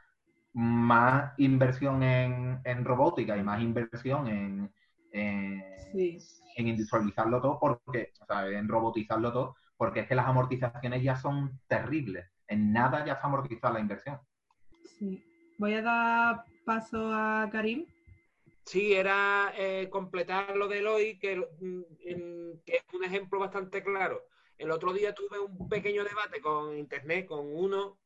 más 0.53 1.33
inversión 1.39 2.03
en, 2.03 2.61
en 2.65 2.85
robótica 2.85 3.37
y 3.37 3.43
más 3.43 3.61
inversión 3.61 4.29
en, 4.29 4.73
en, 5.13 5.63
Sí. 5.93 6.19
en 6.57 6.69
industrializarlo 6.69 7.41
todo, 7.41 7.59
porque, 7.61 8.13
o 8.21 8.27
sea, 8.27 8.49
en 8.49 8.67
robotizarlo 8.69 9.33
todo, 9.33 9.57
porque 9.77 10.01
es 10.01 10.09
que 10.09 10.17
las 10.17 10.27
amortizaciones 10.27 11.03
ya 11.03 11.15
son 11.15 11.61
terribles. 11.69 12.29
En 12.49 12.73
nada 12.73 13.05
ya 13.05 13.13
está 13.15 13.29
amortizada 13.29 13.75
la 13.75 13.81
inversión. 13.81 14.19
Sí. 14.99 15.23
Voy 15.59 15.75
a 15.75 15.83
dar 15.83 16.45
paso 16.65 17.13
a 17.13 17.49
Karim. 17.51 17.87
Sí, 18.65 18.95
era 18.95 19.53
eh, 19.57 19.89
completar 19.91 20.57
lo 20.57 20.69
de 20.69 20.79
Eloy, 20.79 21.19
que, 21.19 21.37
mm, 21.37 21.83
que 22.65 22.77
es 22.77 22.83
un 22.95 23.05
ejemplo 23.05 23.39
bastante 23.39 23.83
claro. 23.83 24.27
El 24.57 24.71
otro 24.71 24.93
día 24.93 25.15
tuve 25.15 25.39
un 25.39 25.69
pequeño 25.69 26.05
debate 26.05 26.41
con 26.41 26.77
internet, 26.79 27.27
con 27.27 27.41
uno 27.55 27.99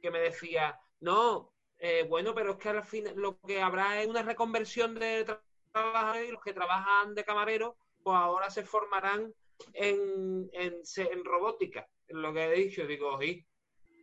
que 0.00 0.10
me 0.10 0.20
decía, 0.20 0.78
no, 1.00 1.52
eh, 1.78 2.06
bueno, 2.08 2.34
pero 2.34 2.52
es 2.52 2.56
que 2.58 2.68
al 2.70 2.84
fin 2.84 3.04
lo 3.16 3.38
que 3.40 3.60
habrá 3.60 4.00
es 4.00 4.06
una 4.08 4.22
reconversión 4.22 4.94
de 4.94 5.26
tra- 5.26 5.42
trabajadores 5.72 6.28
y 6.28 6.32
los 6.32 6.42
que 6.42 6.54
trabajan 6.54 7.14
de 7.14 7.24
camarero, 7.24 7.76
pues 8.02 8.16
ahora 8.16 8.48
se 8.50 8.64
formarán 8.64 9.34
en, 9.74 10.48
en, 10.52 10.80
en 10.96 11.24
robótica, 11.24 11.88
en 12.08 12.22
lo 12.22 12.32
que 12.32 12.44
he 12.44 12.52
dicho. 12.52 12.86
Digo, 12.86 13.22
¿y, 13.22 13.46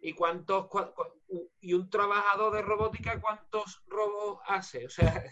y 0.02 0.14
cuántos 0.14 0.68
y 1.61 1.73
un 1.73 1.90
trabajador 1.90 2.53
de 2.53 2.61
robótica 2.61 3.19
cuántos 3.19 3.81
robos 3.88 4.40
hace? 4.45 4.85
O 4.85 4.90
sea, 4.90 5.23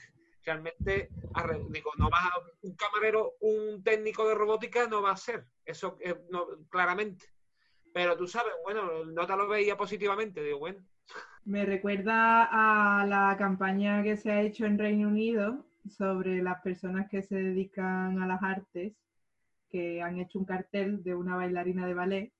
realmente 0.43 1.09
digo 1.69 1.91
no 1.97 2.09
vas 2.09 2.25
a, 2.25 2.31
un 2.61 2.75
camarero 2.75 3.33
un 3.41 3.83
técnico 3.83 4.27
de 4.27 4.35
robótica 4.35 4.87
no 4.87 5.01
va 5.01 5.11
a 5.11 5.17
ser 5.17 5.45
eso 5.65 5.97
eh, 6.01 6.15
no, 6.29 6.47
claramente 6.69 7.25
pero 7.93 8.17
tú 8.17 8.27
sabes 8.27 8.53
bueno 8.63 9.05
no 9.05 9.27
te 9.27 9.35
lo 9.35 9.47
veía 9.47 9.77
positivamente 9.77 10.43
digo 10.43 10.59
bueno 10.59 10.79
Me 11.43 11.65
recuerda 11.65 12.47
a 12.51 13.05
la 13.05 13.35
campaña 13.37 14.03
que 14.03 14.15
se 14.15 14.31
ha 14.31 14.41
hecho 14.41 14.65
en 14.65 14.77
Reino 14.77 15.07
Unido 15.07 15.65
sobre 15.89 16.41
las 16.41 16.61
personas 16.61 17.09
que 17.09 17.23
se 17.23 17.35
dedican 17.35 18.21
a 18.21 18.27
las 18.27 18.43
artes, 18.43 18.93
que 19.69 20.01
han 20.01 20.19
hecho 20.19 20.39
un 20.39 20.45
cartel 20.45 21.03
de 21.03 21.15
una 21.15 21.35
bailarina 21.35 21.87
de 21.87 21.93
ballet 21.93 22.33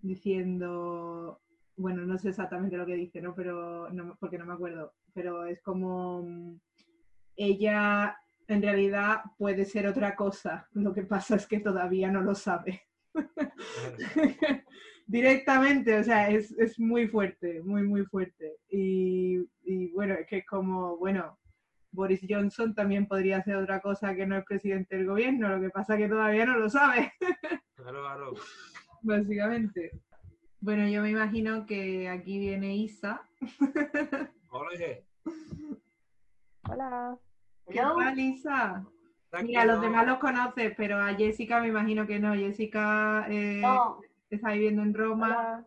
diciendo, 0.00 1.40
bueno, 1.76 2.06
no 2.06 2.18
sé 2.18 2.30
exactamente 2.30 2.76
lo 2.76 2.86
que 2.86 2.94
dice, 2.94 3.20
¿no? 3.20 3.34
Pero 3.34 3.88
porque 4.18 4.38
no 4.38 4.46
me 4.46 4.54
acuerdo, 4.54 4.94
pero 5.12 5.44
es 5.44 5.60
como 5.60 6.22
mm, 6.22 6.60
ella 7.44 8.16
en 8.48 8.62
realidad 8.62 9.22
puede 9.38 9.64
ser 9.64 9.86
otra 9.86 10.14
cosa, 10.16 10.68
lo 10.72 10.92
que 10.92 11.02
pasa 11.02 11.36
es 11.36 11.46
que 11.46 11.60
todavía 11.60 12.10
no 12.10 12.20
lo 12.20 12.34
sabe. 12.34 12.82
Directamente, 15.06 15.98
o 15.98 16.04
sea, 16.04 16.30
es, 16.30 16.52
es 16.58 16.78
muy 16.78 17.08
fuerte, 17.08 17.62
muy, 17.62 17.82
muy 17.82 18.04
fuerte. 18.04 18.56
Y, 18.68 19.38
y 19.64 19.88
bueno, 19.92 20.14
es 20.14 20.26
que 20.26 20.38
es 20.38 20.46
como, 20.46 20.96
bueno, 20.98 21.38
Boris 21.92 22.20
Johnson 22.28 22.74
también 22.74 23.06
podría 23.06 23.42
ser 23.42 23.56
otra 23.56 23.80
cosa 23.80 24.14
que 24.14 24.26
no 24.26 24.36
es 24.36 24.44
presidente 24.44 24.96
del 24.96 25.06
gobierno, 25.06 25.48
lo 25.48 25.60
que 25.60 25.70
pasa 25.70 25.96
que 25.96 26.08
todavía 26.08 26.46
no 26.46 26.58
lo 26.58 26.68
sabe, 26.70 27.12
claro 27.74 28.02
claro 28.02 28.34
básicamente. 29.02 29.90
Bueno, 30.60 30.86
yo 30.88 31.00
me 31.02 31.10
imagino 31.10 31.64
que 31.64 32.08
aquí 32.08 32.38
viene 32.38 32.76
Isa. 32.76 33.22
Jorge, 34.48 35.06
Hola. 36.68 37.18
¿Qué 37.70 37.78
tal, 37.80 38.18
Isa? 38.18 38.84
está 39.24 39.42
Mira, 39.42 39.64
los 39.64 39.80
demás 39.80 40.06
los 40.06 40.18
conoces, 40.18 40.74
pero 40.76 40.98
a 40.98 41.14
Jessica 41.14 41.60
me 41.60 41.68
imagino 41.68 42.06
que 42.06 42.18
no. 42.18 42.34
Jessica 42.34 43.26
eh, 43.28 43.60
No, 43.62 44.00
está 44.28 44.52
viviendo 44.52 44.82
en 44.82 44.94
Roma. 44.94 45.26
hola. 45.26 45.66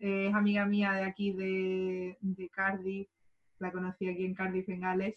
Eh, 0.00 0.28
es 0.28 0.34
amiga 0.34 0.66
mía 0.66 0.92
de 0.92 1.04
aquí 1.04 1.32
de, 1.32 2.18
de 2.20 2.48
Cardiff, 2.50 3.08
la 3.58 3.70
conocí 3.72 4.08
aquí 4.08 4.24
en 4.26 4.34
Cardiff, 4.34 4.68
en 4.68 4.80
Gales, 4.80 5.14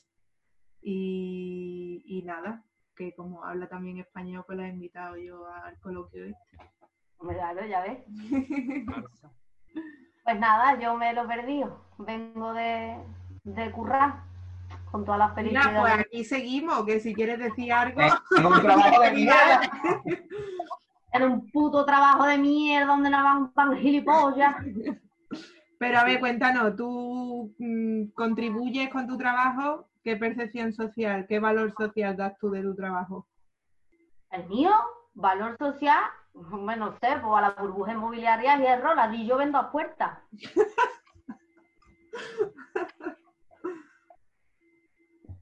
y, 0.81 2.03
y 2.05 2.22
nada, 2.22 2.64
que 2.95 3.14
como 3.14 3.43
habla 3.43 3.68
también 3.68 3.97
español, 3.97 4.43
pues 4.45 4.57
la 4.59 4.68
he 4.68 4.72
invitado 4.72 5.18
yo 5.18 5.47
al 5.47 5.77
coloquio 5.80 6.26
este. 6.26 6.57
Claro, 7.19 7.65
ya 7.65 7.81
ves. 7.81 7.99
Pues 10.23 10.39
nada, 10.41 10.77
yo 10.77 10.93
me 10.97 11.14
lo 11.14 11.26
perdido. 11.26 11.85
Vengo 11.99 12.53
de, 12.53 12.97
de 13.45 13.72
currar 13.72 14.23
con 14.91 15.05
todas 15.05 15.19
las 15.19 15.35
Mira, 15.35 15.61
felicidades. 15.64 15.80
pues 15.80 15.93
aquí 15.99 16.23
seguimos, 16.23 16.85
que 16.85 16.99
si 16.99 17.14
quieres 17.14 17.39
decir 17.39 17.72
algo. 17.73 18.01
Eh, 18.01 18.09
Tengo 18.35 18.49
un 18.49 18.61
trabajo 18.61 19.01
de 19.01 19.11
mierda. 19.11 19.61
En 21.11 21.23
un 21.23 21.51
puto 21.51 21.85
trabajo 21.85 22.26
de 22.26 22.38
mierda 22.38 22.88
donde 22.88 23.09
no 23.09 23.23
van 23.23 23.51
pan 23.53 23.77
gilipollas. 23.77 24.55
Pero 25.80 25.99
a 25.99 26.03
ver, 26.03 26.19
cuéntanos, 26.19 26.76
¿tú 26.76 27.53
mm, 27.59 28.07
contribuyes 28.15 28.89
con 28.89 29.07
tu 29.07 29.18
trabajo? 29.18 29.88
¿Qué 30.03 30.15
percepción 30.15 30.73
social, 30.73 31.26
qué 31.27 31.39
valor 31.39 31.73
social 31.77 32.15
das 32.15 32.34
tú 32.39 32.49
de 32.49 32.64
tu 32.64 32.76
trabajo? 32.76 33.27
El 34.31 34.47
mío, 34.47 34.72
valor 35.14 35.57
social, 35.57 36.03
bueno, 36.34 36.88
no 36.88 36.91
sé, 36.93 37.18
pues 37.22 37.34
a 37.38 37.41
la 37.41 37.49
burbuja 37.51 37.93
inmobiliaria 37.93 38.57
hierro, 38.57 38.95
la 38.95 39.07
di 39.09 39.27
yo 39.27 39.38
vendo 39.38 39.57
a 39.57 39.72
puertas. 39.72 40.18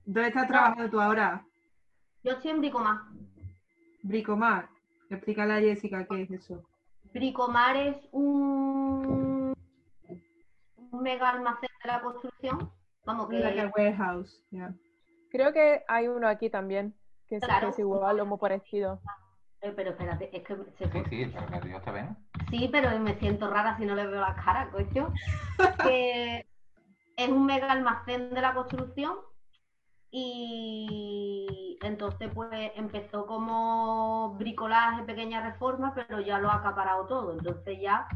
¿Dónde 0.06 0.28
estás 0.30 0.48
trabajando 0.48 0.90
tú 0.90 1.00
ahora? 1.02 1.44
Yo 2.24 2.34
estoy 2.34 2.52
en 2.52 2.60
Bricomar. 2.62 2.98
Bricomar. 4.04 4.70
Explícale 5.10 5.54
a 5.54 5.60
Jessica 5.60 6.06
qué 6.10 6.24
es 6.24 6.32
eso. 6.32 6.64
Bricomar 7.14 7.76
es 7.78 7.98
un, 8.12 9.54
un 10.92 11.02
mega 11.02 11.30
almacén 11.30 11.70
de 11.84 11.88
la 11.88 12.02
construcción. 12.02 12.72
Vamos, 13.06 13.30
que 13.30 13.40
Like 13.40 13.62
a 13.62 13.72
warehouse. 13.76 14.42
yeah. 14.52 14.74
Creo 15.32 15.54
que 15.54 15.84
hay 15.88 16.08
uno 16.08 16.28
aquí 16.28 16.50
también, 16.50 16.96
que 17.28 17.40
Claro. 17.40 17.70
es 17.70 17.80
igual 17.80 18.20
o 18.20 18.26
muy 18.26 18.38
parecido. 18.38 19.00
Eh, 19.62 19.72
pero 19.76 19.92
espérate, 19.92 20.36
es 20.36 20.44
que 20.44 20.56
se 20.78 20.86
Sí, 20.92 21.04
sí, 21.10 21.32
pero 21.34 21.62
que 21.62 21.68
Dios 21.68 21.82
te. 21.84 21.92
Sí, 22.50 22.70
pero 22.72 23.00
me 23.00 23.16
siento 23.20 23.50
rara 23.50 23.78
si 23.78 23.86
no 23.86 23.96
le 23.96 24.06
veo 24.08 24.22
la 24.22 24.36
cara, 24.36 24.70
coño. 24.72 25.12
Que 25.90 26.46
es 27.18 27.30
un 27.30 27.46
mega 27.46 27.72
almacén 27.72 28.34
de 28.34 28.42
la 28.42 28.54
construcción 28.54 29.16
y 30.12 31.78
entonces 31.82 32.30
pues 32.34 32.72
empezó 32.76 33.26
como 33.26 34.36
bricolaje, 34.38 35.04
pequeña 35.04 35.42
reforma, 35.52 35.94
pero 35.96 36.22
ya 36.22 36.40
lo 36.40 36.50
ha 36.50 36.56
acaparado 36.56 37.06
todo. 37.08 37.34
Entonces 37.34 37.80
ya 37.82 38.08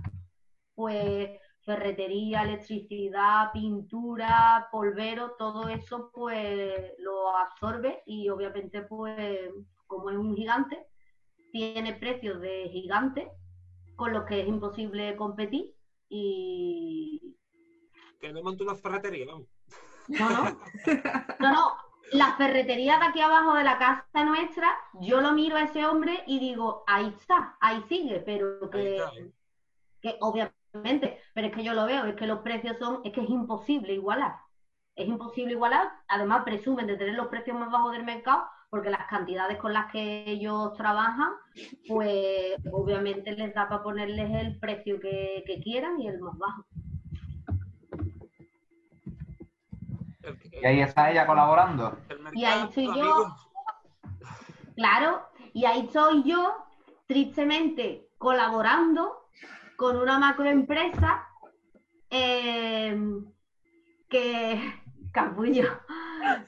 pues 0.76 1.30
ferretería, 1.66 2.44
electricidad, 2.44 3.52
pintura, 3.52 4.68
polvero, 4.72 5.36
todo 5.38 5.68
eso 5.70 6.10
pues 6.14 6.94
lo 7.00 7.36
absorbe 7.36 8.02
y 8.06 8.30
obviamente 8.30 8.84
pues 8.84 9.52
como 9.88 10.10
es 10.10 10.18
un 10.18 10.36
gigante, 10.36 10.88
tiene 11.52 11.94
precios 11.96 12.40
de 12.42 12.70
gigante 12.72 13.30
con 13.96 14.14
los 14.14 14.26
que 14.26 14.42
es 14.42 14.48
imposible 14.48 15.16
competir 15.18 15.76
y 16.10 17.36
Que 18.20 18.32
no 18.34 18.42
monte 18.42 18.64
una 18.64 18.76
ferretería, 18.76 19.26
vamos. 19.26 19.48
no, 19.48 19.59
no, 20.10 20.60
no, 21.40 21.52
no, 21.52 21.74
la 22.12 22.36
ferretería 22.36 22.98
de 23.00 23.06
aquí 23.06 23.22
abajo 23.22 23.54
de 23.54 23.64
la 23.64 23.78
casa 23.78 24.24
nuestra, 24.26 24.68
yo 25.02 25.22
lo 25.22 25.34
miro 25.34 25.56
a 25.56 25.64
ese 25.64 25.86
hombre 25.86 26.24
y 26.28 26.40
digo, 26.40 26.84
ahí 26.88 27.08
está, 27.08 27.56
ahí 27.60 27.84
sigue, 27.88 28.20
pero 28.20 28.70
que, 28.70 28.98
¿eh? 28.98 29.32
que 30.02 30.18
obviamente, 30.22 31.22
pero 31.34 31.48
es 31.48 31.54
que 31.54 31.64
yo 31.64 31.74
lo 31.74 31.86
veo, 31.86 32.06
es 32.06 32.16
que 32.16 32.28
los 32.28 32.40
precios 32.40 32.78
son, 32.78 33.02
es 33.04 33.14
que 33.14 33.22
es 33.22 33.30
imposible 33.30 33.94
igualar. 33.94 34.36
Es 34.96 35.08
imposible 35.08 35.54
igualar, 35.54 35.90
además 36.08 36.44
presumen 36.44 36.88
de 36.88 36.98
tener 36.98 37.16
los 37.16 37.28
precios 37.28 37.58
más 37.58 37.72
bajos 37.72 37.94
del 37.94 38.04
mercado, 38.04 38.44
porque 38.70 38.90
las 38.90 39.08
cantidades 39.08 39.58
con 39.58 39.74
las 39.74 39.92
que 39.92 40.30
ellos 40.30 40.74
trabajan, 40.74 41.32
pues 41.88 42.56
obviamente 42.72 43.32
les 43.32 43.54
da 43.54 43.70
para 43.70 43.82
ponerles 43.82 44.30
el 44.32 44.60
precio 44.60 45.00
que, 45.00 45.44
que 45.46 45.62
quieran 45.62 46.00
y 46.02 46.08
el 46.08 46.20
más 46.20 46.38
bajo. 46.38 46.66
El- 50.30 50.40
el- 50.54 50.62
Y 50.62 50.66
ahí 50.66 50.82
está 50.82 51.12
ella 51.12 51.26
colaborando. 51.26 51.98
el 52.10 52.20
Y 52.34 52.46
ahí 52.46 52.64
estoy 52.64 52.86
yo. 52.98 53.36
Claro, 54.76 55.30
y 55.54 55.66
ahí 55.66 55.82
estoy 55.82 56.24
yo, 56.24 56.56
tristemente, 57.08 58.08
colaborando 58.18 59.30
con 59.76 59.98
una 59.98 60.20
macroempresa 60.20 61.26
eh, 62.10 62.98
que, 64.10 64.82
capullo, 65.12 65.82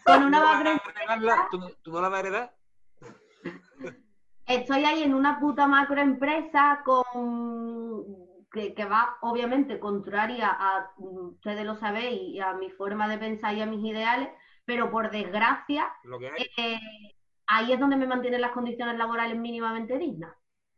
con 0.06 0.24
una 0.24 0.26
¿Tú 0.26 0.30
no 0.30 0.42
vas 0.42 0.62
a 0.62 0.64
macroempresa? 0.64 1.48
¿Tú, 1.52 1.60
tú 1.82 1.92
no 1.92 2.02
la 2.02 2.10
vas 2.10 2.18
a 2.18 2.20
heredar? 2.20 2.56
estoy 4.46 4.84
ahí 4.84 5.04
en 5.04 5.14
una 5.14 5.40
puta 5.40 5.66
macroempresa 5.68 6.82
con 6.84 8.31
que, 8.52 8.74
que 8.74 8.86
va 8.86 9.18
obviamente 9.22 9.80
contraria 9.80 10.50
a, 10.50 10.92
ustedes 10.98 11.66
lo 11.66 11.76
sabéis, 11.76 12.20
y 12.36 12.40
a 12.40 12.54
mi 12.54 12.70
forma 12.70 13.08
de 13.08 13.18
pensar 13.18 13.56
y 13.56 13.62
a 13.62 13.66
mis 13.66 13.84
ideales, 13.84 14.30
pero 14.66 14.92
por 14.92 15.10
desgracia, 15.12 15.92
Lo 16.04 16.20
que 16.20 16.30
hay. 16.30 16.50
eh, 16.58 16.80
ahí 17.48 17.74
es 17.74 17.80
donde 17.80 17.96
me 17.96 18.08
mantienen 18.08 18.42
las 18.42 18.52
condiciones 18.52 18.98
laborales 18.98 19.38
mínimamente 19.38 19.98
dignas. 19.98 20.34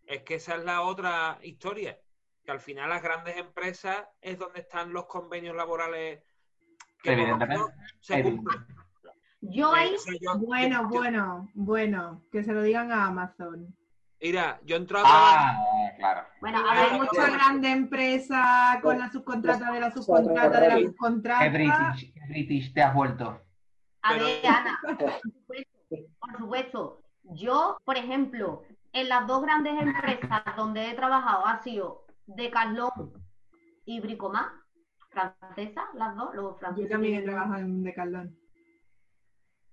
Es 0.05 0.21
que 0.23 0.35
esa 0.35 0.55
es 0.55 0.63
la 0.65 0.81
otra 0.81 1.39
historia. 1.43 1.97
Que 2.45 2.51
al 2.51 2.59
final 2.59 2.89
las 2.89 3.01
grandes 3.01 3.37
empresas 3.37 4.05
es 4.21 4.37
donde 4.37 4.59
están 4.59 4.91
los 4.91 5.05
convenios 5.05 5.55
laborales 5.55 6.21
que 7.01 7.13
Evidentemente. 7.13 7.71
se 8.01 8.21
cumplen. 8.21 8.65
Yo 9.41 9.73
Eh, 9.75 9.79
ahí 9.79 9.95
yo- 10.21 10.37
Bueno, 10.39 10.87
bueno, 10.89 11.49
bueno, 11.53 12.21
que 12.31 12.43
se 12.43 12.51
lo 12.53 12.61
digan 12.61 12.91
a 12.91 13.05
Amazon. 13.07 13.73
Mira, 14.23 14.57
yo 14.63 14.77
entro 14.77 14.99
a 14.99 15.01
trabajar. 15.01 15.55
Ah, 15.57 15.91
claro. 15.97 16.27
Bueno, 16.39 16.59
a 16.65 16.73
ver, 16.75 16.93
mucha 16.93 17.29
grande 17.29 17.69
empresa 17.71 18.79
con 18.81 18.97
la 18.97 19.11
subcontrata 19.11 19.69
de 19.69 19.79
la 19.81 19.91
subcontrata 19.91 20.59
de 20.61 20.67
la 20.69 20.75
Qué 20.77 20.85
subcontrata. 20.87 21.49
British, 21.49 22.13
qué 22.13 22.19
British 22.29 22.73
te 22.73 22.81
has 22.81 22.93
vuelto. 22.93 23.41
a 24.01 24.13
ver, 24.13 24.47
Ana, 24.47 24.79
por 24.97 24.97
supuesto, 25.21 25.97
por 26.19 26.37
supuesto. 26.37 27.03
Yo, 27.23 27.77
por 27.83 27.97
ejemplo, 27.97 28.63
en 28.93 29.09
las 29.09 29.27
dos 29.27 29.41
grandes 29.41 29.73
empresas 29.81 30.41
donde 30.55 30.89
he 30.89 30.93
trabajado 30.93 31.45
ha 31.45 31.61
sido 31.61 32.05
Decathlon 32.25 32.91
y 33.85 33.99
Bricomar, 33.99 34.51
francesas, 35.09 35.83
las 35.95 36.15
dos, 36.15 36.33
los 36.33 36.53
Yo 36.53 36.57
franceses. 36.59 36.89
también 36.91 37.15
he 37.15 37.23
trabajado 37.23 37.57
en 37.57 37.83
Decathlon. 37.83 38.37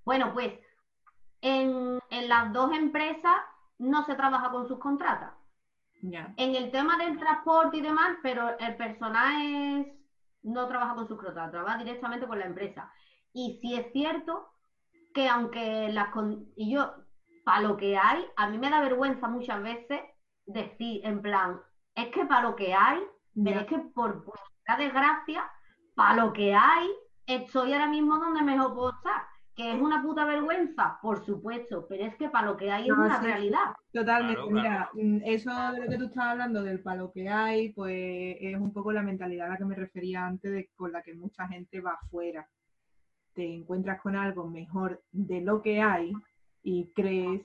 Bueno, 0.05 0.33
pues 0.33 0.55
en, 1.41 2.01
en 2.11 2.29
las 2.29 2.53
dos 2.53 2.73
empresas 2.73 3.37
no 3.81 4.05
se 4.05 4.15
trabaja 4.15 4.51
con 4.51 4.69
sus 4.69 4.79
contratas. 4.79 5.33
En 6.37 6.55
el 6.55 6.71
tema 6.71 6.97
del 6.97 7.19
transporte 7.19 7.79
y 7.79 7.81
demás, 7.83 8.17
pero 8.23 8.59
el 8.59 8.77
personal 8.77 9.35
es, 9.43 9.87
no 10.43 10.67
trabaja 10.69 10.95
con 10.95 11.09
sus 11.09 11.19
contratas, 11.19 11.51
trabaja 11.51 11.79
directamente 11.79 12.27
con 12.27 12.39
la 12.39 12.47
empresa. 12.47 12.91
Y 13.33 13.59
sí 13.61 13.75
es 13.75 13.93
cierto 13.93 14.49
que 15.15 15.29
aunque 15.29 15.89
las 15.93 16.09
con- 16.11 16.47
y 16.57 16.73
yo, 16.75 16.95
para 17.45 17.63
lo 17.63 17.77
que 17.77 17.97
hay, 17.99 18.25
a 18.37 18.49
mí 18.49 18.59
me 18.59 18.71
da 18.71 18.81
vergüenza 18.81 19.29
muchas 19.29 19.63
veces 19.63 20.01
decir 20.47 21.05
en 21.05 21.21
plan, 21.23 21.61
es 21.95 22.09
que 22.09 22.25
para 22.27 22.43
lo 22.43 22.57
que 22.57 22.75
hay, 22.75 23.01
pero 23.45 23.61
es 23.61 23.67
que 23.67 23.79
por 23.79 24.25
pura 24.25 24.41
desgracia, 24.79 25.51
para 25.95 26.25
lo 26.25 26.33
que 26.33 26.55
hay, 26.55 26.89
estoy 27.27 27.73
ahora 27.73 27.89
mismo 27.89 28.19
donde 28.19 28.43
mejor 28.43 28.75
puedo 28.75 28.91
estar. 28.91 29.23
Que 29.61 29.73
es 29.75 29.81
una 29.81 30.03
puta 30.03 30.25
vergüenza, 30.25 30.99
por 31.03 31.23
supuesto, 31.23 31.87
pero 31.87 32.07
es 32.07 32.17
que 32.17 32.31
para 32.31 32.47
lo 32.47 32.57
que 32.57 32.71
hay 32.71 32.87
es 32.87 32.93
una 32.93 33.21
sí. 33.21 33.27
realidad. 33.27 33.75
Totalmente, 33.93 34.41
Claro, 34.41 34.51
mira, 34.51 34.91
mm, 34.95 35.21
eso 35.27 35.51
de 35.73 35.81
lo 35.81 35.91
que 35.91 35.99
tú 35.99 36.05
estabas 36.05 36.31
hablando 36.31 36.63
del 36.63 36.81
palo 36.81 37.13
que 37.13 37.29
hay, 37.29 37.71
pues 37.75 38.39
es 38.41 38.57
un 38.57 38.73
poco 38.73 38.91
la 38.91 39.03
mentalidad 39.03 39.49
a 39.49 39.51
la 39.51 39.57
que 39.59 39.67
me 39.67 39.75
refería 39.75 40.25
antes, 40.25 40.51
de, 40.51 40.71
con 40.77 40.93
la 40.93 41.03
que 41.03 41.13
mucha 41.13 41.47
gente 41.47 41.83
va 41.83 41.99
afuera. 42.01 42.49
Te 43.35 43.45
encuentras 43.55 44.01
con 44.01 44.17
algo 44.17 44.49
mejor 44.49 45.03
de 45.13 45.43
lo 45.43 45.61
que 45.61 45.83
hay 45.83 46.15
y 46.63 46.91
crees 46.95 47.43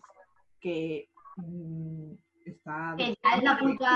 que 0.62 1.10
mm, 1.36 2.14
está... 2.46 2.96
Que 2.98 3.18
ya 3.22 3.36
es 3.36 3.44
la 3.44 3.58
puta 3.58 3.90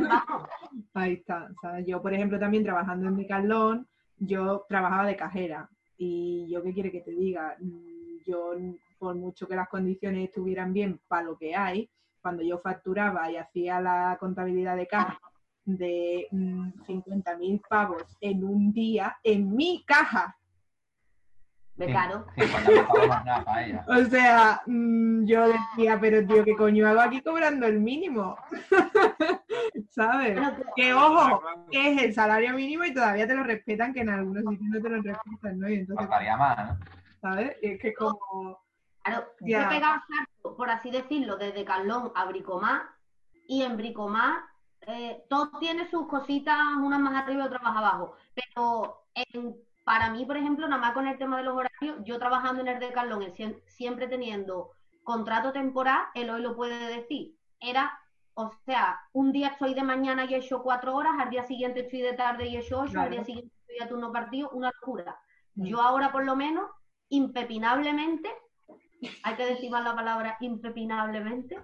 vamos. 0.00 0.48
Ahí 0.92 1.14
está. 1.14 1.48
Yo, 1.86 2.02
por 2.02 2.12
ejemplo, 2.12 2.38
también 2.38 2.62
trabajando 2.62 3.08
en 3.08 3.16
Decathlon, 3.16 3.88
yo 4.18 4.66
trabajaba 4.68 5.06
de 5.06 5.16
cajera. 5.16 5.70
Y 5.96 6.46
yo, 6.48 6.62
¿qué 6.62 6.72
quiere 6.72 6.90
que 6.90 7.00
te 7.00 7.12
diga? 7.12 7.56
Mm, 7.60 8.18
Yo, 8.26 8.52
por 8.98 9.14
mucho 9.14 9.46
que 9.46 9.56
las 9.56 9.68
condiciones 9.68 10.28
estuvieran 10.28 10.72
bien 10.72 11.00
para 11.08 11.22
lo 11.22 11.36
que 11.36 11.54
hay, 11.54 11.90
cuando 12.22 12.42
yo 12.42 12.58
facturaba 12.58 13.30
y 13.30 13.36
hacía 13.36 13.80
la 13.80 14.16
contabilidad 14.18 14.76
de 14.76 14.86
caja 14.86 15.20
de 15.64 16.26
mm, 16.30 16.70
50.000 16.86 17.62
pavos 17.68 18.02
en 18.20 18.44
un 18.44 18.72
día, 18.72 19.16
en 19.22 19.54
mi 19.54 19.84
caja. 19.84 20.36
Becaro. 21.76 22.26
50 22.36 22.86
pavos 22.86 23.08
más 23.08 23.24
nada 23.24 23.44
para 23.44 23.64
ella. 23.66 23.84
O 23.88 24.04
sea, 24.04 24.62
mm, 24.66 25.24
yo 25.26 25.48
decía, 25.48 25.98
pero 26.00 26.24
tío, 26.26 26.44
¿qué 26.44 26.54
coño 26.56 26.86
hago 26.86 27.00
aquí 27.00 27.20
cobrando 27.20 27.66
el 27.66 27.80
mínimo? 27.80 28.36
¿Sabes? 29.90 30.38
Que- 30.76 30.94
ojo, 30.94 31.42
que 31.70 31.92
es 31.92 32.02
el 32.02 32.14
salario 32.14 32.52
mínimo 32.54 32.84
y 32.84 32.94
todavía 32.94 33.26
te 33.26 33.34
lo 33.34 33.42
respetan, 33.44 33.92
que 33.92 34.00
en 34.00 34.10
algunos 34.10 34.44
sitios 34.44 34.70
no 34.70 34.80
te 34.82 34.88
lo 34.88 35.02
respetan, 35.02 35.58
¿no? 35.58 35.68
Y 35.68 35.74
entonces, 35.80 36.08
más, 36.38 36.58
¿no? 36.68 36.78
¿sabes? 37.20 37.56
Es 37.62 37.80
que 37.80 37.94
como... 37.94 38.62
Claro, 39.02 39.24
Ya. 39.40 39.60
yo 39.60 39.66
he 39.66 39.68
pegado 39.74 39.94
salto, 40.08 40.56
por 40.56 40.70
así 40.70 40.90
decirlo, 40.90 41.36
desde 41.36 41.64
Carlón 41.64 42.10
a 42.14 42.24
Bricomar 42.24 42.82
y 43.46 43.62
en 43.62 43.76
Bricomar 43.76 44.40
eh, 44.86 45.24
todo 45.28 45.50
tiene 45.58 45.90
sus 45.90 46.06
cositas, 46.08 46.56
unas 46.78 47.00
más 47.00 47.14
arriba 47.22 47.42
y 47.42 47.46
otras 47.46 47.62
más 47.62 47.76
abajo. 47.76 48.14
Pero 48.34 49.02
en- 49.14 49.56
para 49.84 50.10
mí, 50.10 50.24
por 50.24 50.36
ejemplo, 50.36 50.66
nada 50.66 50.80
más 50.80 50.92
con 50.92 51.06
el 51.06 51.18
tema 51.18 51.36
de 51.38 51.44
los 51.44 51.54
horarios, 51.54 51.98
yo 52.04 52.18
trabajando 52.18 52.62
en 52.62 52.68
el 52.68 52.80
Decathlon, 52.80 53.34
siempre 53.66 54.08
teniendo 54.08 54.70
contrato 55.02 55.52
temporal, 55.52 56.06
él 56.14 56.30
hoy 56.30 56.40
lo 56.40 56.56
puede 56.56 56.88
decir, 56.88 57.36
era, 57.60 57.98
o 58.32 58.50
sea, 58.64 58.98
un 59.12 59.30
día 59.30 59.48
estoy 59.48 59.74
de 59.74 59.82
mañana 59.82 60.24
y 60.24 60.34
he 60.34 60.38
hecho 60.38 60.62
cuatro 60.62 60.96
horas, 60.96 61.12
al 61.18 61.28
día 61.28 61.44
siguiente 61.44 61.80
estoy 61.80 62.00
de 62.00 62.14
tarde 62.14 62.48
y 62.48 62.56
he 62.56 62.60
hecho 62.60 62.80
ocho, 62.80 62.98
al 62.98 63.10
día 63.10 63.24
siguiente 63.24 63.54
estoy 63.60 63.84
a 63.84 63.88
turno 63.88 64.10
partido, 64.10 64.48
una 64.50 64.72
locura. 64.80 65.18
Mm. 65.54 65.64
Yo 65.64 65.82
ahora, 65.82 66.10
por 66.10 66.24
lo 66.24 66.34
menos, 66.34 66.70
impepinablemente, 67.10 68.30
hay 69.22 69.34
que 69.34 69.46
decir 69.46 69.70
más 69.70 69.84
la 69.84 69.94
palabra 69.94 70.38
impepinablemente, 70.40 71.58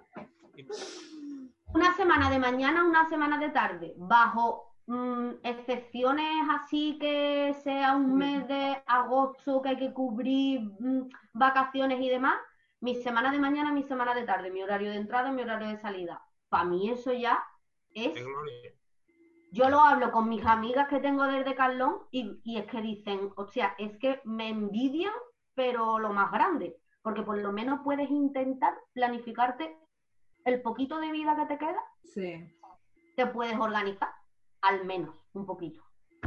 una 1.73 1.95
semana 1.95 2.29
de 2.29 2.39
mañana, 2.39 2.85
una 2.85 3.09
semana 3.09 3.39
de 3.39 3.49
tarde, 3.49 3.95
bajo 3.97 4.70
mm, 4.91 5.39
excepciones 5.45 6.49
así 6.51 6.99
que 6.99 7.55
sea 7.63 7.95
un 7.95 8.17
mes 8.17 8.47
de 8.49 8.83
agosto 8.87 9.63
que 9.63 9.69
hay 9.71 9.77
que 9.77 9.93
cubrir 9.93 10.63
mm, 10.63 11.09
vacaciones 11.33 12.01
y 12.01 12.09
demás, 12.09 12.35
mi 12.81 12.97
semana 12.97 13.31
de 13.31 13.39
mañana, 13.39 13.73
mi 13.73 13.85
semana 13.85 14.15
de 14.15 14.25
tarde, 14.25 14.51
mi 14.51 14.63
horario 14.63 14.91
de 14.91 14.97
entrada, 14.97 15.31
mi 15.31 15.43
horario 15.43 15.69
de 15.69 15.79
salida. 15.79 16.21
Para 16.49 16.65
mí 16.65 16.91
eso 16.91 17.13
ya 17.13 17.43
es 17.95 18.19
yo 19.53 19.69
lo 19.69 19.81
hablo 19.81 20.11
con 20.13 20.29
mis 20.29 20.45
amigas 20.45 20.89
que 20.89 21.01
tengo 21.01 21.25
desde 21.25 21.55
Carlón 21.55 21.99
y, 22.11 22.41
y 22.45 22.59
es 22.59 22.67
que 22.67 22.81
dicen, 22.81 23.31
o 23.37 23.47
sea, 23.47 23.75
es 23.79 23.97
que 23.99 24.21
me 24.25 24.49
envidian, 24.49 25.13
pero 25.55 25.99
lo 25.99 26.13
más 26.13 26.31
grande, 26.33 26.77
porque 27.03 27.23
por 27.23 27.37
lo 27.39 27.53
menos 27.53 27.81
puedes 27.85 28.09
intentar 28.11 28.75
planificarte 28.93 29.77
el 30.45 30.63
poquito 30.63 31.01
de 31.01 31.11
vida 31.13 31.37
que 31.37 31.47
te 31.47 31.59
queda, 31.59 31.83
Sí. 32.05 32.49
te 33.17 33.27
puedes 33.27 33.59
organizar, 33.59 34.11
al 34.63 34.85
menos 34.85 35.15
un 35.33 35.47
poquito. 35.47 35.83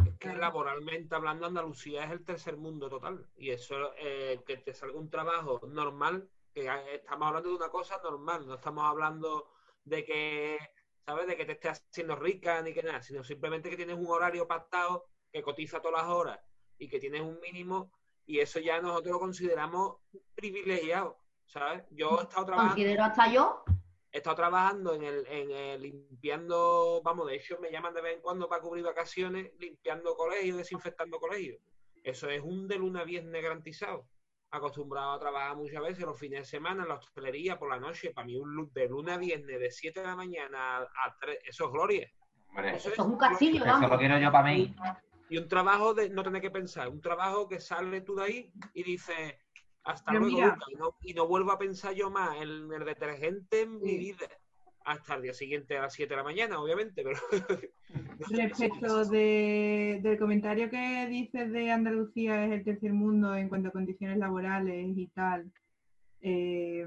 Es 0.05 0.17
que 0.17 0.33
laboralmente 0.35 1.15
hablando, 1.15 1.45
Andalucía 1.45 2.05
es 2.05 2.11
el 2.11 2.25
tercer 2.25 2.57
mundo 2.57 2.89
total. 2.89 3.27
Y 3.35 3.51
eso, 3.51 3.93
eh, 3.97 4.41
que 4.45 4.57
te 4.57 4.73
salga 4.73 4.97
un 4.97 5.09
trabajo 5.09 5.61
normal, 5.67 6.29
que 6.53 6.69
estamos 6.93 7.27
hablando 7.27 7.49
de 7.49 7.55
una 7.55 7.69
cosa 7.69 7.99
normal, 8.03 8.47
no 8.47 8.55
estamos 8.55 8.85
hablando 8.85 9.49
de 9.83 10.03
que, 10.03 10.57
¿sabes? 11.05 11.27
De 11.27 11.35
que 11.35 11.45
te 11.45 11.53
estés 11.53 11.85
haciendo 11.89 12.15
rica 12.15 12.61
ni 12.61 12.73
que 12.73 12.83
nada, 12.83 13.01
sino 13.01 13.23
simplemente 13.23 13.69
que 13.69 13.77
tienes 13.77 13.97
un 13.97 14.07
horario 14.07 14.47
pactado, 14.47 15.05
que 15.31 15.41
cotiza 15.41 15.81
todas 15.81 16.03
las 16.03 16.11
horas 16.11 16.39
y 16.77 16.87
que 16.87 16.99
tienes 16.99 17.21
un 17.21 17.39
mínimo, 17.39 17.91
y 18.25 18.39
eso 18.39 18.59
ya 18.59 18.81
nosotros 18.81 19.13
lo 19.13 19.19
consideramos 19.19 19.97
privilegiado, 20.35 21.17
¿sabes? 21.45 21.83
Yo 21.91 22.19
he 22.19 22.23
estado 22.23 22.45
trabajando. 22.45 22.75
Considero 22.75 23.03
hasta 23.03 23.31
yo, 23.31 23.62
He 24.13 24.17
estado 24.17 24.35
trabajando 24.35 24.93
en 24.93 25.03
el, 25.03 25.25
en 25.25 25.49
el 25.49 25.81
limpiando, 25.81 27.01
vamos, 27.03 27.25
de 27.25 27.35
hecho 27.35 27.57
me 27.59 27.71
llaman 27.71 27.95
de 27.95 28.01
vez 28.01 28.15
en 28.15 28.21
cuando 28.21 28.47
para 28.47 28.61
cubrir 28.61 28.83
vacaciones, 28.83 29.51
limpiando 29.57 30.15
colegios, 30.15 30.57
desinfectando 30.57 31.19
colegios. 31.19 31.57
Eso 32.03 32.29
es 32.29 32.39
un 32.43 32.67
de 32.67 32.77
luna 32.77 32.99
a 32.99 33.05
viernes 33.05 33.41
garantizado. 33.41 34.07
Acostumbrado 34.51 35.13
a 35.13 35.19
trabajar 35.19 35.57
muchas 35.57 35.81
veces 35.81 36.05
los 36.05 36.19
fines 36.19 36.41
de 36.41 36.45
semana 36.45 36.83
en 36.83 36.89
la 36.89 36.95
hostelería 36.95 37.57
por 37.57 37.71
la 37.71 37.79
noche. 37.79 38.11
Para 38.11 38.27
mí 38.27 38.37
un 38.37 38.71
de 38.71 38.87
luna 38.87 39.15
a 39.15 39.17
viernes 39.17 39.59
de 39.59 39.71
7 39.71 40.01
de 40.01 40.05
la 40.05 40.15
mañana 40.15 40.77
a, 40.77 40.81
a 40.83 41.17
3, 41.19 41.39
eso 41.45 41.65
es 41.65 41.71
gloria. 41.71 42.11
Hombre, 42.49 42.75
eso 42.75 42.89
es 42.89 42.99
un 42.99 43.17
castillo, 43.17 43.65
eso 43.65 43.87
lo 43.87 43.97
quiero 43.97 44.19
yo 44.19 44.31
para 44.31 44.51
mí. 44.51 44.75
Y 45.27 45.39
un 45.39 45.47
trabajo 45.47 45.95
de 45.95 46.09
no 46.09 46.21
tener 46.21 46.39
que 46.39 46.51
pensar, 46.51 46.87
un 46.87 47.01
trabajo 47.01 47.47
que 47.47 47.59
sale 47.59 48.01
tú 48.01 48.13
de 48.13 48.23
ahí 48.23 48.53
y 48.75 48.83
dices, 48.83 49.33
hasta 49.83 50.11
Pero 50.11 50.21
luego, 50.25 50.39
Luca, 50.41 50.57
y 50.71 50.75
no, 50.75 50.95
y 51.01 51.13
no 51.13 51.27
vuelvo 51.27 51.51
a 51.51 51.57
pensar 51.59 51.93
yo 51.93 52.09
más 52.09 52.35
en 52.37 52.71
el 52.71 52.85
detergente 52.85 53.61
en 53.61 53.81
mi 53.81 53.97
vida. 53.97 54.27
Hasta 54.85 55.15
el 55.15 55.21
día 55.21 55.33
siguiente 55.33 55.77
a 55.77 55.83
las 55.83 55.93
7 55.93 56.09
de 56.13 56.17
la 56.17 56.23
mañana, 56.23 56.59
obviamente, 56.59 57.03
pero... 57.03 57.17
Respecto 58.29 59.05
de- 59.05 59.99
del 60.03 60.17
comentario 60.19 60.69
que 60.69 61.07
dices 61.07 61.51
de 61.51 61.71
Andalucía 61.71 62.45
es 62.45 62.51
el 62.51 62.63
tercer 62.65 62.91
mundo 62.91 63.33
en 63.35 63.47
cuanto 63.47 63.69
a 63.69 63.71
condiciones 63.71 64.17
laborales 64.17 64.97
y 64.97 65.07
tal, 65.07 65.49
eh, 66.21 66.85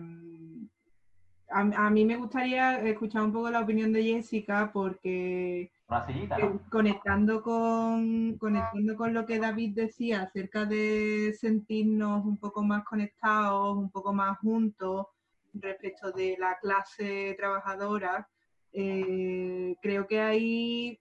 a, 1.48 1.60
a 1.60 1.90
mí 1.90 2.04
me 2.04 2.16
gustaría 2.16 2.82
escuchar 2.86 3.22
un 3.22 3.32
poco 3.32 3.50
la 3.50 3.60
opinión 3.60 3.92
de 3.92 4.02
Jessica 4.04 4.70
porque 4.72 5.70
Una 5.88 6.04
sillita, 6.04 6.36
eh, 6.38 6.58
conectando 6.68 7.42
con, 7.42 8.36
conectando 8.38 8.96
con 8.96 9.14
lo 9.14 9.24
que 9.24 9.38
David 9.38 9.74
decía 9.74 10.22
acerca 10.22 10.64
de 10.64 11.32
sentirnos 11.38 12.24
un 12.24 12.38
poco 12.38 12.64
más 12.64 12.84
conectados, 12.84 13.76
un 13.76 13.90
poco 13.90 14.12
más 14.12 14.36
juntos 14.38 15.06
respecto 15.54 16.10
de 16.12 16.36
la 16.38 16.58
clase 16.58 17.34
trabajadora, 17.38 18.28
eh, 18.72 19.76
creo 19.80 20.06
que 20.06 20.20
hay, 20.20 21.00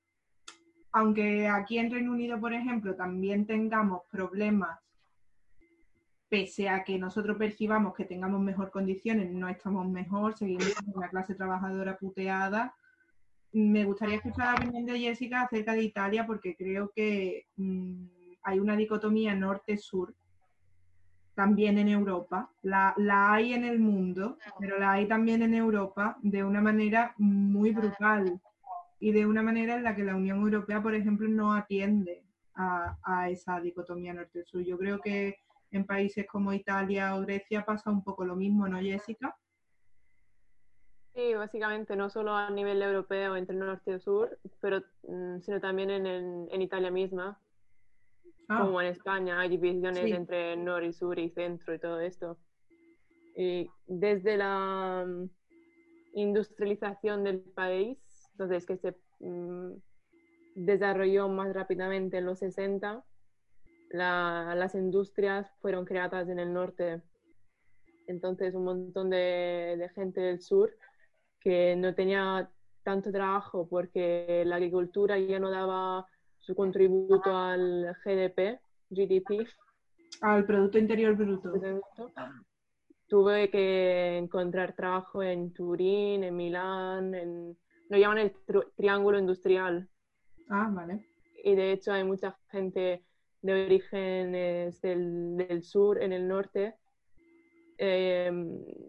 aunque 0.91 1.47
aquí 1.47 1.77
en 1.77 1.91
Reino 1.91 2.11
Unido, 2.11 2.39
por 2.39 2.53
ejemplo, 2.53 2.95
también 2.95 3.45
tengamos 3.45 4.03
problemas, 4.09 4.79
pese 6.29 6.69
a 6.69 6.83
que 6.83 6.97
nosotros 6.97 7.37
percibamos 7.37 7.93
que 7.93 8.05
tengamos 8.05 8.39
mejor 8.41 8.71
condiciones, 8.71 9.31
no 9.31 9.47
estamos 9.49 9.87
mejor, 9.87 10.37
seguimos 10.37 10.65
siendo 10.65 10.97
una 10.97 11.09
clase 11.09 11.35
trabajadora 11.35 11.97
puteada. 11.97 12.73
Me 13.57 13.85
gustaría 13.85 14.17
escuchar 14.17 14.47
la 14.47 14.55
opinión 14.55 14.85
de 14.85 14.99
Jessica 14.99 15.43
acerca 15.43 15.71
de 15.71 15.83
Italia 15.83 16.27
porque 16.27 16.57
creo 16.57 16.91
que 16.93 17.47
mm, 17.55 18.05
hay 18.43 18.59
una 18.59 18.75
dicotomía 18.75 19.33
norte-sur 19.33 20.13
también 21.35 21.77
en 21.77 21.87
Europa. 21.87 22.51
La, 22.63 22.93
la 22.97 23.31
hay 23.31 23.53
en 23.53 23.63
el 23.63 23.79
mundo, 23.79 24.37
pero 24.59 24.77
la 24.77 24.91
hay 24.91 25.07
también 25.07 25.41
en 25.41 25.53
Europa 25.53 26.17
de 26.21 26.43
una 26.43 26.59
manera 26.59 27.13
muy 27.17 27.71
brutal 27.71 28.41
y 28.99 29.13
de 29.13 29.25
una 29.25 29.41
manera 29.41 29.75
en 29.75 29.83
la 29.83 29.95
que 29.95 30.03
la 30.03 30.17
Unión 30.17 30.41
Europea, 30.41 30.83
por 30.83 30.93
ejemplo, 30.93 31.29
no 31.29 31.53
atiende 31.53 32.25
a, 32.55 32.97
a 33.03 33.29
esa 33.29 33.61
dicotomía 33.61 34.13
norte-sur. 34.13 34.63
Yo 34.65 34.77
creo 34.77 34.99
que 34.99 35.37
en 35.71 35.85
países 35.85 36.27
como 36.27 36.51
Italia 36.51 37.15
o 37.15 37.21
Grecia 37.21 37.63
pasa 37.63 37.89
un 37.89 38.03
poco 38.03 38.25
lo 38.25 38.35
mismo, 38.35 38.67
¿no, 38.67 38.81
Jessica? 38.81 39.33
Sí, 41.15 41.33
básicamente 41.33 41.95
no 41.95 42.09
solo 42.09 42.33
a 42.35 42.49
nivel 42.49 42.81
europeo 42.81 43.37
entre 43.37 43.55
norte 43.55 43.95
y 43.95 43.99
sur, 43.99 44.37
pero 44.59 44.81
mm, 45.07 45.39
sino 45.39 45.61
también 45.61 45.89
en, 45.89 46.05
en- 46.05 46.47
en 46.51 46.61
Italia 46.61 46.91
misma, 46.91 47.39
Ah, 48.49 48.59
como 48.61 48.81
en 48.81 48.87
España 48.87 49.39
hay 49.39 49.49
divisiones 49.49 50.05
Sí. 50.05 50.11
entre 50.11 50.57
norte 50.57 50.87
y 50.87 50.93
sur 50.93 51.17
y 51.17 51.29
centro 51.29 51.73
y 51.73 51.79
todo 51.79 51.99
esto. 52.01 52.37
Y 53.37 53.65
desde 53.87 54.37
la 54.37 55.05
mm, 55.07 55.29
industrialización 56.15 57.23
del 57.23 57.39
país, 57.39 57.97
entonces 58.33 58.65
que 58.65 58.77
se 58.77 58.93
mm, 59.19 59.71
desarrolló 60.55 61.29
más 61.29 61.53
rápidamente 61.53 62.17
en 62.17 62.25
los 62.25 62.39
60, 62.39 63.01
la- 63.91 64.53
las 64.55 64.75
industrias 64.75 65.49
fueron 65.61 65.85
creadas 65.85 66.27
en 66.27 66.39
el 66.39 66.51
norte. 66.53 67.01
Entonces 68.07 68.53
un 68.53 68.65
montón 68.65 69.09
de, 69.09 69.75
de 69.77 69.89
gente 69.95 70.19
del 70.21 70.41
sur 70.41 70.69
que 71.45 71.75
no 71.75 71.93
tenía 71.93 72.49
tanto 72.81 73.11
trabajo 73.11 73.67
porque 73.69 74.41
la 74.47 74.55
agricultura 74.55 75.19
ya 75.19 75.37
no 75.39 75.51
daba 75.51 76.03
su 76.39 76.55
contributo 76.55 77.35
al 77.37 77.95
GDP, 78.03 78.59
GDP, 78.89 79.45
al 80.21 80.43
Producto 80.43 80.79
Interior 80.79 81.15
Bruto. 81.15 81.53
tuve 83.07 83.51
que 83.51 84.17
encontrar 84.17 84.73
trabajo 84.75 85.21
en 85.21 85.53
Turín, 85.53 86.23
en 86.23 86.35
Milán, 86.35 87.13
en, 87.13 87.55
lo 87.89 87.97
llaman 87.99 88.17
el 88.17 88.33
tri- 88.47 88.65
triángulo 88.75 89.19
industrial. 89.19 89.87
Ah, 90.49 90.67
vale. 90.73 91.05
Y 91.43 91.53
de 91.53 91.73
hecho 91.73 91.93
hay 91.93 92.03
mucha 92.03 92.35
gente 92.49 93.03
de 93.43 93.65
orígenes 93.65 94.81
del, 94.81 95.37
del 95.37 95.61
sur, 95.61 96.01
en 96.01 96.11
el 96.11 96.27
norte. 96.27 96.73
Eh, 97.77 98.31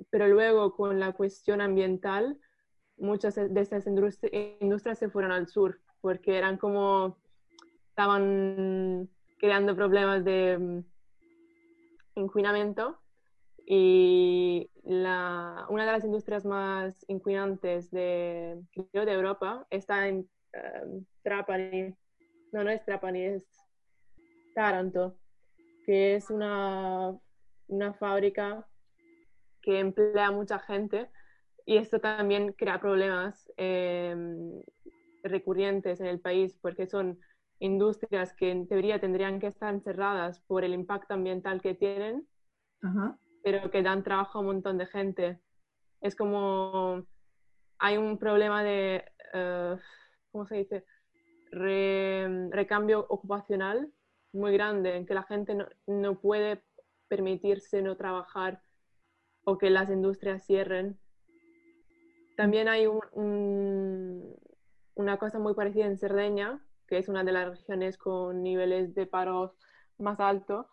pero 0.08 0.28
luego 0.28 0.74
con 0.74 0.98
la 1.00 1.12
cuestión 1.12 1.60
ambiental, 1.60 2.38
muchas 2.97 3.35
de 3.35 3.60
estas 3.60 3.86
industri- 3.86 4.56
industrias 4.60 4.98
se 4.98 5.09
fueron 5.09 5.32
al 5.32 5.48
sur 5.48 5.81
porque 6.01 6.39
eran 6.39 6.56
como, 6.56 7.18
estaban 7.90 9.09
creando 9.39 9.74
problemas 9.74 10.24
de 10.24 10.59
mm, 10.59 10.85
inquinamiento 12.16 12.98
y 13.66 14.70
la, 14.85 15.66
una 15.68 15.85
de 15.85 15.93
las 15.93 16.05
industrias 16.05 16.44
más 16.44 17.05
inquinantes 17.09 17.90
de, 17.90 18.62
creo, 18.93 19.05
de 19.05 19.12
Europa 19.12 19.66
está 19.70 20.06
en 20.06 20.28
eh, 20.52 21.02
Trapani. 21.23 21.94
No, 22.52 22.62
no 22.62 22.70
es 22.70 22.85
Trapani, 22.85 23.24
es 23.24 23.44
Taranto, 24.55 25.18
que 25.85 26.14
es 26.14 26.31
una, 26.31 27.18
una 27.66 27.93
fábrica 27.94 28.66
que 29.60 29.81
emplea 29.81 30.31
mucha 30.31 30.60
gente 30.60 31.10
y 31.66 31.78
esto 31.78 32.01
también 32.01 32.55
crea 32.55 32.80
problemas 32.80 33.52
eh, 33.59 34.16
recurrentes 35.22 36.01
en 36.01 36.06
el 36.06 36.20
país 36.20 36.56
porque 36.60 36.86
son 36.86 37.18
industrias 37.59 38.34
que 38.34 38.51
en 38.51 38.68
teoría 38.68 39.01
tendrían 39.01 39.40
que 39.40 39.48
estar 39.48 39.80
cerradas 39.82 40.40
por 40.43 40.64
el 40.64 40.74
impacto 40.74 41.14
ambiental 41.14 41.60
que 41.62 41.74
tienen, 41.74 42.26
Ajá. 42.82 43.18
pero 43.43 43.70
que 43.70 43.82
dan 43.82 44.02
trabajo 44.02 44.38
a 44.38 44.40
un 44.40 44.47
montón 44.48 44.78
de 44.78 44.86
gente. 44.86 45.40
Es 46.01 46.16
como 46.16 47.05
hay 47.78 47.98
un 47.98 48.18
problema 48.18 48.64
de, 48.64 49.05
eh, 49.34 49.76
¿cómo 50.32 50.47
se 50.47 50.56
dice? 50.56 50.84
Re- 51.52 52.48
recambio 52.51 53.06
ocupacional 53.09 53.93
muy 54.32 54.52
grande, 54.52 54.97
en 54.97 55.06
que 55.06 55.14
la 55.14 55.24
gente 55.24 55.55
no, 55.55 55.66
no 55.86 56.20
puede 56.20 56.62
permitirse 57.09 57.82
no 57.82 57.97
trabajar 57.97 58.60
o 59.44 59.59
que 59.59 59.70
las 59.70 59.90
industrias 59.90 60.44
cierren. 60.47 60.98
También 62.36 62.68
hay 62.68 62.86
un- 62.86 63.00
un- 63.12 64.36
una 64.94 65.16
cosa 65.16 65.38
muy 65.38 65.54
parecida 65.54 65.86
en 65.86 65.98
Cerdeña, 65.98 66.60
que 66.86 66.98
es 66.98 67.08
una 67.08 67.24
de 67.24 67.32
las 67.32 67.48
regiones 67.48 67.98
con 67.98 68.42
niveles 68.42 68.94
de 68.94 69.06
paro 69.06 69.56
más 69.98 70.20
altos, 70.20 70.66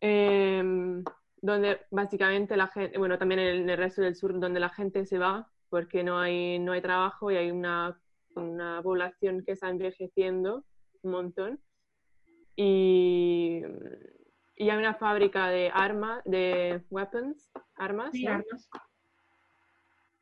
em, 0.00 1.02
donde 1.40 1.80
básicamente 1.90 2.56
la 2.56 2.66
gente, 2.68 2.98
bueno, 2.98 3.18
también 3.18 3.40
en 3.40 3.68
el 3.70 3.76
resto 3.76 4.02
del 4.02 4.14
sur, 4.14 4.38
donde 4.38 4.60
la 4.60 4.68
gente 4.68 5.04
se 5.06 5.18
va 5.18 5.50
porque 5.70 6.02
no 6.04 6.18
hay, 6.18 6.58
no 6.58 6.72
hay 6.72 6.80
trabajo 6.82 7.30
y 7.30 7.36
hay 7.36 7.50
una, 7.50 7.98
una 8.34 8.80
población 8.82 9.42
que 9.44 9.52
está 9.52 9.68
envejeciendo 9.68 10.64
un 11.02 11.10
montón. 11.10 11.60
Y, 12.56 13.62
y 14.56 14.70
hay 14.70 14.78
una 14.78 14.94
fábrica 14.94 15.48
de 15.48 15.70
armas, 15.72 16.22
de 16.24 16.82
weapons, 16.90 17.50
armas, 17.76 18.10
Sí, 18.12 18.24
¿no? 18.24 18.32
armas. 18.32 18.68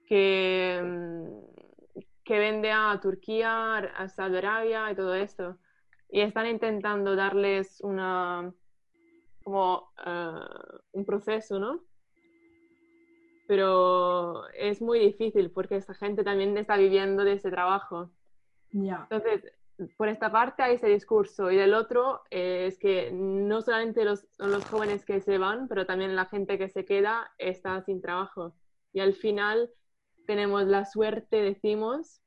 Que, 0.07 0.81
mm, 0.83 2.01
que 2.25 2.39
vende 2.39 2.73
a 2.73 2.99
Turquía, 3.01 3.77
a 3.77 4.09
Saudi 4.09 4.37
Arabia 4.39 4.91
y 4.91 4.95
todo 4.95 5.15
esto. 5.15 5.59
Y 6.09 6.21
están 6.21 6.47
intentando 6.47 7.17
darles 7.17 7.81
una 7.81 8.53
como 9.47 9.93
eh, 10.05 10.41
un 10.93 11.05
proceso, 11.05 11.61
¿no? 11.61 11.85
Pero 13.47 14.49
es 14.55 14.83
muy 14.83 14.99
difícil 14.99 15.53
porque 15.53 15.77
esta 15.77 15.95
gente 15.95 16.25
también 16.25 16.59
está 16.59 16.77
viviendo 16.77 17.23
de 17.23 17.35
ese 17.35 17.49
trabajo. 17.51 18.11
Ya. 18.73 19.07
Entonces, 19.09 19.53
por 19.97 20.09
esta 20.09 20.33
parte 20.33 20.65
hay 20.65 20.75
ese 20.75 20.89
discurso 20.89 21.53
y 21.53 21.57
del 21.57 21.75
otro 21.75 22.23
eh, 22.31 22.67
es 22.67 22.77
que 22.79 23.13
no 23.13 23.63
solamente 23.63 24.05
los, 24.05 24.27
son 24.33 24.51
los 24.51 24.65
jóvenes 24.65 25.05
que 25.05 25.21
se 25.21 25.39
van, 25.39 25.69
pero 25.69 25.87
también 25.87 26.17
la 26.17 26.27
gente 26.27 26.59
que 26.59 26.69
se 26.69 26.85
queda 26.85 27.31
está 27.39 27.81
sin 27.83 28.01
trabajo. 28.01 28.55
Y 28.93 28.99
al 28.99 29.15
final 29.15 29.71
tenemos 30.27 30.65
la 30.67 30.85
suerte, 30.85 31.37
decimos, 31.43 32.21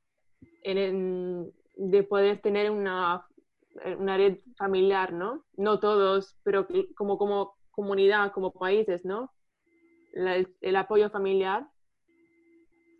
en- 0.62 1.52
de 1.76 2.02
poder 2.04 2.40
tener 2.42 2.70
una, 2.70 3.26
una 3.98 4.16
red 4.16 4.38
familiar, 4.58 5.12
¿no? 5.12 5.44
No 5.56 5.80
todos, 5.80 6.36
pero 6.44 6.66
como, 6.96 7.18
como 7.18 7.56
comunidad, 7.72 8.32
como 8.32 8.52
países, 8.52 9.04
¿no? 9.04 9.32
La- 10.12 10.36
el, 10.36 10.54
el 10.62 10.76
apoyo 10.76 11.10
familiar. 11.10 11.68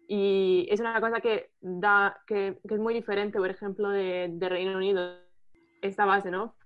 Y 0.09 0.66
es 0.70 0.81
una 0.81 1.01
cosa 1.01 1.20
que 1.20 1.51
da, 1.60 2.20
que, 2.27 2.59
que 2.68 2.74
es 2.74 2.81
muy 2.81 2.94
diferente, 2.94 3.39
por 3.39 3.51
ejemplo, 3.51 3.90
de, 3.90 4.28
de 4.32 4.48
Reino 4.48 4.77
Unido, 4.77 5.16
esta 5.82 6.05
base, 6.05 6.31
¿no? 6.31 6.56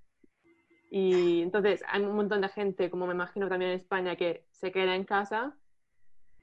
Y 0.90 1.42
entonces 1.42 1.82
hay 1.88 2.02
un 2.04 2.14
montón 2.16 2.40
de 2.40 2.48
gente, 2.48 2.90
como 2.90 3.06
me 3.06 3.14
imagino 3.14 3.48
también 3.48 3.72
en 3.72 3.80
España, 3.80 4.16
que 4.16 4.46
se 4.52 4.72
queda 4.72 4.94
en 4.96 5.04
casa, 5.04 5.56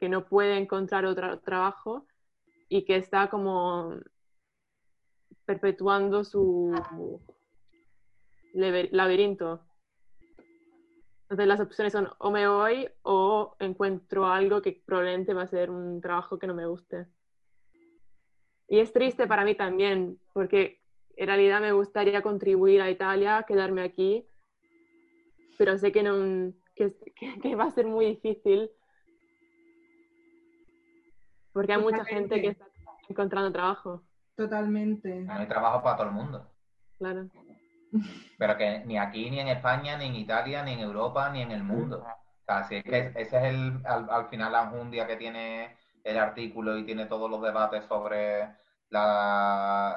que 0.02 0.10
no 0.10 0.26
puede 0.26 0.58
encontrar 0.58 1.06
otro 1.06 1.40
trabajo 1.42 2.08
y 2.70 2.86
que 2.86 2.96
está 2.96 3.30
como 3.30 4.00
perpetuando 5.46 6.24
su 6.24 6.74
laberinto. 8.56 9.62
Entonces 11.26 11.48
las 11.48 11.60
opciones 11.60 11.94
son 11.94 12.10
o 12.18 12.32
me 12.32 12.48
voy 12.48 12.90
o 13.04 13.56
encuentro 13.60 14.26
algo 14.26 14.64
que 14.64 14.82
probablemente 14.84 15.36
va 15.36 15.44
a 15.44 15.48
ser 15.48 15.70
un 15.70 16.02
trabajo 16.02 16.40
que 16.40 16.48
no 16.48 16.56
me 16.56 16.66
guste. 16.66 17.06
Y 18.70 18.80
es 18.80 18.92
triste 18.92 19.28
para 19.28 19.46
mí 19.46 19.54
también, 19.54 20.20
porque 20.34 20.82
en 21.16 21.28
realidad 21.28 21.62
me 21.62 21.74
gustaría 21.74 22.24
contribuir 22.24 22.82
a 22.82 22.90
Italia, 22.90 23.46
quedarme 23.48 23.84
aquí, 23.84 24.26
pero 25.60 25.78
sé 25.78 25.92
que, 25.92 26.02
no, 26.02 26.52
que- 26.74 26.96
que 27.44 27.56
va 27.56 27.66
a 27.66 27.72
ser 27.72 27.86
muy 27.86 28.08
difícil 28.08 28.72
porque 31.54 31.74
hay 31.74 31.82
mucha 31.82 32.06
gente 32.06 32.42
que 32.42 32.48
está 32.50 32.66
encontrando 33.10 33.52
trabajo, 33.52 34.04
Totalmente. 34.36 35.22
No 35.22 35.34
hay 35.34 35.48
trabajo 35.48 35.84
para 35.84 35.98
todo 35.98 36.08
el 36.08 36.14
mundo. 36.14 36.52
claro. 36.98 37.28
Pero 38.38 38.58
que 38.58 38.86
ni 38.86 38.98
aquí, 38.98 39.30
ni 39.30 39.40
en 39.40 39.50
España, 39.50 39.98
ni 39.98 40.06
en 40.06 40.16
Italia, 40.16 40.64
ni 40.64 40.74
en 40.74 40.80
Europa, 40.80 41.30
ni 41.30 41.42
en 41.42 41.52
el 41.52 41.64
mundo. 41.64 42.00
O 42.00 42.44
sea, 42.46 42.64
si 42.64 42.76
es 42.76 42.84
que 42.84 43.12
ese 43.16 43.38
es 43.38 43.44
el, 43.44 43.82
al, 43.86 44.10
al 44.10 44.28
final 44.30 44.52
la 44.54 44.64
enjundia 44.64 45.06
que 45.06 45.18
tiene 45.18 45.76
el 46.04 46.18
artículo 46.18 46.78
y 46.78 46.86
tiene 46.86 47.06
todos 47.06 47.30
los 47.30 47.42
debates 47.42 47.86
sobre 47.86 48.50
la, 48.90 49.96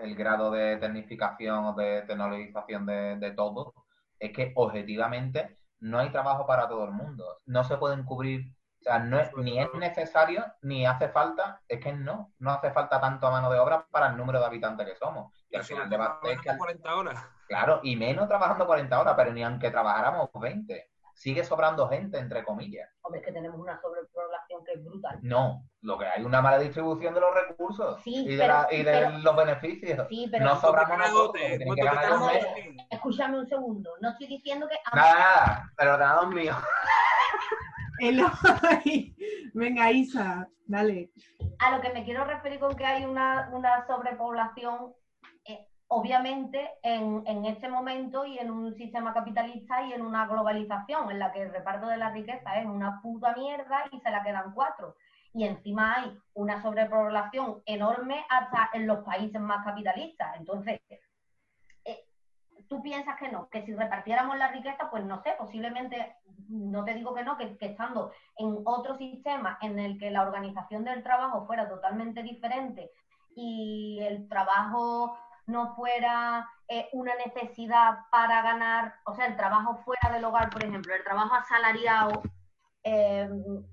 el 0.00 0.16
grado 0.16 0.50
de 0.50 0.76
tecnificación 0.78 1.64
o 1.66 1.72
de 1.74 2.02
tecnologización 2.02 2.84
de, 2.86 3.16
de 3.16 3.30
todo, 3.30 3.72
es 4.18 4.32
que 4.32 4.52
objetivamente 4.56 5.58
no 5.80 5.98
hay 5.98 6.10
trabajo 6.10 6.44
para 6.44 6.68
todo 6.68 6.84
el 6.84 6.90
mundo. 6.90 7.38
No 7.46 7.62
se 7.62 7.76
pueden 7.76 8.04
cubrir, 8.04 8.52
o 8.80 8.82
sea, 8.84 8.98
no 9.00 9.18
es, 9.18 9.30
ni 9.36 9.58
es 9.60 9.72
necesario, 9.74 10.44
ni 10.62 10.86
hace 10.86 11.08
falta, 11.08 11.60
es 11.68 11.80
que 11.80 11.92
no, 11.92 12.32
no 12.38 12.52
hace 12.52 12.70
falta 12.70 13.00
tanto 13.00 13.30
mano 13.30 13.50
de 13.50 13.58
obra 13.58 13.86
para 13.90 14.06
el 14.08 14.16
número 14.16 14.38
de 14.40 14.46
habitantes 14.46 14.86
que 14.86 14.96
somos. 14.96 15.32
Y 15.50 15.56
al 15.56 15.64
final 15.64 15.90
debate 15.90 16.32
es 16.32 16.40
que 16.40 16.50
al- 16.50 16.58
40 16.58 16.94
horas. 16.96 17.26
Claro, 17.48 17.80
y 17.82 17.96
menos 17.96 18.28
trabajando 18.28 18.66
40 18.66 19.00
horas, 19.00 19.14
pero 19.16 19.32
ni 19.32 19.42
aunque 19.42 19.70
trabajáramos 19.70 20.30
20. 20.34 20.90
Sigue 21.14 21.42
sobrando 21.42 21.88
gente, 21.88 22.16
entre 22.16 22.44
comillas. 22.44 22.88
Hombre, 23.02 23.18
es 23.20 23.26
que 23.26 23.32
tenemos 23.32 23.58
una 23.58 23.80
sobrepoblación 23.80 24.62
que 24.64 24.72
es 24.74 24.84
brutal. 24.84 25.18
No, 25.22 25.64
lo 25.80 25.98
que 25.98 26.06
hay 26.06 26.20
es 26.20 26.24
una 26.26 26.40
mala 26.40 26.58
distribución 26.60 27.12
de 27.12 27.18
los 27.20 27.34
recursos 27.34 28.00
Sí, 28.04 28.24
y 28.24 28.36
de, 28.36 28.38
pero- 28.38 28.52
la- 28.54 28.68
y 28.70 28.76
de 28.84 28.92
pero- 28.92 29.10
los 29.18 29.36
beneficios. 29.36 30.06
Sí, 30.08 30.28
pero 30.30 30.44
no 30.44 30.60
sobramos 30.60 30.96
¿Cuánto 30.96 31.08
nosotros, 31.08 31.42
te- 31.42 31.58
que 31.58 31.82
ganar 31.84 32.08
los 32.10 32.22
a 32.22 32.32
Escúchame 32.90 33.38
un 33.40 33.48
segundo. 33.48 33.90
No 34.00 34.10
estoy 34.10 34.28
diciendo 34.28 34.68
que. 34.68 34.76
Nada, 34.94 35.14
nada, 35.18 35.72
el 35.78 35.88
ordenador 35.88 36.28
mío. 36.32 36.54
Eloy. 37.98 39.16
Venga, 39.54 39.90
Isa, 39.90 40.48
dale. 40.66 41.10
A 41.58 41.76
lo 41.76 41.80
que 41.80 41.92
me 41.92 42.04
quiero 42.04 42.24
referir 42.24 42.58
con 42.60 42.76
que 42.76 42.84
hay 42.84 43.04
una, 43.04 43.50
una 43.52 43.86
sobrepoblación, 43.86 44.92
eh, 45.44 45.66
obviamente 45.88 46.70
en, 46.82 47.22
en 47.26 47.44
este 47.46 47.68
momento 47.68 48.24
y 48.24 48.38
en 48.38 48.50
un 48.50 48.74
sistema 48.74 49.12
capitalista 49.12 49.82
y 49.82 49.92
en 49.92 50.02
una 50.02 50.26
globalización 50.26 51.10
en 51.10 51.18
la 51.18 51.32
que 51.32 51.42
el 51.42 51.52
reparto 51.52 51.88
de 51.88 51.96
la 51.96 52.10
riqueza 52.10 52.60
es 52.60 52.66
una 52.66 53.00
puta 53.02 53.34
mierda 53.34 53.84
y 53.90 54.00
se 54.00 54.10
la 54.10 54.22
quedan 54.22 54.52
cuatro. 54.52 54.96
Y 55.34 55.44
encima 55.44 55.96
hay 55.96 56.18
una 56.34 56.62
sobrepoblación 56.62 57.62
enorme 57.66 58.24
hasta 58.28 58.70
en 58.72 58.86
los 58.86 59.04
países 59.04 59.40
más 59.40 59.64
capitalistas. 59.64 60.36
Entonces, 60.38 60.80
tú 62.68 62.82
piensas 62.82 63.16
que 63.18 63.28
no, 63.30 63.48
que 63.48 63.62
si 63.62 63.74
repartiéramos 63.74 64.36
la 64.38 64.48
riqueza, 64.48 64.90
pues 64.90 65.04
no 65.04 65.22
sé, 65.22 65.34
posiblemente, 65.38 66.16
no 66.48 66.84
te 66.84 66.94
digo 66.94 67.14
que 67.14 67.24
no, 67.24 67.36
que, 67.36 67.56
estando 67.60 68.12
en 68.36 68.58
otro 68.64 68.96
sistema 68.96 69.58
en 69.62 69.78
el 69.78 69.98
que 69.98 70.10
la 70.10 70.22
organización 70.22 70.84
del 70.84 71.02
trabajo 71.02 71.46
fuera 71.46 71.68
totalmente 71.68 72.22
diferente 72.22 72.90
y 73.34 73.98
el 74.02 74.28
trabajo 74.28 75.16
no 75.46 75.74
fuera 75.74 76.48
eh, 76.68 76.88
una 76.92 77.14
necesidad 77.14 78.00
para 78.10 78.42
ganar, 78.42 78.94
o 79.06 79.14
sea, 79.14 79.26
el 79.26 79.36
trabajo 79.36 79.76
fuera 79.84 80.10
del 80.12 80.24
hogar, 80.24 80.50
por 80.50 80.62
ejemplo, 80.62 80.94
el 80.94 81.04
trabajo 81.04 81.34
asalariado, 81.34 82.22
eh, 82.84 83.28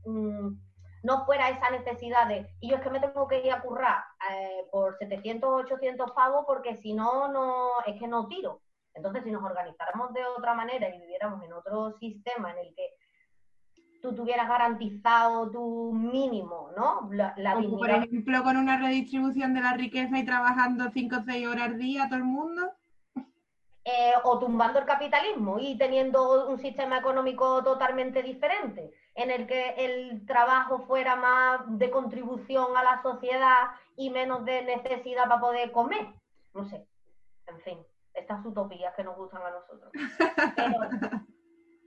mm, 0.05 0.57
no 1.03 1.25
fuera 1.25 1.49
esa 1.49 1.69
necesidad 1.69 2.27
de, 2.27 2.49
y 2.61 2.69
yo 2.69 2.77
es 2.77 2.81
que 2.81 2.89
me 2.89 2.99
tengo 2.99 3.27
que 3.27 3.45
ir 3.45 3.51
a 3.51 3.61
currar 3.61 4.03
eh, 4.31 4.67
por 4.71 4.97
700, 4.97 5.65
800 5.65 6.11
pavos 6.11 6.45
porque 6.47 6.75
si 6.77 6.93
no, 6.93 7.27
no, 7.27 7.69
es 7.85 7.99
que 7.99 8.07
no 8.07 8.27
tiro. 8.27 8.61
Entonces, 8.95 9.23
si 9.23 9.31
nos 9.31 9.43
organizáramos 9.43 10.13
de 10.13 10.25
otra 10.25 10.53
manera 10.55 10.89
y 10.89 10.99
viviéramos 10.99 11.43
en 11.43 11.53
otro 11.53 11.97
sistema 11.99 12.51
en 12.51 12.59
el 12.59 12.75
que 12.75 12.89
tú 14.01 14.15
tuvieras 14.15 14.47
garantizado 14.47 15.49
tu 15.51 15.91
mínimo, 15.93 16.69
¿no? 16.77 17.09
La, 17.11 17.33
la 17.37 17.55
Como 17.55 17.77
por 17.77 17.89
ejemplo 17.89 18.43
con 18.43 18.57
una 18.57 18.77
redistribución 18.77 19.53
de 19.53 19.61
la 19.61 19.73
riqueza 19.73 20.17
y 20.17 20.25
trabajando 20.25 20.89
5 20.93 21.15
o 21.17 21.23
6 21.25 21.47
horas 21.47 21.65
al 21.69 21.77
día 21.77 22.05
todo 22.07 22.17
el 22.19 22.23
mundo. 22.25 22.71
eh, 23.87 24.13
o 24.23 24.39
tumbando 24.39 24.79
el 24.79 24.85
capitalismo 24.85 25.59
y 25.59 25.77
teniendo 25.77 26.47
un 26.49 26.57
sistema 26.59 26.97
económico 26.97 27.63
totalmente 27.63 28.23
diferente, 28.23 28.91
en 29.13 29.29
el 29.29 29.45
que 29.45 29.75
el 29.77 30.25
trabajo 30.25 30.79
fuera 30.87 31.15
más 31.15 31.61
de 31.67 31.91
contribución 31.91 32.75
a 32.75 32.83
la 32.83 33.01
sociedad 33.03 33.69
y 33.95 34.09
menos 34.09 34.43
de 34.43 34.63
necesidad 34.63 35.27
para 35.27 35.39
poder 35.39 35.71
comer. 35.71 36.07
No 36.53 36.65
sé, 36.65 36.87
en 37.47 37.59
fin, 37.61 37.77
estas 38.15 38.45
utopías 38.45 38.93
que 38.95 39.03
nos 39.03 39.15
gustan 39.17 39.41
a 39.43 39.51
nosotros. 39.51 39.91
Pero, 40.55 40.79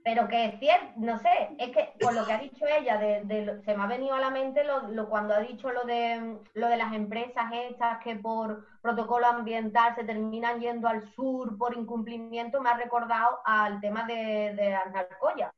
pero 0.01 0.27
que 0.29 0.45
es 0.45 0.59
cierto, 0.59 0.93
no 0.97 1.17
sé, 1.19 1.49
es 1.59 1.69
que 1.71 1.93
por 1.99 2.13
lo 2.15 2.25
que 2.25 2.31
ha 2.33 2.37
dicho 2.39 2.65
ella, 2.65 2.97
de, 2.97 3.21
de 3.25 3.45
lo- 3.45 3.61
se 3.61 3.75
me 3.75 3.83
ha 3.83 3.87
venido 3.87 4.15
a 4.15 4.19
la 4.19 4.29
mente 4.31 4.63
lo, 4.63 4.87
lo- 4.87 5.09
cuando 5.09 5.35
ha 5.35 5.39
dicho 5.39 5.71
lo 5.71 5.83
de, 5.83 6.37
lo 6.53 6.67
de 6.67 6.77
las 6.77 6.93
empresas 6.93 7.51
estas 7.69 8.01
que 8.03 8.15
por 8.15 8.65
protocolo 8.81 9.27
ambiental 9.27 9.93
se 9.95 10.05
terminan 10.05 10.61
yendo 10.61 10.87
al 10.87 11.03
sur 11.13 11.57
por 11.57 11.77
incumplimiento, 11.77 12.61
me 12.61 12.69
ha 12.69 12.77
recordado 12.77 13.39
al 13.45 13.81
tema 13.81 14.05
de, 14.05 14.53
de 14.55 14.73
Alcoya 14.73 15.53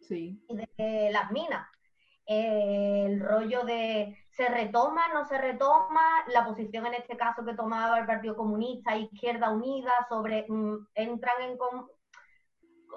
Sí. 0.00 0.40
y 0.48 0.56
de 0.56 1.10
las 1.12 1.30
minas. 1.32 1.66
Eh, 2.26 3.04
el 3.06 3.20
rollo 3.20 3.64
de 3.64 4.16
se 4.38 4.48
retoma, 4.48 5.08
no 5.12 5.24
se 5.26 5.36
retoma, 5.36 6.24
la 6.28 6.46
posición 6.46 6.86
en 6.86 6.94
este 6.94 7.16
caso 7.16 7.44
que 7.44 7.54
tomaba 7.54 7.98
el 7.98 8.06
Partido 8.06 8.36
Comunista, 8.36 8.96
Izquierda 8.96 9.50
Unida, 9.50 9.90
sobre 10.08 10.46
mm, 10.48 10.86
entran 10.94 11.42
en 11.42 11.58
con- 11.58 11.88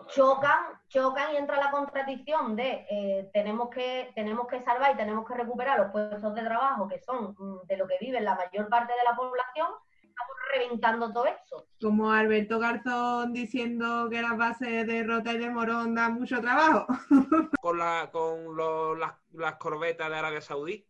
chocan, 0.08 0.60
chocan 0.88 1.34
y 1.34 1.38
entra 1.38 1.58
la 1.58 1.72
contradicción 1.72 2.56
de 2.56 2.86
eh, 2.90 3.30
tenemos 3.34 3.70
que 3.70 4.12
tenemos 4.16 4.48
que 4.48 4.62
salvar 4.64 4.94
y 4.94 4.98
tenemos 4.98 5.28
que 5.28 5.34
recuperar 5.34 5.80
los 5.80 5.92
puestos 5.92 6.34
de 6.36 6.44
trabajo 6.44 6.88
que 6.88 7.00
son 7.00 7.36
mm, 7.38 7.66
de 7.68 7.78
lo 7.78 7.88
que 7.88 7.98
vive 8.00 8.22
la 8.22 8.36
mayor 8.36 8.70
parte 8.70 8.94
de 8.94 9.04
la 9.10 9.16
población, 9.16 9.68
estamos 10.04 10.36
reventando 10.54 11.12
todo 11.12 11.26
eso. 11.26 11.66
Como 11.82 12.12
Alberto 12.12 12.60
Garzón 12.60 13.34
diciendo 13.34 14.08
que 14.12 14.22
las 14.22 14.38
bases 14.38 14.86
de 14.86 15.04
Rota 15.04 15.34
y 15.34 15.40
de 15.40 15.50
Morón 15.50 15.96
dan 15.96 16.14
mucho 16.14 16.40
trabajo. 16.40 16.86
Con, 17.62 17.78
la, 17.80 18.10
con 18.12 18.56
lo- 18.56 18.96
las, 18.96 19.14
las 19.34 19.56
corbetas 19.56 20.10
de 20.10 20.16
Arabia 20.18 20.42
Saudí. 20.42 20.86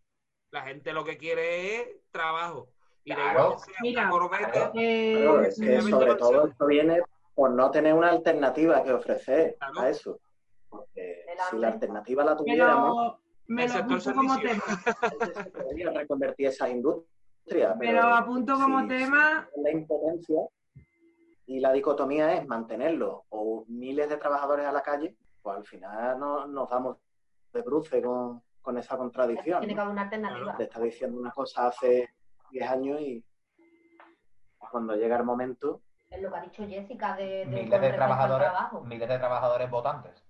La 0.52 0.61
gente 0.64 0.91
lo 0.94 1.03
que 1.03 1.18
quiere 1.18 1.76
es 1.82 1.88
trabajo. 2.11 2.68
Y 3.03 3.14
Claro. 3.14 3.57
Mira, 3.82 4.02
una 4.03 4.11
corbeta. 4.11 4.72
Eh, 4.76 5.15
Claro, 5.22 5.41
es 5.41 5.60
que 5.60 5.82
sobre 5.82 6.15
todo 6.15 6.48
esto 6.48 6.65
viene 6.68 7.02
por 7.34 7.52
no 7.52 7.72
tener 7.72 7.94
una 7.94 8.10
alternativa 8.10 8.84
que 8.84 8.94
ofrecer 8.94 9.56
Claro. 9.57 9.80
a 9.82 9.90
eso. 9.90 10.19
Porque 10.69 11.26
si 11.49 11.57
la 11.57 11.69
alternativa 11.69 12.23
la 12.23 12.32
me 12.32 12.38
tuviéramos, 12.38 12.95
lo, 12.95 13.19
me 13.48 13.68
lo 13.68 13.73
apunto 13.73 14.14
como 14.14 14.40
tema. 14.40 14.64
se 15.45 15.52
podría 15.52 15.91
reconvertir 15.91 16.48
esas 16.48 16.69
industrias. 16.69 17.76
Me 17.78 17.88
pero 17.88 18.02
lo 18.10 18.15
apunto 18.15 18.53
como 18.53 18.82
si- 18.82 18.88
tema. 18.88 19.49
si 19.56 19.61
la 19.61 19.72
impotencia 19.72 20.41
y 21.48 21.60
la 21.60 21.72
dicotomía 21.73 22.36
es 22.36 22.45
mantenerlo 22.48 23.26
o 23.30 23.65
miles 23.68 24.07
de 24.10 24.18
trabajadores 24.18 24.65
a 24.65 24.72
la 24.72 24.82
calle, 24.84 25.15
pues 25.41 25.57
al 25.57 25.65
final 25.65 26.19
no, 26.19 26.45
nos 26.48 26.69
damos 26.69 26.98
de 27.52 27.61
bruce 27.61 28.02
con, 28.02 28.41
con 28.62 28.78
esa 28.78 28.98
contradicción. 28.98 29.60
Tiene 29.60 29.74
que 29.76 29.80
haber 29.82 29.92
una 29.94 30.04
alternativa. 30.04 30.56
Te 30.58 30.64
está 30.64 30.80
diciendo 30.80 31.20
una 31.20 31.32
cosa 31.32 31.68
hace 31.68 32.10
10 32.52 32.70
años 32.70 33.02
y 33.02 33.24
cuando 34.72 34.96
llega 34.96 35.18
el 35.18 35.24
momento, 35.24 35.82
Es 36.10 36.22
lo 36.22 36.32
que 36.32 36.38
ha 36.38 36.42
dicho 36.42 36.68
Jessica 36.68 37.16
de, 37.16 37.46
de 37.46 37.46
Miles 37.46 37.82
de 37.82 37.94
trabajadores, 37.94 38.48
trabajo. 38.50 38.82
miles 38.84 39.10
de 39.10 39.18
trabajadores 39.18 39.70
votantes. 39.70 40.24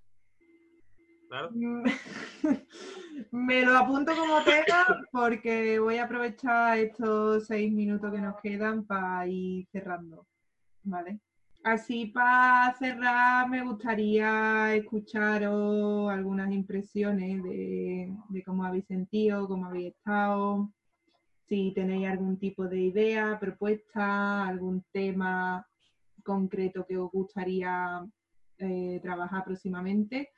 Claro. 1.27 1.49
Me 3.31 3.65
lo 3.65 3.77
apunto 3.77 4.13
como 4.15 4.43
tema 4.43 4.85
porque 5.11 5.79
voy 5.79 5.97
a 5.97 6.03
aprovechar 6.05 6.77
estos 6.77 7.47
seis 7.47 7.71
minutos 7.71 8.11
que 8.11 8.19
nos 8.19 8.35
quedan 8.41 8.85
para 8.85 9.25
ir 9.27 9.65
cerrando. 9.71 10.25
¿Vale? 10.83 11.19
Así 11.63 12.07
para 12.07 12.73
cerrar 12.79 13.47
me 13.47 13.63
gustaría 13.63 14.73
escucharos 14.75 16.09
algunas 16.09 16.51
impresiones 16.51 17.43
de, 17.43 18.43
cómo 18.43 18.63
habéis 18.63 18.87
sentido, 18.87 19.47
cómo 19.47 19.67
habéis 19.67 19.93
estado, 19.93 20.71
si 21.47 21.71
tenéis 21.75 22.07
algún 22.07 22.37
tipo 22.39 22.67
de 22.67 22.79
idea, 22.79 23.37
propuesta, 23.39 24.47
algún 24.47 24.83
tema 24.91 25.63
concreto 26.23 26.83
que 26.87 26.97
os 26.97 27.11
gustaría 27.11 28.07
eh, 28.57 28.99
trabajar 29.03 29.43
próximamente. 29.43 30.29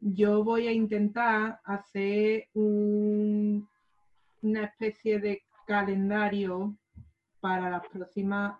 Yo 0.00 0.42
voy 0.42 0.66
a 0.66 0.72
intentar 0.72 1.60
hacer 1.62 2.48
un- 2.54 3.68
una 4.42 4.64
especie 4.64 5.20
de 5.20 5.42
calendario 5.64 6.76
para 7.40 7.70
las 7.70 7.86
próximas, 7.86 8.58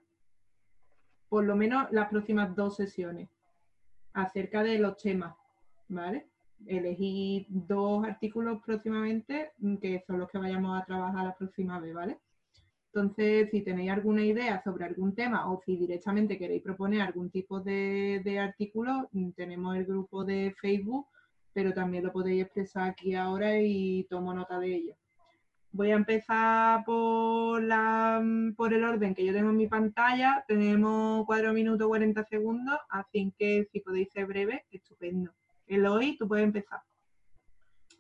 por 1.33 1.45
lo 1.45 1.57
menos 1.57 1.91
las 1.93 2.11
próximas 2.11 2.55
dos 2.55 2.77
sesiones, 2.77 3.27
acerca 4.13 4.63
de 4.63 4.79
los 4.79 4.99
temas, 4.99 5.35
¿vale? 5.89 6.27
Elegí 6.67 7.47
dos 7.49 8.05
artículos 8.05 8.61
próximamente, 8.63 9.53
mm, 9.57 9.77
que 9.77 10.05
son 10.07 10.19
los 10.19 10.29
que 10.29 10.37
vayamos 10.37 10.79
a 10.79 10.85
trabajar 10.85 11.25
la 11.25 11.35
próxima 11.35 11.81
vez, 11.81 11.95
¿vale? 11.95 12.19
Entonces, 12.89 13.49
si 13.51 13.63
tenéis 13.63 13.93
alguna 13.93 14.23
idea 14.23 14.63
sobre 14.63 14.85
algún 14.85 15.15
tema 15.15 15.51
o 15.51 15.59
si 15.65 15.75
directamente 15.79 16.37
queréis 16.37 16.63
proponer 16.63 17.01
algún 17.01 17.31
tipo 17.31 17.61
de, 17.61 18.21
de 18.23 18.39
artículo, 18.39 19.09
mm, 19.13 19.31
tenemos 19.31 19.75
el 19.75 19.87
grupo 19.87 20.27
de 20.27 20.55
Facebook, 20.61 21.07
pero 21.55 21.73
también 21.73 22.05
lo 22.05 22.13
podéis 22.13 22.43
expresar 22.43 22.91
aquí 22.91 23.15
ahora 23.15 23.59
y 23.59 24.05
tomo 24.11 24.35
nota 24.35 24.59
de 24.59 24.75
ello. 24.75 24.95
Voy 25.75 25.91
a 25.91 25.95
empezar 25.95 26.85
por, 26.85 27.63
la, 27.63 28.23
por 28.57 28.75
el 28.75 28.85
orden 28.85 29.15
que 29.15 29.25
yo 29.25 29.33
tengo 29.33 29.51
en 29.51 29.57
mi 29.57 29.67
pantalla. 29.69 30.45
Tenemos 30.47 31.25
4 31.27 31.53
minutos 31.55 31.87
40 31.89 32.25
segundos, 32.25 32.79
así 32.91 33.33
que 33.39 33.67
si 33.73 33.81
podéis 33.81 34.11
ser 34.13 34.27
breve, 34.27 34.67
estupendo. 34.71 35.33
Eloy, 35.67 36.17
tú 36.19 36.29
puedes 36.29 36.45
empezar. 36.45 36.81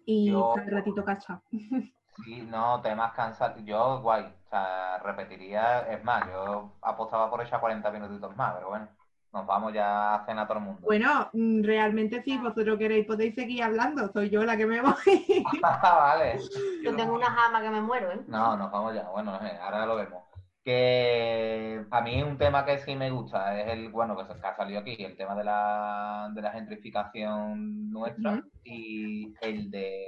Y 0.04 0.30
Yo- 0.32 0.54
ratito 0.66 1.04
cacha. 1.04 1.40
Sí, 2.26 2.42
no, 2.42 2.78
temas 2.82 3.14
cansados. 3.14 3.64
Yo, 3.64 4.02
guay. 4.02 4.24
O 4.24 4.48
sea, 4.50 4.98
repetiría. 4.98 5.90
Es 5.90 6.04
más, 6.04 6.22
yo 6.30 6.72
apostaba 6.82 7.30
por 7.30 7.40
echar 7.40 7.58
40 7.58 7.90
minutitos 7.90 8.36
más, 8.36 8.52
pero 8.54 8.68
bueno, 8.68 8.86
nos 9.32 9.46
vamos 9.46 9.72
ya 9.72 10.14
a 10.14 10.26
cenar 10.26 10.46
todo 10.46 10.58
el 10.58 10.64
mundo. 10.64 10.80
Bueno, 10.82 11.30
mm, 11.32 11.62
realmente 11.64 12.22
si 12.22 12.36
vosotros 12.36 12.78
queréis 12.78 13.06
podéis 13.06 13.34
seguir 13.34 13.62
hablando, 13.62 14.10
soy 14.12 14.28
yo 14.28 14.44
la 14.44 14.56
que 14.56 14.66
me 14.66 14.80
voy. 14.80 14.92
vale. 15.62 16.38
Yo 16.84 16.94
tengo 16.94 17.14
una 17.14 17.30
jama 17.30 17.62
que 17.62 17.70
me 17.70 17.80
muero, 17.80 18.12
¿eh? 18.12 18.20
No, 18.26 18.56
nos 18.56 18.70
vamos 18.70 18.94
ya. 18.94 19.08
Bueno, 19.08 19.34
eh, 19.42 19.58
ahora 19.60 19.86
lo 19.86 19.96
vemos. 19.96 20.22
Que 20.62 21.84
a 21.90 22.00
mí 22.02 22.22
un 22.22 22.38
tema 22.38 22.64
que 22.64 22.78
sí 22.78 22.94
me 22.94 23.10
gusta 23.10 23.58
es 23.58 23.72
el, 23.72 23.90
bueno, 23.90 24.16
que, 24.16 24.46
ha 24.46 24.54
salido 24.54 24.80
aquí, 24.80 25.02
el 25.02 25.16
tema 25.16 25.34
de 25.34 25.42
la, 25.42 26.30
de 26.32 26.40
la 26.40 26.52
gentrificación 26.52 27.90
nuestra 27.90 28.40
y 28.62 29.34
el 29.40 29.72
de, 29.72 30.04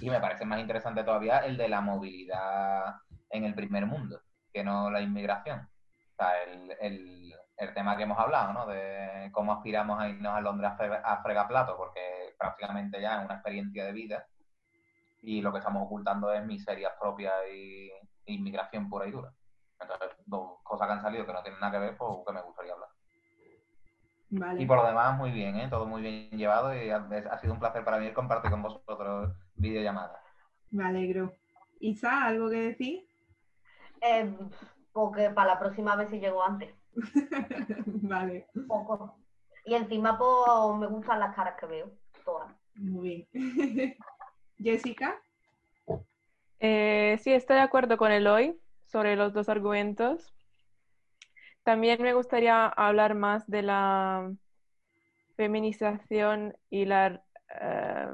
y 0.00 0.10
me 0.10 0.20
parece 0.20 0.44
más 0.44 0.60
interesante 0.60 1.04
todavía, 1.04 1.38
el 1.38 1.56
de 1.56 1.68
la 1.68 1.80
movilidad 1.80 2.96
en 3.30 3.44
el 3.44 3.54
primer 3.54 3.86
mundo, 3.86 4.20
que 4.52 4.62
no 4.62 4.90
la 4.90 5.00
inmigración. 5.00 5.60
O 5.60 6.16
sea, 6.16 6.42
el, 6.42 6.76
el, 6.80 7.17
el 7.58 7.74
tema 7.74 7.96
que 7.96 8.04
hemos 8.04 8.18
hablado, 8.18 8.52
¿no? 8.52 8.66
De 8.66 9.30
cómo 9.32 9.52
aspiramos 9.52 10.00
a 10.00 10.08
irnos 10.08 10.34
a 10.34 10.40
Londres 10.40 10.70
a, 10.70 10.78
fre- 10.78 11.00
a 11.04 11.22
fregaplato, 11.22 11.76
porque 11.76 12.34
prácticamente 12.38 13.00
ya 13.00 13.18
es 13.18 13.24
una 13.24 13.34
experiencia 13.34 13.84
de 13.84 13.92
vida 13.92 14.26
y 15.22 15.42
lo 15.42 15.52
que 15.52 15.58
estamos 15.58 15.82
ocultando 15.84 16.32
es 16.32 16.44
miserias 16.44 16.92
propias 17.00 17.34
y 17.52 17.90
inmigración 18.26 18.88
pura 18.88 19.06
y 19.06 19.10
dura. 19.10 19.32
Entonces, 19.80 20.10
dos 20.24 20.60
cosas 20.62 20.86
que 20.86 20.92
han 20.92 21.02
salido 21.02 21.26
que 21.26 21.32
no 21.32 21.42
tienen 21.42 21.60
nada 21.60 21.72
que 21.72 21.78
ver, 21.78 21.96
pues 21.96 22.10
que 22.26 22.32
me 22.32 22.42
gustaría 22.42 22.72
hablar. 22.72 22.88
Vale. 24.30 24.62
Y 24.62 24.66
por 24.66 24.76
lo 24.78 24.86
demás, 24.86 25.16
muy 25.16 25.30
bien, 25.30 25.56
¿eh? 25.56 25.68
Todo 25.68 25.86
muy 25.86 26.02
bien 26.02 26.30
llevado 26.30 26.74
y 26.76 26.90
ha, 26.90 27.06
ha 27.30 27.38
sido 27.38 27.54
un 27.54 27.58
placer 27.58 27.84
para 27.84 27.98
mí 27.98 28.12
compartir 28.12 28.50
con 28.50 28.62
vosotros 28.62 29.34
videollamadas. 29.54 30.20
Me 30.70 30.84
alegro. 30.84 31.32
Isa, 31.80 32.26
¿algo 32.26 32.50
que 32.50 32.56
decir? 32.56 33.08
Eh, 34.00 34.32
porque 34.92 35.30
para 35.30 35.54
la 35.54 35.58
próxima 35.58 35.96
vez 35.96 36.10
si 36.10 36.20
llego 36.20 36.42
antes. 36.44 36.74
vale, 37.86 38.46
Poco. 38.66 39.16
Y 39.64 39.74
encima 39.74 40.18
pues, 40.18 40.78
me 40.78 40.86
gustan 40.86 41.20
las 41.20 41.34
caras 41.34 41.58
que 41.58 41.66
veo. 41.66 41.90
Todas. 42.24 42.50
muy 42.74 43.28
bien. 43.32 43.96
Jessica, 44.58 45.20
Eh, 46.60 47.16
sí, 47.20 47.32
estoy 47.32 47.56
de 47.56 47.62
acuerdo 47.62 47.96
con 47.96 48.10
Eloy 48.10 48.58
sobre 48.86 49.14
los 49.14 49.32
dos 49.32 49.48
argumentos. 49.48 50.34
También 51.62 52.02
me 52.02 52.14
gustaría 52.14 52.66
hablar 52.66 53.14
más 53.14 53.46
de 53.46 53.62
la 53.62 54.32
feminización 55.36 56.56
y 56.70 56.86
la, 56.86 57.22
eh, 57.60 58.08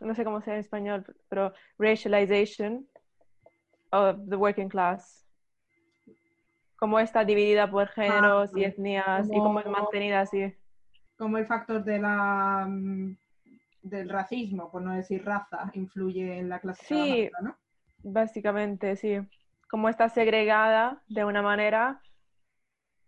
no 0.00 0.14
sé 0.14 0.24
cómo 0.24 0.40
sea 0.40 0.54
en 0.54 0.60
español, 0.60 1.04
pero 1.28 1.52
racialization 1.78 2.88
of 3.92 4.16
the 4.28 4.36
working 4.36 4.68
class. 4.68 5.29
Cómo 6.80 6.98
está 6.98 7.24
dividida 7.24 7.70
por 7.70 7.88
géneros 7.88 8.56
y 8.56 8.64
Ah, 8.64 8.68
etnias 8.68 9.28
y 9.30 9.38
cómo 9.38 9.60
es 9.60 9.66
mantenida 9.66 10.20
así. 10.22 10.52
como 11.16 11.36
el 11.36 11.46
factor 11.46 11.84
de 11.84 11.98
la 11.98 12.66
mm, 12.66 13.16
del 13.82 14.08
racismo, 14.08 14.70
por 14.70 14.80
no 14.82 14.94
decir 14.94 15.22
raza, 15.24 15.70
influye 15.74 16.38
en 16.38 16.48
la 16.48 16.58
clase 16.58 16.84
Sí. 16.86 16.94
trabajadora, 16.94 17.40
¿no? 17.42 17.56
Básicamente, 18.02 18.96
sí. 18.96 19.18
Como 19.68 19.88
está 19.90 20.08
segregada 20.08 21.02
de 21.08 21.24
una 21.24 21.42
manera 21.42 22.00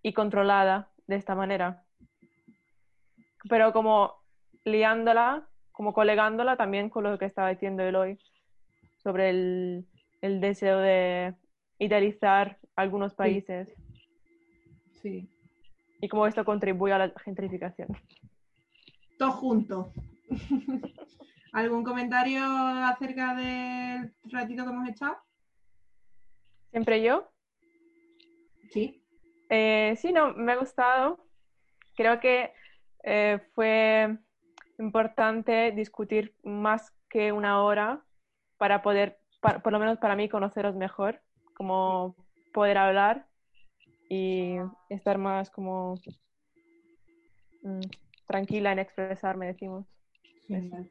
y 0.02 0.12
controlada 0.12 0.90
de 1.06 1.16
esta 1.16 1.34
manera. 1.34 1.82
Pero 3.48 3.72
como 3.72 4.14
liándola, 4.64 5.48
como 5.72 5.94
colegándola 5.94 6.56
también 6.56 6.90
con 6.90 7.04
lo 7.04 7.18
que 7.18 7.24
estaba 7.24 7.48
diciendo 7.48 7.82
Eloy 7.82 8.18
sobre 9.02 9.30
el, 9.30 9.86
el 10.20 10.40
deseo 10.40 10.78
de 10.78 11.34
idealizar 11.82 12.58
algunos 12.76 13.14
países 13.14 13.68
Sí. 15.02 15.28
y 16.00 16.08
cómo 16.08 16.26
esto 16.26 16.44
contribuye 16.44 16.92
a 16.92 16.98
la 16.98 17.12
gentrificación. 17.24 17.88
Todos 19.18 19.34
juntos. 19.34 19.88
¿Algún 21.52 21.84
comentario 21.84 22.42
acerca 22.44 23.34
del 23.34 24.14
ratito 24.24 24.64
que 24.64 24.70
hemos 24.70 24.88
echado? 24.88 25.16
¿Siempre 26.70 27.02
yo? 27.02 27.30
Sí. 28.70 29.02
Eh, 29.50 29.94
sí, 29.98 30.12
no, 30.12 30.32
me 30.34 30.52
ha 30.52 30.56
gustado. 30.56 31.26
Creo 31.94 32.20
que 32.20 32.52
eh, 33.04 33.38
fue 33.54 34.16
importante 34.78 35.72
discutir 35.72 36.34
más 36.42 36.90
que 37.10 37.32
una 37.32 37.62
hora 37.62 38.02
para 38.56 38.80
poder 38.80 39.18
pa- 39.42 39.58
por 39.58 39.72
lo 39.72 39.78
menos 39.78 39.98
para 39.98 40.16
mí, 40.16 40.30
conoceros 40.30 40.74
mejor, 40.74 41.20
como 41.62 42.16
poder 42.52 42.76
hablar 42.76 43.24
y 44.08 44.56
estar 44.88 45.16
más 45.16 45.48
como 45.48 45.94
mm, 47.62 47.82
tranquila 48.26 48.72
en 48.72 48.80
expresarme, 48.80 49.46
decimos. 49.46 49.86
Genial. 50.48 50.90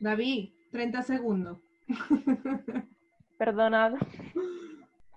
David, 0.00 0.54
30 0.70 1.02
segundos. 1.02 1.58
Perdonad. 3.38 3.96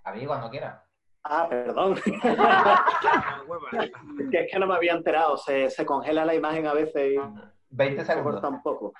A 0.03 0.11
mí 0.11 0.25
cuando 0.25 0.49
quiera. 0.49 0.83
Ah, 1.23 1.47
perdón. 1.49 1.95
que 4.29 4.41
es 4.41 4.51
que 4.51 4.59
no 4.59 4.67
me 4.67 4.75
había 4.75 4.91
enterado. 4.91 5.37
Se, 5.37 5.69
se 5.69 5.85
congela 5.85 6.25
la 6.25 6.35
imagen 6.35 6.67
a 6.67 6.73
veces 6.73 7.13
y 7.13 7.15
20 7.69 8.01
se 8.01 8.07
segundos. 8.11 8.41
corta 8.41 8.49
un 8.49 8.61
poco. 8.61 8.91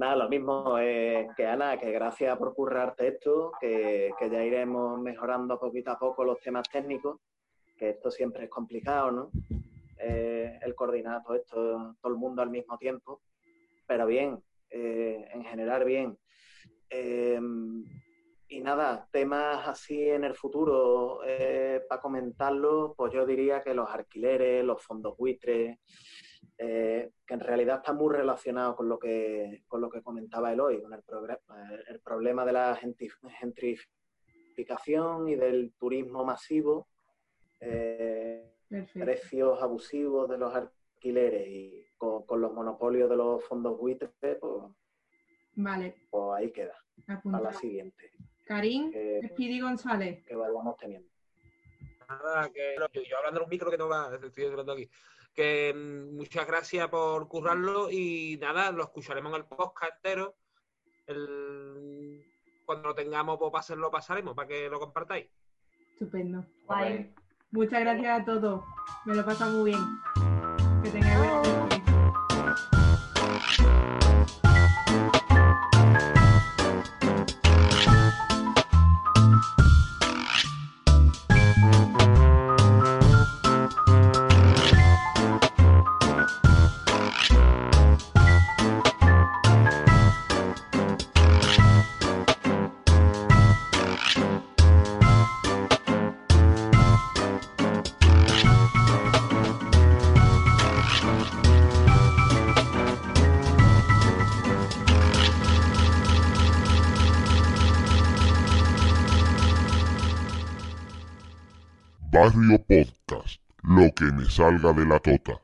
Nada, 0.00 0.16
lo 0.16 0.30
mismo 0.30 0.78
eh, 0.78 1.28
que 1.36 1.46
Ana, 1.46 1.78
que 1.78 1.92
gracias 1.92 2.38
por 2.38 2.54
currarte 2.54 3.08
esto, 3.08 3.52
que, 3.60 4.10
que 4.18 4.30
ya 4.30 4.42
iremos 4.42 4.98
mejorando 4.98 5.60
poquito 5.60 5.90
a 5.90 5.98
poco 5.98 6.24
los 6.24 6.40
temas 6.40 6.66
técnicos, 6.70 7.20
que 7.76 7.90
esto 7.90 8.10
siempre 8.10 8.44
es 8.44 8.50
complicado, 8.50 9.10
¿no? 9.10 9.30
Eh, 9.98 10.58
el 10.62 10.74
coordinar 10.74 11.22
todo 11.22 11.36
esto, 11.36 11.96
todo 12.00 12.12
el 12.14 12.18
mundo 12.18 12.40
al 12.40 12.48
mismo 12.48 12.78
tiempo, 12.78 13.20
pero 13.86 14.06
bien, 14.06 14.42
eh, 14.70 15.28
en 15.34 15.44
general 15.44 15.84
bien. 15.84 16.16
Eh, 16.88 17.38
y 18.48 18.60
nada, 18.62 19.06
temas 19.12 19.68
así 19.68 20.08
en 20.08 20.24
el 20.24 20.34
futuro, 20.34 21.20
para 21.90 22.00
comentarlo, 22.00 22.94
pues 22.96 23.12
yo 23.12 23.26
diría 23.26 23.60
que 23.62 23.74
los 23.74 23.90
alquileres, 23.90 24.64
los 24.64 24.82
fondos 24.82 25.14
buitres, 25.18 25.78
eh, 26.62 27.12
que 27.26 27.32
en 27.32 27.40
realidad 27.40 27.76
está 27.76 27.94
muy 27.94 28.14
relacionado 28.14 28.76
con 28.76 28.86
lo 28.86 28.98
que, 28.98 29.62
con 29.66 29.80
lo 29.80 29.88
que 29.88 30.02
comentaba 30.02 30.52
él 30.52 30.60
hoy, 30.60 30.82
con 30.82 30.92
el, 30.92 31.00
eh, 31.00 31.84
el 31.88 32.00
problema 32.00 32.44
de 32.44 32.52
la 32.52 32.76
gentrificación 32.76 35.26
y 35.30 35.36
del 35.36 35.72
turismo 35.78 36.22
masivo, 36.22 36.86
eh, 37.60 38.44
precios 38.92 39.62
abusivos 39.62 40.28
de 40.28 40.36
los 40.36 40.54
alquileres 40.54 41.48
y 41.48 41.86
con, 41.96 42.26
con 42.26 42.42
los 42.42 42.52
monopolios 42.52 43.08
de 43.08 43.16
los 43.16 43.42
fondos 43.44 43.78
buitres, 43.78 44.10
pues, 44.18 44.36
Vale, 45.54 45.96
pues 46.10 46.24
ahí 46.36 46.52
queda, 46.52 46.76
a 47.08 47.40
la 47.40 47.54
siguiente, 47.54 48.12
Karim, 48.44 48.90
que, 48.90 49.22
Speedy 49.30 49.60
González. 49.60 50.22
que 50.26 50.36
vayamos 50.36 50.76
teniendo. 50.76 51.08
Nada, 52.06 52.50
que 52.52 52.76
yo, 52.78 52.86
yo 53.02 53.16
hablando 53.16 53.40
de 53.40 53.44
un 53.44 53.50
micro 53.50 53.70
que 53.70 53.78
no 53.78 53.88
va, 53.88 54.14
estoy 54.14 54.44
hablando 54.44 54.72
aquí. 54.72 54.90
Que 55.40 55.72
mm, 55.74 56.16
muchas 56.18 56.46
gracias 56.46 56.86
por 56.88 57.26
currarlo 57.26 57.90
y 57.90 58.36
nada, 58.42 58.70
lo 58.72 58.82
escucharemos 58.82 59.32
en 59.32 59.38
el 59.38 59.46
podcast 59.46 59.94
entero. 59.96 60.34
El- 61.06 62.22
cuando 62.66 62.88
lo 62.88 62.94
tengamos, 62.94 63.38
pues 63.38 63.50
para 63.50 63.60
hacerlo 63.60 63.90
pasaremos 63.90 64.34
para 64.34 64.46
que 64.46 64.68
lo 64.68 64.78
compartáis. 64.78 65.28
Estupendo. 65.94 66.44
Muchas 67.52 67.80
gracias 67.80 68.20
a 68.20 68.24
todos. 68.26 68.62
Me 69.06 69.14
lo 69.14 69.24
pasa 69.24 69.46
muy 69.48 69.70
bien. 69.70 70.39
Me 114.20 114.28
salga 114.28 114.72
de 114.72 114.84
la 114.84 114.98
tota. 114.98 115.38